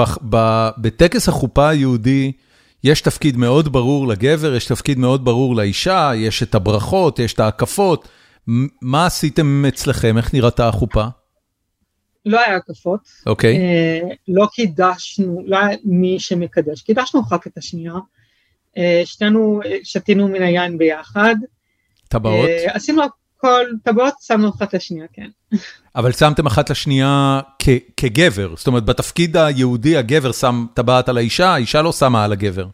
בטקס 0.78 1.30
החופה 1.30 1.70
היהודי, 1.70 2.32
יש 2.84 3.02
תפקיד 3.02 3.38
מאוד 3.38 3.74
ברור 3.74 4.08
לגבר, 4.08 4.56
יש 4.56 4.66
תפקיד 4.66 4.98
מאוד 5.00 5.26
ברור 5.26 5.56
לאישה, 5.56 6.12
יש 6.16 6.44
את 6.44 6.56
הברכות, 6.56 7.20
יש 7.20 7.34
את 7.34 7.40
ההקפות. 7.40 8.08
מה 8.82 9.06
עשיתם 9.06 9.66
אצלכם? 9.68 10.18
איך 10.18 10.34
נראתה 10.34 10.68
החופה? 10.68 11.06
לא 12.26 12.40
היה 12.40 12.56
הקפות. 12.56 13.00
אוקיי. 13.26 13.58
אה, 13.58 14.00
לא 14.28 14.48
קידשנו, 14.54 15.44
לא 15.46 15.58
היה 15.58 15.78
מי 15.84 16.20
שמקדש. 16.20 16.82
קידשנו 16.82 17.22
אחת 17.22 17.48
את 17.48 17.58
השנייה. 17.58 17.94
אה, 18.78 19.02
שתינו 19.06 19.60
שתינו 19.84 20.28
מן 20.28 20.42
היין 20.42 20.78
ביחד. 20.78 21.36
טבעות? 22.08 22.50
אה, 22.50 22.76
עשינו 22.76 23.02
הכל, 23.42 23.66
טבעות 23.84 24.14
שמנו 24.22 24.50
אחת 24.50 24.74
לשנייה, 24.74 25.06
כן. 25.14 25.58
אבל 25.96 26.12
שמתם 26.12 26.46
אחת 26.46 26.70
לשנייה 26.70 27.42
כגבר, 27.98 28.56
זאת 28.56 28.68
אומרת 28.68 28.86
בתפקיד 28.86 29.38
היהודי 29.38 29.98
הגבר 29.98 30.32
שם 30.32 30.66
טבעת 30.74 31.10
על 31.10 31.18
האישה, 31.18 31.50
האישה 31.50 31.82
לא 31.82 31.92
שמה 31.92 32.24
על 32.24 32.32
הגבר. 32.32 32.68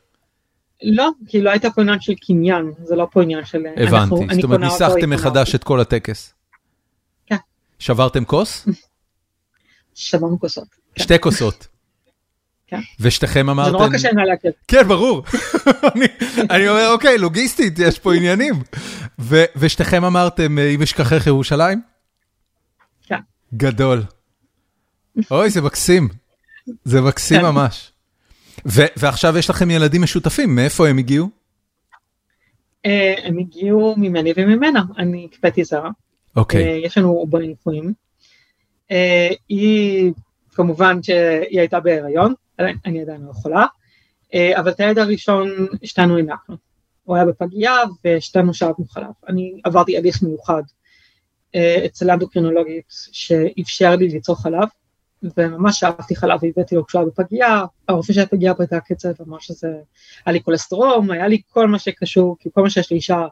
לא, 0.83 1.09
כי 1.27 1.41
לא 1.41 1.49
הייתה 1.49 1.69
פה 1.69 1.81
עניין 1.81 1.99
של 1.99 2.13
קניין, 2.27 2.71
זה 2.83 2.95
לא 2.95 3.07
פה 3.11 3.23
עניין 3.23 3.45
של... 3.45 3.63
הבנתי, 3.77 4.35
זאת 4.35 4.43
אומרת 4.43 4.59
ניסחתם 4.59 5.09
מחדש 5.09 5.55
את 5.55 5.63
כל 5.63 5.79
הטקס. 5.79 6.33
כן. 7.25 7.35
שברתם 7.79 8.25
כוס? 8.25 8.67
שברנו 9.95 10.39
כוסות. 10.39 10.67
שתי 10.99 11.19
כוסות. 11.19 11.67
כן. 12.67 12.79
ושתיכם 12.99 13.49
אמרתם... 13.49 13.71
זה 13.71 13.77
נורא 13.77 13.89
קשה 13.93 14.09
לי 14.11 14.25
להכיר. 14.25 14.51
כן, 14.67 14.87
ברור. 14.87 15.23
אני 16.51 16.69
אומר, 16.69 16.89
אוקיי, 16.91 17.17
לוגיסטית, 17.17 17.79
יש 17.79 17.99
פה 17.99 18.15
עניינים. 18.15 18.53
ושתיכם 19.55 20.03
אמרתם, 20.03 20.59
אם 20.59 20.81
אשכחך 20.81 21.27
ירושלים? 21.27 21.81
כן. 23.07 23.19
גדול. 23.53 24.03
אוי, 25.31 25.49
זה 25.49 25.61
מקסים. 25.61 26.07
זה 26.83 27.01
מקסים 27.01 27.41
ממש. 27.41 27.91
ועכשיו 28.65 29.37
יש 29.37 29.49
לכם 29.49 29.71
ילדים 29.71 30.01
משותפים, 30.01 30.55
מאיפה 30.55 30.87
הם 30.87 30.97
הגיעו? 30.97 31.29
הם 33.23 33.37
הגיעו 33.39 33.95
ממני 33.97 34.33
וממנה, 34.35 34.83
אני 34.97 35.27
הקפאתי 35.31 35.63
זרה. 35.63 35.89
אוקיי. 36.35 36.81
יש 36.85 36.97
לנו 36.97 37.11
עוברים 37.11 37.51
נפואים. 37.51 37.93
היא, 39.49 40.13
כמובן 40.55 41.03
שהיא 41.03 41.59
הייתה 41.59 41.79
בהיריון, 41.79 42.33
אני 42.59 43.01
עדיין 43.01 43.21
לא 43.21 43.31
יכולה, 43.31 43.65
אבל 44.35 44.71
את 44.71 44.79
הילד 44.79 44.99
הראשון 44.99 45.49
שתינו 45.83 46.17
הנקנו. 46.17 46.55
הוא 47.03 47.15
היה 47.15 47.25
בפגייה 47.25 47.75
ושתינו 48.05 48.53
שאבנו 48.53 48.85
חלב. 48.89 49.11
אני 49.27 49.61
עברתי 49.63 49.97
הליך 49.97 50.23
מיוחד 50.23 50.63
אצל 51.85 52.11
אנדוקרינולוגית 52.11 52.85
שאפשר 53.11 53.95
לי 53.95 54.07
ליצור 54.07 54.41
חלב, 54.41 54.67
וממש 55.37 55.79
שאבתי 55.79 56.15
חלב 56.15 56.39
והבאתי 56.43 56.75
לו 56.75 56.85
כשהוא 56.85 57.01
היה 57.01 57.09
בפגייה, 57.09 57.65
הרופא 57.87 58.13
של 58.13 58.21
הפגייה 58.21 58.53
בדק 58.53 58.91
את 58.91 58.99
זה 58.99 59.11
ואמר 59.19 59.39
שזה, 59.39 59.67
היה 60.25 60.33
לי 60.33 60.39
קולסטרום, 60.39 61.11
היה 61.11 61.27
לי 61.27 61.41
כל 61.49 61.67
מה 61.67 61.79
שקשור, 61.79 62.37
כי 62.39 62.49
כל 62.53 62.61
מה 62.61 62.69
שיש 62.69 62.91
לאישה 62.91 63.27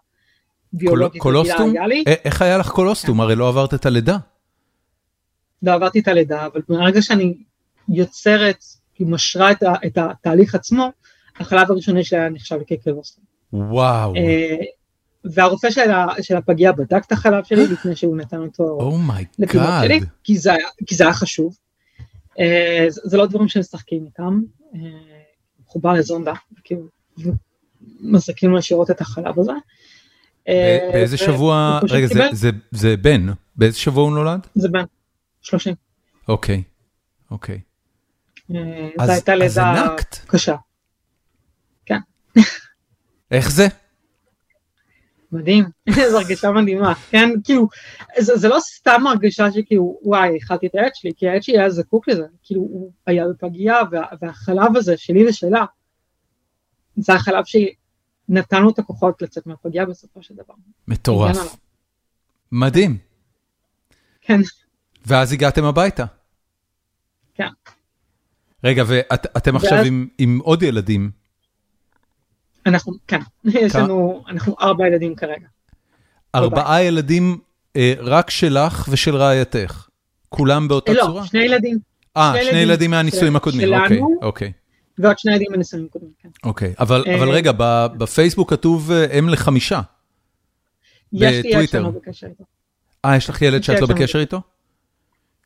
ביולוגית 0.74 1.22
קולוסטום? 1.22 1.70
היה 1.70 1.88
לי. 1.88 2.04
איך 2.08 2.42
היה 2.42 2.58
לך 2.58 2.70
קולוסטום? 2.70 3.22
הרי 3.22 3.36
לא 3.36 3.50
עברת 3.50 3.74
את 3.74 3.86
הלידה. 3.86 4.18
לא 5.64 5.74
עברתי 5.74 6.00
את 6.00 6.08
הלידה, 6.08 6.46
אבל 6.46 6.62
ברגע 6.70 7.02
שאני 7.02 7.38
יוצרת, 7.90 8.64
היא 9.00 9.08
משרה 9.08 9.52
את, 9.52 9.64
ה, 9.64 9.74
את 9.86 9.98
התהליך 9.98 10.56
עצמו, 10.56 10.90
החלב 11.40 11.72
הראשוני 11.72 12.04
שלי 12.04 12.20
היה 12.20 12.30
נחשב 12.30 12.60
כקולוסטום. 12.68 13.24
וואו. 13.54 14.16
אה, 14.16 14.56
והרופא 15.26 15.72
של, 15.72 15.92
ה, 15.92 16.06
של 16.22 16.36
הפגייה 16.38 16.72
בדק 16.72 17.04
את 17.08 17.12
החלב 17.12 17.44
שלי 17.44 17.68
לפני 17.74 17.96
שהוא 17.96 18.18
נתן 18.18 18.38
אותו 18.42 18.78
לתינוק 19.40 19.66
שלי, 19.68 19.86
oh 19.86 19.92
my 19.92 19.98
God. 19.98 20.10
כי 20.24 20.38
זה, 20.38 20.54
כי 20.88 20.96
זה 20.96 21.04
היה 21.04 21.14
חשוב. 21.14 21.58
אה, 22.40 22.86
זה, 22.90 23.02
זה 23.04 23.18
לא 23.18 23.26
דברים 23.26 23.48
שמשחקים 23.48 24.06
איתם, 24.06 24.42
אה, 24.76 24.80
מחובר 25.66 25.94
לזונדה, 25.94 26.34
כאילו, 26.64 26.82
מזריקים 28.00 28.50
לו 28.52 28.58
ישירות 28.60 28.92
את 28.92 29.02
החלב 29.02 29.40
הזה. 29.40 29.52
באיזה 30.94 31.18
שבוע, 31.18 31.80
רגע, 31.90 32.08
זה- 32.08 32.14
קיבל- 32.14 32.30
זה- 32.36 32.50
זה 32.72 32.98
בן, 32.98 33.26
באיזה 33.56 33.78
שבוע 33.78 34.04
הוא 34.04 34.12
נולד? 34.12 34.48
זה 34.56 34.70
בין 34.70 34.86
30. 35.42 35.76
אוקיי, 36.28 36.64
אוקיי. 37.32 37.60
אה, 38.56 38.90
אז- 39.00 39.08
זו 39.08 39.12
הייתה 39.14 39.36
לידה. 39.36 39.96
קשה. 40.28 40.56
איך 43.32 43.52
זה? 43.52 43.68
מדהים, 45.32 45.66
זו 46.12 46.18
הרגשה 46.20 46.52
מדהימה, 46.52 46.96
כן, 46.96 47.30
כאילו, 47.44 47.68
זה, 48.20 48.38
זה 48.38 48.48
לא 48.48 48.58
סתם 48.60 49.08
הרגשה 49.08 49.52
שכאילו, 49.52 50.00
וואי, 50.04 50.38
אכלתי 50.38 50.68
את 50.68 50.76
הילד 50.76 50.92
שלי, 50.94 51.12
כי 51.18 51.30
הילד 51.30 51.44
שלי 51.44 51.60
היה 51.60 51.70
זקוק 51.70 52.08
לזה, 52.08 52.24
כאילו, 52.44 52.62
הוא 52.62 52.92
היה 53.08 53.26
בפגייה, 53.28 53.76
וה, 53.92 54.02
והחלב 54.22 54.76
הזה, 54.78 54.98
שלי 54.98 55.30
ושלה, 55.30 55.66
זה 56.96 57.14
החלב 57.14 57.44
שנתן 57.46 58.62
לו 58.62 58.70
את 58.70 58.80
הכוחות 58.80 59.22
לצאת 59.22 59.48
מהפגייה 59.48 59.86
בסופו 59.86 60.24
של 60.24 60.34
דבר. 60.34 60.54
מטורף. 60.88 61.38
מדהים. 62.52 62.98
כן, 64.22 64.40
ואז 65.06 65.32
הגעתם 65.34 65.64
הביתה. 65.64 66.06
כן. 67.34 67.50
רגע, 68.66 68.84
ואתם 68.88 69.56
עכשיו 69.56 69.72
ואז- 69.78 69.88
עם- 69.88 70.08
עם 70.18 70.40
עוד 70.44 70.64
ילדים. 70.64 71.12
אנחנו, 72.66 72.94
כן, 73.08 73.20
יש 73.46 73.76
לנו, 73.76 74.24
אנחנו 74.28 74.56
ארבע 74.62 74.88
ילדים 74.88 75.16
כרגע. 75.16 75.48
ארבעה 76.36 76.84
ילדים 76.84 77.38
אה, 77.76 77.94
רק 78.00 78.30
שלך 78.30 78.88
ושל 78.92 79.16
רעייתך. 79.16 79.88
כולם 80.30 80.68
באותה 80.68 80.94
לא, 80.94 81.02
צורה? 81.06 81.26
שני 81.26 81.40
ילדים, 81.44 81.78
אה, 82.18 82.32
שני 82.34 82.42
שני 82.44 82.52
ילדים 82.52 82.70
ילדים 82.70 82.92
מהנישואים 82.92 83.36
הקודמים. 83.36 83.68
שלנו. 83.68 83.84
אוקיי, 83.84 84.02
אוקיי. 84.22 84.52
ועוד 84.98 85.20
שני 85.20 85.32
ילדים 85.32 85.48
בנישואים 85.52 85.88
קודמים, 85.88 86.12
כן. 86.24 86.30
אוקיי, 86.44 86.74
אבל 86.80 87.04
אה, 87.08 87.16
אבל 87.16 87.30
רגע, 87.30 87.52
ב- 87.58 87.88
בפייסבוק 87.98 88.50
כתוב 88.50 88.92
אה, 88.92 89.20
אם 89.20 89.30
לחמישה. 89.30 89.82
יש 91.14 91.44
לי 91.46 91.50
ילד. 91.52 91.68
שלנו 91.70 91.92
בקשר 91.92 92.28
איתו. 92.28 92.44
אה, 93.06 93.16
יש 93.18 93.30
לך 93.30 93.42
ילד 93.42 93.64
שאת 93.64 93.82
לא 93.82 93.88
בקשר 93.88 94.20
איתו? 94.20 94.42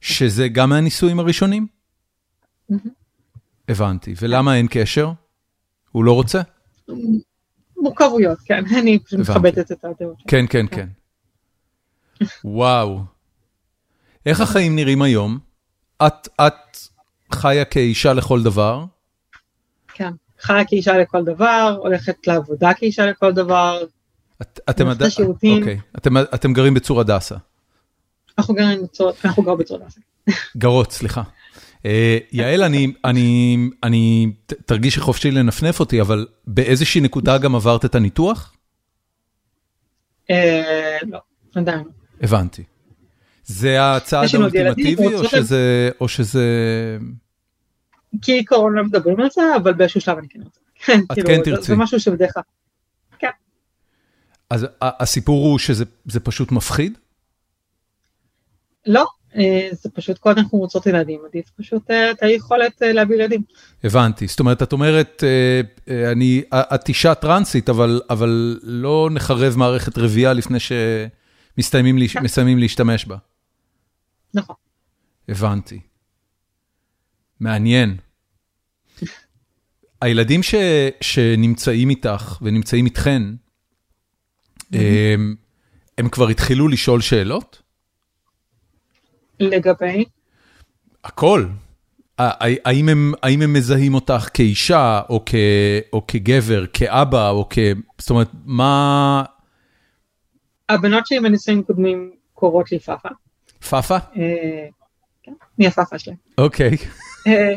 שזה 0.02 0.48
גם 0.48 0.70
מהנישואים 0.70 1.20
הראשונים? 1.20 1.68
הבנתי. 3.70 4.14
ולמה 4.22 4.56
אין 4.56 4.68
קשר? 4.70 5.12
הוא 5.92 6.04
לא 6.04 6.12
רוצה? 6.12 6.42
מורכבויות, 7.78 8.38
כן, 8.46 8.64
אני 8.80 9.00
פשוט. 9.00 9.20
מכבדת 9.20 9.72
את 9.72 9.86
הדעות. 9.86 10.16
כן, 10.28 10.46
כן, 10.50 10.66
כן. 10.72 10.88
וואו. 12.44 13.00
איך 14.26 14.42
החיים 14.42 14.76
נראים 14.76 15.02
היום? 15.02 15.40
את 16.08 16.28
את 16.42 16.78
חיה 17.34 17.66
כאישה 17.66 18.14
לכל 18.14 18.44
דבר, 18.44 18.86
כן, 19.94 20.12
חיה 20.42 20.66
כאישה 20.66 20.98
לכל 20.98 21.24
דבר, 21.24 21.78
הולכת 21.80 22.28
לעבודה 22.28 22.74
כאישה 22.74 23.06
לכל 23.06 23.32
דבר, 23.32 23.82
את- 24.42 24.60
אתם 24.70 24.88
עד-. 24.88 25.04
אוקיי. 25.60 25.80
אתם- 25.98 26.18
אתם 26.18 26.54
גרים 26.54 26.74
בצור 26.74 27.02
הדסה. 27.02 27.36
אנחנו 28.38 28.54
גרים 28.54 28.84
בצור, 28.84 29.12
אנחנו 29.26 29.44
גר 29.44 29.56
בצור 29.56 29.78
דסה. 29.78 30.02
גרות, 30.58 30.92
סליחה. 30.92 31.22
אה, 31.86 32.18
יעל, 32.32 32.64
אני, 32.64 32.94
אני, 33.06 33.58
אני, 33.84 34.32
ת- 34.46 34.54
תרגישי 34.54 35.00
חופשי 35.00 35.32
לנפנף 35.32 35.80
אותי, 35.80 36.02
אבל 36.02 36.28
באיזושהי 36.48 37.02
נקודה 37.02 37.38
גם 37.38 37.56
עברת 37.56 37.86
את 37.86 37.96
הניתוח? 37.96 38.54
אה, 40.30 40.98
לא, 41.08 41.20
עדיין. 41.56 41.80
לא. 41.80 41.84
הבנתי. 42.22 42.64
זה 43.44 43.78
הצעד 43.96 44.28
האולטימטיבי, 44.34 45.16
או 45.16 45.24
שזה, 45.30 45.90
או 46.02 46.08
שזה... 46.08 46.44
כעיקרון 48.22 48.74
לא 48.74 48.84
מדברים 48.84 49.20
על 49.20 49.28
זה, 49.32 49.42
אבל 49.56 49.74
באיזשהו 49.74 50.02
שלב 50.02 50.18
אני 50.18 50.28
כן 50.30 50.40
רוצה. 50.42 50.60
כן, 50.86 51.00
את 51.00 51.12
כאילו, 51.14 51.28
כן 51.28 51.42
תרצי. 51.44 51.68
זה 51.68 51.76
משהו 51.76 52.00
שבדרך 52.00 52.34
כלל. 52.34 52.44
אז 54.50 54.64
ה- 54.64 55.04
הסיפור 55.04 55.46
הוא 55.48 55.60
שזה 55.60 55.86
זה 56.06 56.20
פשוט 56.20 56.52
מפחיד? 56.52 56.98
לא, 58.88 59.06
זה 59.72 59.90
פשוט 59.94 60.18
קודם 60.18 60.38
אנחנו 60.38 60.58
רוצות 60.58 60.86
ילדים, 60.86 61.20
עדיף 61.26 61.50
פשוט 61.50 61.92
אה, 61.92 62.12
את 62.12 62.24
היכולת 62.24 62.84
אה, 62.84 62.94
להביא 62.94 63.16
ילדים. 63.16 63.42
הבנתי. 63.84 64.28
זאת 64.28 64.40
אומרת, 64.40 64.64
את 64.64 64.74
אומרת, 64.74 65.24
אה, 65.24 65.62
אה, 65.90 66.12
אני, 66.12 66.42
את 66.54 66.90
אישה 66.90 67.16
טרנסית, 67.16 67.70
אבל, 67.70 68.02
אבל 68.10 68.60
לא 68.64 69.10
נחרב 69.12 69.58
מערכת 69.58 69.98
רבייה 69.98 70.34
לפני 70.34 70.58
שמסיימים. 70.60 71.96
מסיימים 72.22 72.60
להשתמש 72.60 73.06
בה. 73.06 73.18
נכון. 74.34 74.56
הבנתי. 75.30 75.80
מעניין. 77.40 77.98
הילדים 80.02 80.44
ש, 80.44 80.56
שנמצאים 81.02 81.90
איתך 81.90 82.38
ונמצאים 82.42 82.86
איתכן, 82.86 83.24
הם, 84.74 85.36
הם 85.98 86.10
כבר 86.10 86.28
התחילו 86.28 86.68
לשאול 86.68 87.02
שאלות? 87.02 87.62
לגבי, 89.40 90.06
הכל. 91.04 91.46
האם 92.18 92.90
הם, 92.90 93.14
האם 93.24 93.42
הם 93.42 93.54
מזהים 93.54 93.94
אותך 93.94 94.30
כאישה, 94.34 95.02
או, 95.10 95.24
כ, 95.26 95.36
או 95.94 96.08
כגבר, 96.08 96.66
כאבא, 96.74 97.30
או 97.30 97.48
כ... 97.50 97.58
זאת 97.98 98.10
אומרת, 98.10 98.28
מה... 98.46 99.24
הבנות 100.70 101.08
שלי 101.08 101.20
בנישואים 101.20 101.64
קודמים 101.64 102.12
קוראות 102.34 102.72
לי 102.72 102.80
פאפה. 102.80 103.10
פאפה? 103.70 103.96
אה, 103.96 104.68
כן, 105.24 105.32
אני 105.60 105.68
הפאפה 105.68 106.00
שלהם. 106.00 106.18
אוקיי. 106.38 106.78
אה, 107.28 107.54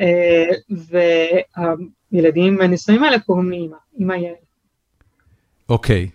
אה, 0.00 1.72
והילדים 2.12 2.56
בנישואים 2.56 3.04
האלה 3.04 3.18
קוראים 3.18 3.50
לי 3.50 3.56
אמא, 3.56 3.76
אמא 4.00 4.12
יעל. 4.12 4.34
אוקיי. 5.68 6.08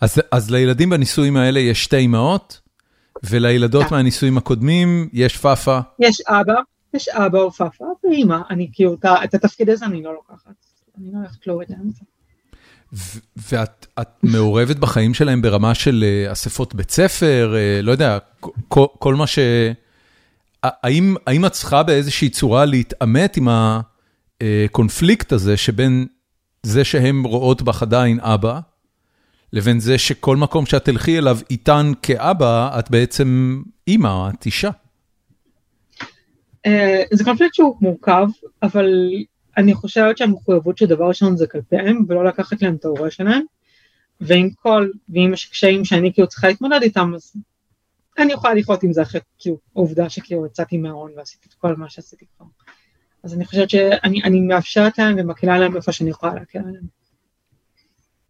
אז, 0.00 0.22
אז 0.30 0.50
לילדים 0.50 0.90
בנישואים 0.90 1.36
האלה 1.36 1.60
יש 1.60 1.84
שתי 1.84 2.04
אמהות, 2.04 2.60
ולילדות 3.30 3.86
כן. 3.86 3.94
מהנישואים 3.94 4.38
הקודמים 4.38 5.08
יש 5.12 5.36
פאפה. 5.36 5.78
יש 5.98 6.20
אבא, 6.20 6.54
יש 6.94 7.08
אבא 7.08 7.38
או 7.38 7.50
פאפה 7.50 7.84
ואמא, 8.04 8.38
אני 8.50 8.70
כאילו 8.72 8.96
את 9.24 9.34
התפקיד 9.34 9.70
הזה 9.70 9.86
אני 9.86 10.02
לא 10.02 10.14
לוקחת, 10.14 10.54
אני 10.98 11.12
לא 11.12 11.18
הולכת 11.18 11.46
להוריד 11.46 11.70
להם 11.70 11.88
את 11.90 11.94
זה. 11.94 12.04
ואת 13.36 13.86
את 14.00 14.08
מעורבת 14.22 14.76
בחיים 14.76 15.14
שלהם 15.14 15.42
ברמה 15.42 15.74
של 15.74 16.04
אה, 16.06 16.32
אספות 16.32 16.74
בית 16.74 16.90
ספר, 16.90 17.54
אה, 17.56 17.82
לא 17.82 17.92
יודע, 17.92 18.18
כל, 18.68 18.86
כל 18.98 19.14
מה 19.14 19.26
ש... 19.26 19.38
האם, 20.62 21.14
האם 21.26 21.46
את 21.46 21.52
צריכה 21.52 21.82
באיזושהי 21.82 22.28
צורה 22.28 22.64
להתעמת 22.64 23.36
עם 23.36 23.48
הקונפליקט 24.40 25.32
הזה 25.32 25.56
שבין 25.56 26.06
זה 26.62 26.84
שהן 26.84 27.24
רואות 27.24 27.62
בך 27.62 27.82
עדיין 27.82 28.20
אבא, 28.20 28.60
לבין 29.54 29.80
זה 29.80 29.98
שכל 29.98 30.36
מקום 30.36 30.66
שאת 30.66 30.84
תלכי 30.84 31.18
אליו 31.18 31.38
איתן 31.50 31.92
כאבא, 32.02 32.78
את 32.78 32.90
בעצם 32.90 33.62
אימא, 33.88 34.30
את 34.30 34.46
אישה. 34.46 34.70
אה, 36.66 37.02
זה 37.12 37.24
קונפליקט 37.24 37.54
שהוא 37.54 37.76
מורכב, 37.80 38.26
אבל 38.62 39.10
אני 39.56 39.74
חושבת 39.74 40.18
שהמחויבות 40.18 40.78
של 40.78 40.86
דבר 40.86 41.04
ראשון 41.04 41.36
זה 41.36 41.46
כלפיהם, 41.46 42.04
ולא 42.08 42.24
לקחת 42.24 42.62
להם 42.62 42.74
את 42.74 42.84
ההורה 42.84 43.10
שלהם, 43.10 43.42
ועם 44.20 44.50
כל, 44.50 44.88
ואם 45.08 45.30
יש 45.32 45.46
קשיים 45.46 45.84
שאני 45.84 46.12
כאילו 46.12 46.28
צריכה 46.28 46.48
להתמודד 46.48 46.82
איתם, 46.82 47.12
אז 47.14 47.32
אני 48.18 48.32
יכולה 48.32 48.54
לחיות 48.54 48.82
עם 48.82 48.92
זה 48.92 49.02
אחרי 49.02 49.20
כאילו 49.38 49.58
העובדה 49.76 50.08
שכאילו 50.08 50.46
יצאתי 50.46 50.76
מהארון 50.76 51.12
ועשיתי 51.16 51.48
את 51.48 51.54
כל 51.54 51.76
מה 51.76 51.88
שעשיתי 51.88 52.26
כבר. 52.36 52.46
אז 53.22 53.34
אני 53.34 53.44
חושבת 53.44 53.70
שאני 53.70 54.22
אני 54.24 54.40
מאפשרת 54.40 54.98
להם 54.98 55.16
ומקלה 55.18 55.58
להם 55.58 55.76
איפה 55.76 55.92
שאני 55.92 56.10
יכולה 56.10 56.34
להקל 56.34 56.58
עליהם, 56.58 57.03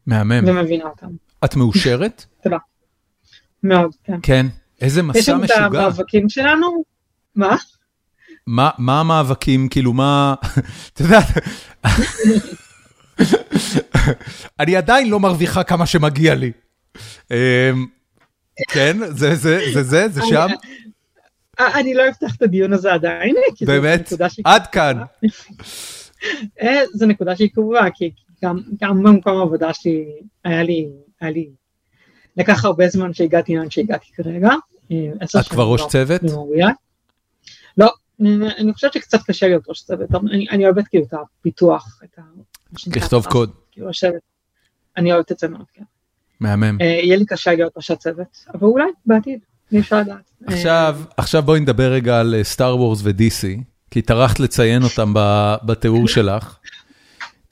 מהמם. 0.06 0.48
ומבינה 0.48 0.85
אותם. 0.85 1.06
את 1.44 1.56
מאושרת? 1.56 2.24
מאוד, 3.62 3.94
כן. 4.05 4.18
כן. 4.22 4.47
איזה 4.81 5.01
יש 5.01 5.06
מסע 5.06 5.32
לנו 5.32 5.44
את 5.44 5.51
משוגע. 5.51 5.64
המאבקים 5.64 6.28
שלנו, 6.28 6.85
מה? 7.35 7.56
מה, 8.47 8.70
מה 8.78 9.01
המאבקים, 9.01 9.68
כאילו 9.68 9.93
מה, 9.93 10.35
את 10.93 11.01
יודעת, 11.01 11.26
אני 14.60 14.76
עדיין 14.76 15.10
לא 15.10 15.20
מרוויחה 15.20 15.64
כמה 15.64 15.86
שמגיע 15.86 16.35
לי. 16.35 16.52
אמ, 17.31 17.36
כן, 18.68 18.97
זה 18.98 19.35
זה, 19.35 19.60
זה 19.72 19.82
זה, 19.82 20.09
זה 20.09 20.20
שם? 20.26 20.47
אה, 21.60 21.81
אני 21.81 21.94
לא 21.94 22.09
אפתח 22.09 22.35
את 22.36 22.43
הדיון 22.43 22.72
הזה 22.72 22.93
עדיין. 22.93 23.35
באמת? 23.66 24.12
עד 24.44 24.66
כאן. 24.66 25.01
אה, 26.62 26.81
זו 26.94 27.06
נקודה 27.06 27.36
שהיא 27.36 27.51
קרובה, 27.55 27.81
כי 27.94 28.10
גם, 28.44 28.60
גם 28.80 29.02
במקום 29.02 29.38
העבודה 29.38 29.74
שלי 29.74 30.04
היה 30.44 30.62
לי, 30.62 30.88
היה 31.20 31.30
לי, 31.30 31.50
לקח 32.36 32.64
הרבה 32.64 32.88
זמן 32.88 33.14
שהגעתי 33.14 33.56
לאן 33.56 33.70
שהגעתי 33.70 34.06
כרגע. 34.12 34.50
את 35.40 35.48
כבר 35.48 35.64
ראש 35.64 35.82
צוות? 35.88 36.20
לא, 37.78 37.92
אני 38.58 38.72
חושבת 38.72 38.92
שקצת 38.92 39.18
קשה 39.26 39.48
להיות 39.48 39.68
ראש 39.68 39.82
צוות, 39.82 40.08
אני, 40.14 40.46
אני 40.50 40.64
אוהבת 40.64 40.88
כאילו 40.88 41.04
את 41.04 41.14
הפיתוח, 41.14 42.00
את 42.04 42.18
ה... 42.18 42.22
לכתוב 42.96 43.26
קוד. 43.26 43.50
כאילו 43.72 43.88
לשבת, 43.88 44.20
אני 44.96 45.12
אוהבת 45.12 45.32
את 45.32 45.38
זה 45.38 45.48
מאוד, 45.48 45.66
כן. 45.74 45.82
מהמם. 46.40 46.78
אה, 46.80 46.86
יהיה 46.86 47.16
לי 47.16 47.26
קשה 47.26 47.54
להיות 47.54 47.72
ראש 47.76 47.90
הצוות, 47.90 48.44
אבל 48.54 48.66
אולי 48.66 48.84
בעתיד, 49.06 49.38
אי 49.72 49.80
אפשר 49.80 50.00
לדעת. 50.00 50.30
עכשיו, 50.46 51.00
עכשיו 51.16 51.42
בואי 51.42 51.60
נדבר 51.60 51.92
רגע 51.92 52.20
על 52.20 52.34
סטאר 52.42 52.76
וורס 52.76 53.00
ו-DC, 53.02 53.62
כי 53.90 54.02
טרחת 54.02 54.40
לציין 54.40 54.82
אותם 54.82 55.14
בתיאור 55.66 56.08
שלך. 56.14 56.58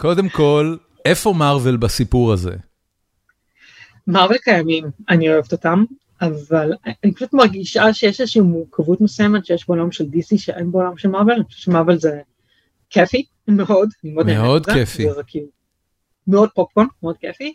קודם 0.03 0.29
כל, 0.29 0.77
איפה 1.05 1.33
מארוול 1.33 1.77
בסיפור 1.77 2.33
הזה? 2.33 2.57
מארוול 4.07 4.39
קיימים, 4.39 4.85
אני 5.09 5.29
אוהבת 5.29 5.53
אותם, 5.53 5.85
אבל 6.21 6.73
אני 7.05 7.15
פשוט 7.15 7.33
מרגישה 7.33 7.95
שיש 7.95 8.21
איזושהי 8.21 8.41
מורכבות 8.41 9.01
מסוימת 9.01 9.47
שיש 9.47 9.69
בעולם 9.69 9.93
של 9.93 10.05
DC 10.05 10.39
שאין 10.39 10.73
בעולם 10.73 10.97
של 10.97 11.09
מארוול, 11.09 11.33
אני 11.33 11.45
חושבת 11.45 11.61
שמארוול 11.61 11.97
זה 11.97 12.21
כיפי 12.91 13.25
מאוד, 13.49 13.89
מאוד, 14.05 14.27
מאוד 14.27 14.67
כיפי, 14.67 15.03
זה, 15.03 15.13
זה 15.13 15.23
כאילו 15.27 15.47
מאוד 16.27 16.49
פופקורן, 16.55 16.87
מאוד 17.03 17.17
כיפי, 17.17 17.55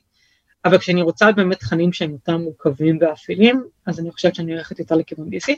אבל 0.67 0.77
כשאני 0.77 1.01
רוצה 1.01 1.31
באמת 1.31 1.59
תכנים 1.59 1.93
שהם 1.93 2.11
יותר 2.11 2.37
מורכבים 2.37 2.97
ואפלים, 3.01 3.63
אז 3.85 3.99
אני 3.99 4.11
חושבת 4.11 4.35
שאני 4.35 4.51
הולכת 4.53 4.79
יותר 4.79 4.95
לכיוון 4.95 5.27
DC. 5.27 5.51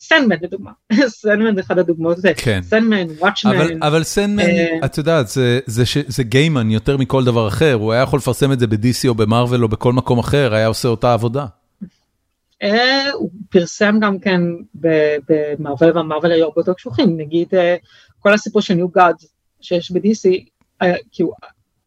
Sandman 0.00 0.36
לדוגמה, 0.40 0.70
Sandman 1.20 1.54
זה 1.54 1.60
אחד 1.60 1.78
הדוגמאות, 1.78 2.18
כן. 2.36 2.60
Sandman, 2.62 3.06
Watchmen. 3.18 3.56
אבל, 3.56 3.78
אבל 3.82 4.02
Sandman, 4.02 4.42
uh, 4.42 4.84
את 4.84 4.98
יודעת, 4.98 5.28
זה, 5.28 5.60
זה, 5.66 5.84
זה, 5.94 6.02
זה 6.06 6.22
גיימן 6.22 6.70
יותר 6.70 6.96
מכל 6.96 7.24
דבר 7.24 7.48
אחר, 7.48 7.74
הוא 7.74 7.92
היה 7.92 8.02
יכול 8.02 8.18
לפרסם 8.18 8.52
את 8.52 8.58
זה 8.58 8.66
ב-DC 8.66 9.08
או 9.08 9.14
במרוויל 9.14 9.62
או 9.62 9.68
בכל 9.68 9.92
מקום 9.92 10.18
אחר, 10.18 10.54
היה 10.54 10.66
עושה 10.66 10.88
אותה 10.88 11.12
עבודה. 11.12 11.46
אה, 12.62 13.10
הוא 13.12 13.30
פרסם 13.50 13.98
גם 14.00 14.18
כן 14.18 14.40
במרוויל 15.28 15.90
והמרוויל 15.94 16.32
היו 16.32 16.44
הרבה 16.44 16.60
יותר 16.60 16.72
קשוחים, 16.72 17.16
נגיד 17.16 17.48
אה, 17.54 17.76
כל 18.18 18.32
הסיפור 18.32 18.62
של 18.62 18.74
New 18.74 18.88
God 18.88 19.16
שיש 19.60 19.92
ב-DC, 19.92 20.28
כאילו, 21.12 21.32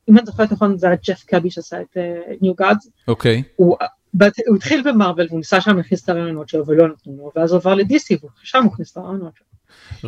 אם 0.10 0.18
אני 0.18 0.26
זוכרת 0.26 0.52
נכון 0.52 0.78
זה 0.78 0.88
היה 0.88 0.96
ג'ף 1.08 1.24
קאבי 1.24 1.52
שעשה 1.52 1.82
את 1.82 1.98
ניו 2.42 2.54
גאד, 2.54 2.78
אוקיי. 3.08 3.44
הוא 3.56 3.78
התחיל 4.56 4.84
במרוויל 4.92 5.28
והוא 5.28 5.38
ניסה 5.38 5.62
שם 5.62 5.78
להכניס 5.78 6.04
את 6.04 6.10
הרעיונות 6.10 6.50
שלו 6.50 6.68
ולא 6.68 6.88
נתנו 6.88 7.18
לו, 7.18 7.32
ואז 7.36 7.54
עבר 7.54 7.76
ל-DC 7.76 8.26
ושם 8.44 8.64
הוא 8.64 8.74
הכניס 8.74 8.92
את 8.92 8.98
הרעיונות 8.98 9.34
שלו. 9.36 9.50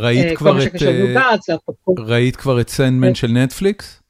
ראית 0.02 0.38
כבר 0.38 0.64
את 0.64 0.72
ראית 2.00 2.36
כבר 2.36 2.62
את 2.62 2.70
סנדמן 2.70 3.16
של 3.16 3.28
נטפליקס? 3.28 4.02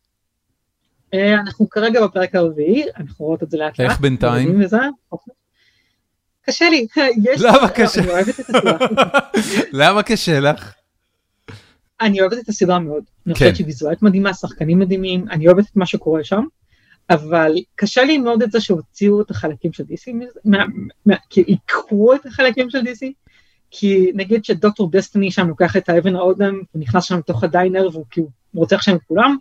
אנחנו 1.13 1.69
כרגע 1.69 2.07
בפרק 2.07 2.35
הרביעי, 2.35 2.83
אנחנו 2.97 3.25
רואות 3.25 3.43
את 3.43 3.51
זה 3.51 3.57
לאט 3.57 3.79
לאט. 3.79 3.89
איך 3.89 3.99
בינתיים? 3.99 4.61
קשה 6.45 6.69
לי. 6.69 6.87
למה 7.45 7.69
קשה? 7.69 8.01
למה 9.81 10.03
קשה 10.03 10.39
לך? 10.39 10.73
אני 12.01 12.21
אוהבת 12.21 12.37
את 12.37 12.49
הסדרה 12.49 12.79
מאוד. 12.79 13.03
אני 13.25 13.33
חושבת 13.33 13.49
כן. 13.49 13.55
שהיא 13.55 13.65
ויזואלית 13.65 14.01
מדהימה, 14.01 14.33
שחקנים 14.33 14.79
מדהימים, 14.79 15.25
אני 15.29 15.47
אוהבת 15.47 15.65
את 15.65 15.75
מה 15.75 15.85
שקורה 15.85 16.23
שם, 16.23 16.43
אבל 17.09 17.55
קשה 17.75 18.03
לי 18.03 18.17
מאוד 18.17 18.41
את 18.41 18.51
זה 18.51 18.61
שהוציאו 18.61 19.21
את 19.21 19.31
החלקים 19.31 19.73
של 19.73 19.83
DC, 19.83 20.11
כי 21.29 21.41
עיקרו 21.41 22.13
את 22.13 22.25
החלקים 22.25 22.69
של 22.69 22.79
DC, 22.79 23.05
כי 23.71 24.11
נגיד 24.15 24.45
שדוקטור 24.45 24.91
דסטיני 24.91 25.31
שם 25.31 25.47
לוקח 25.47 25.77
את 25.77 25.89
האבן 25.89 26.15
האודם, 26.15 26.61
הוא 26.71 26.81
נכנס 26.81 27.03
שם 27.03 27.17
לתוך 27.17 27.43
הדיינר 27.43 27.87
והוא 27.91 28.05
כאילו 28.09 28.27
רוצח 28.53 28.81
שם 28.81 28.95
את 28.95 29.01
כולם, 29.07 29.37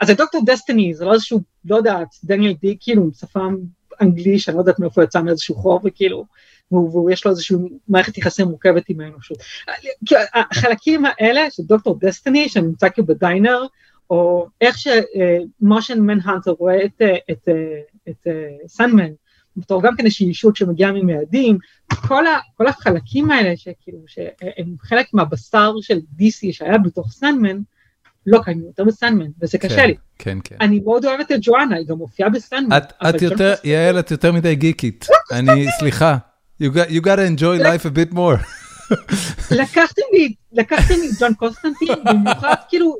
אז 0.00 0.08
זה 0.08 0.14
דוקטור 0.14 0.42
דסטיני, 0.46 0.94
זה 0.94 1.04
לא 1.04 1.12
איזשהו, 1.12 1.40
לא 1.64 1.76
יודעת, 1.76 2.08
דניאל 2.24 2.54
די, 2.60 2.76
כאילו, 2.80 3.02
עם 3.02 3.10
שפם 3.12 3.56
אנגלי 4.00 4.38
שאני 4.38 4.56
לא 4.56 4.60
יודעת 4.60 4.78
מאיפה 4.78 5.04
יצא 5.04 5.22
מאיזשהו 5.22 5.54
חור 5.54 5.80
וכאילו, 5.84 6.24
ויש 6.72 7.24
לו 7.24 7.30
איזושהי 7.30 7.56
מערכת 7.88 8.18
יחסים 8.18 8.46
מורכבת 8.46 8.84
עם 8.88 9.00
האנושות. 9.00 9.38
החלקים 10.34 11.04
האלה 11.04 11.50
של 11.50 11.62
דוקטור 11.62 11.98
דסטיני 12.00 12.48
שנמצא 12.48 12.88
כאילו 12.88 13.06
בדיינר, 13.06 13.62
או 14.10 14.46
איך 14.60 14.76
שמושן 14.78 16.00
מנהנטר 16.00 16.50
רואה 16.50 16.84
את, 16.84 17.02
את, 17.30 17.48
את, 17.48 17.48
את 18.08 18.26
סנמן, 18.66 19.10
בתור 19.56 19.82
גם 19.82 19.96
כן 19.96 20.04
איזושהי 20.04 20.28
אישות 20.28 20.56
שמגיעה 20.56 20.92
ממאדים, 20.92 21.58
כל, 22.08 22.26
ה, 22.26 22.38
כל 22.56 22.66
החלקים 22.66 23.30
האלה 23.30 23.56
שכאילו 23.56 23.98
שהם 24.06 24.74
חלק 24.80 25.06
מהבשר 25.12 25.72
של 25.80 25.98
DC 26.18 26.52
שהיה 26.52 26.78
בתוך 26.78 27.12
סנמן, 27.12 27.58
לא 28.26 28.40
קיימים 28.44 28.66
יותר 28.66 28.84
בסנדמן, 28.84 29.26
וזה 29.40 29.58
קשה 29.58 29.76
כן, 29.76 29.86
לי. 29.86 29.94
כן, 30.18 30.38
כן. 30.44 30.56
אני 30.60 30.80
מאוד 30.80 31.04
אוהבת 31.04 31.32
את 31.32 31.38
ג'ואנה, 31.42 31.76
היא 31.76 31.86
גם 31.86 31.96
מופיעה 31.96 32.28
בסנדמן. 32.28 32.76
את, 32.76 32.92
את 33.08 33.22
יותר, 33.22 33.54
יעל, 33.64 33.98
את 33.98 34.10
יותר 34.10 34.32
מדי 34.32 34.54
גיקית. 34.54 35.06
אני, 35.32 35.66
סליחה. 35.78 36.16
You 36.60 36.70
got, 36.72 36.90
you 36.90 37.00
got 37.00 37.16
to 37.16 37.24
enjoy 37.24 37.58
life 37.58 37.84
a 37.84 37.90
bit 37.90 38.12
more. 38.12 38.38
לקחתם 39.60 40.02
לי, 40.12 40.34
לקחתם 40.52 40.94
לי 40.94 41.08
ג'ון 41.20 41.34
קוסטנטין, 41.34 41.88
במיוחד 42.04 42.54
כאילו, 42.68 42.96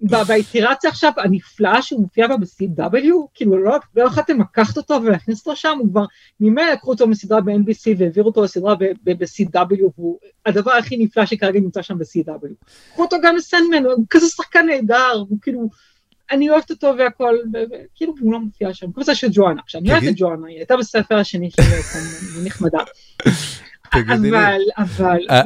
באיטירציה 0.00 0.90
עכשיו 0.90 1.12
הנפלאה 1.16 1.82
שהוא 1.82 2.00
מופיע 2.00 2.28
בה 2.28 2.36
ב-CW, 2.36 3.12
כאילו 3.34 3.64
לא, 3.64 3.76
לא 3.96 4.02
יכולתם 4.02 4.40
לקחת 4.40 4.76
אותו 4.76 4.94
ולהכניס 5.02 5.38
אותו 5.38 5.56
שם, 5.56 5.78
הוא 5.78 5.90
כבר, 5.90 6.04
ממילא 6.40 6.72
לקחו 6.72 6.90
אותו 6.90 7.06
מסדרה 7.06 7.40
ב-NBC 7.40 7.98
והעבירו 7.98 8.28
אותו 8.28 8.44
לסדרה 8.44 8.74
ב-CW, 9.04 9.82
והוא 9.98 10.18
הדבר 10.46 10.72
הכי 10.72 10.96
נפלא 10.96 11.26
שכרגע 11.26 11.60
נמצא 11.60 11.82
שם 11.82 11.98
ב-CW. 11.98 12.66
קחו 12.92 13.02
אותו 13.02 13.16
גם 13.22 13.36
לסנדמן, 13.36 13.84
הוא 13.84 14.04
כזה 14.10 14.26
שחקן 14.28 14.66
נהדר, 14.66 15.24
הוא 15.28 15.38
כאילו, 15.42 15.68
אני 16.30 16.50
אוהבת 16.50 16.70
אותו 16.70 16.94
והכל, 16.98 17.34
וכאילו 17.52 18.14
הוא 18.20 18.32
לא 18.32 18.40
מופיע 18.40 18.74
שם, 18.74 18.86
זה 19.00 19.14
של 19.14 19.28
ג'ואנה, 19.32 19.60
עכשיו 19.64 19.80
אני 19.80 19.92
אוהבת 19.92 20.08
את 20.08 20.14
ג'ואנה, 20.16 20.46
היא 20.48 20.56
הייתה 20.56 20.76
בספר 20.76 21.16
השני 21.16 21.50
של 21.50 21.62
סנדמן, 21.62 22.38
היא 22.38 22.46
נחמדה. 22.46 22.78
אבל, 23.94 24.60
אבל, 24.78 25.26
אה, 25.30 25.42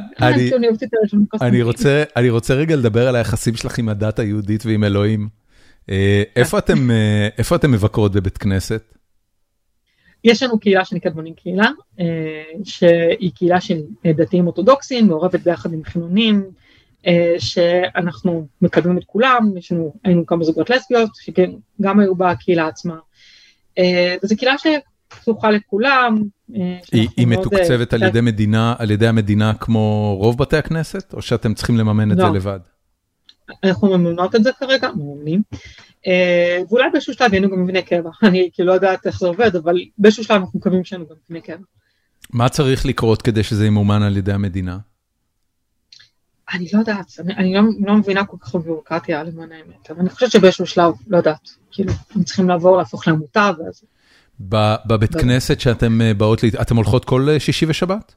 אני 2.16 2.30
רוצה 2.30 2.54
רגע 2.54 2.76
לדבר 2.76 3.08
על 3.08 3.16
היחסים 3.16 3.56
שלך 3.56 3.78
עם 3.78 3.88
הדת 3.88 4.18
היהודית 4.18 4.66
ועם 4.66 4.84
אלוהים. 4.84 5.28
אה, 5.90 6.22
איפה 7.38 7.56
אתם 7.56 7.70
מבקרות 7.72 8.12
בבית 8.12 8.38
כנסת? 8.38 8.94
יש 10.24 10.42
לנו 10.42 10.60
קהילה 10.60 10.84
שנקראת 10.84 11.14
בונים 11.14 11.34
קהילה, 11.34 11.70
אה, 12.00 12.04
שהיא 12.64 13.30
קהילה 13.34 13.60
של 13.60 13.80
דתיים 14.06 14.46
אורתודוקסים, 14.46 15.06
מעורבת 15.06 15.40
ביחד 15.40 15.72
עם 15.72 15.84
חילונים, 15.84 16.44
שאנחנו 17.38 18.46
מקדמים 18.62 18.98
את 18.98 19.04
כולם, 19.06 19.50
יש 19.56 19.72
לנו, 19.72 19.94
היינו 20.04 20.26
כמה 20.26 20.44
זוגות 20.44 20.70
לסביות, 20.70 21.10
שגם 21.14 22.00
היו 22.00 22.14
בקהילה 22.14 22.66
עצמה. 22.66 22.96
וזו 24.22 24.36
קהילה 24.36 24.54
פתוחה 25.08 25.50
לכולם. 25.50 26.22
אה, 26.56 26.78
היא 27.16 27.26
מתוקצבת 27.26 27.92
על 27.92 28.02
ידי 28.02 28.20
מדינה, 28.20 28.74
על 28.78 28.90
ידי 28.90 29.06
המדינה 29.06 29.54
כמו 29.54 30.16
רוב 30.20 30.38
בתי 30.38 30.56
הכנסת, 30.56 31.14
או 31.14 31.22
שאתם 31.22 31.54
צריכים 31.54 31.76
לממן 31.76 32.12
את 32.12 32.16
זה 32.16 32.22
לא. 32.22 32.34
לבד? 32.34 32.60
אנחנו 33.64 33.98
מממנות 33.98 34.34
את 34.34 34.44
זה 34.44 34.50
כרגע, 34.58 34.90
מממנים. 34.96 35.42
אה, 36.06 36.58
ואולי 36.68 36.90
באיזשהו 36.92 37.14
שלב 37.14 37.32
היינו 37.32 37.50
גם 37.50 37.64
מבני 37.64 37.82
קבע, 37.82 38.10
אני 38.28 38.50
כאילו 38.52 38.68
לא 38.68 38.72
יודעת 38.72 39.06
איך 39.06 39.18
זה 39.18 39.26
עובד, 39.26 39.56
אבל 39.56 39.76
באיזשהו 39.98 40.24
שלב 40.24 40.36
אנחנו 40.36 40.58
מקווים 40.58 40.84
שהיינו 40.84 41.06
גם 41.06 41.14
מבני 41.24 41.40
קבע. 41.40 41.64
מה 42.32 42.48
צריך 42.48 42.86
לקרות 42.86 43.22
כדי 43.22 43.42
שזה 43.42 43.66
ימומן 43.66 44.02
על 44.02 44.16
ידי 44.16 44.32
המדינה? 44.32 44.78
אני 46.52 46.68
לא 46.72 46.78
יודעת, 46.78 47.12
אני 47.36 47.54
לא, 47.54 47.60
לא 47.86 47.94
מבינה 47.94 48.24
כל 48.24 48.36
כך 48.40 48.54
בביורוקרטיה 48.54 49.22
למען 49.22 49.52
האמת, 49.52 49.90
אבל 49.90 50.00
אני 50.00 50.10
חושבת 50.10 50.30
שבאיזשהו 50.30 50.66
שלב, 50.66 50.94
לא 51.06 51.16
יודעת, 51.16 51.48
כאילו, 51.70 51.92
הם 52.14 52.24
צריכים 52.24 52.48
לעבור, 52.48 52.76
להפוך 52.78 53.08
לעמותה, 53.08 53.50
ואז 53.58 53.82
בבית 54.40 55.14
כנסת 55.14 55.60
שאתם 55.60 56.00
אה, 56.00 56.14
באות, 56.14 56.44
אתם 56.60 56.76
הולכות 56.76 57.04
כל 57.04 57.28
אה, 57.30 57.40
שישי 57.40 57.66
ושבת? 57.68 58.14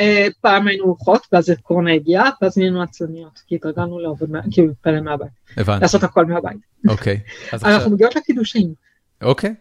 אה, 0.00 0.26
פעם 0.40 0.66
היינו 0.66 0.84
הולכות, 0.84 1.26
ואז 1.32 1.52
קורונה 1.62 1.92
הגיעה, 1.92 2.30
ואז 2.42 2.58
נהיינו 2.58 2.82
עצלניות, 2.82 3.42
כי 3.46 3.54
התרגלנו 3.54 3.98
לעבוד, 3.98 4.30
כאילו 4.50 4.68
להתפלל 4.68 5.00
מהבית. 5.00 5.28
הבנתי. 5.56 5.82
לעשות 5.82 6.02
הכל 6.02 6.26
מהבית. 6.26 6.56
אוקיי. 6.88 7.20
אנחנו 7.52 7.90
מגיעות 7.90 8.16
לקידושים. 8.16 8.74
אוקיי, 9.22 9.54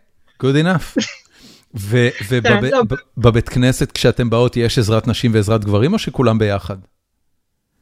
good 0.44 0.56
enough. 0.64 0.98
ובבית 1.90 3.50
כן, 3.50 3.62
לא. 3.62 3.72
כנסת 3.72 3.92
כשאתם 3.92 4.30
באות 4.30 4.58
יש 4.58 4.78
עזרת 4.78 5.08
נשים 5.08 5.34
ועזרת 5.34 5.66
גברים 5.66 5.94
או 5.94 6.00
שכולם 6.00 6.40
ביחד? 6.40 6.78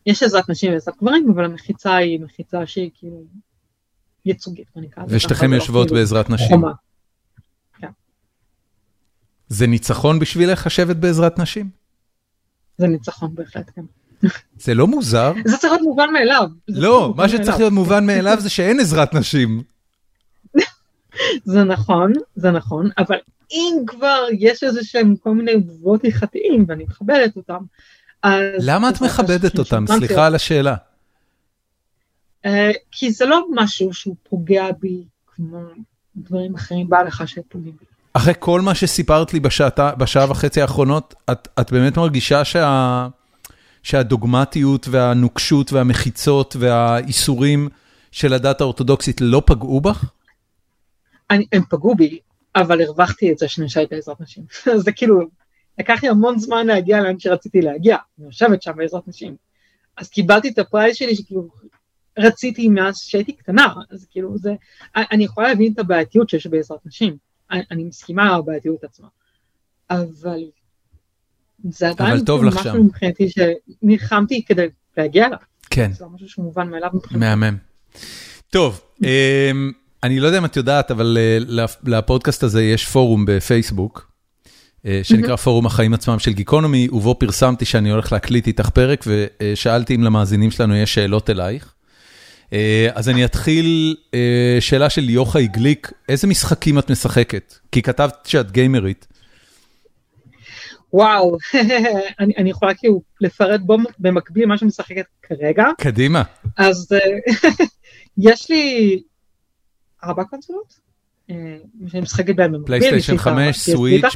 יש 0.05 0.23
עזרת 0.23 0.49
נשים 0.49 0.71
ועזרת 0.73 0.95
גברים, 1.01 1.31
אבל 1.35 1.45
המחיצה 1.45 1.95
היא 1.95 2.19
מחיצה 2.19 2.65
שהיא 2.65 2.89
כאילו 2.93 3.23
ייצוגית. 4.25 4.67
ושתיכם 5.07 5.53
יושבות 5.53 5.87
כאילו 5.87 5.99
בעזרת 5.99 6.29
נשים? 6.29 6.61
זה 9.47 9.67
ניצחון 9.67 10.19
בשבילך 10.19 10.65
לשבת 10.65 10.95
בעזרת 10.95 11.39
נשים? 11.39 11.69
זה 12.77 12.87
ניצחון 12.87 13.35
בהחלט, 13.35 13.71
כן. 13.75 13.81
זה 14.59 14.73
לא 14.73 14.87
מוזר? 14.87 15.33
זה 15.45 15.57
צריך 15.57 15.73
להיות 15.73 15.81
מובן 15.81 16.13
מאליו. 16.13 16.47
לא, 16.67 17.13
מה 17.17 17.29
שצריך 17.29 17.57
להיות 17.57 17.73
מובן 17.73 18.05
מאליו 18.05 18.37
זה 18.39 18.49
שאין 18.49 18.79
עזרת 18.79 19.13
נשים. 19.13 19.63
זה 21.45 21.63
נכון, 21.63 22.13
זה 22.35 22.51
נכון, 22.51 22.89
אבל 22.97 23.17
אם 23.51 23.73
כבר 23.87 24.25
יש 24.39 24.63
איזה 24.63 24.83
שהם 24.83 25.15
כל 25.15 25.31
מיני 25.31 25.61
תגובות 25.61 26.03
הלכתיים 26.03 26.65
ואני 26.67 26.83
מכבדת 26.83 27.35
אותם. 27.35 27.63
למה 28.60 28.89
את 28.89 29.02
מכבדת 29.02 29.60
אותם? 29.60 29.85
סליחה 29.88 30.26
על 30.26 30.35
השאלה. 30.35 30.76
אה, 32.45 32.72
כי 32.91 33.11
זה 33.11 33.26
לא 33.26 33.45
משהו 33.56 33.93
שהוא 33.93 34.15
פוגע 34.30 34.65
בי 34.80 35.03
כמו 35.35 35.60
דברים 36.15 36.56
אחרים 36.56 36.89
בהלכה 36.89 37.27
שפוגעים 37.27 37.76
בי. 37.80 37.85
אחרי 38.14 38.34
כל 38.39 38.61
מה 38.61 38.76
שסיפרת 38.76 39.34
לי 39.34 39.39
בשעתה, 39.39 39.95
בשעה 39.95 40.31
וחצי 40.31 40.61
האחרונות, 40.61 41.15
את, 41.31 41.48
את 41.60 41.72
באמת 41.72 41.98
מרגישה 41.98 42.45
שה, 42.45 43.07
שהדוגמטיות 43.84 44.88
והנוקשות 44.88 45.73
והמחיצות 45.73 46.56
והאיסורים 46.60 47.69
של 48.11 48.34
הדת 48.34 48.61
האורתודוקסית 48.61 49.22
לא 49.22 49.43
פגעו 49.45 49.81
בך? 49.81 50.06
אני, 51.30 51.45
הם 51.52 51.64
פגעו 51.69 51.95
בי, 51.95 52.19
אבל 52.56 52.81
הרווחתי 52.81 53.31
את 53.31 53.38
זה 53.38 53.48
שאני 53.48 53.68
בעזרת 53.91 54.22
נשים. 54.22 54.43
זה 54.84 54.91
כאילו, 54.91 55.19
לקח 55.80 56.03
לי 56.03 56.10
המון 56.10 56.39
זמן 56.39 56.68
להגיע 56.68 57.02
לאן 57.02 57.19
שרציתי 57.19 57.61
להגיע, 57.61 57.98
אני 58.19 58.26
יושבת 58.26 58.61
שם 58.61 58.72
בעזרת 58.77 59.07
נשים. 59.07 59.35
אז 59.98 60.10
קיבלתי 60.10 60.49
את 60.49 60.60
ה 60.59 60.65
prize 60.65 60.95
שלי 60.95 61.15
שכאילו 61.15 61.48
רציתי 62.19 62.68
מאז 62.68 62.98
שהייתי 62.98 63.34
קטנה, 63.34 63.68
אז 63.91 64.07
כאילו 64.11 64.38
זה, 64.38 64.53
אני 64.95 65.23
יכולה 65.23 65.48
להבין 65.48 65.73
את 65.73 65.80
הבעייתיות 65.80 66.30
שיש 66.30 66.48
בעזרת 66.48 66.85
נשים, 66.85 67.18
אני, 67.52 67.61
אני 67.72 67.84
מסכימה 67.84 68.23
עם 68.30 68.39
הבעייתיות 68.39 68.84
עצמה, 68.84 69.07
אבל 69.89 70.06
זה 71.69 71.89
עדיין 71.89 72.26
כאילו 72.26 72.41
משהו. 72.48 72.84
מבחינתי 72.84 73.27
שנלחמתי 73.30 74.45
כדי 74.45 74.65
להגיע 74.98 75.26
אליו, 75.27 75.38
כן. 75.69 75.91
זה 75.93 76.03
לא 76.06 76.10
משהו 76.10 76.30
שהוא 76.30 76.45
מובן 76.45 76.69
מאליו 76.69 76.89
מבחינתי. 76.93 77.26
מהמם. 77.26 77.57
טוב, 78.49 78.81
אמ, 79.03 79.72
אני 80.03 80.19
לא 80.19 80.27
יודע 80.27 80.38
אם 80.38 80.45
את 80.45 80.56
יודעת, 80.57 80.91
אבל 80.91 81.18
אה, 81.19 81.38
לפ- 81.39 81.77
לפודקאסט 81.84 82.43
הזה 82.43 82.64
יש 82.64 82.85
פורום 82.88 83.26
בפייסבוק, 83.26 84.10
שנקרא 85.03 85.35
פורום 85.35 85.65
החיים 85.65 85.93
עצמם 85.93 86.19
של 86.19 86.33
גיקונומי, 86.33 86.87
ובו 86.91 87.15
פרסמתי 87.15 87.65
שאני 87.65 87.89
הולך 87.89 88.11
להקליט 88.11 88.47
איתך 88.47 88.69
פרק, 88.69 89.05
ושאלתי 89.07 89.95
אם 89.95 90.03
למאזינים 90.03 90.51
שלנו 90.51 90.75
יש 90.75 90.93
שאלות 90.93 91.29
אלייך. 91.29 91.73
אה, 92.53 92.89
אז 92.93 93.09
אני 93.09 93.25
אתחיל, 93.25 93.95
אה, 94.13 94.57
שאלה 94.59 94.89
של 94.89 95.09
יוחאי 95.09 95.47
גליק, 95.47 95.91
איזה 96.09 96.27
משחקים 96.27 96.79
את 96.79 96.91
משחקת? 96.91 97.55
כי 97.71 97.81
כתבת 97.81 98.15
שאת 98.25 98.51
גיימרית. 98.51 99.07
וואו, 100.93 101.37
אני, 102.19 102.33
אני 102.37 102.49
יכולה 102.49 102.73
כאילו 102.73 103.01
לפרט 103.21 103.61
בו 103.61 103.77
במקביל 103.99 104.45
מה 104.45 104.57
שאני 104.57 104.67
משחקת 104.67 105.05
כרגע, 105.21 105.65
קדימה. 105.77 106.23
אז 106.57 106.87
אה, 106.91 106.99
יש 108.27 108.49
לי 108.49 109.01
ארבע 110.03 110.23
קונסולות, 110.23 110.73
אה, 110.73 110.90
שאני 111.87 112.01
משחקת 112.01 112.35
בהן 112.35 112.51
במקביל. 112.51 112.77
יש 112.77 112.83
לי 112.83 112.89
פלייסטיישן 112.99 113.15
את 113.15 113.19
ה- 113.19 113.23
5, 113.23 113.55
PS 113.55 113.59
סוויץ', 113.71 114.15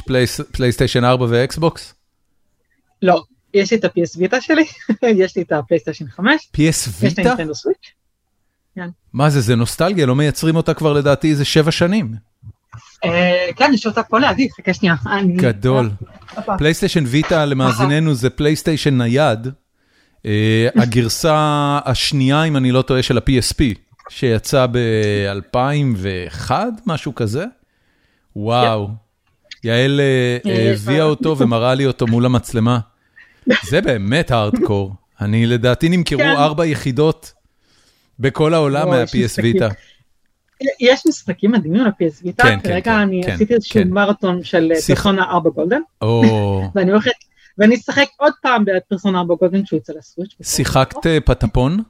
פלייסטיישן 0.52 1.04
4 1.04 1.26
ואקסבוקס? 1.28 1.94
לא, 3.02 3.22
יש 3.54 3.70
לי 3.72 3.78
את 3.78 3.84
ה-PS 3.84 4.18
ויטה 4.18 4.40
שלי, 4.40 4.64
יש 5.24 5.36
לי 5.36 5.42
את 5.42 5.52
הפלייסטיישן 5.52 6.08
5, 6.08 6.48
PS 6.56 6.58
יש 6.58 6.86
לי 7.02 7.08
ויטה? 7.08 7.22
נינטנדו 7.22 7.54
סוויץ'. 7.54 7.92
מה 9.12 9.30
זה, 9.30 9.40
זה 9.40 9.56
נוסטלגיה, 9.56 10.06
לא 10.06 10.14
מייצרים 10.16 10.56
אותה 10.56 10.74
כבר 10.74 10.92
לדעתי 10.92 11.30
איזה 11.30 11.44
שבע 11.44 11.70
שנים. 11.70 12.14
אה, 13.04 13.46
כן, 13.56 13.70
יש 13.74 13.86
אותה 13.86 14.02
פה 14.02 14.18
לידי, 14.18 14.48
חכה 14.50 14.74
שנייה. 14.74 14.94
גדול. 15.36 15.90
פלייסטיישן 16.58 17.04
ויטה 17.06 17.44
למאזיננו 17.44 18.14
זה 18.14 18.30
פלייסטיישן 18.30 18.98
נייד, 18.98 19.48
אה, 20.26 20.68
הגרסה 20.74 21.34
השנייה, 21.84 22.44
אם 22.44 22.56
אני 22.56 22.72
לא 22.72 22.82
טועה, 22.82 23.02
של 23.02 23.18
ה-PSP, 23.18 23.62
שיצא 24.08 24.66
ב-2001, 24.72 26.50
משהו 26.86 27.14
כזה. 27.14 27.44
וואו. 28.36 28.88
יעל 29.64 30.00
אה, 30.00 30.38
אה, 30.50 30.72
הביאה 30.72 30.98
אה. 30.98 31.04
אותו 31.04 31.38
ומראה 31.38 31.74
לי 31.74 31.86
אותו 31.86 32.06
מול 32.06 32.26
המצלמה. 32.26 32.78
זה 33.68 33.80
באמת 33.80 34.30
הארדקור. 34.30 34.92
אני 35.20 35.46
לדעתי 35.46 35.88
נמכרו 35.88 36.18
כן. 36.20 36.34
ארבע 36.36 36.66
יחידות 36.66 37.32
בכל 38.18 38.54
העולם 38.54 38.88
מה-PS. 38.88 39.42
ויטה. 39.42 39.68
יש 40.80 41.06
משחקים 41.08 41.52
מדהימים 41.52 41.80
על 41.80 41.88
PS 41.90 42.20
ויטה, 42.24 42.42
כן, 42.42 42.48
כן, 42.62 42.68
כרגע 42.68 42.82
כן, 42.84 42.90
אני 42.98 43.20
כן, 43.26 43.32
עשיתי 43.32 43.54
איזשהו 43.54 43.74
כן. 43.74 43.88
מרתון 43.88 44.44
של 44.44 44.72
שיח- 44.80 44.96
פרסונה 44.96 45.24
4 45.24 45.50
גולדן, 45.50 45.80
או, 46.02 46.22
ואני 46.74 46.90
הולכת, 46.90 47.10
ואני 47.58 47.74
אשחק 47.74 48.06
עוד 48.16 48.32
פעם 48.42 48.64
בפרסונה 48.64 49.18
4 49.18 49.34
גולדן 49.34 49.66
שהוא 49.66 49.76
יצא 49.76 49.92
לסוויץ'. 49.98 50.34
שיחקת 50.42 50.96
פטפון? 51.24 51.82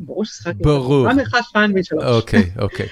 ברור 0.00 0.24
ששיחקתי. 0.24 0.62
ברור. 0.62 1.08
פעם 1.08 1.20
אחת, 1.20 1.38
שתיים 1.48 1.72
ושלוש. 1.74 2.04
אוקיי, 2.04 2.50
אוקיי. 2.62 2.86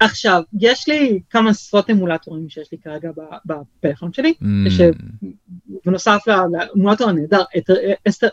עכשיו, 0.00 0.42
יש 0.60 0.88
לי 0.88 1.20
כמה 1.30 1.50
עשרות 1.50 1.90
אמולטורים 1.90 2.48
שיש 2.48 2.68
לי 2.72 2.78
כרגע 2.84 3.10
בפלאפון 3.46 4.12
שלי, 4.12 4.34
Mm, 4.42 4.46
שבנוסף 5.82 6.20
לאמולטור 6.52 7.08
הנהדר, 7.08 7.42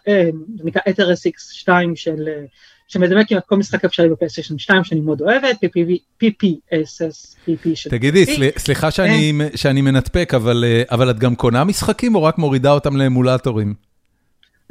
אה, 0.08 0.30
זה 0.58 0.64
נקרא 0.64 0.82
אתר 0.90 1.12
SX2 1.12 1.70
של... 1.96 2.28
אה, 2.28 2.46
שמדמה 2.88 3.26
כמעט 3.26 3.46
כל 3.46 3.58
משחק 3.58 3.86
אפשרי 3.86 4.10
בפלייסטיישן 4.10 4.58
2 4.58 4.84
שאני 4.84 5.02
מאוד 5.02 5.22
אוהבת, 5.22 5.58
PPSS, 6.24 7.36
PP 7.48 7.76
של... 7.76 7.90
תגידי, 7.90 8.26
סליחה 8.58 8.92
שאני 8.92 9.34
שאני 9.56 9.82
מנתפק, 9.82 10.34
אה, 10.34 10.84
אבל 10.92 11.12
את 11.12 11.20
גם 11.20 11.36
קונה 11.36 11.64
משחקים 11.64 12.16
או 12.16 12.24
רק 12.24 12.38
מורידה 12.38 12.72
אותם 12.72 12.98
לאמולטורים? 12.98 13.91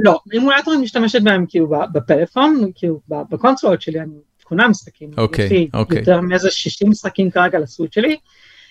לא, 0.03 0.21
אמולטורים 0.37 0.83
משתמשת 0.83 1.23
בהם 1.23 1.45
כאילו 1.49 1.69
בפלאפון, 1.93 2.71
כאילו 2.75 3.01
בקונסולות 3.09 3.83
שלי 3.83 4.01
אני 4.01 4.13
קונה 4.45 4.69
משחקים, 4.69 5.11
אוקיי, 5.19 5.49
לי 5.49 5.69
אוקיי. 5.75 5.99
יותר 5.99 6.21
מאיזה 6.21 6.51
60 6.51 6.91
משחקים 6.91 7.31
כרגע 7.31 7.59
לסוויץ' 7.59 7.95
שלי. 7.95 8.17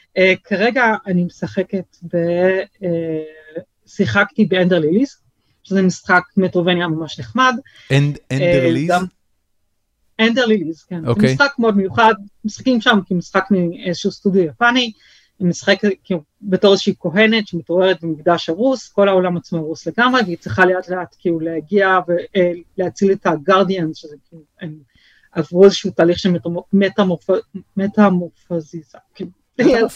Uh, 0.10 0.22
כרגע 0.44 0.96
אני 1.08 1.24
משחקת 1.24 1.98
ב... 2.14 2.18
Uh, 2.76 2.86
שיחקתי 3.86 4.46
ב 4.46 4.51
Ender 4.51 4.80
Lilies, 4.80 5.22
שזה 5.64 5.82
משחק 5.82 6.24
Metroidvania 6.38 6.88
ממש 6.88 7.20
נחמד. 7.20 7.54
End- 7.94 8.18
Enderlies? 8.32 8.90
גם- 8.90 9.06
Ender 10.20 10.46
Lilies, 10.46 10.84
כן. 10.84 11.08
אוקיי. 11.08 11.28
זה 11.28 11.34
משחק 11.34 11.52
מאוד 11.60 11.78
מיוחד, 11.78 12.14
משחקים 12.46 12.82
שם 12.82 13.00
כמשחק 13.08 13.44
מאיזשהו 13.52 14.12
סטודיו 14.12 14.44
יפני, 14.44 14.92
היא 15.40 15.48
משחקת 15.48 15.90
כאילו 16.04 16.22
בתור 16.42 16.72
איזושהי 16.72 16.94
כהנת 17.00 17.48
שמתעוררת 17.48 18.04
במקדש 18.04 18.50
הרוס, 18.50 18.90
כל 18.90 19.08
העולם 19.08 19.38
עצמו 19.38 19.60
הרוס 19.60 19.88
לגמרי, 19.88 20.22
והיא 20.22 20.38
צריכה 20.38 20.66
לאט 20.66 20.90
לאט 20.90 21.16
כאילו 21.20 21.40
להגיע 21.40 21.98
ולהציל 22.08 23.12
את 23.12 23.26
ה 23.26 23.32
guardians, 23.32 23.98
שזה 23.98 24.16
כאילו, 24.30 24.42
הם 24.62 24.74
עברו 25.32 25.66
איזשהו 25.66 25.92
תהליך 25.92 26.20
של 26.20 26.34
מטמורפוזיזה, 27.78 28.98
כאילו. 29.16 29.30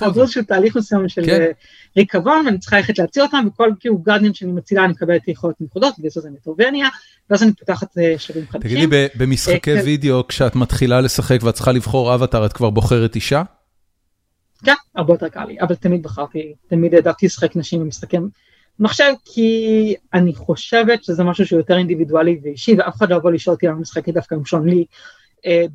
עברו 0.02 0.22
איזשהו 0.22 0.44
תהליך 0.44 0.78
מסוים 0.78 1.10
של 1.10 1.26
כן. 1.26 1.42
אה, 1.42 1.52
ריקבון, 1.98 2.46
ואני 2.46 2.60
צריכה 2.60 2.78
ללכת 2.78 3.00
להציל 3.00 3.24
אותם, 3.24 3.46
וכל 3.48 3.72
כאילו 3.80 3.98
גרדיאן 3.98 4.34
שאני 4.34 4.52
מצילה 4.52 4.84
אני 4.86 4.92
מקבלת 4.92 5.28
יכולות 5.28 5.56
מיוחדות, 5.62 5.94
בגלל 6.00 6.10
זה 6.10 6.30
מטרובניה, 6.30 6.88
ואז 7.30 7.44
אני 7.44 7.54
פותחת 7.54 7.98
אה, 7.98 8.16
שלבים 8.18 8.46
חדשים. 8.50 8.72
תגידי, 8.72 9.08
במשחקי 9.16 9.72
אה, 9.72 9.78
כן. 9.78 9.86
וידאו, 9.86 10.28
כשאת 10.28 10.56
מתחילה 10.56 11.02
לשחק 11.02 11.40
ואת 11.44 11.54
צריכה 11.54 11.72
לבחור 11.72 12.16
אבטאר, 12.16 12.46
את 12.46 12.54
כבר 12.54 12.70
בוחרת 12.70 13.16
אישה? 13.16 13.44
כן, 14.64 14.74
הרבה 14.96 15.14
יותר 15.14 15.30
קל 15.30 15.46
לי, 15.46 15.58
אבל 15.62 15.76
תמיד 15.76 16.04
בחרתי, 16.04 16.54
תמיד 16.68 16.94
העדפתי 16.94 17.26
לשחק 17.26 17.56
נשים 17.56 17.80
במשחקי 17.82 18.18
מחשב, 18.80 19.14
כי 19.26 19.96
אני 20.14 20.36
חושבת 20.36 21.04
שזה 21.04 21.24
משהו 21.24 21.46
שהוא 21.46 21.60
יותר 21.60 21.78
אינדיבידואלי 21.78 22.40
ואישי, 22.44 22.76
ואף 22.78 22.96
אחד 22.96 23.10
לא 23.10 23.16
יבוא 23.16 23.32
לשאול 23.32 23.54
אותי 23.54 23.68
למה 23.68 23.80
משחקתי 23.80 24.12
דווקא 24.12 24.36
עם 24.36 24.46
שון 24.46 24.70
לי 24.70 24.86
אה, 25.46 25.66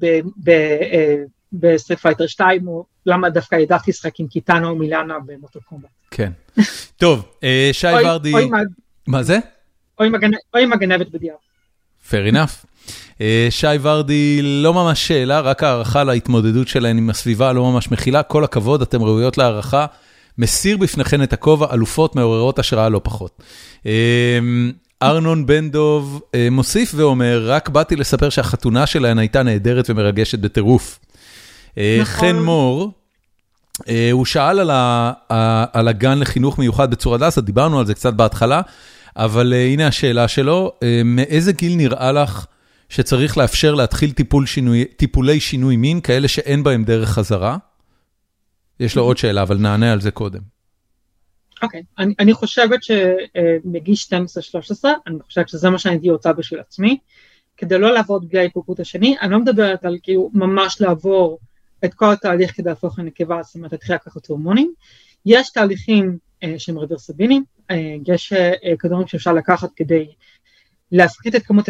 ב 1.52 1.59
Street 1.59 1.98
Fighter 1.98 2.26
2, 2.27 2.69
או 2.69 2.85
למה 3.06 3.31
דווקא 3.31 3.55
העדפתי 3.55 3.90
לשחק 3.90 4.20
עם 4.20 4.27
קיטאנה 4.27 4.69
או 4.69 4.77
מילינה 4.76 5.14
במורטל 5.26 5.60
קומבט. 5.69 5.89
כן. 6.10 6.32
טוב, 6.97 7.28
אה, 7.44 7.70
שי 7.73 7.86
ורדי, 8.05 8.32
מה 9.06 9.23
זה? 9.23 9.39
או 10.55 10.59
עם 10.59 10.73
הגנבת 10.73 11.09
בדיעבד. 11.10 11.36
fair 12.09 12.32
enough. 12.32 12.66
אה, 13.20 13.47
שי 13.51 13.66
ורדי, 13.82 14.40
לא 14.43 14.74
ממש 14.74 15.09
שאלה, 15.09 15.40
רק 15.40 15.62
הערכה 15.62 16.05
להתמודדות 16.05 16.69
שלהן 16.69 16.98
עם 16.98 17.10
הסביבה, 17.10 17.52
לא 17.52 17.73
ממש 17.73 17.90
מכילה. 17.90 18.23
כל 18.23 18.44
הכבוד, 18.44 18.82
אתן 18.82 18.98
ראויות 18.98 19.39
להערכה. 19.39 19.86
מסיר 20.39 20.77
בפניכן 20.77 21.23
את 21.23 21.32
הכובע, 21.32 21.66
אלופות 21.73 22.16
מעוררות 22.16 22.59
השראה 22.59 22.89
לא 22.89 23.01
פחות. 23.05 23.43
אה, 23.86 24.39
ארנון 25.02 25.47
בן 25.47 25.70
דוב 25.70 26.23
אה, 26.35 26.48
מוסיף 26.51 26.93
ואומר, 26.97 27.43
רק 27.47 27.69
באתי 27.69 27.97
לספר 27.97 28.28
שהחתונה 28.28 28.86
שלהן 28.86 29.19
הייתה 29.19 29.43
נהדרת 29.43 29.90
ומרגשת 29.90 30.39
בטירוף. 30.39 30.98
נכון. 31.77 32.05
חן 32.05 32.36
מור, 32.36 32.93
הוא 34.12 34.24
שאל 34.24 34.60
על, 34.60 34.70
ה, 34.70 35.65
על 35.73 35.89
הגן 35.89 36.19
לחינוך 36.19 36.59
מיוחד 36.59 36.90
בצור 36.90 37.15
הדסה, 37.15 37.40
דיברנו 37.40 37.78
על 37.78 37.86
זה 37.86 37.94
קצת 37.94 38.15
בהתחלה, 38.15 38.60
אבל 39.16 39.52
הנה 39.52 39.86
השאלה 39.86 40.28
שלו, 40.28 40.73
מאיזה 41.05 41.52
גיל 41.52 41.77
נראה 41.77 42.12
לך 42.12 42.47
שצריך 42.89 43.39
לאפשר 43.39 43.74
להתחיל 43.74 44.12
טיפול 44.12 44.47
שינוי, 44.47 44.85
טיפולי 44.85 45.40
שינוי 45.40 45.77
מין, 45.77 46.01
כאלה 46.01 46.28
שאין 46.28 46.62
בהם 46.62 46.85
דרך 46.85 47.09
חזרה? 47.09 47.56
יש 48.81 48.97
לו 48.97 49.02
עוד 49.02 49.19
שאלה, 49.19 49.43
אבל 49.43 49.56
נענה 49.56 49.93
על 49.93 50.01
זה 50.01 50.10
קודם. 50.10 50.40
אוקיי, 51.62 51.82
אני, 51.98 52.15
אני 52.19 52.32
חושבת 52.35 52.78
שמגיל 52.82 53.94
12-13, 54.85 54.89
אני 55.06 55.19
חושבת 55.23 55.48
שזה 55.48 55.70
מה 55.70 55.78
שאני 55.78 55.94
הייתי 55.94 56.10
רוצה 56.10 56.32
בשביל 56.32 56.60
עצמי, 56.60 56.98
כדי 57.56 57.78
לא 57.78 57.93
לעבוד 57.93 58.28
בלי 58.28 58.39
ההתפרקות 58.39 58.81
השני, 58.81 59.16
אני 59.20 59.32
לא 59.32 59.39
מדברת 59.39 59.85
על 59.85 59.98
כאילו 60.02 60.31
ממש 60.35 60.81
לעבור 60.81 61.39
את 61.85 61.94
כל 61.94 62.12
התהליך 62.12 62.56
כדי 62.56 62.69
להפוך 62.69 62.98
לנקבה, 62.98 63.43
זאת 63.43 63.55
אומרת 63.55 63.73
להתחיל 63.73 63.94
לקחת 63.94 64.27
הורמונים, 64.27 64.73
יש 65.27 65.51
תהליכים 65.51 66.19
שהם 66.59 66.78
רוורסבינים, 66.78 67.44
יש 68.06 68.32
כדורים 68.78 69.06
שאפשר 69.06 69.32
לקחת 69.32 69.70
כדי 69.77 70.06
להפחית 70.93 71.35
את 71.35 71.43
כמות 71.43 71.69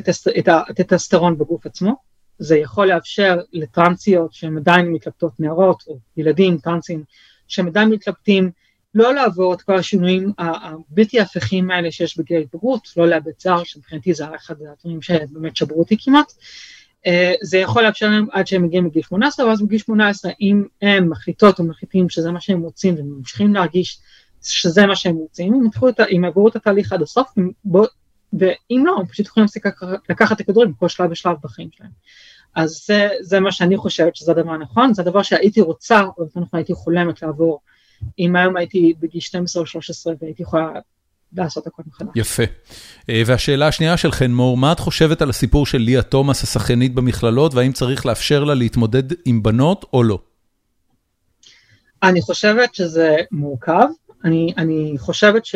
הטסטרון 0.78 1.38
בגוף 1.38 1.66
עצמו, 1.66 1.96
זה 2.38 2.58
יכול 2.58 2.88
לאפשר 2.88 3.36
לטרנסיות 3.52 4.32
שהן 4.32 4.56
עדיין 4.56 4.92
מתלבטות 4.92 5.40
נערות 5.40 5.82
או 5.86 5.98
ילדים 6.16 6.58
טרנסים 6.58 7.04
שהם 7.48 7.66
עדיין 7.66 7.88
מתלבטים 7.88 8.50
לא 8.94 9.14
לעבור 9.14 9.54
את 9.54 9.62
כל 9.62 9.76
השינויים 9.76 10.32
הבלתי 10.38 11.20
הפכים 11.20 11.70
האלה 11.70 11.92
שיש 11.92 12.18
בגיל 12.18 12.36
ההתבגרות, 12.36 12.88
לא 12.96 13.08
לאבד 13.08 13.32
שיער, 13.38 13.64
שמבחינתי 13.64 14.14
זה 14.14 14.24
אחד 14.36 14.54
הדברים 14.72 15.02
שבאמת 15.02 15.56
שברו 15.56 15.78
אותי 15.78 15.96
כמעט. 16.04 16.32
אה, 17.06 17.32
זה 17.42 17.58
יכול 17.58 17.82
לאפשר 17.82 18.08
להם 18.08 18.26
עד 18.32 18.46
שהם 18.46 18.62
מגיעים 18.62 18.86
לגיל 18.86 19.02
18, 19.02 19.46
ואז 19.46 19.62
בגיל 19.62 19.78
18 19.78 20.32
אם 20.40 20.64
הם 20.82 21.10
מחליטות 21.10 21.58
או 21.58 21.64
מחליטים 21.64 22.08
שזה 22.08 22.30
מה 22.30 22.40
שהם 22.40 22.60
רוצים 22.60 22.94
והם 22.94 23.06
ממשיכים 23.18 23.54
להרגיש 23.54 23.98
שזה 24.42 24.86
מה 24.86 24.96
שהם 24.96 25.16
רוצים, 25.16 25.54
הם 26.10 26.24
יעברו 26.24 26.48
את 26.48 26.56
התהליך 26.56 26.92
עד 26.92 27.02
הסוף, 27.02 27.28
ואם 28.32 28.82
לא, 28.86 28.96
הם 29.00 29.06
פשוט 29.06 29.26
יכולים 29.26 29.44
להפסיק 29.44 29.66
לקחת 30.08 30.36
את 30.36 30.40
הכדורים 30.40 30.72
בכל 30.72 30.88
שלב 30.88 31.10
ושלב 31.10 31.36
בחיים 31.42 31.68
שלהם. 31.76 31.90
אז 32.54 32.82
זה, 32.86 33.08
זה 33.20 33.40
מה 33.40 33.52
שאני 33.52 33.76
חושבת 33.76 34.16
שזה 34.16 34.32
הדבר 34.32 34.50
הנכון, 34.50 34.94
זה 34.94 35.02
הדבר 35.02 35.22
שהייתי 35.22 35.60
רוצה, 35.60 36.00
או 36.00 36.22
יותר 36.24 36.40
נכון 36.40 36.58
הייתי 36.58 36.74
חולמת 36.74 37.22
לעבור, 37.22 37.60
אם 38.18 38.36
היום 38.36 38.56
הייתי 38.56 38.94
בגיל 39.00 39.20
12 39.20 39.60
או 39.60 39.66
13 39.66 40.14
והייתי 40.20 40.42
יכולה 40.42 40.68
לעשות 41.32 41.66
הכל 41.66 41.82
מחדש. 41.86 42.08
יפה. 42.14 42.42
אה, 43.10 43.22
והשאלה 43.26 43.68
השנייה 43.68 43.96
של 43.96 44.12
חן 44.12 44.30
מור, 44.30 44.56
מה 44.56 44.72
את 44.72 44.80
חושבת 44.80 45.22
על 45.22 45.30
הסיפור 45.30 45.66
של 45.66 45.78
ליה 45.78 46.02
תומאס, 46.02 46.42
השחיינית 46.42 46.94
במכללות, 46.94 47.54
והאם 47.54 47.72
צריך 47.72 48.06
לאפשר 48.06 48.44
לה 48.44 48.54
להתמודד 48.54 49.02
עם 49.24 49.42
בנות 49.42 49.84
או 49.92 50.02
לא? 50.02 50.18
אני 52.02 52.22
חושבת 52.22 52.74
שזה 52.74 53.16
מורכב, 53.30 53.86
אני, 54.24 54.52
אני 54.56 54.94
חושבת 54.98 55.46
ש... 55.46 55.54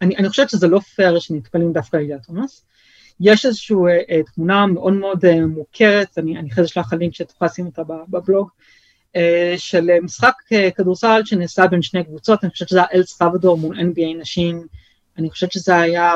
אני, 0.00 0.16
אני 0.16 0.28
חושבת 0.28 0.50
שזה 0.50 0.68
לא 0.68 0.78
פייר 0.78 1.18
שנטפלים 1.18 1.72
דווקא 1.72 1.96
ליה 1.96 2.18
תומאס. 2.18 2.64
יש 3.20 3.46
איזושהי 3.46 3.76
אה, 3.76 4.00
אה, 4.10 4.20
תמונה 4.34 4.66
מאוד 4.66 4.92
מאוד 4.92 5.24
אה, 5.24 5.46
מוכרת, 5.46 6.18
אני, 6.18 6.40
אחרי 6.52 6.64
זה 6.64 6.68
אשלח 6.70 6.92
לינק 6.92 7.14
שתוכל 7.14 7.44
לשים 7.44 7.66
אותה 7.66 7.82
בבלוג, 8.08 8.48
אה, 9.16 9.54
של 9.56 10.00
משחק 10.02 10.34
אה, 10.52 10.70
כדורסל 10.70 11.20
שנעשה 11.24 11.66
בין 11.66 11.82
שני 11.82 12.04
קבוצות, 12.04 12.44
אני 12.44 12.50
חושבת 12.50 12.68
שזה 12.68 12.78
היה 12.78 12.86
אל 12.94 13.02
סבדור 13.02 13.58
מול 13.58 13.80
NBA 13.80 14.20
נשים, 14.20 14.66
אני 15.18 15.30
חושבת 15.30 15.52
שזה 15.52 15.76
היה 15.76 16.12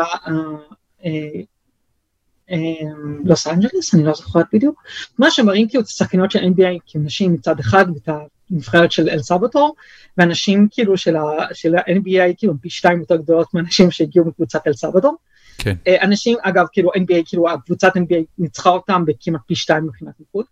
לוס 3.25 3.47
אנג'לס, 3.47 3.95
אני 3.95 4.05
לא 4.05 4.15
זוכרת 4.15 4.47
בדיוק, 4.53 4.83
מה 5.19 5.31
שמראים 5.31 5.69
כאילו 5.69 5.83
את 5.83 5.87
השחקנות 5.87 6.31
של 6.31 6.39
NBA 6.39 6.81
כאילו 6.87 7.05
נשים 7.05 7.33
מצד 7.33 7.61
אחד 7.61 7.87
ואת 7.95 8.09
הנבחרת 8.51 8.93
של 8.93 9.09
אל 9.09 9.19
סבתור, 9.19 9.75
ואנשים 10.19 10.69
כאילו 10.71 10.97
של 10.97 11.17
ה-NBA 11.17 12.35
כאילו 12.37 12.55
פי 12.61 12.71
שתיים 12.71 13.01
יותר 13.01 13.17
גדולות 13.17 13.55
מאנשים 13.55 13.91
שהגיעו 13.91 14.27
מקבוצת 14.27 14.67
אל 14.67 14.73
סבתור. 14.73 15.17
כן. 15.59 15.75
אנשים, 16.03 16.39
אגב, 16.43 16.67
כאילו 16.73 16.91
NBA, 16.93 17.23
כאילו 17.27 17.51
הקבוצת 17.51 17.97
NBA 17.97 18.25
ניצחה 18.39 18.71
אותם 18.71 19.05
בכמעט 19.07 19.41
פי 19.47 19.55
שתיים 19.55 19.85
מבחינת 19.85 20.15
ניקוד, 20.21 20.45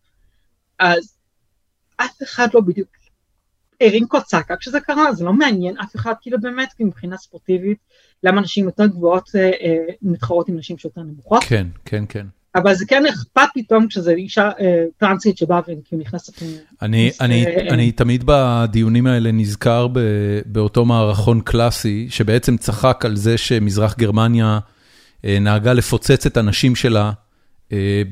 אז 0.79 1.17
אף 1.97 2.23
אחד 2.23 2.49
לא 2.55 2.61
בדיוק 2.61 2.89
הרים 3.81 4.07
קוצקה 4.07 4.57
כשזה 4.57 4.81
קרה, 4.81 5.13
זה 5.13 5.25
לא 5.25 5.33
מעניין 5.33 5.79
אף 5.79 5.97
אחד, 5.97 6.15
כאילו 6.21 6.41
באמת, 6.41 6.69
מבחינה 6.81 7.17
ספורטיבית, 7.17 7.79
למה 8.23 8.41
נשים 8.41 8.65
יותר 8.65 8.87
גבוהות 8.87 9.31
אה, 9.35 9.41
אה, 9.41 9.95
מתחרות 10.03 10.49
עם 10.49 10.57
נשים 10.57 10.79
שיותר 10.79 11.03
נמוכות. 11.03 11.45
כן, 11.45 11.67
כן, 11.85 12.05
כן. 12.09 12.27
אבל 12.55 12.75
זה 12.75 12.87
כן 12.87 13.07
אכפת 13.07 13.49
פתאום 13.55 13.87
כשזה 13.87 14.13
אישה 14.13 14.51
אה, 14.61 14.85
טרנסית 14.99 15.39
שבאה 15.39 15.61
וכאילו 15.61 16.03
נכנסת... 16.03 16.43
אני, 16.83 17.11
אני, 17.21 17.47
אה, 17.47 17.69
אני 17.71 17.93
תמיד 17.93 18.25
בדיונים 18.27 19.07
האלה 19.07 19.33
נזכר 19.33 19.87
ב, 19.93 20.01
באותו 20.47 20.85
מערכון 20.85 21.41
קלאסי, 21.41 22.07
שבעצם 22.11 22.57
צחק 22.57 23.05
על 23.05 23.17
זה 23.17 23.39
שמזרח 23.39 23.95
גרמניה 23.99 24.59
אה, 25.25 25.39
נהגה 25.41 25.73
לפוצץ 25.73 26.27
את 26.27 26.37
הנשים 26.37 26.75
שלה 26.75 27.13
אה, 27.73 28.03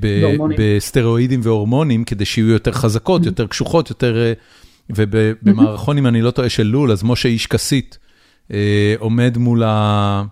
בסטרואידים 0.58 1.40
והורמונים, 1.42 2.04
כדי 2.04 2.24
שיהיו 2.24 2.48
יותר 2.48 2.72
חזקות, 2.72 3.26
יותר 3.26 3.46
קשוחות, 3.46 3.90
יותר... 3.90 4.18
אה, 4.18 4.32
ובמערכון, 4.96 5.98
אם 5.98 6.06
אני 6.06 6.22
לא 6.22 6.30
טועה, 6.30 6.48
של 6.48 6.62
לול, 6.62 6.92
אז 6.92 7.02
משה 7.02 7.28
איש 7.28 7.46
כסית 7.46 7.98
עומד 8.98 9.38
מול, 9.38 9.62
ה, 9.62 10.22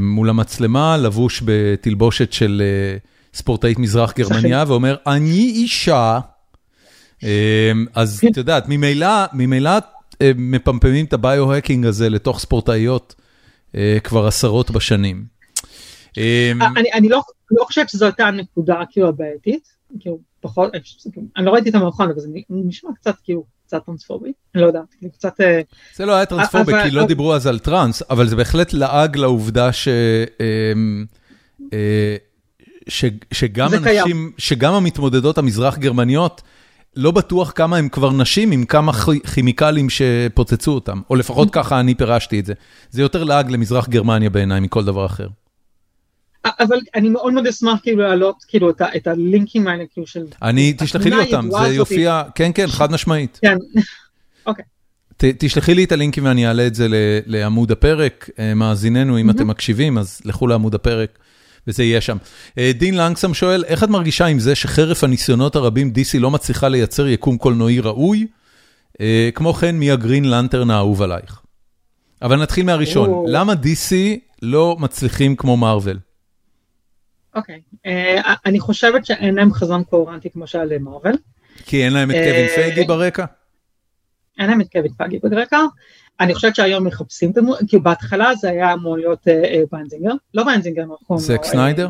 מול 0.00 0.28
המצלמה, 0.28 0.96
לבוש 0.96 1.42
בתלבושת 1.44 2.32
של 2.32 2.62
ספורטאית 3.34 3.78
מזרח 3.78 4.12
גרמניה, 4.16 4.64
ואומר, 4.68 4.96
אני 5.06 5.52
אישה. 5.54 6.18
אז 7.94 8.20
את 8.30 8.36
יודעת, 8.36 8.64
ממילא 9.32 9.78
מפמפמים 10.36 11.04
את 11.04 11.12
הביו-הקינג 11.12 11.86
הזה 11.86 12.08
לתוך 12.08 12.40
ספורטאיות 12.40 13.14
כבר 14.04 14.26
עשרות 14.26 14.70
בשנים. 14.70 15.24
אמ, 16.16 16.62
אני 16.94 17.08
לא, 17.08 17.22
לא 17.50 17.64
חושבת 17.64 17.88
שזו 17.88 18.04
הייתה 18.04 18.26
הנקודה 18.26 18.80
כאילו 18.90 19.08
הבעייתית, 19.08 19.68
כאילו 20.00 20.18
פחות, 20.40 20.72
אני 21.36 21.46
לא 21.46 21.50
ראיתי 21.50 21.70
את 21.70 21.74
המערכון 21.74 22.10
אבל 22.10 22.20
זה 22.20 22.28
נשמע 22.50 22.90
קצת 22.94 23.14
כאילו 23.24 23.44
קצת 23.66 23.84
טרנספובי, 23.86 24.32
אני 24.54 24.62
לא 24.62 24.66
יודעת, 24.66 24.94
כאילו 24.98 25.12
קצת... 25.12 25.40
אה, 25.40 25.60
זה 25.94 26.06
לא 26.06 26.12
היה 26.12 26.26
טרנספובי 26.26 26.72
כי 26.84 26.90
לא 26.90 27.06
דיברו 27.06 27.34
אז 27.34 27.46
על 27.46 27.58
טראנס, 27.58 28.02
אבל 28.10 28.28
זה 28.28 28.36
בהחלט 28.36 28.72
לעג 28.72 29.16
לעובדה 29.16 29.72
ש... 29.72 29.88
אה, 32.88 33.08
שגם 33.32 33.68
אנשים, 33.74 34.32
שגם 34.38 34.74
המתמודדות 34.74 35.38
המזרח 35.38 35.78
גרמניות, 35.78 36.42
לא 36.96 37.10
בטוח 37.10 37.52
כמה 37.54 37.76
הם 37.76 37.88
כבר 37.88 38.10
נשים 38.10 38.52
עם 38.52 38.64
כמה 38.64 38.92
כימיקלים 39.34 39.90
שפוצצו 39.90 40.70
אותם, 40.72 41.00
או 41.10 41.16
לפחות 41.16 41.48
ככה 41.52 41.80
אני 41.80 41.94
פירשתי 41.94 42.40
את 42.40 42.46
זה. 42.46 42.54
זה 42.90 43.02
יותר 43.02 43.24
לעג 43.24 43.50
למזרח 43.50 43.88
גרמניה 43.88 44.30
בעיניי 44.30 44.60
מכל 44.60 44.84
דבר 44.84 45.06
אחר. 45.06 45.28
אבל 46.44 46.78
אני 46.94 47.08
מאוד 47.08 47.32
מאוד 47.32 47.46
אשמח 47.46 47.80
כאילו 47.82 48.02
להעלות 48.02 48.36
כאילו 48.48 48.70
את 48.70 48.82
את 48.96 49.06
הלינקים 49.06 49.68
האלה 49.68 49.84
כאילו 49.92 50.06
של... 50.06 50.24
אני, 50.42 50.74
תשלחי 50.78 51.10
לי 51.10 51.16
אותם, 51.16 51.48
זה 51.50 51.74
יופיע, 51.74 52.22
כן, 52.34 52.50
כן, 52.54 52.66
חד 52.66 52.92
משמעית. 52.92 53.38
כן, 53.42 53.56
אוקיי. 54.46 54.64
תשלחי 55.16 55.74
לי 55.74 55.84
את 55.84 55.92
הלינקים 55.92 56.24
ואני 56.24 56.46
אעלה 56.46 56.66
את 56.66 56.74
זה 56.74 56.86
לעמוד 57.26 57.70
הפרק, 57.70 58.30
אה, 58.38 58.54
מאזיננו, 58.54 59.18
אם 59.18 59.30
אתם 59.30 59.46
מקשיבים, 59.46 59.98
אז 59.98 60.20
לכו 60.24 60.46
לעמוד 60.46 60.74
הפרק. 60.74 61.18
וזה 61.66 61.84
יהיה 61.84 62.00
שם. 62.00 62.16
אה, 62.58 62.70
דין 62.74 62.96
לנגסם 62.96 63.34
שואל, 63.34 63.64
איך 63.64 63.84
את 63.84 63.88
מרגישה 63.88 64.26
עם 64.26 64.38
זה 64.38 64.54
שחרף 64.54 65.04
הניסיונות 65.04 65.56
הרבים 65.56 65.92
DC 65.96 66.18
לא 66.18 66.30
מצליחה 66.30 66.68
לייצר 66.68 67.08
יקום 67.08 67.38
קולנועי 67.38 67.80
ראוי? 67.80 68.26
אה, 69.00 69.30
כמו 69.34 69.54
כן, 69.54 69.74
מי 69.74 69.90
הגרין 69.90 70.24
לנטרן 70.24 70.70
האהוב 70.70 71.02
עלייך? 71.02 71.40
אבל 72.22 72.42
נתחיל 72.42 72.66
מהראשון, 72.66 73.24
למה 73.28 73.52
DC 73.52 73.94
לא 74.42 74.76
מצליחים 74.78 75.36
כמו 75.36 75.56
מארוול? 75.56 75.98
אוקיי, 77.34 77.60
אה, 77.86 78.34
אני 78.46 78.60
חושבת 78.60 79.06
שאין 79.06 79.34
להם 79.34 79.52
חזון 79.52 79.84
קוהרנטי 79.84 80.30
כמו 80.30 80.46
שהיה 80.46 80.64
למרוויל. 80.64 81.16
כי 81.64 81.84
אין 81.84 81.92
להם 81.92 82.10
את 82.10 82.16
קווין 82.16 82.48
פייגי 82.48 82.84
ברקע? 82.84 83.24
אין 84.38 84.50
להם 84.50 84.60
את 84.60 84.66
קווין 84.72 84.92
פייגי 84.92 85.18
ברקע. 85.18 85.58
אני 86.22 86.34
חושבת 86.34 86.56
שהיום 86.56 86.86
מחפשים 86.86 87.32
כי 87.68 87.78
בהתחלה 87.78 88.34
זה 88.34 88.50
היה 88.50 88.72
אמור 88.72 88.96
להיות 88.96 89.28
אה, 89.28 89.62
ביינזינגר, 89.72 90.12
לא 90.34 90.44
ביינזינגר, 90.44 90.84
נכון. 91.02 91.18
זק 91.18 91.44
סניידר? 91.44 91.88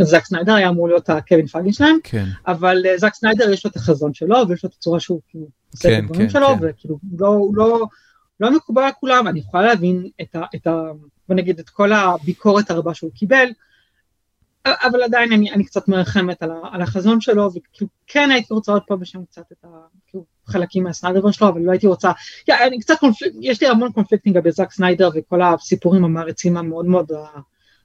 זק 0.00 0.24
סניידר 0.24 0.54
היה 0.54 0.68
אמור 0.68 0.88
להיות 0.88 1.10
הקווין 1.10 1.46
פייגי 1.46 1.72
שלהם, 1.72 1.96
כן. 2.04 2.24
אבל 2.46 2.84
זק 2.96 3.14
סניידר 3.14 3.50
יש 3.50 3.64
לו 3.64 3.70
את 3.70 3.76
החזון 3.76 4.14
שלו 4.14 4.36
ויש 4.48 4.64
לו 4.64 4.68
את 4.68 4.74
הצורה 4.74 5.00
שהוא 5.00 5.20
כאילו 5.28 5.46
עושה 5.72 5.88
את 5.88 5.94
כן, 5.94 6.04
הדברים 6.04 6.20
כן, 6.20 6.28
שלו, 6.28 6.48
כן. 6.48 6.56
וכאילו 6.60 6.98
לא, 7.18 7.38
לא, 7.54 7.86
לא 8.40 8.56
מקובל 8.56 8.82
על 8.82 8.90
כולם, 9.00 9.28
אני 9.28 9.40
יכולה 9.40 9.62
להבין 9.62 10.08
את 10.20 10.34
ה, 10.34 10.42
את 10.54 10.66
ה... 10.66 10.82
בוא 11.28 11.36
נגיד 11.36 11.58
את 11.58 11.70
כל 11.70 11.92
הביקורת 11.92 12.70
הרבה 12.70 12.94
שהוא 12.94 13.10
קיבל, 13.14 13.48
אבל 14.66 15.02
עדיין 15.02 15.32
אני, 15.32 15.52
אני 15.52 15.64
קצת 15.64 15.88
מרחמת 15.88 16.42
על, 16.42 16.50
על 16.72 16.82
החזון 16.82 17.20
שלו, 17.20 17.46
וכאילו 17.46 17.90
כן 18.06 18.30
הייתי 18.30 18.54
רוצה 18.54 18.72
עוד 18.72 18.82
פה 18.86 18.96
ושם 19.00 19.24
קצת 19.24 19.52
את 19.52 19.64
החלקים 20.48 20.84
מהסניידר 20.84 21.30
שלו, 21.30 21.48
אבל 21.48 21.60
לא 21.60 21.70
הייתי 21.70 21.86
רוצה, 21.86 22.10
אני 22.66 22.80
קצת 22.80 22.94
conflict, 23.00 23.32
יש 23.40 23.62
לי 23.62 23.68
המון 23.68 23.92
קונפליקטים 23.92 24.32
לגבי 24.32 24.52
זאק 24.52 24.72
סניידר 24.72 25.10
וכל 25.14 25.42
הסיפורים 25.42 26.04
המעריצים 26.04 26.56
המאוד 26.56 26.86
מאוד 26.86 27.12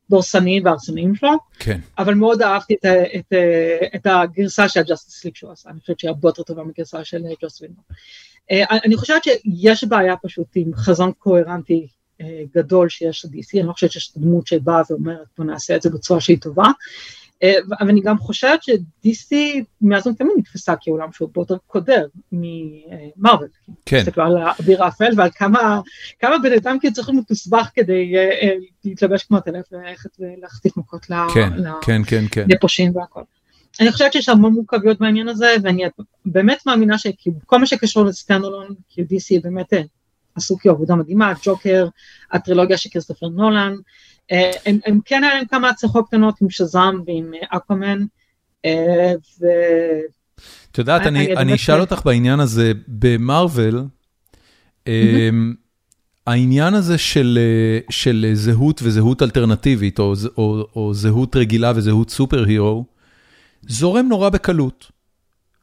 דורסניים 0.10 0.66
והרסניים 0.66 1.16
שלו, 1.16 1.30
כן. 1.60 1.80
אבל 1.98 2.14
מאוד 2.14 2.42
אהבתי 2.42 2.74
את, 2.74 2.86
את, 3.16 3.34
את 3.96 4.06
הגרסה 4.06 4.70
של 4.70 4.80
ה 4.80 4.85
Justice 4.86 5.26
League 5.26 5.36
שהוא 5.36 5.52
עשה, 5.52 5.70
אני 5.70 5.80
חושבת 5.80 6.00
שהיא 6.00 6.10
הרבה 6.10 6.30
יותר 6.30 6.44
טובה 6.44 6.64
מגרסה 6.64 7.04
של 7.04 7.24
ג'וס 7.42 7.62
ווידון. 7.62 7.76
אה, 8.52 8.78
אני 8.86 8.96
חושבת 8.96 9.24
שיש 9.24 9.84
בעיה 9.84 10.16
פשוט 10.18 10.48
עם 10.56 10.72
חזון 10.76 11.12
קוהרנטי 11.18 11.88
אה, 12.22 12.44
גדול 12.56 12.90
שיש 12.90 13.26
ל-DC, 13.26 13.50
אני 13.54 13.68
לא 13.68 13.74
חושבת 13.74 13.92
שיש 13.92 14.18
דמות 14.18 14.48
שבאה 14.48 14.82
ואומרת 14.90 15.28
בוא 15.38 15.46
נעשה 15.46 15.76
את 15.76 15.82
זה 15.82 15.90
בצורה 15.90 16.22
שהיא 16.22 16.38
טובה, 16.42 16.64
אה, 16.64 16.72
אבל 17.80 17.90
אני 17.90 18.02
גם 18.02 18.18
חושבת 18.18 18.64
ש-DC 18.64 19.36
מאז 19.82 20.08
ומתמיד 20.08 20.32
נתפסה 20.38 20.74
כעולם 20.82 21.12
שהוא 21.12 21.26
הרבה 21.26 21.42
יותר 21.42 21.58
קודר 21.68 22.08
ממרוויל. 22.32 23.50
כן. 23.86 24.00
תסתכלו 24.00 24.24
על 24.24 24.38
אביר 24.60 24.84
האפל 24.84 25.10
ועל 25.18 25.30
כמה, 25.36 25.82
כמה 26.20 26.38
בן 26.38 26.54
אדם 26.54 26.80
כאילו 26.80 26.94
צריך 26.94 27.10
להיות 27.10 27.32
מסובך 27.32 27.70
כדי 27.74 28.18
אה, 28.18 28.54
להתלבש 28.86 29.24
כמו 29.24 29.38
הטלף 29.38 29.66
וללכת 29.72 30.10
ולהחטיף 30.20 30.78
מכות 30.78 31.06
כן, 31.06 31.54
כן, 31.82 32.02
כן, 32.08 32.26
כן. 32.32 32.46
לפושעים 32.50 32.96
והכל. 32.96 33.22
אני 33.80 33.92
חושבת 33.92 34.14
שיש 34.14 34.30
המון 34.30 34.54
מורכבויות 34.54 35.00
בעניין 35.00 35.28
הזה 35.28 35.56
ואני 35.64 35.84
באמת 36.26 36.66
מאמינה 36.66 36.98
שכל 36.98 37.60
מה 37.60 37.66
שקשור 37.66 38.06
לסטנדלון, 38.06 38.68
כי 38.90 39.02
DC 39.02 39.42
באמת 39.44 39.74
עשו 40.36 40.58
כאילו 40.58 40.76
עבודה 40.76 40.96
מדהימה, 40.96 41.34
ג'וקר, 41.44 41.88
הטרילוגיה 42.32 42.78
של 42.78 42.90
כריסטופר 42.90 43.28
נולן, 43.28 43.72
אה, 43.72 43.78
הם, 44.32 44.80
הם 44.86 45.00
כן 45.06 45.24
היה 45.24 45.34
להם 45.34 45.46
כמה 45.46 45.70
הצלחות 45.70 46.08
קטנות 46.08 46.42
עם 46.42 46.50
שזאם 46.50 47.02
ועם 47.08 47.32
אקוואמן, 47.50 48.06
ו... 49.42 49.46
את 50.72 50.78
יודעת, 50.78 51.02
אני, 51.02 51.36
אני 51.36 51.56
אשאל 51.56 51.82
אותך 51.82 52.02
בעניין 52.06 52.40
הזה, 52.40 52.72
במרוויל. 52.88 53.82
העניין 56.28 56.74
הזה 56.74 56.98
של, 56.98 57.40
של 57.90 58.32
זהות 58.34 58.82
וזהות 58.84 59.22
אלטרנטיבית, 59.22 60.00
או, 60.00 60.14
או, 60.38 60.68
או 60.76 60.94
זהות 60.94 61.36
רגילה 61.36 61.72
וזהות 61.76 62.10
סופר 62.10 62.44
הירו, 62.46 62.86
זורם 63.68 64.08
נורא 64.08 64.30
בקלות. 64.30 64.92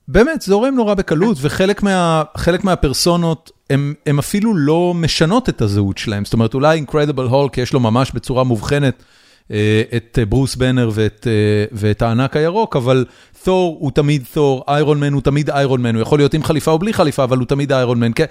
באמת, 0.09 0.43
זורם 0.43 0.75
נורא 0.75 0.95
בקלות, 0.95 1.37
וחלק 1.41 1.83
מה, 1.83 2.23
מהפרסונות, 2.63 3.51
הם 3.71 4.19
אפילו 4.19 4.55
לא 4.57 4.95
משנות 4.95 5.49
את 5.49 5.63
הזהות 5.63 5.99
שלהם. 5.99 6.25
זאת 6.25 6.33
אומרת, 6.33 6.55
אולי 6.55 6.77
אינקרדיבל 6.77 7.25
הולק 7.25 7.59
יש 7.59 7.73
לו 7.73 7.81
ממש 7.81 8.13
בצורה 8.15 8.45
מובחנת 8.45 9.03
אה, 9.51 9.83
את 9.97 10.19
ברוס 10.29 10.55
בנר 10.55 10.91
ואת, 10.95 11.27
אה, 11.31 11.65
ואת 11.73 12.03
הענק 12.03 12.37
הירוק, 12.37 12.77
אבל 12.77 13.05
תור 13.45 13.77
הוא 13.81 13.91
תמיד 13.91 14.25
תור, 14.33 14.65
איירון 14.69 15.01
מן 15.01 15.13
הוא 15.13 15.23
תמיד 15.23 15.51
איירון 15.51 15.83
מן, 15.83 15.95
הוא 15.95 16.03
יכול 16.03 16.19
להיות 16.19 16.35
עם 16.35 16.43
חליפה 16.43 16.71
או 16.71 16.79
בלי 16.79 16.93
חליפה, 16.93 17.25
אבל 17.25 17.39
הוא 17.39 17.47
תמיד 17.47 17.73
איירון 17.73 18.01
מן. 18.01 18.13
כן. 18.15 18.25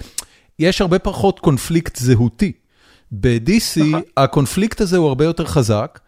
יש 0.60 0.82
הרבה 0.82 1.00
פחות 1.00 1.40
קונפליקט 1.40 1.96
זהותי. 1.96 2.52
ב-DC 3.12 3.80
נכון. 3.80 4.02
הקונפליקט 4.18 4.82
הזה 4.82 4.98
הוא 4.98 5.08
הרבה 5.08 5.26
יותר 5.26 5.46
חזק. 5.46 6.00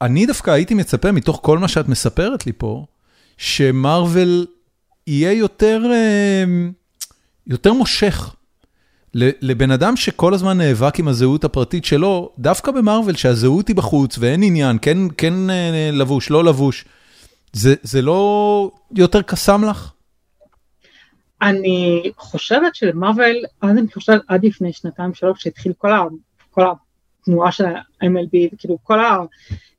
אני 0.00 0.26
דווקא 0.26 0.50
הייתי 0.50 0.74
מצפה, 0.74 1.12
מתוך 1.12 1.40
כל 1.42 1.58
מה 1.58 1.68
שאת 1.68 1.88
מספרת 1.88 2.46
לי 2.46 2.52
פה, 2.58 2.84
שמרוויל 3.36 4.46
יהיה 5.06 5.32
יותר, 5.32 5.82
אה, 5.92 6.44
יותר 7.46 7.72
מושך. 7.72 8.34
לבן 9.14 9.70
אדם 9.70 9.96
שכל 9.96 10.34
הזמן 10.34 10.58
נאבק 10.58 10.98
עם 10.98 11.08
הזהות 11.08 11.44
הפרטית 11.44 11.84
שלו, 11.84 12.32
דווקא 12.38 12.72
במרוויל 12.72 13.16
שהזהות 13.16 13.68
היא 13.68 13.76
בחוץ 13.76 14.18
ואין 14.18 14.42
עניין, 14.42 14.78
כן, 14.82 14.98
כן 15.16 15.50
אה, 15.50 15.90
לבוש, 15.92 16.30
לא 16.30 16.44
לבוש, 16.44 16.84
זה, 17.52 17.74
זה 17.82 18.02
לא 18.02 18.70
יותר 18.96 19.22
קסם 19.22 19.64
לך? 19.64 19.92
אני 21.42 22.10
חושבת 22.16 22.74
שלמרוויל, 22.74 23.44
אז 23.62 23.70
אני 23.70 23.86
חושבת 23.94 24.22
עד 24.28 24.44
לפני 24.44 24.72
שנתיים 24.72 25.14
שלוש, 25.14 25.38
כשהתחיל 25.38 25.72
כל, 25.78 25.90
כל 26.50 26.64
התנועה 27.20 27.52
של 27.52 27.64
ה-MLB, 27.66 28.56
כאילו 28.58 28.78
כל 28.82 29.00
ה... 29.00 29.18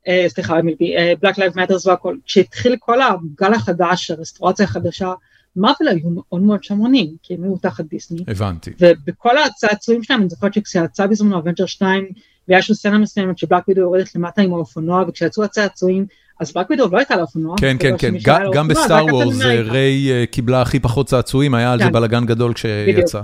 אה, 0.08 0.24
סליחה, 0.28 0.58
MLB, 0.60 0.82
Black 1.24 1.34
Lives 1.34 1.56
Matters 1.56 1.88
והכל, 1.88 2.16
כשהתחיל 2.26 2.76
כל 2.80 2.98
הגל 3.02 3.54
החדש, 3.54 4.10
הרסטורציה 4.10 4.64
החדשה, 4.64 5.12
מרוויל 5.56 5.88
היו 5.88 6.10
מאוד 6.10 6.42
מאוד 6.42 6.64
שמרנים, 6.64 7.16
כי 7.22 7.34
הם 7.34 7.44
היו 7.44 7.56
תחת 7.56 7.84
דיסני. 7.84 8.24
הבנתי. 8.28 8.70
ובכל 8.80 9.38
הצעצועים 9.38 10.02
שלהם, 10.02 10.20
אני 10.20 10.28
זוכרת 10.28 10.54
שכשיצא 10.54 11.06
בזמנו 11.06 11.38
Avengers 11.38 11.66
2, 11.66 12.08
והיה 12.48 12.62
שם 12.62 12.74
סצנה 12.74 12.98
מסוימת 12.98 13.38
ש 13.38 13.47
Black 13.47 13.68
Widow 13.68 13.82
יורדת 13.82 14.14
למטה 14.14 14.42
עם 14.42 14.52
האופנוע, 14.54 15.04
וכשיצאו 15.08 15.44
הצעצועים, 15.44 16.06
אז 16.40 16.52
בלק 16.52 16.70
וידאו 16.70 16.88
לא 16.92 16.98
הייתה 16.98 17.14
על 17.14 17.20
האופנוע. 17.20 17.56
כן, 17.60 17.76
כן, 17.80 17.94
כן, 17.98 18.14
גם 18.52 18.68
בסטאר 18.68 19.04
וורס 19.04 19.40
ריי 19.42 20.12
אה, 20.12 20.26
קיבלה 20.26 20.62
הכי 20.62 20.80
פחות 20.80 21.06
צעצועים, 21.06 21.54
היה 21.54 21.72
על 21.72 21.78
זה 21.78 21.84
כן. 21.84 21.92
בלאגן 21.92 22.26
גדול 22.26 22.52
כשיצא. 22.54 23.20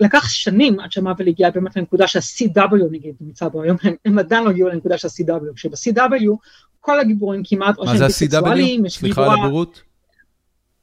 לקח 0.00 0.28
שנים 0.28 0.80
עד 0.80 0.92
שמאבל 0.92 1.28
הגיע 1.28 1.50
באמת 1.50 1.76
לנקודה 1.76 2.06
שה-CW 2.06 2.90
נגיד 2.90 3.14
נמצא 3.20 3.48
בו, 3.48 3.62
היום 3.62 3.76
הם 4.04 4.18
עדיין 4.18 4.44
לא 4.44 4.50
הגיעו 4.50 4.68
לנקודה 4.68 4.98
של 4.98 5.08
ה-CW, 5.08 5.54
כשב-CW 5.54 6.36
כל 6.80 7.00
הגיבורים 7.00 7.42
כמעט, 7.44 7.78
מה 7.78 7.96
זה 7.96 8.06
ה-CW? 8.06 8.88
סליחה 8.88 9.24
על 9.24 9.38
הבורות. 9.38 9.82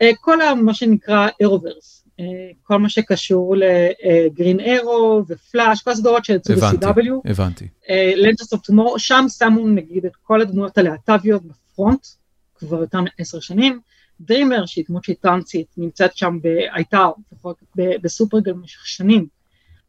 אה, 0.03 0.11
כל 0.21 0.37
מה 0.61 0.73
שנקרא 0.73 1.27
אירוברס, 1.39 2.03
אה, 2.19 2.25
כל 2.63 2.77
מה 2.77 2.89
שקשור 2.89 3.55
לגרין 3.55 4.59
אירו 4.59 5.23
ופלאש, 5.27 5.81
כל 5.81 5.91
הסדרות 5.91 6.25
שיצאו 6.25 6.55
ב-CW. 6.55 7.29
הבנתי. 7.29 7.67
Legends 8.15 8.53
of 8.53 8.61
Tomorrow, 8.61 8.99
שם 8.99 9.25
שמו 9.37 9.67
נגיד 9.67 10.05
את 10.05 10.15
כל 10.15 10.41
הדמויות 10.41 10.77
הלהט"ביות 10.77 11.41
ב 11.43 11.53
front, 11.53 12.07
כבר 12.55 12.79
יותר 12.79 12.99
מעשר 13.01 13.39
שנים. 13.39 13.79
דרימר, 14.21 14.65
שהיא 14.65 14.85
דמות 14.89 15.03
שהיא 15.03 15.15
טרנסית, 15.21 15.67
נמצאת 15.77 16.17
שם, 16.17 16.37
הייתה 16.73 17.07
לפחות 17.31 17.57
ב 17.75 17.83
Supergirl 17.83 18.53
במשך 18.53 18.85
שנים. 18.85 19.27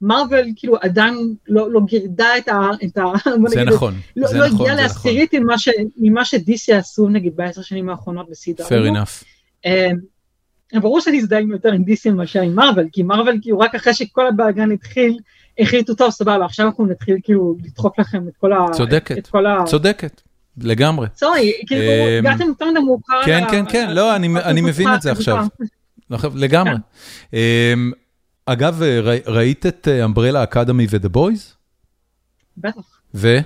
מרוויל 0.01 0.53
כאילו 0.57 0.77
עדיין 0.81 1.35
לא, 1.49 1.73
לא 1.73 1.81
גירדה 1.87 2.39
את 2.39 2.49
ה... 2.49 2.71
את 2.85 2.99
ה 2.99 3.03
זה 3.47 3.65
נכון, 3.65 3.95
לא, 4.17 4.29
זה 4.29 4.39
לא 4.39 4.47
נכון, 4.47 4.61
הגיעה 4.61 4.77
לעשירית 4.77 5.35
ממה, 5.97 6.25
ש 6.25 6.49
DC 6.49 6.73
עשו 6.73 7.09
נגיד 7.09 7.37
בעשר 7.37 7.63
שנים 7.63 7.89
האחרונות 7.89 8.31
בסדרה. 8.31 8.69
Fair 8.69 8.93
enough. 8.93 9.34
Um, 9.67 10.81
ברור 10.81 11.01
שאני 11.01 11.19
אזדהים 11.19 11.51
יותר 11.51 11.73
עם 11.73 11.85
DC 11.85 12.11
מאשר 12.11 12.41
עם 12.41 12.55
מרוויל, 12.55 12.89
כי 12.93 13.03
מרוויל 13.03 13.39
כאילו 13.43 13.59
רק 13.59 13.75
אחרי 13.75 13.95
שכל 13.95 14.27
הבלגן 14.27 14.73
התחיל, 14.73 15.19
החליטו 15.59 15.95
טוב 15.95 16.11
סבבה 16.11 16.45
עכשיו 16.45 16.67
אנחנו 16.67 16.87
נתחיל 16.87 17.17
כאילו 17.23 17.57
לדחוק 17.65 17.99
לכם 17.99 18.29
את 18.29 18.37
כל 18.37 18.53
ה... 18.53 18.67
צודקת, 18.73 19.19
את 19.19 19.27
כל 19.27 19.47
ה... 19.47 19.59
צודקת. 19.67 20.23
לגמרי. 20.59 21.07
סורי, 21.17 21.53
כאילו, 21.67 21.83
אמ, 21.83 22.27
הגעתם 22.27 22.45
יותר 22.45 22.71
מדי 22.71 22.81
מאוחר. 22.81 23.25
כן, 23.25 23.45
כן, 23.51 23.65
כן, 23.69 23.91
לא, 23.91 24.17
אני 24.17 24.61
מבין 24.61 24.89
את 24.95 25.03
זה 25.03 25.13
עכשיו. 25.13 25.47
לגמרי. 26.35 26.75
אמ, 27.33 27.93
אגב, 28.47 28.83
ראית 29.27 29.67
את 29.67 29.89
אמברלה 30.05 30.43
אקדמי 30.43 30.87
ודה 30.91 31.09
בויז? 31.09 31.55
בטח. 32.57 33.01
ו? 33.15 33.39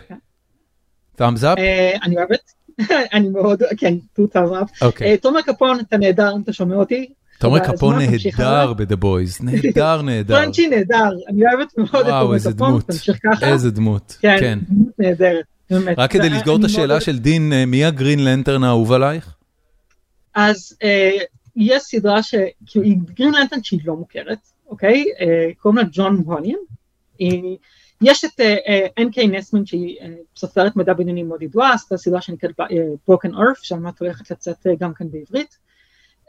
thumbs 1.19 1.43
up? 1.43 1.59
אה, 1.59 1.93
אני 2.03 2.17
אוהבת, 2.17 2.53
אני 3.15 3.29
מאוד, 3.29 3.63
כן, 3.77 3.95
two 4.19 4.37
thumbs 4.37 4.63
up. 4.63 4.83
אוקיי. 4.83 5.11
אה, 5.11 5.17
תומר 5.17 5.43
קפון, 5.43 5.81
אתה 5.81 5.97
נהדר, 5.97 6.33
אתה 6.45 6.53
שומע 6.53 6.77
אותי? 6.77 7.09
תומר 7.39 7.59
קפון 7.59 7.99
נהדר 7.99 8.73
ב 8.73 8.79
The 8.79 8.97
Boys, 8.97 9.39
נהדר, 9.45 10.03
נהדר. 10.03 10.35
פרנצ'י 10.35 10.69
נהדר, 10.69 11.11
אני 11.29 11.43
אוהבת 11.47 11.79
מאוד 11.79 12.07
את 12.07 12.13
תומר 12.19 12.39
קפון, 12.55 12.81
תמשיך 12.81 13.19
ככה. 13.23 13.49
איזה 13.49 13.71
דמות, 13.71 14.17
כן. 14.21 14.59
דמות 14.69 14.99
נהדרת. 14.99 15.45
באמת. 15.71 15.99
רק 15.99 16.11
כדי 16.11 16.31
לסגור 16.31 16.59
את 16.59 16.65
השאלה 16.65 17.01
של 17.01 17.19
דין, 17.19 17.53
אה, 17.53 17.67
מי 17.67 17.85
ה 17.85 17.91
Green 17.91 18.25
Lantern 18.25 18.65
האהוב 18.65 18.93
עלייך? 18.93 19.35
אז 20.35 20.77
אה, 20.83 21.11
יש 21.57 21.83
סדרה 21.83 22.23
ש... 22.23 22.35
היא 22.75 22.97
Green 23.15 23.35
Lantern 23.35 23.63
שהיא 23.63 23.81
לא 23.85 23.97
מוכרת, 23.97 24.39
אוקיי? 24.69 25.05
קוראים 25.59 25.79
לה 25.79 25.85
ג'ו 25.93 26.23
מוליין. 26.25 26.59
יש 28.03 28.25
את 28.25 28.41
אן 28.99 29.10
קיי 29.10 29.27
ג'מיסין 29.29 29.67
שהיא 29.67 29.99
סופרת 30.37 30.77
מדע 30.77 30.93
בדיוני 30.93 31.23
מאוד 31.23 31.43
ידועה, 31.43 31.75
עשתה 31.75 31.97
סדרה 31.97 32.21
שנקראת 32.21 32.51
ברוקן 33.09 33.35
ארף, 33.35 33.59
שעמדת 33.63 34.01
הולכת 34.01 34.31
לצאת 34.31 34.67
גם 34.79 34.95
כאן 34.95 35.11
בעברית. 35.11 35.59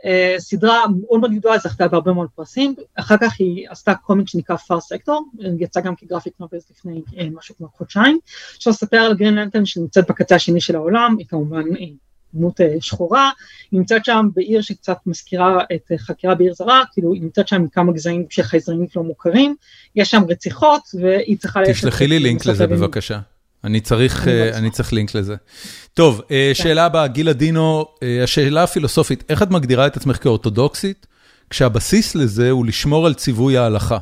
אה, 0.05 0.35
סדרה 0.37 0.85
מאוד 1.01 1.19
מאוד 1.19 1.33
ידועה, 1.33 1.57
זכתה 1.57 1.87
בהרבה 1.87 2.13
מאוד 2.13 2.29
פרסים, 2.35 2.75
אחר 2.95 3.15
כך 3.21 3.35
היא 3.39 3.69
עשתה 3.69 3.95
קומיק 3.95 4.27
שנקרא 4.27 4.55
פאר 4.55 4.79
סקטור, 4.79 5.25
יצא 5.59 5.81
גם 5.81 5.95
כגרפיק 5.95 6.33
נובלס 6.39 6.71
לפני 6.71 7.01
אה, 7.17 7.27
משהו 7.31 7.55
כמו 7.55 7.67
חודשיים, 7.77 8.19
אפשר 8.57 8.69
לספר 8.69 8.97
על 8.97 9.15
גרין 9.15 9.35
לנטן 9.35 9.65
שנמצאת 9.65 10.09
בקצה 10.09 10.35
השני 10.35 10.61
של 10.61 10.75
העולם, 10.75 11.15
היא 11.19 11.27
כמובן 11.27 11.63
אה, 11.79 11.85
דמות 12.33 12.59
שחורה, 12.79 13.31
היא 13.71 13.79
נמצאת 13.79 14.05
שם 14.05 14.27
בעיר 14.33 14.61
שקצת 14.61 14.97
מזכירה 15.05 15.57
את 15.75 15.91
חקירה 15.97 16.35
בעיר 16.35 16.53
זרה, 16.53 16.83
כאילו 16.93 17.13
היא 17.13 17.21
נמצאת 17.21 17.47
שם 17.47 17.55
עם 17.55 17.67
כמה 17.67 17.93
גזעים 17.93 18.25
שחייזרים 18.29 18.85
לא 18.95 19.03
מוכרים, 19.03 19.55
יש 19.95 20.11
שם 20.11 20.23
רציחות 20.29 20.81
והיא 20.93 21.37
צריכה... 21.37 21.59
תשלחי 21.67 22.07
לי 22.07 22.19
לינק 22.19 22.45
לזה 22.45 22.67
בבקשה. 22.67 23.19
אני 23.63 23.81
צריך, 23.81 24.23
uh, 24.23 24.29
אני 24.57 24.71
צריך 24.71 24.93
לינק 24.93 25.15
לזה. 25.15 25.35
טוב, 25.93 26.21
uh, 26.21 26.31
שאלה 26.53 26.85
הבאה, 26.85 27.07
גילה 27.07 27.33
דינו, 27.33 27.85
השאלה 28.23 28.63
הפילוסופית, 28.63 29.23
איך 29.29 29.43
את 29.43 29.51
מגדירה 29.51 29.87
את 29.87 29.97
עצמך 29.97 30.23
כאורתודוקסית, 30.23 31.07
כשהבסיס 31.49 32.15
לזה 32.15 32.49
הוא 32.49 32.65
לשמור 32.65 33.05
על 33.05 33.13
ציווי 33.13 33.57
ההלכה? 33.57 33.97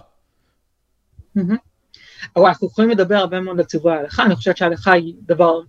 אנחנו 2.38 2.68
יכולים 2.68 2.90
לדבר 2.90 3.16
הרבה 3.16 3.40
מאוד 3.40 3.60
על 3.60 3.66
ציווי 3.66 3.94
ההלכה, 3.94 4.24
אני 4.26 4.36
חושבת 4.36 4.58
שההלכה 4.58 4.92
היא 4.92 5.14
דבר, 5.22 5.60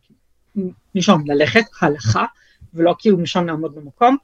נשום, 0.94 1.24
ללכת, 1.26 1.64
הלכה, 1.80 2.24
ולא 2.74 2.94
כאילו 2.98 3.18
נשום 3.18 3.46
לעמוד 3.46 3.74
במקום. 3.74 4.16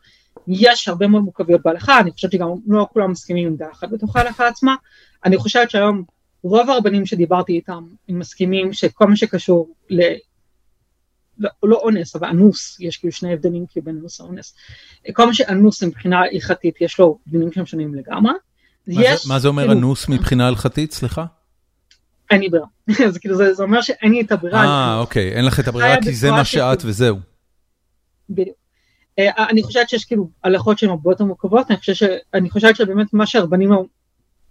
יש 0.49 0.89
הרבה 0.89 1.07
מאוד 1.07 1.23
מורכבויות 1.23 1.63
בהלכה, 1.65 2.01
אני 2.01 2.11
חושבת 2.11 2.33
שגם 2.33 2.49
לא 2.67 2.87
כולם 2.93 3.11
מסכימים 3.11 3.47
עם 3.47 3.57
דעה 3.57 3.71
אחת 3.73 3.89
בתוך 3.91 4.17
ההלכה 4.17 4.49
עצמה. 4.49 4.75
אני 5.25 5.37
חושבת 5.37 5.71
שהיום 5.71 6.05
רוב 6.43 6.71
הרבנים 6.71 7.07
שדיברתי 7.07 7.53
איתם, 7.53 7.85
הם 8.09 8.19
מסכימים 8.19 8.73
שכל 8.73 9.07
מה 9.07 9.17
שקשור 9.17 9.75
ל... 9.91 10.03
לא, 11.39 11.51
לא 11.63 11.77
אונס, 11.77 12.17
אבל 12.17 12.29
אנוס, 12.29 12.81
יש 12.81 12.97
כאילו 12.97 13.13
שני 13.13 13.33
הבדלים 13.33 13.67
כאילו 13.69 13.85
בין 13.85 13.99
אנוס 14.01 14.21
לאונס. 14.21 14.55
כל 15.13 15.27
מה 15.27 15.35
שאנוס 15.35 15.83
מבחינה 15.83 16.21
הלכתית, 16.21 16.81
יש 16.81 16.99
לו 16.99 17.19
דינים 17.27 17.53
שהם 17.53 17.67
שונים 17.67 17.95
לגמרי. 17.95 18.33
מה, 18.87 19.03
יש, 19.03 19.23
זה, 19.23 19.29
מה 19.33 19.39
זה 19.39 19.49
אומר 19.49 19.63
כאילו, 19.63 19.79
אנוס 19.79 20.09
מבחינה 20.09 20.49
הלכתית, 20.49 20.93
סליחה? 20.93 21.25
אין 22.31 22.41
לי 22.41 22.49
ברירה. 22.49 22.67
זה 23.13 23.21
כאילו, 23.21 23.37
זה, 23.37 23.55
זה 23.55 23.63
אומר 23.63 23.81
שאין 23.81 24.13
לי 24.13 24.21
את 24.21 24.33
הברירה. 24.33 24.65
אה, 24.65 24.99
אוקיי, 24.99 25.33
אין 25.33 25.45
לך 25.45 25.61
את 25.61 25.69
הברירה 25.69 25.97
כי 26.03 26.15
זה 26.15 26.31
מה 26.31 26.45
שאת 26.45 26.83
וזהו. 26.85 27.34
בדיוק. 28.31 28.57
אה, 29.19 29.49
אני 29.49 29.63
חושבת 29.63 29.89
שיש 29.89 30.05
כאילו 30.05 30.31
הלכות 30.45 30.79
שהן 30.79 30.91
הרבה 30.91 31.13
יותר 31.13 31.25
מורכבות, 31.25 31.67
אני 32.35 32.51
חושבת 32.51 32.77
שבאמת 32.77 33.13
מה 33.13 33.27
שהרבנים 33.27 33.71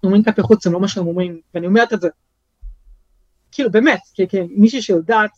אומרים 0.04 0.24
כלפי 0.24 0.42
חוץ 0.42 0.68
הם 0.68 0.74
לא 0.74 0.80
מה 0.80 0.88
שהם 0.88 1.08
אומרים, 1.08 1.42
ואני 1.54 1.68
אומרת 1.68 1.94
את 1.94 2.02
זה, 2.02 2.10
כאילו 3.52 3.72
באמת, 3.72 4.00
כמישהי 4.30 4.82
שיודעת, 4.82 5.32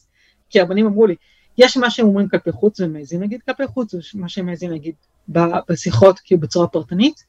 כי 0.49 0.59
הרבנים 0.59 0.85
אמרו 0.85 1.07
לי, 1.07 1.15
יש 1.57 1.77
מה 1.77 1.89
שהם 1.89 2.05
אומרים 2.05 2.29
כלפי 2.29 2.51
חוץ 2.51 2.79
והם 2.79 2.93
מעזים 2.93 3.21
להגיד 3.21 3.41
כלפי 3.41 3.67
חוץ, 3.67 3.93
ומה 3.93 4.29
שהם 4.29 4.45
מעזים 4.45 4.71
להגיד 4.71 4.95
בשיחות 5.69 6.19
כאילו 6.19 6.41
בצורה 6.41 6.67
פרטנית. 6.67 7.23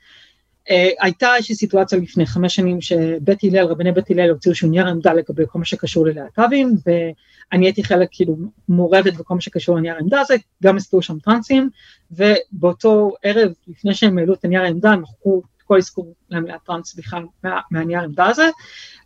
אה, 0.71 0.89
הייתה 1.01 1.37
איזושהי 1.37 1.55
סיטואציה 1.55 1.99
לפני 1.99 2.27
חמש 2.27 2.55
שנים 2.55 2.81
שבית 2.81 3.45
הלל, 3.45 3.67
רבני 3.67 3.93
בית 3.93 4.11
הלל 4.11 4.31
הוציאו 4.31 4.51
איזשהו 4.51 4.71
נייר 4.71 4.87
עמדה 4.87 5.13
לגבי 5.13 5.45
כל 5.49 5.59
מה 5.59 5.65
שקשור 5.65 6.07
ללהט"בים, 6.07 6.75
ואני 6.87 7.67
הייתי 7.67 7.85
חלק 7.85 8.09
כאילו 8.13 8.37
מעורבת 8.69 9.15
בכל 9.15 9.35
מה 9.35 9.41
שקשור 9.41 9.77
לנייר 9.77 9.95
העמדה 9.95 10.21
הזה, 10.21 10.35
גם 10.63 10.77
הסתובבו 10.77 11.03
שם 11.03 11.19
טרנסים, 11.19 11.71
ובאותו 12.11 13.13
ערב 13.23 13.53
לפני 13.69 13.95
שהם 13.95 14.19
העלו 14.19 14.35
את 14.35 14.45
הנייר 14.45 14.63
העמדה 14.63 14.91
הם 14.91 15.03
מחקו 15.03 15.43
כל 15.67 15.79
אזכור 15.79 16.15
למילה 16.31 16.59
טרנס 16.67 16.95
בכלל 16.95 17.23
מה, 17.45 17.61
מהנייר 17.71 18.01
העמדה 18.01 18.27
הזה. 18.27 18.51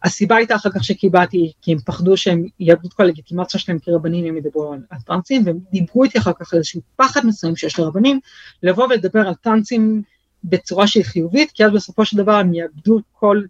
הסיבה 0.02 0.36
הייתה 0.36 0.54
אחר 0.54 0.70
כך 0.70 0.84
שקיבלתי, 0.84 1.52
כי 1.62 1.72
הם 1.72 1.78
פחדו 1.78 2.16
שהם 2.16 2.46
יאבדו 2.60 2.88
את 2.88 2.92
כל 2.92 3.02
הלגיטימציה 3.02 3.60
שלהם 3.60 3.78
כרבנים 3.78 4.24
אם 4.24 4.36
ידברו 4.36 4.72
על, 4.72 4.80
על 4.90 4.98
טרנסים, 5.06 5.42
והם 5.46 5.58
דיברו 5.70 6.04
איתי 6.04 6.18
אחר 6.18 6.32
כך 6.40 6.52
על 6.52 6.58
איזשהו 6.58 6.80
פחד 6.96 7.26
מסוים 7.26 7.56
שיש 7.56 7.78
לרבנים, 7.78 8.20
לבוא 8.62 8.84
ולדבר 8.84 9.28
על 9.28 9.34
טרנסים 9.34 10.02
בצורה 10.44 10.86
שהיא 10.86 11.04
חיובית, 11.04 11.50
כי 11.50 11.64
אז 11.64 11.72
בסופו 11.72 12.04
של 12.04 12.16
דבר 12.16 12.32
הם 12.32 12.54
יאבדו 12.54 13.00
כל 13.12 13.42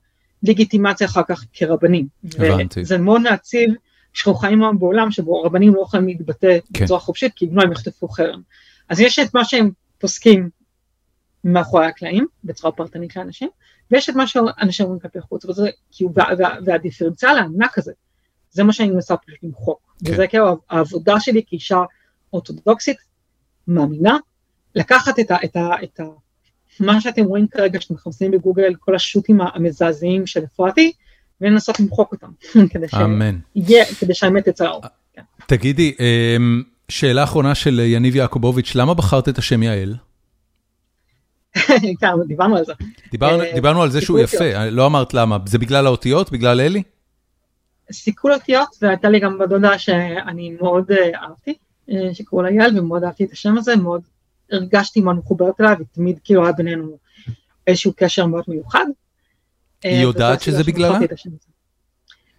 לגיטימציה 0.43 1.07
אחר 1.07 1.23
כך 1.29 1.45
כרבנים. 1.53 2.09
הבנתי. 2.25 2.81
וזה 2.81 2.99
מאוד 2.99 3.21
מעציב 3.23 3.71
שאנחנו 4.13 4.35
חיים 4.35 4.63
היום 4.63 4.79
בעולם 4.79 5.11
שבו 5.11 5.43
רבנים 5.43 5.75
לא 5.75 5.81
יכולים 5.81 6.07
להתבטא 6.07 6.59
כן. 6.75 6.85
בצורה 6.85 7.01
חופשית, 7.01 7.33
כי 7.37 7.47
אם 7.47 7.57
לא 7.57 7.63
הם 7.63 7.73
יחטפו 7.73 8.09
חרם. 8.09 8.41
אז 8.89 9.01
יש 9.01 9.19
את 9.19 9.35
מה 9.35 9.45
שהם 9.45 9.71
פוסקים 9.99 10.51
מאחורי 11.45 11.87
הקלעים, 11.87 12.27
בצורה 12.45 12.73
פרטנית 12.73 13.17
לאנשים, 13.17 13.49
ויש 13.91 14.11
את 14.11 14.15
מה 14.15 14.27
שאנשים 14.27 14.87
אומרים 14.87 15.01
כלפי 15.01 15.21
חוץ, 15.21 15.45
וזה, 15.45 15.71
כאילו, 15.91 16.11
וה, 16.15 16.25
וה, 16.39 16.57
והדיפרנציאל 16.65 17.39
הענק 17.39 17.79
הזה, 17.79 17.93
זה 18.51 18.65
מה 18.65 18.73
שאני 18.73 18.91
מנסה 18.91 19.17
פשוט 19.17 19.39
למחוק. 19.43 19.97
כן. 20.05 20.13
וזה 20.13 20.27
כאילו 20.27 20.59
העבודה 20.71 21.21
שלי 21.21 21.43
כאישה 21.47 21.79
אורתודוקסית, 22.33 22.97
מאמינה, 23.69 24.17
לקחת 24.75 25.19
את 25.19 25.31
ה... 25.31 25.37
את 25.45 25.57
ה, 25.57 25.71
את 25.85 26.01
ה 26.01 26.05
מה 26.81 27.01
שאתם 27.01 27.25
רואים 27.25 27.47
כרגע, 27.49 27.81
שאתם 27.81 27.95
מחפשים 27.95 28.31
בגוגל, 28.31 28.75
כל 28.79 28.95
השו"תים 28.95 29.41
המזעזעים 29.41 30.27
של 30.27 30.45
אפרתי, 30.45 30.93
ולנסות 31.41 31.81
למחוק 31.81 32.13
אותם, 32.13 32.31
כדי, 32.73 32.89
ש... 32.89 32.95
אמן. 32.95 33.39
יהיה, 33.57 33.85
כדי 33.85 34.15
שהאמת 34.15 34.49
תצא 34.49 34.65
לאור. 34.65 34.83
כן. 35.15 35.23
תגידי, 35.47 35.95
אמ, 36.01 36.63
שאלה 36.89 37.25
אחרונה 37.25 37.55
של 37.55 37.81
יניב 37.85 38.17
יעקובוביץ', 38.17 38.75
למה 38.75 38.95
בחרת 38.95 39.29
את 39.29 39.39
השם 39.39 39.63
יעל? 39.63 39.95
כן, 42.01 42.09
דיברנו 42.27 42.57
על 42.57 42.65
זה. 42.65 42.73
דיברנו, 43.11 43.43
אה, 43.43 43.55
דיברנו 43.55 43.83
על 43.83 43.91
זה 43.91 44.01
שהוא 44.01 44.19
יפה, 44.19 44.69
לא 44.71 44.87
אמרת 44.87 45.15
למה, 45.15 45.39
זה 45.47 45.59
בגלל 45.59 45.87
האותיות? 45.87 46.33
בגלל 46.33 46.61
אלי? 46.61 46.83
סיכול 47.93 48.33
אותיות, 48.33 48.69
והייתה 48.83 49.09
לי 49.09 49.21
גם 49.21 49.39
בת 49.39 49.49
דודה 49.49 49.79
שאני 49.79 50.57
מאוד 50.61 50.91
אה, 50.91 51.21
אהבתי, 51.23 51.55
אה, 51.91 52.15
שקראו 52.15 52.43
לה 52.43 52.51
יעל, 52.51 52.79
ומאוד 52.79 53.05
אהבתי 53.05 53.25
את 53.25 53.33
השם 53.33 53.59
הזה, 53.59 53.77
מאוד 53.77 54.03
הרגשתי 54.53 55.01
מאוד 55.01 55.17
מחוברת 55.17 55.61
אליו, 55.61 55.77
ותמיד 55.81 56.19
כאילו 56.25 56.45
היה 56.45 56.53
בינינו 56.53 56.99
איזשהו 57.67 57.93
קשר 57.97 58.27
מאוד 58.27 58.45
מיוחד. 58.49 58.87
היא 59.83 59.97
אה, 59.97 60.03
יודעת 60.03 60.41
שזה 60.41 60.65
בגללה? 60.65 60.99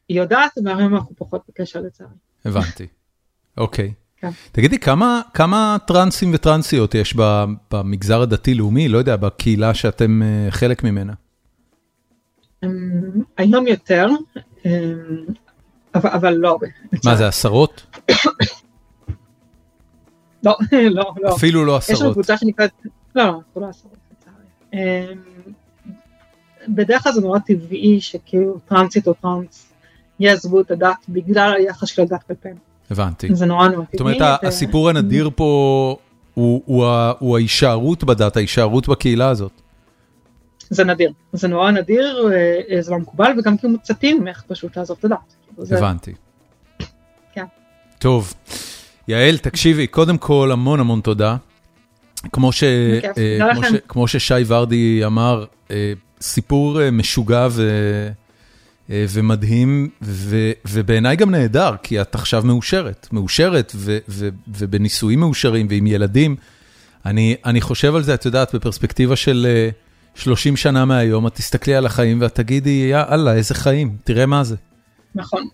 היא 0.10 0.18
יודעת, 0.18 0.52
והיום 0.66 0.96
אנחנו 0.96 1.16
פחות 1.16 1.42
בקשר 1.50 1.82
לצערי. 1.82 2.10
הבנתי. 2.46 2.88
אוקיי. 3.58 3.94
כן. 4.18 4.30
תגידי, 4.52 4.80
כמה, 4.80 5.22
כמה 5.34 5.78
טרנסים 5.88 6.32
וטרנסיות 6.34 6.96
יש 6.96 7.16
במגזר 7.72 8.22
הדתי-לאומי, 8.22 8.90
לא 8.90 8.98
יודע, 8.98 9.16
בקהילה 9.16 9.74
שאתם 9.74 10.22
אה, 10.24 10.52
חלק 10.52 10.84
ממנה? 10.84 11.14
אמ, 12.64 12.70
היום 13.38 13.68
יותר, 13.68 14.08
אמ, 14.66 14.72
אבל, 15.96 16.10
אבל 16.10 16.34
לא. 16.34 16.58
מה. 17.06 17.16
זה, 17.16 17.28
עשרות? 17.28 17.86
לא, 20.44 20.58
לא, 20.92 21.14
לא. 21.22 21.36
אפילו 21.36 21.66
לא 21.66 21.78
יש 21.80 21.90
לנו 21.90 21.96
עשרות. 21.98 22.14
קבוצה 22.14 22.38
שנקראת, 22.38 22.72
לא, 23.16 23.24
לא, 23.24 23.30
אנחנו 23.30 23.62
לא 23.62 23.68
עשרות. 23.70 23.94
אמ, 24.74 24.80
בדרך 26.68 27.04
כלל 27.04 27.12
זה 27.12 27.22
נורא 27.22 27.40
טבעי 27.40 28.02
שכאילו 28.02 28.60
טרנסית 28.66 29.08
או 29.08 29.14
טרנס 29.14 29.72
יעזבו 30.20 30.62
את 30.62 30.72
הדת 30.72 30.96
בגלל 31.10 31.54
היחס 31.58 31.88
של 31.88 32.02
הדת 32.02 32.24
כלפיהם. 32.24 32.56
הבנתי. 32.92 33.36
זה 33.36 33.46
נורא 33.46 33.68
נורא 33.68 33.86
טבעי. 33.86 33.98
זאת 33.98 34.22
אומרת, 34.22 34.44
הסיפור 34.44 34.90
הנדיר 34.90 35.30
פה 35.36 35.96
הוא- 36.34 37.36
ההישארות 37.38 38.04
בדת, 38.04 38.36
ההישארות 38.38 38.88
בקהילה 38.88 39.30
הזאת. 39.30 39.52
זה 40.70 40.84
נדיר, 40.84 41.12
זה 41.34 41.48
נורא 41.48 41.72
נדיר, 41.72 42.30
אה, 42.34 42.82
זה 42.82 42.92
לא 42.92 42.98
מקובל, 43.00 43.32
וגם 43.40 43.58
כאילו 43.58 43.74
מצפים 43.74 44.24
ממך 44.24 44.44
פשוט 44.48 44.78
לעזוב 44.78 44.98
את 45.00 45.06
הדת. 45.06 45.18
כאילו, 45.48 45.66
זה- 45.66 45.78
הבנתי. 45.78 46.14
כן. 47.34 47.46
טוב, 48.00 48.34
יעל, 49.08 49.38
תקשיבי, 49.38 49.88
קודם 49.88 50.18
כל 50.18 50.50
המון 50.52 50.80
המון 50.80 51.02
תודה. 51.02 51.36
כמו, 52.32 52.52
ש, 52.52 52.64
תודה 53.40 53.54
כמו. 53.56 53.64
ש, 53.64 53.74
כמו 53.88 54.08
ששי 54.08 54.34
ורדי 54.48 55.02
אמר, 55.06 55.46
אה, 55.72 55.94
סיפור 56.22 56.82
אה, 56.82 56.92
משוגע 56.92 57.48
ו, 57.52 57.72
ומדהים, 58.90 59.90
ו, 60.02 60.52
ובעיניי 60.70 61.16
גם 61.16 61.32
נהדר, 61.32 61.76
כי 61.84 62.02
את 62.02 62.16
עכשיו 62.16 62.44
מאושרת, 62.46 63.08
מאושרת 63.12 63.72
ו, 63.76 63.98
ו, 64.10 64.30
ובנישואים 64.48 65.20
מאושרים 65.20 65.68
ועם 65.70 65.88
ילדים. 65.88 66.36
אני, 67.06 67.36
אני 67.46 67.62
חושב 67.62 67.96
על 67.96 68.04
זה, 68.04 68.14
את 68.14 68.26
יודעת, 68.26 68.56
בפרספקטיבה 68.56 69.16
של 69.16 69.48
אה, 69.50 69.70
30 70.16 70.58
שנה 70.58 70.86
מהיום, 70.86 71.28
את 71.28 71.36
תסתכלי 71.36 71.76
על 71.76 71.86
החיים 71.86 72.22
ואת 72.22 72.36
תגידי, 72.36 72.90
יאללה, 72.92 73.34
איזה 73.34 73.56
חיים, 73.56 73.98
תראה 74.04 74.26
מה 74.26 74.44
זה. 74.44 74.56
נכון, 75.16 75.48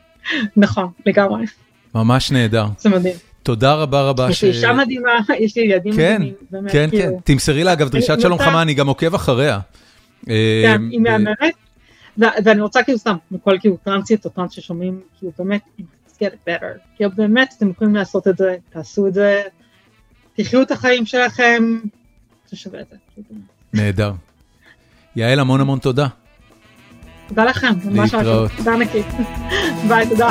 נכון, 0.56 0.88
לגמרי, 1.06 1.44
ממש 1.94 2.30
נהדר. 2.30 2.66
זה 2.78 2.88
מדהים. 2.88 3.14
תודה 3.42 3.74
רבה 3.74 4.02
רבה. 4.02 4.30
יש 4.30 4.44
לי 4.44 4.48
אישה 4.48 4.72
מדהימה, 4.72 5.10
יש 5.38 5.56
לי 5.56 5.62
ילדים 5.62 5.96
כן, 5.96 6.22
מדהימים, 6.22 6.70
כן, 6.72 6.88
כן. 6.90 6.90
כאילו. 6.90 7.20
תמסרי 7.24 7.64
לה 7.64 7.72
אגב 7.72 7.88
דרישת 7.88 8.20
שלום 8.20 8.38
חמה, 8.38 8.62
אני 8.62 8.74
גם 8.74 8.88
עוקב 8.88 9.14
אחריה. 9.14 9.58
כן, 10.26 10.32
אה, 10.32 10.76
היא 10.90 11.00
מהממת, 11.00 11.54
ואני 12.18 12.60
רוצה 12.60 12.82
כאילו 12.82 12.98
סתם, 12.98 13.16
לכל 13.30 13.56
כאילו 13.60 13.76
טרנסית 13.84 14.24
או 14.24 14.30
טרנס 14.30 14.52
ששומעים, 14.52 15.00
כאילו 15.18 15.32
באמת, 15.38 15.60
let's 15.80 16.12
get 16.12 16.32
it 16.32 16.48
better, 16.48 16.78
כאילו 16.96 17.10
באמת 17.16 17.54
אתם 17.58 17.70
יכולים 17.70 17.94
לעשות 17.94 18.28
את 18.28 18.36
זה, 18.36 18.56
תעשו 18.70 19.06
את 19.06 19.14
זה, 19.14 19.42
תחיו 20.36 20.62
את 20.62 20.70
החיים 20.70 21.06
שלכם, 21.06 21.78
זה 22.50 22.56
שווה 22.56 22.80
את 22.80 22.86
זה. 22.90 22.96
כאילו. 23.14 23.40
נהדר. 23.72 24.12
יעל, 25.16 25.40
המון 25.40 25.60
המון 25.60 25.78
תודה. 25.78 26.06
תודה 27.28 27.44
לכם, 27.44 27.72
ממש. 27.84 28.14
משהו, 28.14 28.48
תודה 28.56 28.74
ענקית, 28.74 29.06
ביי, 29.88 30.08
תודה. 30.08 30.30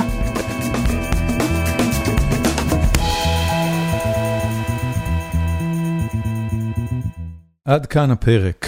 עד 7.65 7.85
כאן 7.85 8.11
הפרק, 8.11 8.65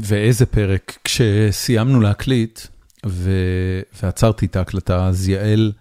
ואיזה 0.00 0.46
פרק. 0.46 0.98
כשסיימנו 1.04 2.00
להקליט 2.00 2.60
ו... 3.06 3.30
ועצרתי 4.02 4.46
את 4.46 4.56
ההקלטה, 4.56 5.06
אז 5.06 5.28
יעל 5.28 5.72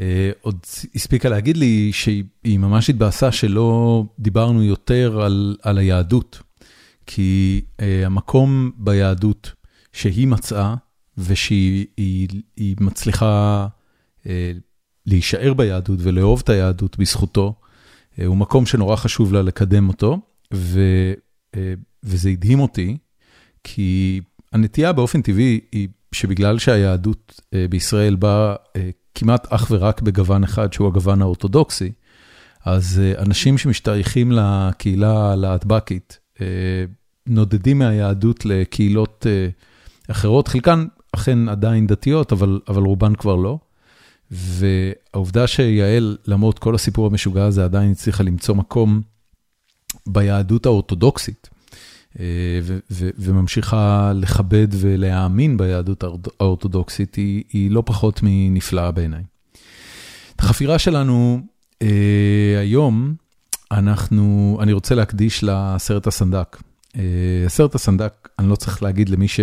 אה, 0.00 0.30
עוד 0.40 0.58
הספיקה 0.94 1.28
להגיד 1.28 1.56
לי 1.56 1.92
שהיא 1.92 2.24
היא 2.44 2.58
ממש 2.58 2.90
התבאסה 2.90 3.32
שלא 3.32 4.04
דיברנו 4.18 4.62
יותר 4.62 5.20
על, 5.22 5.56
על 5.62 5.78
היהדות. 5.78 6.42
כי 7.06 7.60
אה, 7.80 8.06
המקום 8.06 8.70
ביהדות 8.76 9.52
שהיא 9.92 10.26
מצאה, 10.26 10.74
ושהיא 11.18 11.86
היא, 11.96 12.28
היא 12.56 12.76
מצליחה 12.80 13.66
אה, 14.26 14.52
להישאר 15.06 15.54
ביהדות 15.54 15.98
ולאהוב 16.02 16.40
את 16.44 16.48
היהדות 16.48 16.98
בזכותו, 16.98 17.54
אה, 18.18 18.26
הוא 18.26 18.36
מקום 18.36 18.66
שנורא 18.66 18.96
חשוב 18.96 19.32
לה 19.32 19.42
לקדם 19.42 19.88
אותו. 19.88 20.18
ו... 20.54 20.80
אה, 21.56 21.74
וזה 22.02 22.28
הדהים 22.30 22.60
אותי, 22.60 22.96
כי 23.64 24.20
הנטייה 24.52 24.92
באופן 24.92 25.22
טבעי 25.22 25.60
היא 25.72 25.88
שבגלל 26.12 26.58
שהיהדות 26.58 27.40
אה, 27.54 27.66
בישראל 27.70 28.14
באה 28.14 28.54
אה, 28.76 28.90
כמעט 29.14 29.46
אך 29.52 29.66
ורק 29.70 30.00
בגוון 30.00 30.44
אחד, 30.44 30.72
שהוא 30.72 30.88
הגוון 30.88 31.22
האורתודוקסי, 31.22 31.92
אז 32.64 33.00
אנשים 33.18 33.58
שמשתייכים 33.58 34.32
לקהילה 34.32 35.32
הלהטב"קית 35.32 36.18
נודדים 37.26 37.78
מהיהדות 37.78 38.44
לקהילות 38.44 39.26
אחרות, 40.10 40.48
חלקן 40.48 40.86
אכן 41.12 41.48
עדיין 41.48 41.86
דתיות, 41.86 42.32
אבל, 42.32 42.60
אבל 42.68 42.82
רובן 42.82 43.14
כבר 43.14 43.36
לא. 43.36 43.58
והעובדה 44.30 45.46
שיעל, 45.46 46.16
למרות 46.26 46.58
כל 46.58 46.74
הסיפור 46.74 47.06
המשוגע 47.06 47.44
הזה, 47.44 47.64
עדיין 47.64 47.90
הצליחה 47.90 48.22
למצוא 48.22 48.54
מקום 48.54 49.02
ביהדות 50.06 50.66
האורתודוקסית, 50.66 51.48
אה, 52.20 52.24
וממשיכה 52.90 54.12
לכבד 54.14 54.68
ולהאמין 54.70 55.56
ביהדות 55.56 56.04
האורת- 56.04 56.28
האורתודוקסית, 56.40 57.14
היא, 57.14 57.44
היא 57.52 57.70
לא 57.70 57.82
פחות 57.86 58.20
מנפלאה 58.22 58.90
בעיניי. 58.90 59.22
את 60.36 60.40
החפירה 60.40 60.78
שלנו 60.78 61.40
אה, 61.82 62.56
היום, 62.60 63.14
אנחנו, 63.72 64.58
אני 64.62 64.72
רוצה 64.72 64.94
להקדיש 64.94 65.44
לסרט 65.44 66.06
הסנדק. 66.06 66.56
אה, 66.96 67.02
סרט 67.48 67.74
הסנדק, 67.74 68.28
אני 68.38 68.48
לא 68.48 68.56
צריך 68.56 68.82
להגיד 68.82 69.08
למי 69.08 69.28
ש, 69.28 69.40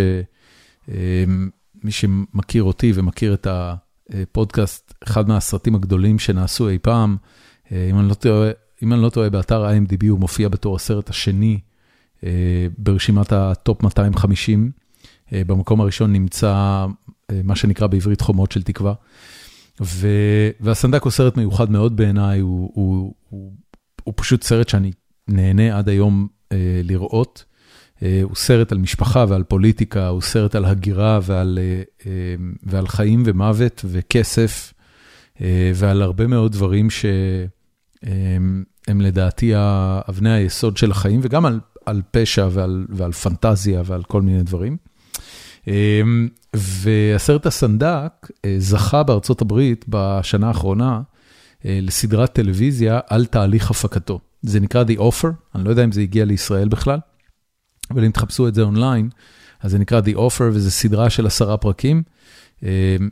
מי 1.84 1.92
שמכיר 1.92 2.64
אותי 2.64 2.92
ומכיר 2.96 3.34
את 3.34 3.48
הפודקאסט, 3.50 4.94
אחד 5.04 5.28
מהסרטים 5.30 5.76
הגדולים 5.76 6.20
שנעשו 6.20 6.70
אי 6.70 6.78
פעם, 6.82 7.18
אם 7.72 8.00
אני 8.00 8.10
לא 8.10 8.14
טועה, 8.14 8.52
אם 8.84 8.94
אני 8.94 9.02
לא 9.02 9.10
טועה, 9.10 9.30
באתר 9.30 9.70
IMDb 9.70 10.08
הוא 10.10 10.20
מופיע 10.20 10.50
בתור 10.50 10.76
הסרט 10.76 11.10
השני 11.10 11.60
ברשימת 12.78 13.32
הטופ 13.32 13.84
250. 13.84 14.72
במקום 15.32 15.82
הראשון 15.82 16.14
נמצא 16.14 16.86
מה 17.44 17.56
שנקרא 17.56 17.88
בעברית 17.88 18.22
חומות 18.22 18.52
של 18.52 18.64
תקווה. 18.64 18.94
והסנדק 20.60 21.04
הוא 21.04 21.12
סרט 21.12 21.38
מיוחד 21.38 21.72
מאוד 21.72 21.98
בעיניי, 21.98 22.40
הוא, 22.40 22.72
הוא, 22.74 23.14
הוא, 23.30 23.54
הוא 24.04 24.14
פשוט 24.18 24.44
סרט 24.44 24.70
שאני 24.70 24.92
נהנה 25.28 25.78
עד 25.78 25.90
היום 25.90 26.28
לראות. 26.84 27.46
הוא 28.02 28.36
סרט 28.36 28.72
על 28.72 28.78
משפחה 28.78 29.26
ועל 29.30 29.44
פוליטיקה, 29.44 30.08
הוא 30.08 30.22
סרט 30.22 30.56
על 30.56 30.66
הגירה 30.66 31.20
ועל, 31.24 31.60
ועל 32.64 32.88
חיים 32.88 33.24
ומוות 33.26 33.86
וכסף, 33.88 34.74
ועל 35.76 36.02
הרבה 36.02 36.28
מאוד 36.28 36.52
דברים 36.52 36.90
שהם 38.08 39.02
לדעתי 39.02 39.54
אבני 40.10 40.32
היסוד 40.32 40.78
של 40.78 40.92
החיים, 40.92 41.20
וגם 41.24 41.46
על, 41.46 41.60
על 41.86 42.02
פשע 42.12 42.48
ועל, 42.52 42.86
ועל 42.90 43.12
פנטזיה 43.12 43.82
ועל 43.86 44.04
כל 44.04 44.22
מיני 44.22 44.44
דברים. 44.44 44.78
והסרט 46.54 47.46
הסנדק 47.46 48.28
זכה 48.58 49.04
בארצות 49.04 49.42
הברית 49.42 49.86
בשנה 49.88 50.48
האחרונה 50.48 51.02
לסדרת 51.66 52.34
טלוויזיה 52.34 53.00
על 53.08 53.26
תהליך 53.26 53.72
הפקתו. 53.72 54.20
זה 54.42 54.60
נקרא 54.60 54.84
The 54.84 54.98
Offer, 55.00 55.28
אני 55.56 55.64
לא 55.64 55.70
יודע 55.70 55.84
אם 55.84 55.92
זה 55.92 56.02
הגיע 56.02 56.26
לישראל 56.26 56.68
בכלל. 56.68 57.00
אבל 57.92 58.06
אם 58.06 58.12
תחפשו 58.12 58.48
את 58.48 58.56
זה 58.56 58.62
אונליין, 58.62 59.10
אז 59.62 59.72
זה 59.72 59.80
נקרא 59.80 60.02
The 60.02 60.16
Offer, 60.16 60.44
וזו 60.44 60.72
סדרה 60.72 61.10
של 61.10 61.26
עשרה 61.26 61.58
פרקים, 61.58 61.98
אה, 61.98 62.12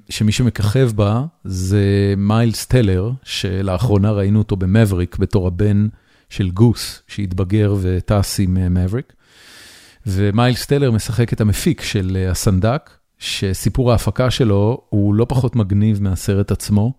שמי 0.09 0.31
שמככב 0.31 0.91
בה 0.95 1.25
זה 1.43 2.13
מיילס 2.17 2.65
טלר, 2.65 3.11
שלאחרונה 3.23 4.11
ראינו 4.11 4.39
אותו 4.39 4.55
במבריק 4.55 5.17
בתור 5.17 5.47
הבן 5.47 5.87
של 6.29 6.51
גוס, 6.51 7.03
שהתבגר 7.07 7.75
וטס 7.81 8.39
עם 8.39 8.73
מבריק. 8.73 9.13
ומיילס 10.05 10.65
טלר 10.65 10.91
משחק 10.91 11.33
את 11.33 11.41
המפיק 11.41 11.81
של 11.81 12.17
אה, 12.19 12.31
הסנדק, 12.31 12.89
שסיפור 13.19 13.91
ההפקה 13.91 14.31
שלו 14.31 14.81
הוא 14.89 15.13
לא 15.13 15.25
פחות 15.29 15.55
מגניב 15.55 16.03
מהסרט 16.03 16.51
עצמו. 16.51 16.93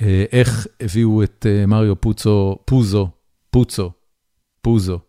אה, 0.00 0.24
איך 0.32 0.66
הביאו 0.80 1.22
את 1.22 1.46
מריו 1.68 2.00
פוצו, 2.00 2.58
פוזו, 2.64 3.08
פוצו, 3.50 3.90
פוזו, 4.62 5.00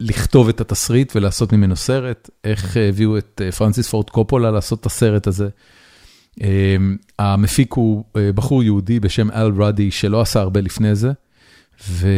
לכתוב 0.00 0.48
את 0.48 0.60
התסריט 0.60 1.16
ולעשות 1.16 1.52
ממנו 1.52 1.76
סרט, 1.76 2.30
איך 2.44 2.76
הביאו 2.76 3.18
את 3.18 3.40
אה, 3.44 3.52
פרנסיס 3.52 3.88
פורד 3.88 4.10
קופולה 4.10 4.50
לעשות 4.50 4.80
את 4.80 4.86
הסרט 4.86 5.26
הזה. 5.26 5.48
אמ, 6.40 6.96
המפיק 7.18 7.72
הוא 7.72 8.04
אה, 8.16 8.32
בחור 8.32 8.62
יהודי 8.62 9.00
בשם 9.00 9.30
אל 9.30 9.62
רדי 9.62 9.90
שלא 9.90 10.20
עשה 10.20 10.40
הרבה 10.40 10.60
לפני 10.60 10.94
זה, 10.94 11.12
ו, 11.88 12.08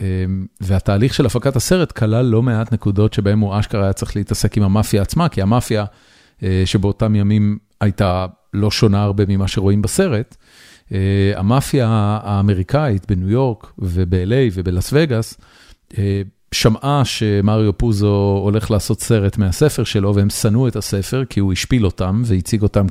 אמ, 0.00 0.46
והתהליך 0.60 1.14
של 1.14 1.26
הפקת 1.26 1.56
הסרט 1.56 1.92
כלל 1.92 2.24
לא 2.24 2.42
מעט 2.42 2.72
נקודות 2.72 3.12
שבהם 3.12 3.40
הוא 3.40 3.58
אשכרה 3.58 3.82
היה 3.82 3.92
צריך 3.92 4.16
להתעסק 4.16 4.56
עם 4.56 4.62
המאפיה 4.62 5.02
עצמה, 5.02 5.28
כי 5.28 5.42
המאפיה 5.42 5.84
אה, 6.42 6.62
שבאותם 6.64 7.14
ימים 7.14 7.58
הייתה 7.80 8.26
לא 8.54 8.70
שונה 8.70 9.02
הרבה 9.02 9.24
ממה 9.28 9.48
שרואים 9.48 9.82
בסרט, 9.82 10.36
המאפיה 11.36 11.86
האמריקאית 12.22 13.06
בניו 13.10 13.30
יורק 13.30 13.72
וב-LA 13.78 14.52
ובלאס 14.54 14.90
וגאס, 14.92 15.38
שמעה 16.52 17.04
שמריו 17.04 17.78
פוזו 17.78 18.40
הולך 18.42 18.70
לעשות 18.70 19.00
סרט 19.00 19.38
מהספר 19.38 19.84
שלו, 19.84 20.14
והם 20.14 20.30
שנאו 20.30 20.68
את 20.68 20.76
הספר 20.76 21.24
כי 21.24 21.40
הוא 21.40 21.52
השפיל 21.52 21.84
אותם 21.84 22.22
והציג 22.24 22.62
אותם 22.62 22.86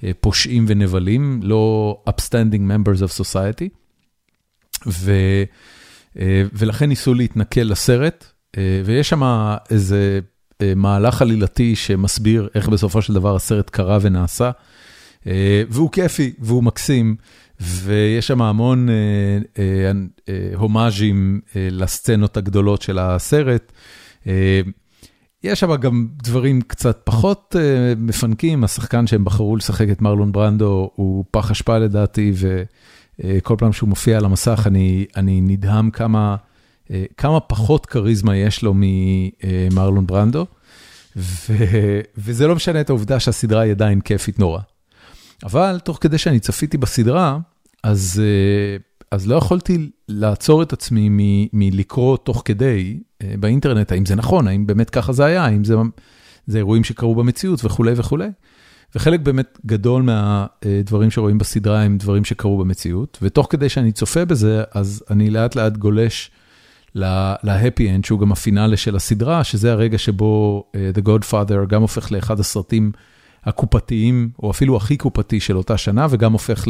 כפושעים 0.00 0.64
ונבלים, 0.68 1.40
לא 1.42 1.96
upstanding 2.08 2.70
members 2.70 3.02
of 3.02 3.20
society. 3.20 3.68
ו, 4.86 5.12
אה, 6.18 6.42
ולכן 6.52 6.86
ניסו 6.88 7.14
להתנכל 7.14 7.60
לסרט, 7.60 8.24
אה, 8.58 8.82
ויש 8.84 9.08
שם 9.08 9.22
איזה 9.70 10.20
מהלך 10.76 11.22
עלילתי 11.22 11.76
שמסביר 11.76 12.48
איך 12.54 12.68
בסופו 12.68 13.02
של 13.02 13.14
דבר 13.14 13.36
הסרט 13.36 13.70
קרה 13.70 13.98
ונעשה, 14.00 14.50
והוא 15.68 15.92
כיפי 15.92 16.32
והוא 16.38 16.64
מקסים. 16.64 17.16
ויש 17.60 18.26
שם 18.26 18.42
המון 18.42 18.88
אה, 18.88 18.94
אה, 19.58 19.92
אה, 20.28 20.50
הומאז'ים 20.56 21.40
לסצנות 21.54 22.36
הגדולות 22.36 22.82
של 22.82 22.98
הסרט. 22.98 23.72
יש 25.42 25.60
שם 25.60 25.76
גם 25.76 26.08
דברים 26.22 26.60
קצת 26.60 27.00
פחות 27.04 27.56
מפנקים, 27.96 28.64
השחקן 28.64 29.06
שהם 29.06 29.24
בחרו 29.24 29.56
לשחק 29.56 29.86
את 29.90 30.02
מרלון 30.02 30.32
ברנדו 30.32 30.90
הוא 30.94 31.24
פח 31.30 31.50
אשפה 31.50 31.78
לדעתי, 31.78 32.32
וכל 33.18 33.54
פעם 33.58 33.72
שהוא 33.72 33.88
מופיע 33.88 34.16
על 34.16 34.24
המסך 34.24 34.62
אני, 34.66 35.06
אני 35.16 35.40
נדהם 35.40 35.90
כמה, 35.90 36.36
כמה 37.16 37.40
פחות 37.40 37.86
כריזמה 37.86 38.36
יש 38.36 38.62
לו 38.62 38.74
ממרלון 38.74 40.06
ברנדו, 40.06 40.46
ו, 41.16 41.52
וזה 42.16 42.46
לא 42.46 42.54
משנה 42.56 42.80
את 42.80 42.90
העובדה 42.90 43.20
שהסדרה 43.20 43.60
היא 43.60 43.72
עדיין 43.72 44.00
כיפית 44.00 44.38
נורא. 44.38 44.60
אבל 45.44 45.78
תוך 45.84 45.98
כדי 46.00 46.18
שאני 46.18 46.40
צפיתי 46.40 46.78
בסדרה, 46.78 47.38
אז 47.82 48.22
אה, 48.24 48.76
אז 49.10 49.26
לא 49.28 49.34
יכולתי 49.34 49.90
לעצור 50.08 50.62
את 50.62 50.72
עצמי 50.72 51.08
מלקרוא 51.52 52.16
תוך 52.16 52.42
כדי 52.44 53.00
אה, 53.22 53.34
באינטרנט, 53.40 53.92
האם 53.92 54.06
זה 54.06 54.14
נכון, 54.14 54.48
האם 54.48 54.66
באמת 54.66 54.90
ככה 54.90 55.12
זה 55.12 55.24
היה, 55.24 55.44
האם 55.44 55.64
זה 55.64 55.74
זה 56.46 56.58
אירועים 56.58 56.84
שקרו 56.84 57.14
במציאות 57.14 57.64
וכולי 57.64 57.92
וכולי. 57.96 58.28
וחלק 58.94 59.20
באמת 59.20 59.58
גדול 59.66 60.02
מהדברים 60.02 61.10
שרואים 61.10 61.38
בסדרה 61.38 61.82
הם 61.82 61.98
דברים 61.98 62.24
שקרו 62.24 62.58
במציאות, 62.58 63.18
ותוך 63.22 63.46
כדי 63.50 63.68
שאני 63.68 63.92
צופה 63.92 64.24
בזה, 64.24 64.62
אז 64.72 65.04
אני 65.10 65.30
לאט 65.30 65.56
לאט 65.56 65.76
גולש 65.76 66.30
להפי 66.94 67.90
אנד, 67.90 68.04
שהוא 68.04 68.20
גם 68.20 68.32
הפינאלה 68.32 68.76
של 68.76 68.96
הסדרה, 68.96 69.44
שזה 69.44 69.72
הרגע 69.72 69.98
שבו 69.98 70.64
uh, 70.72 70.98
The 70.98 71.02
Godfather 71.02 71.66
גם 71.68 71.82
הופך 71.82 72.12
לאחד 72.12 72.40
הסרטים 72.40 72.92
הקופתיים, 73.44 74.30
או 74.42 74.50
אפילו 74.50 74.76
הכי 74.76 74.96
קופתי 74.96 75.40
של 75.40 75.56
אותה 75.56 75.76
שנה, 75.76 76.06
וגם 76.10 76.32
הופך 76.32 76.68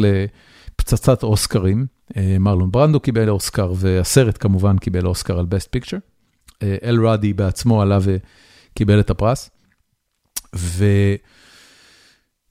לפצצת 0.81 1.23
אוסקרים. 1.23 1.85
אה, 2.17 2.37
מרלון 2.39 2.71
ברנדו 2.71 2.99
קיבל 2.99 3.29
אוסקר, 3.29 3.73
והסרט 3.75 4.37
כמובן 4.39 4.77
קיבל 4.77 5.05
אוסקר 5.05 5.39
על 5.39 5.45
Best 5.45 5.67
Picture. 5.77 5.99
אה, 6.63 6.75
אל 6.83 7.07
רדי 7.07 7.33
בעצמו 7.33 7.81
עלה 7.81 7.99
וקיבל 8.01 8.99
את 8.99 9.09
הפרס. 9.09 9.49
ו... 10.55 10.85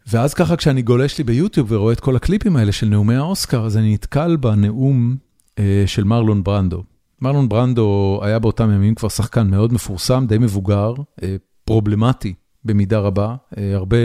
ואז 0.07 0.35
ככה 0.35 0.57
כשאני 0.57 0.83
גולש 0.83 1.19
לי 1.19 1.25
ביוטיוב 1.25 1.73
ורואה 1.73 1.93
את 1.93 2.01
כל 2.01 2.17
הקליפים 2.17 2.57
האלה 2.57 2.73
של 2.73 2.87
נאומי 2.87 3.15
האוסקר, 3.15 3.65
אז 3.67 3.77
אני 3.77 3.95
נתקל 3.95 4.37
בנאום 4.37 5.17
אה, 5.59 5.83
של 5.87 6.05
מרלון 6.05 6.43
ברנדו. 6.45 6.83
מרלון 7.21 7.49
ברנדו 7.49 8.21
היה 8.23 8.39
באותם 8.39 8.71
ימים 8.71 8.95
כבר 8.95 9.09
שחקן 9.09 9.51
מאוד 9.51 9.73
מפורסם, 9.73 10.25
די 10.29 10.39
מבוגר, 10.39 10.95
אה, 11.23 11.37
פרובלמטי 11.65 12.35
במידה 12.65 12.99
רבה. 12.99 13.35
אה, 13.59 13.75
הרבה 13.75 13.97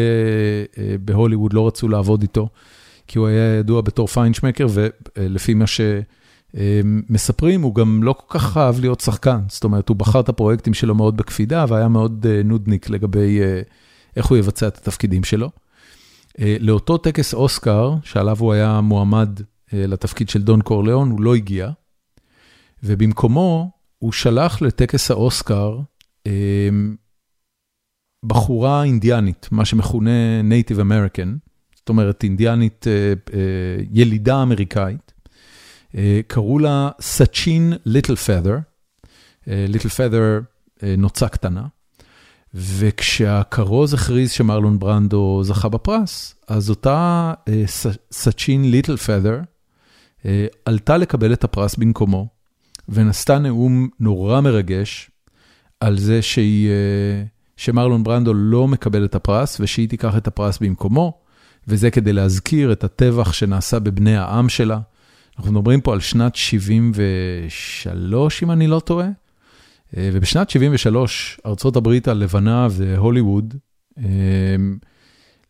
אה, 0.78 0.96
בהוליווד 1.00 1.54
לא 1.54 1.68
רצו 1.68 1.88
לעבוד 1.88 2.22
איתו, 2.22 2.50
כי 3.08 3.20
הוא 3.20 3.28
היה 3.28 3.56
ידוע 3.56 3.82
בתור 3.82 4.08
פיינשמקר, 4.08 4.68
ולפי 4.70 5.54
מה 5.54 5.66
שמספרים, 6.54 7.62
הוא 7.62 7.76
גם 7.76 8.04
לא 8.04 8.14
כל 8.14 8.40
כך 8.40 8.58
אהב 8.58 8.80
להיות 8.80 9.00
שחקן. 9.00 9.40
זאת 9.48 9.64
אומרת, 9.64 9.90
הוא 9.90 9.98
בחר 9.98 10.20
את 10.20 10.30
הפרויקטים 10.30 10.74
שלו 10.74 10.96
מאוד 10.96 11.18
בקפידה, 11.18 11.66
והיה 11.68 11.88
מאוד 11.88 12.26
נודניק 12.46 12.90
לגבי 12.90 13.40
איך 14.16 14.26
הוא 14.26 14.38
יבצע 14.38 14.68
את 14.68 14.78
התפקידים 14.78 15.24
שלו. 15.24 15.50
לאותו 16.40 16.98
טקס 16.98 17.34
אוסקר, 17.34 17.96
שעליו 18.04 18.38
הוא 18.40 18.54
היה 18.54 18.82
מועמד 18.82 19.30
לתפקיד 19.74 20.30
של 20.30 20.42
דון 20.44 20.62
קורליאון, 20.62 21.12
הוא 21.12 21.22
לא 21.22 21.36
הגיע, 21.36 21.70
ובמקומו 22.84 23.72
הוא 24.00 24.12
שלח 24.12 24.62
לטקס 24.62 25.12
האוסקר 25.12 25.80
בחורה 28.26 28.84
אינדיאנית, 28.84 29.50
מה 29.52 29.66
שמכונה 29.66 30.42
Native 30.42 30.78
American, 30.78 31.28
זאת 31.86 31.90
אומרת 31.90 32.24
אינדיאנית 32.24 32.88
אה, 32.88 33.14
אה, 33.34 33.84
ילידה 33.92 34.42
אמריקאית, 34.44 35.14
אה, 35.96 36.20
קראו 36.28 36.60
לה 36.60 36.90
סצ'ין 37.02 37.74
ליטל 37.86 38.16
פדר, 38.16 38.58
Little 39.48 39.90
Feather 39.90 40.40
נוצה 40.98 41.28
קטנה, 41.28 41.66
וכשהכרוז 42.54 43.94
הכריז 43.94 44.32
שמרלון 44.32 44.80
ברנדו 44.80 45.44
זכה 45.44 45.70
בפרס, 45.70 46.36
אז 46.48 46.70
אותה 46.70 47.34
סצ'ין 48.12 48.72
Little 48.72 48.98
Feather 48.98 49.40
עלתה 50.66 50.98
לקבל 50.98 51.34
את 51.34 51.44
הפרס 51.44 51.76
במקומו, 51.76 52.28
ונשאה 52.90 53.40
נאום 53.40 53.90
נורא 54.00 54.42
מרגש 54.42 55.12
על 55.80 55.98
זה 55.98 56.22
שהיא... 56.22 56.70
שמרלון 57.58 58.04
ברנדו 58.04 58.34
לא 58.34 58.68
מקבל 58.68 59.06
את 59.06 59.16
הפרס 59.16 59.58
ושהיא 59.60 59.90
תיקח 59.90 60.18
את 60.18 60.28
הפרס 60.28 60.58
במקומו, 60.58 61.25
וזה 61.68 61.92
כדי 61.92 62.14
להזכיר 62.14 62.72
את 62.72 62.84
הטבח 62.84 63.34
שנעשה 63.34 63.80
בבני 63.80 64.18
העם 64.18 64.50
שלה. 64.50 64.80
אנחנו 65.38 65.52
מדברים 65.52 65.82
פה 65.82 65.94
על 65.94 66.00
שנת 66.00 66.36
73, 66.36 68.44
אם 68.44 68.52
אני 68.52 68.68
לא 68.68 68.80
טועה, 68.80 69.08
אה, 69.98 70.10
ובשנת 70.14 70.50
73, 70.50 71.40
ארצות 71.46 71.76
הברית 71.76 72.08
הלבנה 72.08 72.68
והוליווד 72.72 73.54
אה, 73.98 74.04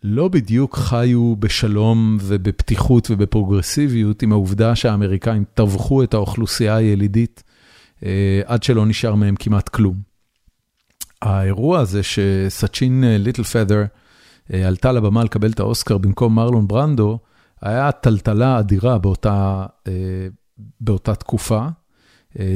לא 0.03 0.27
בדיוק 0.27 0.77
חיו 0.77 1.35
בשלום 1.35 2.17
ובפתיחות 2.21 3.11
ובפרוגרסיביות 3.11 4.21
עם 4.21 4.31
העובדה 4.31 4.75
שהאמריקאים 4.75 5.43
טבחו 5.53 6.03
את 6.03 6.13
האוכלוסייה 6.13 6.75
הילידית 6.75 7.43
עד 8.45 8.63
שלא 8.63 8.85
נשאר 8.85 9.15
מהם 9.15 9.35
כמעט 9.35 9.69
כלום. 9.69 9.95
האירוע 11.21 11.79
הזה 11.79 12.03
שסצ'ין 12.03 13.03
ליטל 13.07 13.43
פדר 13.43 13.85
עלתה 14.53 14.91
לבמה 14.91 15.23
לקבל 15.23 15.51
את 15.51 15.59
האוסקר 15.59 15.97
במקום 15.97 16.35
מרלון 16.35 16.67
ברנדו, 16.67 17.19
היה 17.61 17.91
טלטלה 17.91 18.59
אדירה 18.59 18.97
באותה, 18.97 19.65
באותה 20.81 21.15
תקופה. 21.15 21.67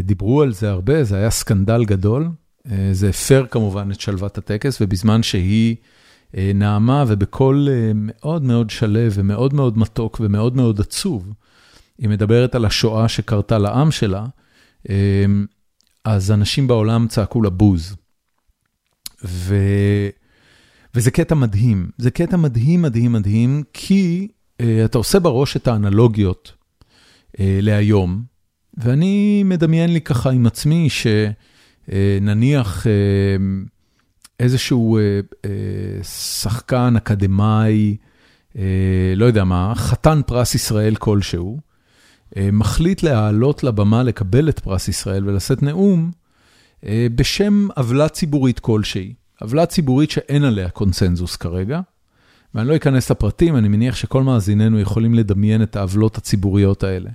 דיברו 0.04 0.42
על 0.42 0.54
זה 0.54 0.70
הרבה, 0.70 1.04
זה 1.04 1.18
היה 1.18 1.30
סקנדל 1.30 1.86
גדול. 1.86 2.30
זה 2.92 3.10
הפר 3.10 3.46
כמובן 3.52 3.92
את 3.92 4.00
שלוות 4.00 4.38
הטקס, 4.38 4.82
ובזמן 4.82 5.24
שהיא 5.24 5.76
נעמה 6.34 7.04
ובקול 7.08 7.68
מאוד 7.96 8.44
מאוד 8.44 8.70
שלו 8.70 9.12
ומאוד 9.12 9.54
מאוד 9.54 9.78
מתוק 9.78 10.18
ומאוד 10.24 10.56
מאוד 10.56 10.80
עצוב, 10.80 11.34
היא 11.98 12.10
מדברת 12.10 12.56
על 12.56 12.66
השואה 12.66 13.08
שקרתה 13.08 13.58
לעם 13.58 13.92
שלה, 13.92 14.26
אז 16.06 16.32
אנשים 16.32 16.68
בעולם 16.68 17.08
צעקו 17.08 17.42
לה 17.42 17.50
בוז. 17.50 17.96
ו... 19.26 19.56
וזה 21.00 21.12
קטע 21.12 21.36
מדהים, 21.36 21.90
זה 21.98 22.12
קטע 22.12 22.38
מדהים, 22.38 22.82
מדהים, 22.82 23.12
מדהים, 23.12 23.64
כי 23.74 24.28
uh, 24.62 24.66
אתה 24.86 24.98
עושה 24.98 25.20
בראש 25.20 25.58
את 25.58 25.68
האנלוגיות 25.68 26.54
uh, 27.32 27.40
להיום, 27.62 28.24
ואני 28.78 29.44
מדמיין 29.46 29.94
לי 29.94 30.02
ככה 30.02 30.30
עם 30.30 30.48
עצמי 30.48 30.88
שנניח 31.88 32.84
uh, 32.84 32.86
uh, 32.86 32.90
איזשהו 34.40 35.00
uh, 35.00 35.02
uh, 35.46 36.04
שחקן 36.04 36.94
אקדמאי, 36.98 37.98
uh, 38.54 38.58
לא 39.16 39.26
יודע 39.26 39.44
מה, 39.44 39.74
חתן 39.76 40.22
פרס 40.26 40.56
ישראל 40.56 40.96
כלשהו, 40.96 41.60
uh, 41.60 42.40
מחליט 42.52 43.04
להעלות 43.04 43.64
לבמה 43.64 44.04
לקבל 44.04 44.50
את 44.50 44.60
פרס 44.60 44.88
ישראל 44.88 45.30
ולשאת 45.30 45.64
נאום 45.64 46.12
uh, 46.82 46.86
בשם 47.16 47.68
עוולה 47.76 48.10
ציבורית 48.10 48.60
כלשהי. 48.60 49.19
עוולה 49.42 49.66
ציבורית 49.66 50.12
שאין 50.12 50.44
עליה 50.44 50.70
קונצנזוס 50.70 51.36
כרגע, 51.36 51.80
ואני 52.54 52.68
לא 52.68 52.76
אכנס 52.76 53.12
לפרטים, 53.12 53.56
אני 53.56 53.68
מניח 53.68 53.96
שכל 53.96 54.24
מאזיננו 54.24 54.80
יכולים 54.80 55.14
לדמיין 55.14 55.64
את 55.64 55.76
העוולות 55.76 56.18
הציבוריות 56.18 56.84
האלה. 56.84 57.10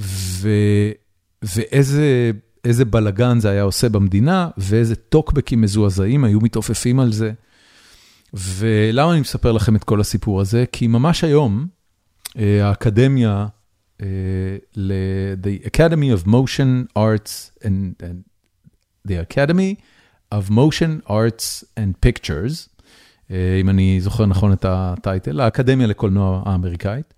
ו... 0.00 0.48
ואיזה 1.42 2.84
בלגן 2.90 3.40
זה 3.40 3.50
היה 3.50 3.62
עושה 3.62 3.88
במדינה, 3.88 4.48
ואיזה 4.56 4.94
טוקבקים 4.96 5.60
מזועזעים 5.60 6.24
היו 6.24 6.40
מתעופפים 6.40 7.00
על 7.00 7.12
זה. 7.12 7.32
ולמה 8.34 9.12
אני 9.12 9.20
מספר 9.20 9.52
לכם 9.52 9.76
את 9.76 9.84
כל 9.84 10.00
הסיפור 10.00 10.40
הזה? 10.40 10.64
כי 10.72 10.86
ממש 10.86 11.24
היום, 11.24 11.66
האקדמיה, 12.36 13.46
the 14.74 15.66
Academy 15.66 16.22
of 16.22 16.26
Motion 16.26 16.98
Arts 16.98 17.62
and, 17.62 18.02
and 18.02 18.22
the 19.08 19.14
Academy 19.30 19.74
of 20.34 20.50
Motion 20.50 21.08
Arts 21.08 21.64
and 21.78 22.06
Pictures, 22.06 22.68
אם 23.60 23.68
אני 23.68 24.00
זוכר 24.00 24.26
נכון 24.26 24.52
את 24.52 24.64
הטייטל, 24.68 25.40
האקדמיה 25.40 25.86
לקולנוע 25.86 26.42
האמריקאית, 26.46 27.14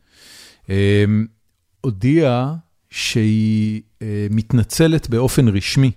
הודיעה 1.81 2.55
שהיא 2.91 3.83
מתנצלת 4.31 5.11
באופן 5.11 5.49
רשמי 5.49 5.91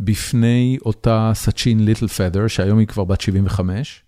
בפני 0.00 0.78
אותה 0.84 1.30
סצ'ין 1.34 1.84
ליטל 1.84 2.08
פדר, 2.08 2.46
שהיום 2.46 2.78
היא 2.78 2.86
כבר 2.86 3.04
בת 3.04 3.20
75, 3.20 4.02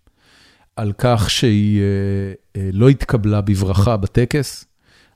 על 0.77 0.93
כך 0.99 1.31
שהיא 1.31 1.81
לא 2.73 2.89
התקבלה 2.89 3.41
בברכה 3.41 3.97
בטקס, 3.97 4.65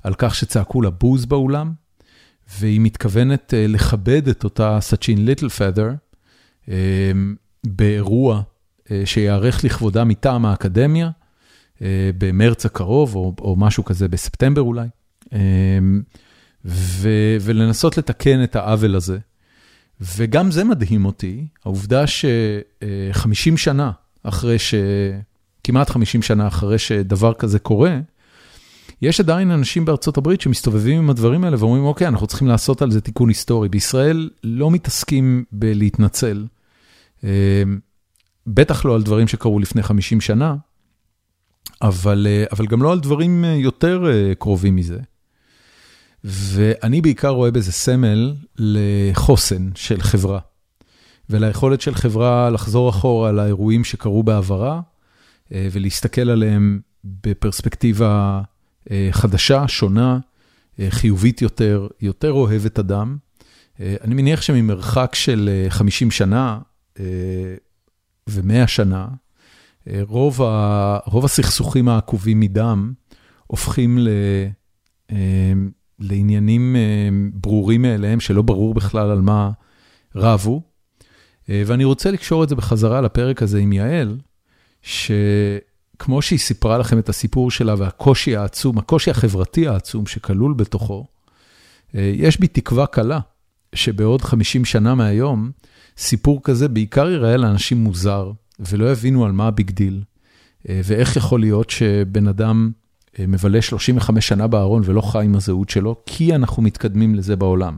על 0.03 0.15
כך 0.19 0.35
שצעקו 0.35 0.83
לה 0.83 0.91
בוז 0.91 1.27
באולם, 1.27 1.73
והיא 2.59 2.81
מתכוונת 2.81 3.55
לכבד 3.57 4.29
את 4.29 4.45
אותה 4.45 4.79
סצ'ין 4.81 5.25
ליטל 5.25 5.49
פדר, 5.49 5.91
באירוע 7.67 8.43
שיערך 9.05 9.65
לכבודה 9.65 10.05
מטעם 10.05 10.47
האקדמיה, 10.47 11.11
במרץ 12.19 12.67
הקרוב, 12.67 13.15
או, 13.17 13.35
או 13.41 13.57
משהו 13.57 13.85
כזה 13.85 14.09
בספטמבר 14.09 14.63
אולי, 14.63 14.89
ו, 16.65 17.09
ולנסות 17.41 17.99
לתקן 17.99 18.45
את 18.45 18.57
העוול 18.57 18.97
הזה. 18.97 19.19
וגם 20.01 20.51
זה 20.51 20.65
מדהים 20.65 21.05
אותי, 21.05 21.47
העובדה 21.65 22.07
ש-50 22.07 23.57
שנה 23.57 23.91
אחרי 24.23 24.59
ש... 24.59 24.75
כמעט 25.65 25.91
50 25.91 26.23
שנה 26.23 26.49
אחרי 26.49 26.79
שדבר 26.79 27.35
כזה 27.35 27.59
קורה, 27.59 27.99
יש 29.03 29.21
עדיין 29.21 29.51
אנשים 29.51 29.85
בארצות 29.85 30.17
הברית 30.17 30.41
שמסתובבים 30.41 30.99
עם 30.99 31.11
הדברים 31.11 31.45
האלה 31.45 31.57
ואומרים, 31.59 31.85
אוקיי, 31.85 32.09
אנחנו 32.09 32.27
צריכים 32.27 32.49
לעשות 32.49 32.83
על 32.83 32.91
זה 32.91 33.01
תיקון 33.01 33.29
היסטורי. 33.29 33.69
בישראל 33.69 34.31
לא 34.45 34.71
מתעסקים 34.71 35.45
בלהתנצל, 35.53 36.47
בטח 38.47 38.85
לא 38.85 38.95
על 38.95 39.03
דברים 39.03 39.29
שקרו 39.29 39.59
לפני 39.59 39.83
50 39.83 40.21
שנה, 40.21 40.57
אבל, 41.83 42.27
אבל 42.53 42.67
גם 42.67 42.83
לא 42.83 42.93
על 42.93 43.01
דברים 43.01 43.45
יותר 43.45 44.07
קרובים 44.39 44.77
מזה. 44.77 44.99
ואני 46.25 47.01
בעיקר 47.01 47.29
רואה 47.29 47.51
בזה 47.51 47.73
סמל 47.73 48.35
לחוסן 48.59 49.71
של 49.75 50.01
חברה, 50.01 50.39
וליכולת 51.31 51.81
של 51.81 51.95
חברה 51.95 52.51
לחזור 52.51 52.91
אחורה 52.91 53.29
על 53.29 53.39
האירועים 53.39 53.85
שקרו 53.85 54.23
בעברה, 54.23 54.81
ולהסתכל 55.51 56.31
עליהם 56.31 56.81
בפרספקטיבה 57.05 58.41
חדשה, 59.11 59.69
שונה, 59.69 60.19
חיובית 60.89 61.43
יותר, 61.43 61.89
יותר 62.01 62.33
אוהבת 62.33 62.79
אדם. 62.79 63.17
אני 63.81 64.15
מניח 64.15 64.43
שממרחק 64.43 65.15
של 65.15 65.67
50 65.69 66.11
שנה 66.11 66.59
ו-100 68.29 68.67
שנה, 68.67 69.09
רוב, 70.01 70.43
ה, 70.43 70.99
רוב 71.05 71.25
הסכסוכים 71.25 71.89
העקובים 71.89 72.41
מדם 72.41 72.93
הופכים 73.47 73.99
ל, 73.99 74.09
לעניינים 75.99 76.77
ברורים 77.35 77.83
מאליהם, 77.83 78.21
שלא 78.21 78.43
ברור 78.43 78.75
בכלל 78.75 79.11
על 79.11 79.21
מה 79.21 79.51
רבו. 80.17 80.63
ואני 81.49 81.85
רוצה 81.85 82.11
לקשור 82.11 82.45
את 82.45 82.49
זה 82.49 82.55
בחזרה 82.55 83.01
לפרק 83.01 83.43
הזה 83.43 83.59
עם 83.59 83.73
יעל, 83.73 84.19
ש... 84.83 85.11
כמו 86.03 86.23
שהיא 86.23 86.39
סיפרה 86.39 86.79
לכם 86.79 86.99
את 86.99 87.09
הסיפור 87.09 87.51
שלה 87.51 87.75
והקושי 87.79 88.37
העצום, 88.37 88.79
הקושי 88.79 89.11
החברתי 89.11 89.69
העצום 89.69 90.07
שכלול 90.07 90.55
בתוכו, 90.55 91.07
יש 91.95 92.41
בי 92.41 92.47
תקווה 92.47 92.87
קלה 92.87 93.21
שבעוד 93.75 94.23
50 94.23 94.65
שנה 94.65 94.95
מהיום, 94.95 95.51
סיפור 95.97 96.41
כזה 96.43 96.69
בעיקר 96.69 97.09
ייראה 97.09 97.37
לאנשים 97.37 97.79
מוזר, 97.85 98.33
ולא 98.61 98.93
יבינו 98.93 99.25
על 99.25 99.33
מה 99.33 99.47
ה 99.47 99.53
big 99.53 99.71
deal, 99.71 100.03
ואיך 100.65 101.17
יכול 101.17 101.41
להיות 101.41 101.71
שבן 101.71 102.29
אדם 102.29 102.71
מבלה 103.19 103.63
35 103.63 104.29
שנה 104.29 104.47
בארון 104.47 104.83
ולא 104.85 105.01
חי 105.01 105.25
עם 105.25 105.35
הזהות 105.35 105.71
שלו, 105.71 105.97
כי 106.07 106.35
אנחנו 106.35 106.63
מתקדמים 106.63 107.15
לזה 107.15 107.37
בעולם. 107.37 107.77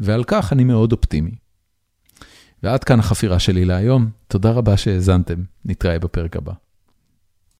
ועל 0.00 0.24
כך 0.24 0.52
אני 0.52 0.64
מאוד 0.64 0.92
אופטימי. 0.92 1.34
ועד 2.62 2.84
כאן 2.84 2.98
החפירה 2.98 3.38
שלי 3.38 3.64
להיום, 3.64 4.10
תודה 4.28 4.50
רבה 4.50 4.76
שהאזנתם, 4.76 5.42
נתראה 5.64 5.98
בפרק 5.98 6.36
הבא. 6.36 6.52